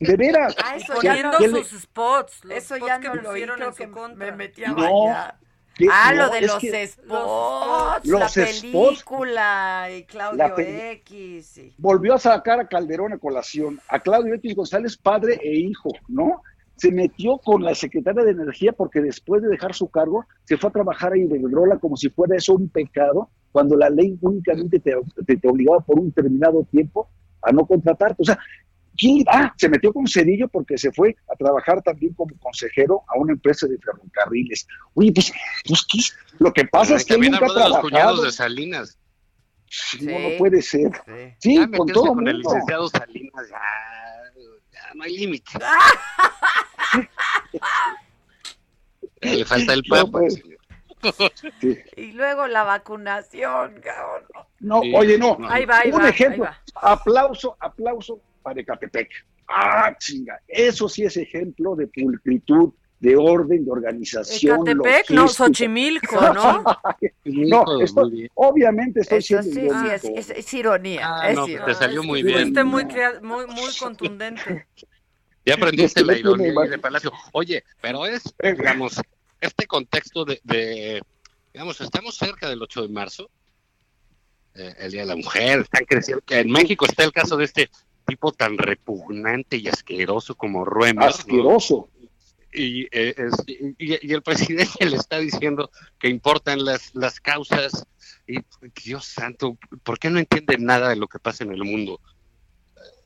de 0.00 0.16
veras. 0.16 0.54
Ah, 0.64 0.76
eso 0.76 0.94
¿qué- 1.00 1.06
ya 1.06 1.22
no- 1.22 1.38
qué 1.38 1.48
le- 1.48 1.64
Sus 1.64 1.82
spots, 1.82 2.44
los 2.44 2.56
Eso 2.58 2.74
spots 2.76 2.88
ya 2.90 3.00
que 3.00 3.08
no 3.08 3.14
lo 3.16 3.20
oí, 3.22 3.26
pusieron 3.26 3.56
creo 3.56 3.68
en 3.68 3.74
su 3.74 3.78
que 3.78 3.90
contra. 3.90 4.26
me 4.30 4.32
metí 4.36 4.64
a 4.64 4.68
No, 4.68 4.74
bañar. 4.76 5.38
¿Qué? 5.74 5.86
Ah, 5.92 6.10
No, 6.14 6.26
lo 6.26 6.32
de 6.32 6.40
los 6.40 6.56
que 6.58 6.86
spots, 6.86 8.06
los 8.06 8.20
la 8.20 8.28
spots- 8.28 9.02
película 9.02 9.88
y 9.94 10.04
Claudio 10.04 10.54
X. 10.58 11.46
sí. 11.46 11.74
volvió 11.76 12.14
a 12.14 12.18
sacar 12.18 12.60
a 12.60 12.66
Calderón 12.66 13.12
a 13.12 13.18
colación, 13.18 13.78
a 13.88 14.00
Claudio 14.00 14.34
X 14.34 14.54
González, 14.54 14.96
padre 14.96 15.38
e 15.42 15.54
hijo, 15.56 15.90
¿no? 16.08 16.42
Se 16.76 16.92
metió 16.92 17.38
con 17.38 17.62
la 17.64 17.74
secretaria 17.74 18.22
de 18.24 18.32
Energía 18.32 18.72
porque 18.72 19.00
después 19.00 19.42
de 19.42 19.48
dejar 19.48 19.74
su 19.74 19.88
cargo 19.88 20.24
se 20.44 20.56
fue 20.58 20.68
a 20.68 20.72
trabajar 20.72 21.12
a 21.12 21.18
Iberdrola 21.18 21.78
como 21.78 21.96
si 21.96 22.08
fuera 22.10 22.36
eso 22.36 22.54
un 22.54 22.68
pecado, 22.68 23.30
cuando 23.52 23.76
la 23.76 23.88
ley 23.88 24.18
únicamente 24.20 24.78
te, 24.80 24.92
te- 25.26 25.36
te 25.38 25.48
obligaba 25.48 25.80
por 25.80 25.98
un 25.98 26.08
determinado 26.08 26.66
tiempo 26.70 27.08
a 27.42 27.52
no 27.52 27.64
contratarte. 27.66 28.16
O 28.22 28.24
sea, 28.26 28.38
¿quién- 28.98 29.24
ah, 29.28 29.54
se 29.56 29.68
metió 29.70 29.92
con 29.94 30.06
Cedillo 30.06 30.48
porque 30.48 30.76
se 30.76 30.92
fue 30.92 31.16
a 31.32 31.36
trabajar 31.36 31.80
también 31.82 32.12
como 32.12 32.36
consejero 32.38 33.02
a 33.08 33.18
una 33.18 33.32
empresa 33.32 33.66
de 33.66 33.78
ferrocarriles. 33.78 34.66
Oye, 34.94 35.12
pues, 35.14 35.32
pues 35.66 35.86
¿qué 35.90 35.98
es? 35.98 36.14
lo 36.38 36.52
que 36.52 36.64
pasa 36.66 36.96
es 36.96 37.04
que 37.06 37.14
él 37.14 37.20
También 37.22 37.32
nunca 37.40 37.64
ha 37.64 37.68
los 37.70 37.78
cuñados 37.78 38.22
de 38.22 38.32
Salinas. 38.32 38.98
Sí, 39.68 40.04
No, 40.06 40.18
no 40.18 40.28
puede 40.38 40.60
ser. 40.62 40.90
Sí, 41.38 41.56
Ya 41.56 41.68
con 41.70 41.88
todo 41.88 42.08
con 42.14 42.28
el 42.28 42.38
licenciado 42.38 42.88
Salinas, 42.88 43.48
ya 43.50 43.56
no 44.94 45.04
hay 45.04 45.16
límite. 45.16 45.50
Ya 49.22 49.32
le 49.34 49.44
falta 49.44 49.72
el 49.72 49.82
No, 49.88 49.96
papa. 49.96 50.18
pues. 50.20 50.42
Sí. 51.60 51.78
Y 51.96 52.12
luego 52.12 52.46
la 52.48 52.64
vacunación, 52.64 53.80
cabrón. 53.82 54.24
No, 54.60 54.80
Sí. 54.82 54.92
oye, 54.94 55.18
no. 55.18 55.36
Ahí 55.48 55.64
va, 55.64 55.78
ahí 55.80 55.90
Un 55.92 56.00
va, 56.02 56.08
ejemplo. 56.08 56.46
ahí 56.46 56.54
Aplauso, 56.74 57.56
aplauso 57.60 58.20
para 58.42 58.60
Ecatepec. 58.60 59.08
Ah, 59.48 59.94
chinga. 59.98 60.40
Eso 60.48 60.88
sí 60.88 61.04
es 61.04 61.16
ejemplo 61.16 61.76
de 61.76 61.86
pulcritud, 61.86 62.72
de 62.98 63.14
orden, 63.16 63.64
de 63.64 63.70
organización. 63.70 64.60
Ecatepec, 64.66 65.10
no. 65.10 65.28
Xochimilco, 65.28 66.20
¿no? 66.32 66.62
no, 67.24 67.64
obviamente 68.34 69.00
estoy 69.00 69.18
Eso 69.18 69.42
siendo 69.42 69.42
sí, 69.42 69.52
sí, 69.52 69.60
irónico. 69.66 69.94
es, 69.94 70.04
es- 70.04 70.30
es 70.30 70.54
ironía. 70.54 71.00
Ah, 71.04 71.30
es 71.30 71.36
no, 71.36 71.46
ironía. 71.46 71.66
te 71.66 71.74
salió 71.74 72.02
muy 72.02 72.22
Fuiste 72.22 72.50
bien. 72.50 72.66
muy, 72.66 72.84
crea- 72.86 73.20
muy, 73.22 73.46
muy 73.46 73.74
contundente. 73.78 74.66
Ya 75.48 75.54
aprendiste 75.54 76.00
la 76.04 76.14
tiene 76.14 76.28
ironía 76.48 76.70
de 76.70 76.78
Palacio. 76.80 77.12
Oye, 77.30 77.62
pero 77.80 78.04
es, 78.04 78.34
digamos, 78.42 79.00
este 79.40 79.64
contexto 79.68 80.24
de, 80.24 80.40
de- 80.42 81.00
digamos, 81.52 81.80
estamos 81.80 82.16
cerca 82.16 82.48
del 82.48 82.60
8 82.60 82.82
de 82.82 82.88
marzo, 82.88 83.30
eh, 84.56 84.74
el 84.80 84.90
Día 84.90 85.02
de 85.02 85.06
la 85.06 85.14
Mujer, 85.14 85.60
están 85.60 85.84
creciendo. 85.84 86.24
que 86.26 86.40
En 86.40 86.50
México 86.50 86.84
está 86.84 87.04
el 87.04 87.12
caso 87.12 87.36
de 87.36 87.44
este 87.44 87.70
tipo 88.08 88.32
tan 88.32 88.58
repugnante 88.58 89.56
y 89.56 89.68
asqueroso 89.68 90.34
como 90.34 90.64
Ruemer. 90.64 91.12
¿no? 91.28 91.58
Y, 92.52 92.84
eh, 92.90 93.14
es- 93.16 93.44
y, 93.46 93.74
y 94.08 94.12
el 94.12 94.22
presidente 94.22 94.86
le 94.86 94.96
está 94.96 95.18
diciendo 95.18 95.70
que 95.98 96.08
importan 96.08 96.64
las, 96.64 96.94
las 96.94 97.20
causas. 97.20 97.86
Y 98.26 98.38
Dios 98.84 99.04
santo, 99.06 99.56
¿por 99.84 99.98
qué 99.98 100.10
no 100.10 100.18
entiende 100.18 100.56
nada 100.58 100.88
de 100.88 100.96
lo 100.96 101.06
que 101.08 101.18
pasa 101.18 101.44
en 101.44 101.52
el 101.52 101.64
mundo? 101.64 102.00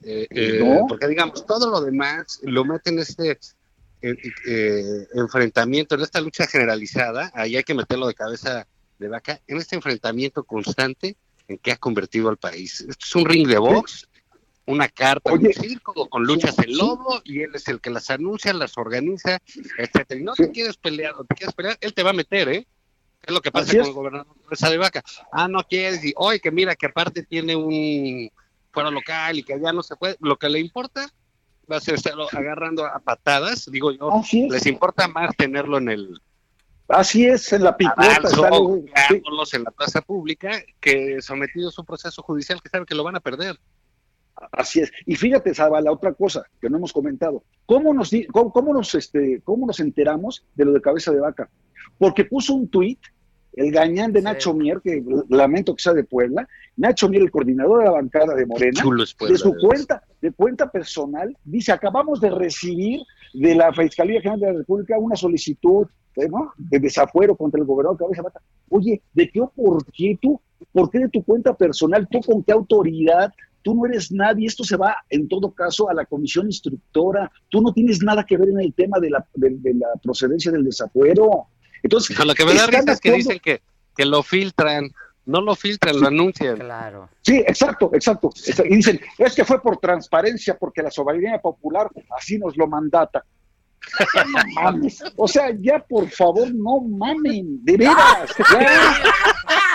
Eh, 0.02 0.26
eh, 0.30 0.60
No. 0.62 0.86
Porque 0.88 1.08
digamos, 1.08 1.44
todo 1.46 1.70
lo 1.70 1.80
demás 1.82 2.40
lo 2.42 2.64
mete 2.64 2.90
en 2.90 3.00
este 3.00 3.38
enfrentamiento, 5.14 5.94
en 5.94 6.00
esta 6.02 6.20
lucha 6.20 6.46
generalizada, 6.46 7.30
ahí 7.34 7.56
hay 7.56 7.64
que 7.64 7.74
meterlo 7.74 8.06
de 8.06 8.14
cabeza 8.14 8.66
de 8.98 9.08
vaca, 9.08 9.40
en 9.46 9.58
este 9.58 9.76
enfrentamiento 9.76 10.44
constante 10.44 11.16
en 11.48 11.58
que 11.58 11.72
ha 11.72 11.76
convertido 11.76 12.28
al 12.28 12.36
país. 12.36 12.80
Esto 12.80 13.04
es 13.06 13.14
un 13.16 13.24
ring 13.26 13.46
de 13.48 13.58
box, 13.58 14.08
una 14.70 14.88
carta, 14.88 15.32
Oye. 15.32 15.48
un 15.48 15.52
circo 15.54 16.08
con 16.08 16.24
luchas 16.24 16.58
en 16.58 16.76
lobo, 16.76 17.20
y 17.24 17.42
él 17.42 17.50
es 17.54 17.68
el 17.68 17.80
que 17.80 17.90
las 17.90 18.10
anuncia, 18.10 18.52
las 18.52 18.76
organiza, 18.78 19.38
etcétera. 19.78 20.20
Y 20.20 20.24
no 20.24 20.34
te 20.34 20.50
quieres 20.50 20.76
pelear, 20.76 21.14
o 21.18 21.24
te 21.24 21.34
quieres 21.34 21.54
pelear, 21.54 21.76
él 21.80 21.92
te 21.94 22.02
va 22.02 22.10
a 22.10 22.14
meter, 22.14 22.48
¿eh? 22.48 22.66
Es 23.22 23.34
lo 23.34 23.40
que 23.42 23.52
pasa 23.52 23.76
con 23.76 23.86
el 23.86 23.92
gobernador 23.92 24.26
de 24.50 24.68
de 24.70 24.78
Vaca. 24.78 25.02
Ah, 25.32 25.46
no 25.48 25.62
quieres, 25.64 26.04
y 26.04 26.12
hoy 26.16 26.40
que 26.40 26.50
mira 26.50 26.74
que 26.74 26.86
aparte 26.86 27.22
tiene 27.22 27.54
un 27.54 28.30
fuero 28.72 28.90
local 28.90 29.38
y 29.38 29.42
que 29.42 29.54
allá 29.54 29.72
no 29.72 29.82
se 29.82 29.96
puede, 29.96 30.16
lo 30.20 30.36
que 30.38 30.48
le 30.48 30.58
importa 30.60 31.06
va 31.70 31.76
a 31.76 31.80
ser 31.80 31.94
estarlo 31.94 32.28
agarrando 32.32 32.84
a 32.86 32.98
patadas, 32.98 33.70
digo 33.70 33.92
yo, 33.92 34.12
Así 34.12 34.48
les 34.48 34.66
importa 34.66 35.06
más 35.08 35.36
tenerlo 35.36 35.78
en 35.78 35.88
el 35.90 36.20
Así 36.88 37.24
es, 37.24 37.52
en 37.52 37.62
la 37.62 37.76
picota. 37.76 38.02
cadalso, 38.02 38.28
está 38.28 38.48
luego- 38.48 38.74
sí. 38.74 38.80
golpeándolos 38.80 39.54
en 39.54 39.62
la 39.64 39.70
plaza 39.70 40.00
pública, 40.00 40.60
que 40.80 41.22
sometido 41.22 41.68
a 41.68 41.72
su 41.72 41.84
proceso 41.84 42.20
judicial 42.22 42.60
que 42.60 42.68
sabe 42.68 42.84
que 42.86 42.96
lo 42.96 43.04
van 43.04 43.14
a 43.14 43.20
perder. 43.20 43.56
Así 44.52 44.80
es. 44.80 44.90
Y 45.06 45.16
fíjate, 45.16 45.54
Saba, 45.54 45.80
la 45.80 45.92
otra 45.92 46.14
cosa 46.14 46.44
que 46.60 46.70
no 46.70 46.78
hemos 46.78 46.92
comentado. 46.92 47.44
¿Cómo 47.66 47.92
nos, 47.92 48.10
cómo, 48.32 48.52
cómo 48.52 48.72
nos, 48.72 48.94
este, 48.94 49.40
cómo 49.44 49.66
nos 49.66 49.80
enteramos 49.80 50.44
de 50.54 50.64
lo 50.64 50.72
de 50.72 50.80
cabeza 50.80 51.12
de 51.12 51.20
vaca? 51.20 51.50
Porque 51.98 52.24
puso 52.24 52.54
un 52.54 52.68
tuit, 52.68 52.98
el 53.52 53.70
gañán 53.70 54.12
de 54.12 54.22
Nacho 54.22 54.54
Mier, 54.54 54.80
que 54.80 55.04
lamento 55.28 55.74
que 55.74 55.82
sea 55.82 55.92
de 55.92 56.04
Puebla, 56.04 56.48
Nacho 56.76 57.08
Mier, 57.08 57.22
el 57.22 57.30
coordinador 57.30 57.80
de 57.80 57.84
la 57.84 57.90
bancada 57.90 58.34
de 58.34 58.46
Morena, 58.46 58.82
Puebla, 58.82 59.04
de 59.04 59.38
su 59.38 59.54
cuenta, 59.56 60.02
de 60.20 60.32
cuenta 60.32 60.70
personal, 60.70 61.36
dice, 61.44 61.72
acabamos 61.72 62.20
de 62.20 62.30
recibir 62.30 63.00
de 63.34 63.54
la 63.54 63.72
Fiscalía 63.72 64.20
General 64.20 64.40
de 64.40 64.46
la 64.52 64.58
República 64.60 64.98
una 64.98 65.16
solicitud 65.16 65.86
eh, 66.16 66.28
¿no? 66.28 66.52
de 66.56 66.78
desafuero 66.78 67.36
contra 67.36 67.60
el 67.60 67.66
gobernador 67.66 67.98
Cabeza 67.98 68.22
de 68.22 68.28
Vaca. 68.28 68.42
Oye, 68.68 69.02
¿de 69.12 69.28
qué 69.28 69.40
o 69.40 69.50
por 69.50 69.84
qué 69.92 70.18
tú? 70.20 70.40
¿Por 70.72 70.90
qué 70.90 71.00
de 71.00 71.08
tu 71.08 71.22
cuenta 71.24 71.54
personal? 71.54 72.08
¿Tú 72.10 72.20
con 72.20 72.42
qué 72.42 72.52
autoridad? 72.52 73.32
Tú 73.62 73.74
no 73.74 73.86
eres 73.86 74.10
nadie, 74.12 74.46
esto 74.46 74.64
se 74.64 74.76
va 74.76 74.96
en 75.10 75.28
todo 75.28 75.52
caso 75.52 75.88
a 75.90 75.94
la 75.94 76.04
comisión 76.06 76.46
instructora, 76.46 77.30
tú 77.48 77.60
no 77.60 77.72
tienes 77.72 78.02
nada 78.02 78.24
que 78.24 78.36
ver 78.36 78.48
en 78.48 78.60
el 78.60 78.72
tema 78.74 78.98
de 79.00 79.10
la, 79.10 79.26
de, 79.34 79.50
de 79.58 79.74
la 79.74 79.88
procedencia 80.02 80.50
del 80.50 80.64
desafuero. 80.64 81.46
Entonces, 81.82 82.18
No, 82.18 82.24
lo 82.24 82.34
que 82.34 82.44
me 82.44 82.54
da 82.54 82.66
risa 82.66 82.92
es 82.92 83.00
que 83.00 83.12
dicen 83.12 83.38
que, 83.42 83.62
que 83.96 84.04
lo 84.04 84.22
filtran, 84.22 84.90
no 85.26 85.40
lo 85.40 85.54
filtran, 85.54 86.00
lo 86.00 86.08
anuncian. 86.08 86.56
Claro. 86.56 87.08
Sí, 87.22 87.38
exacto, 87.46 87.90
exacto. 87.92 88.30
Exa- 88.30 88.64
Y 88.68 88.76
dicen, 88.76 89.00
es 89.18 89.34
que 89.34 89.44
fue 89.44 89.60
por 89.62 89.76
transparencia, 89.78 90.56
porque 90.58 90.82
la 90.82 90.90
soberanía 90.90 91.38
popular 91.38 91.88
así 92.18 92.38
nos 92.38 92.56
lo 92.56 92.66
mandata. 92.66 93.24
No 94.56 94.62
mames. 94.62 95.02
O 95.16 95.26
sea, 95.26 95.54
ya 95.58 95.78
por 95.78 96.08
favor, 96.10 96.52
no 96.54 96.80
mamen, 96.82 97.64
de 97.64 97.76
veras. 97.78 98.30
ya. 98.52 99.02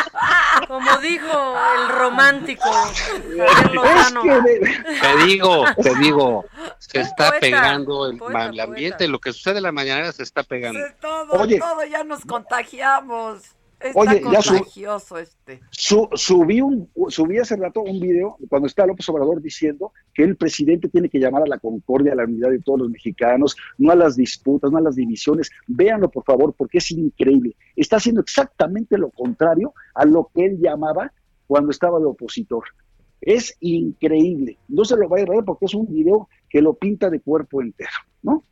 Como 0.68 0.98
dijo 0.98 1.56
el 1.80 1.90
romántico 1.90 2.70
Javier 2.72 3.46
Es 3.66 3.74
Lozano. 3.74 4.24
que 4.24 4.30
de- 4.42 4.84
Te 5.02 5.26
digo, 5.26 5.66
te 5.82 5.96
digo, 5.96 6.46
se 6.80 7.02
está 7.02 7.30
poeta, 7.30 7.40
pegando 7.42 8.08
el, 8.10 8.18
poeta, 8.18 8.46
el 8.46 8.60
ambiente, 8.60 9.08
lo 9.08 9.20
que 9.20 9.34
sucede 9.34 9.58
en 9.58 9.64
la 9.64 9.72
mañana 9.72 10.12
se 10.12 10.24
está 10.24 10.44
pegando. 10.44 10.80
Todo, 11.00 11.34
Oye. 11.42 11.60
todo 11.60 11.84
ya 11.86 12.04
nos 12.04 12.22
contagiamos. 12.26 13.44
Está 13.80 14.00
Oye, 14.00 14.22
ya 14.32 14.42
su- 14.42 14.54
contagioso 14.56 15.18
este. 15.18 15.60
Su- 15.72 16.10
subí, 16.14 16.62
un, 16.62 16.90
subí 17.10 17.38
hace 17.38 17.56
rato 17.56 17.82
un 17.82 18.00
video 18.00 18.38
cuando 18.50 18.68
está 18.68 18.86
López 18.86 19.08
Obrador 19.10 19.42
diciendo 19.42 19.92
que 20.14 20.24
el 20.24 20.38
presidente 20.38 20.88
tiene 20.90 21.10
que 21.10 21.20
llamar 21.20 21.44
a 21.44 21.48
la 21.48 21.60
concordia, 21.60 22.14
a 22.14 22.16
la 22.16 22.24
unidad 22.24 22.50
de 22.50 22.60
todos 22.60 22.80
los 22.80 22.90
mexicanos, 22.90 23.56
no 23.78 23.92
a 23.92 23.96
las 23.96 24.16
disputas, 24.16 24.72
no 24.72 24.78
a 24.78 24.82
las 24.82 24.96
divisiones. 24.96 25.52
Véanlo, 25.68 26.10
por 26.10 26.24
favor, 26.24 26.54
porque 26.58 26.78
es 26.80 26.90
increíble. 26.92 27.56
Está 27.76 27.98
haciendo 27.98 28.22
exactamente 28.22 28.98
lo 28.98 29.12
contrario 29.12 29.74
a 29.94 30.06
lo 30.06 30.30
que 30.34 30.46
él 30.46 30.58
llamaba 30.60 31.12
cuando 31.48 31.72
estaba 31.72 32.00
de 32.00 32.06
opositor. 32.06 32.64
Es 33.22 33.56
increíble. 33.60 34.58
No 34.68 34.86
se 34.86 34.96
lo 34.98 35.08
vaya 35.10 35.26
a 35.26 35.36
ver 35.36 35.44
porque 35.46 35.66
es 35.66 35.74
un 35.74 35.88
video 35.88 36.30
que 36.50 36.62
lo 36.62 36.74
pinta 36.76 37.10
de 37.10 37.20
cuerpo 37.20 37.62
entero, 37.62 37.90
¿no? 38.24 38.44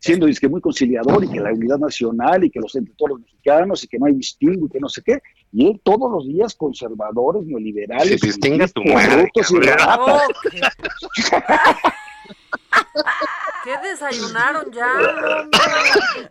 Siendo 0.00 0.26
que 0.26 0.48
muy 0.48 0.60
conciliador 0.60 1.22
y 1.24 1.28
que 1.28 1.38
la 1.40 1.52
unidad 1.52 1.78
nacional 1.78 2.42
y 2.42 2.50
que 2.50 2.58
los 2.58 2.74
entre 2.74 2.94
todos 2.94 3.10
los 3.10 3.20
mexicanos 3.20 3.84
y 3.84 3.88
que 3.88 3.98
no 3.98 4.06
hay 4.06 4.14
distingo 4.14 4.66
y 4.66 4.70
que 4.70 4.80
no 4.80 4.88
sé 4.88 5.02
qué. 5.02 5.22
Y 5.52 5.66
él 5.66 5.80
todos 5.84 6.10
los 6.10 6.26
días 6.26 6.54
conservadores, 6.54 7.44
neoliberales, 7.44 8.20
Se 8.20 8.26
distinga 8.26 8.66
tu 8.68 8.82
corruptos 8.82 9.52
madre, 9.52 9.66
y 9.66 9.70
ratas. 9.70 10.28
¿Qué 13.64 13.74
desayunaron 13.88 14.72
ya? 14.72 14.88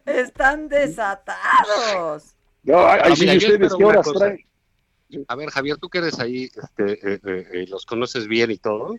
Están 0.06 0.68
desatados. 0.68 2.36
No, 2.64 2.80
Ah, 2.80 3.16
sí, 3.16 3.38
ustedes, 3.38 3.74
¿qué 3.76 3.86
horas 3.86 4.12
traen? 4.12 4.46
A 5.28 5.36
ver, 5.36 5.50
Javier, 5.50 5.78
tú 5.78 5.90
que 5.90 6.00
eres 6.00 6.20
ahí, 6.20 6.44
este, 6.44 7.14
eh, 7.14 7.20
eh, 7.24 7.48
eh, 7.54 7.66
los 7.68 7.86
conoces 7.86 8.28
bien 8.28 8.52
y 8.52 8.58
todo. 8.58 8.96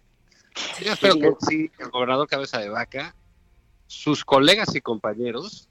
Yo 0.80 0.92
espero 0.92 1.14
que 1.14 1.32
sí, 1.46 1.70
el 1.78 1.90
gobernador 1.90 2.28
Cabeza 2.28 2.58
de 2.58 2.68
Vaca, 2.68 3.14
sus 3.90 4.24
colegas 4.24 4.72
y 4.76 4.80
compañeros 4.80 5.66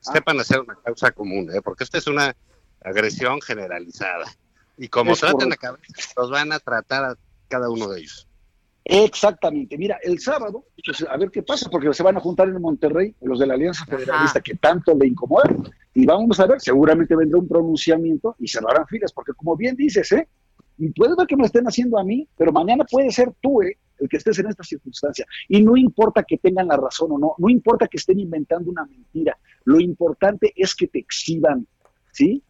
sepan 0.00 0.38
hacer 0.38 0.60
una 0.60 0.74
causa 0.74 1.10
común, 1.10 1.50
¿eh? 1.54 1.62
porque 1.64 1.84
esta 1.84 1.96
es 1.96 2.06
una 2.06 2.36
agresión 2.84 3.40
generalizada. 3.40 4.26
Y 4.76 4.88
como 4.88 5.12
Es 5.12 5.20
tratan 5.20 5.50
a 5.50 5.56
correcto. 5.56 5.78
cabeza, 5.94 6.12
los 6.18 6.30
van 6.30 6.52
a 6.52 6.58
tratar 6.58 7.04
a 7.04 7.16
cada 7.48 7.70
uno 7.70 7.88
de 7.88 8.00
ellos. 8.00 8.26
Exactamente. 8.84 9.78
Mira, 9.78 9.98
el 10.02 10.20
sábado, 10.20 10.66
pues, 10.84 11.02
a 11.08 11.16
ver 11.16 11.30
qué 11.30 11.42
pasa, 11.42 11.70
porque 11.70 11.92
se 11.94 12.02
van 12.02 12.18
a 12.18 12.20
juntar 12.20 12.48
en 12.48 12.60
Monterrey 12.60 13.14
los 13.22 13.38
de 13.38 13.46
la 13.46 13.54
Alianza 13.54 13.86
Federalista 13.86 14.42
que 14.42 14.56
tanto 14.56 14.94
le 14.94 15.06
incomoda. 15.06 15.48
Y 15.94 16.04
vamos 16.04 16.38
a 16.40 16.46
ver, 16.46 16.60
seguramente 16.60 17.16
vendrá 17.16 17.38
un 17.38 17.48
pronunciamiento 17.48 18.36
y 18.38 18.48
cerrarán 18.48 18.86
filas, 18.86 19.12
porque 19.12 19.32
como 19.32 19.56
bien 19.56 19.76
dices, 19.76 20.12
¿eh? 20.12 20.28
Y 20.76 20.90
puede 20.90 21.14
ver 21.16 21.26
que 21.26 21.36
me 21.36 21.42
lo 21.42 21.46
estén 21.46 21.64
haciendo 21.66 21.98
a 21.98 22.04
mí, 22.04 22.28
pero 22.36 22.52
mañana 22.52 22.84
puede 22.84 23.10
ser 23.10 23.32
tú, 23.40 23.62
¿eh? 23.62 23.78
El 24.00 24.08
que 24.08 24.16
estés 24.16 24.38
en 24.38 24.48
esta 24.48 24.64
circunstancia. 24.64 25.26
Y 25.48 25.62
no 25.62 25.76
importa 25.76 26.24
que 26.24 26.38
tengan 26.38 26.68
la 26.68 26.76
razón 26.76 27.12
o 27.12 27.18
no, 27.18 27.34
no 27.38 27.48
importa 27.48 27.86
que 27.86 27.98
estén 27.98 28.18
inventando 28.18 28.70
una 28.70 28.84
mentira. 28.86 29.38
Lo 29.64 29.78
importante 29.80 30.52
es 30.56 30.74
que 30.74 30.88
te 30.88 30.98
exhiban, 30.98 31.66
¿sí? 32.12 32.42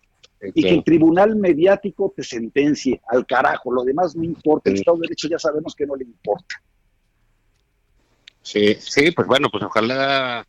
y 0.55 0.63
que 0.63 0.71
el 0.71 0.85
tribunal 0.85 1.37
mediático 1.37 2.15
te 2.17 2.23
sentencie 2.23 3.03
al 3.09 3.27
carajo. 3.27 3.71
Lo 3.73 3.85
demás 3.85 4.17
no 4.17 4.25
importa. 4.25 4.71
El 4.71 4.77
Estado 4.77 4.97
de 4.97 5.03
Derecho 5.03 5.29
ya 5.29 5.39
sabemos 5.39 5.75
que 5.75 5.85
no 5.85 5.95
le 5.97 6.05
importa. 6.05 6.63
Sí, 8.43 8.75
sí, 8.77 9.11
pues 9.11 9.29
bueno, 9.29 9.49
pues 9.51 9.63
ojalá 9.65 10.47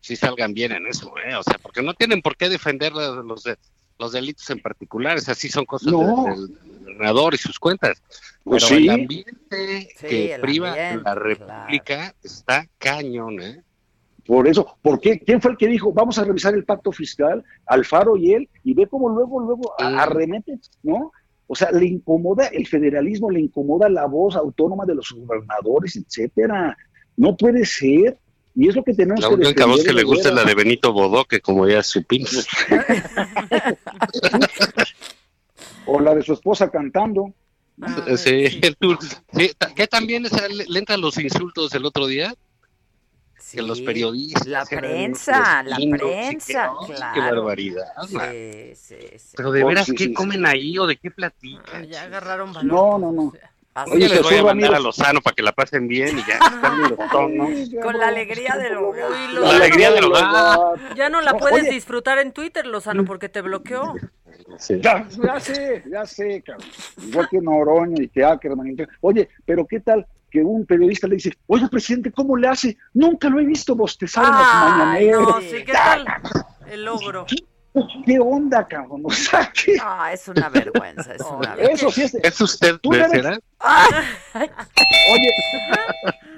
sí 0.00 0.14
salgan 0.14 0.54
bien 0.54 0.70
en 0.72 0.86
eso, 0.86 1.12
¿eh? 1.18 1.34
O 1.34 1.42
sea, 1.42 1.58
porque 1.60 1.82
no 1.82 1.94
tienen 1.94 2.22
por 2.22 2.36
qué 2.36 2.48
defender 2.48 2.92
los, 2.92 3.24
los, 3.24 3.42
de- 3.42 3.56
los 3.98 4.12
delitos 4.12 4.48
en 4.50 4.60
particulares, 4.60 5.28
así 5.28 5.48
son 5.48 5.64
cosas 5.64 5.92
No. 5.92 6.24
del 6.24 6.48
gobernador 6.80 7.34
y 7.34 7.38
sus 7.38 7.58
cuentas. 7.58 8.02
Pues 8.44 8.64
Pero 8.64 8.76
sí. 8.78 8.84
el 8.84 8.90
ambiente 8.90 9.88
Sí, 9.96 10.06
que 10.08 10.34
el 10.34 10.40
priva 10.40 10.68
ambiente, 10.70 11.02
la 11.04 11.14
República 11.14 12.14
está 12.22 12.66
cañón, 12.78 13.40
¿eh? 13.40 13.62
Por 14.26 14.48
eso, 14.48 14.76
¿por 14.82 15.00
qué? 15.00 15.20
¿Quién 15.20 15.40
fue 15.40 15.52
el 15.52 15.56
que 15.56 15.68
dijo, 15.68 15.92
vamos 15.92 16.18
a 16.18 16.24
revisar 16.24 16.52
el 16.54 16.64
pacto 16.64 16.90
fiscal, 16.90 17.44
Alfaro 17.66 18.16
y 18.16 18.32
él, 18.34 18.48
y 18.64 18.74
ve 18.74 18.86
cómo 18.88 19.08
luego, 19.08 19.40
luego 19.40 19.72
a- 19.78 20.02
arremeten, 20.02 20.60
¿no? 20.82 21.12
O 21.46 21.54
sea, 21.54 21.70
le 21.70 21.86
incomoda 21.86 22.48
el 22.48 22.66
federalismo, 22.66 23.30
le 23.30 23.38
incomoda 23.40 23.88
la 23.88 24.06
voz 24.06 24.34
autónoma 24.34 24.84
de 24.84 24.96
los 24.96 25.12
gobernadores, 25.12 25.94
etcétera. 25.94 26.76
No 27.16 27.36
puede 27.36 27.64
ser. 27.64 28.18
Y 28.58 28.68
es 28.70 28.74
lo 28.74 28.82
que 28.82 28.94
tenemos 28.94 29.20
La 29.20 29.28
que 29.28 29.34
única 29.34 29.66
voz 29.66 29.84
que 29.84 29.92
le 29.92 30.02
gusta 30.02 30.30
es 30.30 30.34
la 30.34 30.42
de 30.44 30.54
Benito 30.54 30.90
Bodó, 30.92 31.26
que 31.26 31.40
como 31.40 31.68
ya 31.68 31.82
supimos. 31.82 32.46
O 35.88 36.00
la 36.00 36.14
de 36.14 36.22
su 36.22 36.32
esposa 36.32 36.68
cantando. 36.70 37.32
Sí, 38.16 38.60
tú- 38.80 38.98
sí, 39.36 39.50
ta- 39.56 39.72
que 39.74 39.86
también 39.86 40.24
le, 40.24 40.78
entran 40.78 41.00
los 41.00 41.16
insultos 41.18 41.72
el 41.74 41.84
otro 41.84 42.06
día. 42.06 42.34
que 43.52 43.62
los 43.62 43.80
periodistas. 43.82 44.46
La 44.46 44.64
prensa, 44.64 45.62
los 45.62 45.70
la 45.70 45.78
lindos, 45.78 46.00
prensa, 46.00 46.70
sí, 46.80 46.86
que- 46.88 46.94
claro. 46.94 47.14
Qué 47.14 47.20
barbaridad. 47.20 47.86
man. 48.10 48.32
Sí, 48.32 48.72
sí, 48.74 48.96
sí. 49.18 49.34
Pero 49.36 49.52
de 49.52 49.62
Oh, 49.62 49.66
veras, 49.68 49.86
sí, 49.86 49.92
¿qué 49.92 50.04
sí, 50.04 50.08
sí. 50.08 50.14
comen 50.14 50.44
ahí 50.46 50.76
o 50.78 50.86
de 50.86 50.96
qué 50.96 51.10
platican? 51.12 51.86
Ya 51.86 52.02
agarraron 52.04 52.52
valor. 52.52 52.72
No, 52.72 52.98
no, 52.98 53.12
no. 53.12 53.32
Así 53.76 53.90
Oye, 53.92 54.08
les 54.08 54.22
voy 54.22 54.36
a 54.36 54.42
mandar 54.42 54.74
a 54.74 54.80
Lozano 54.80 55.20
para 55.20 55.34
que 55.34 55.42
la 55.42 55.52
pasen 55.52 55.86
bien 55.86 56.18
y 56.18 56.22
ya. 56.24 56.38
los 56.88 57.10
tonos. 57.10 57.50
Con 57.82 57.98
la 57.98 58.08
alegría 58.08 58.56
del 58.56 58.76
hogar. 58.78 59.10
La 59.34 59.50
alegría 59.50 59.90
del 59.92 60.04
hogar. 60.06 60.58
Ya 60.96 61.10
no 61.10 61.20
la 61.20 61.32
No, 61.32 61.38
puedes 61.38 61.60
oye. 61.64 61.70
disfrutar 61.72 62.18
en 62.18 62.32
Twitter, 62.32 62.66
Lozano, 62.66 63.04
porque 63.04 63.28
te 63.28 63.42
bloqueó. 63.42 63.94
Ya, 64.80 65.06
ya 65.22 65.40
sé, 65.40 65.84
ya 65.90 66.06
sé, 66.06 66.42
cabrón. 66.42 66.66
Igual 67.06 67.28
que 67.30 67.40
Noroña 67.40 68.02
y 68.02 68.08
que 68.08 68.24
Ackerman. 68.24 68.68
y 68.68 68.76
Oye, 69.02 69.28
pero 69.44 69.66
¿qué 69.66 69.80
tal 69.80 70.06
que 70.30 70.42
un 70.42 70.64
periodista 70.64 71.06
le 71.06 71.16
dice, 71.16 71.32
oye, 71.46 71.68
presidente, 71.68 72.10
¿cómo 72.12 72.34
le 72.36 72.48
hace? 72.48 72.78
Nunca 72.94 73.28
lo 73.28 73.40
he 73.40 73.44
visto 73.44 73.74
bostezar 73.74 74.24
en 74.24 74.30
las 74.30 74.54
mañaneras. 74.54 75.20
no, 75.20 75.40
sí, 75.42 75.64
¿qué 75.66 75.72
tal? 75.72 76.06
El 76.70 76.84
logro. 76.84 77.26
¿Qué 78.06 78.18
onda, 78.18 78.66
cabrón? 78.66 79.02
O 79.04 79.10
sea, 79.10 79.52
¿qué? 79.52 79.76
Ah, 79.82 80.10
es 80.10 80.26
una 80.28 80.48
vergüenza, 80.48 81.12
es 81.14 81.20
una 81.20 81.54
vergüenza. 81.54 81.72
Eso 81.86 81.90
sí 81.90 82.02
es. 82.04 82.14
¿Es 82.14 82.40
usted, 82.40 82.78
Tú 82.80 82.94
eres- 82.94 83.38
Oye, 83.60 85.34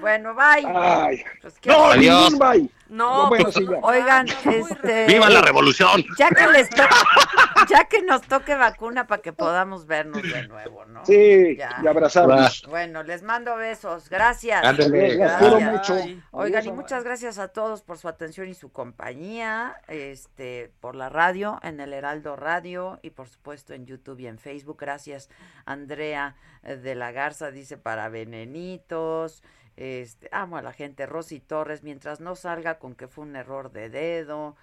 Bueno, 0.01 0.35
bye. 0.35 0.65
ay. 0.75 1.25
Pues. 1.43 1.55
No, 1.67 1.85
Adiós. 1.91 2.39
bye. 2.39 2.71
No, 2.89 3.29
bueno, 3.29 3.53
sí. 3.53 3.67
Oigan, 3.83 4.27
este... 4.29 5.07
¡Viva 5.07 5.29
la 5.29 5.43
revolución! 5.43 6.03
Ya 6.17 6.31
que 6.31 6.47
les 6.47 6.71
to- 6.71 6.83
ya 7.69 7.85
que 7.85 8.01
nos 8.03 8.23
toque 8.23 8.55
vacuna 8.55 9.07
para 9.07 9.21
que 9.21 9.35
podamos 9.35 9.87
vernos 9.87 10.23
de 10.23 10.49
nuevo, 10.49 10.87
¿no? 10.87 11.05
Sí, 11.05 11.57
Ya. 11.59 11.81
y 11.83 11.87
abrazarnos. 11.87 12.65
Bueno, 12.67 13.03
les 13.03 13.23
mando 13.23 13.57
besos. 13.57 14.09
Gracias. 14.09 14.65
Ándale. 14.65 15.17
Los 15.19 15.33
quiero 15.35 15.59
Gracias. 15.59 15.91
mucho. 16.07 16.23
Oigan, 16.31 16.65
y 16.67 16.73
muchas 16.73 17.05
gracias 17.05 17.39
a 17.39 17.49
todos 17.49 17.83
por 17.83 17.99
su 17.99 18.09
atención 18.09 18.49
y 18.49 18.55
su 18.55 18.73
compañía, 18.73 19.77
este, 19.89 20.73
por 20.81 20.95
la 20.95 21.11
radio, 21.11 21.59
en 21.63 21.81
el 21.81 21.93
Heraldo 21.93 22.37
Radio 22.37 23.01
y 23.03 23.11
por 23.11 23.29
supuesto 23.29 23.75
en 23.75 23.85
YouTube 23.85 24.21
y 24.21 24.29
en 24.29 24.39
Facebook. 24.39 24.79
Gracias, 24.81 25.29
Andrea 25.67 26.37
de 26.63 26.95
la 26.95 27.08
Garza, 27.13 27.51
dice 27.51 27.77
para 27.77 28.09
venenitos. 28.09 29.43
Este, 29.77 30.29
amo 30.33 30.57
a 30.57 30.63
la 30.63 30.73
gente, 30.73 31.07
Rosy 31.07 31.41
Torres, 31.41 31.83
mientras 31.83 32.21
no 32.21 32.35
salga 32.35 32.79
con 32.79 32.95
que 32.95 33.07
fue 33.09 33.25
un 33.25 33.37
error 33.37 33.71
de 33.71 33.89
dedo. 33.91 34.57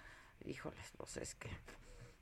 Híjoles, 0.44 0.92
pues 0.98 1.18
es 1.18 1.36
que 1.36 1.50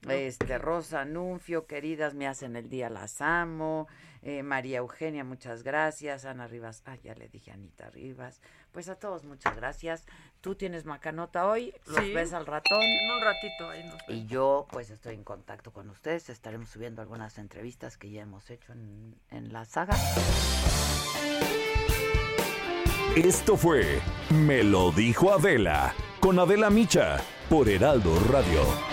este, 0.09 0.57
Rosa 0.57 1.01
Anuncio, 1.01 1.65
queridas, 1.65 2.13
me 2.13 2.27
hacen 2.27 2.55
el 2.55 2.69
día, 2.69 2.89
las 2.89 3.21
amo. 3.21 3.87
Eh, 4.21 4.41
María 4.41 4.77
Eugenia, 4.77 5.23
muchas 5.25 5.63
gracias. 5.63 6.23
Ana 6.25 6.47
Rivas, 6.47 6.81
ah, 6.85 6.95
ya 7.03 7.13
le 7.13 7.27
dije 7.27 7.51
a 7.51 7.55
Anita 7.55 7.89
Rivas. 7.89 8.41
Pues 8.71 8.87
a 8.87 8.95
todos, 8.95 9.25
muchas 9.25 9.55
gracias. 9.55 10.05
Tú 10.39 10.55
tienes 10.55 10.85
macanota 10.85 11.45
hoy, 11.45 11.73
los 11.85 11.97
Sí. 11.97 12.13
ves 12.13 12.31
al 12.33 12.45
ratón. 12.45 12.81
En 12.81 13.11
un 13.11 13.21
ratito 13.21 13.69
ahí 13.69 13.83
nos 13.83 14.01
Y 14.07 14.25
yo, 14.25 14.65
pues 14.71 14.89
estoy 14.89 15.15
en 15.15 15.23
contacto 15.23 15.71
con 15.71 15.89
ustedes. 15.89 16.29
Estaremos 16.29 16.69
subiendo 16.69 17.01
algunas 17.01 17.37
entrevistas 17.37 17.97
que 17.97 18.09
ya 18.11 18.21
hemos 18.21 18.49
hecho 18.49 18.71
en, 18.71 19.15
en 19.29 19.51
la 19.51 19.65
saga. 19.65 19.95
Esto 23.15 23.57
fue 23.57 23.99
Me 24.31 24.63
lo 24.63 24.91
dijo 24.91 25.31
Adela 25.33 25.93
con 26.19 26.39
Adela 26.39 26.69
Micha 26.69 27.17
por 27.49 27.69
Heraldo 27.69 28.17
Radio. 28.31 28.92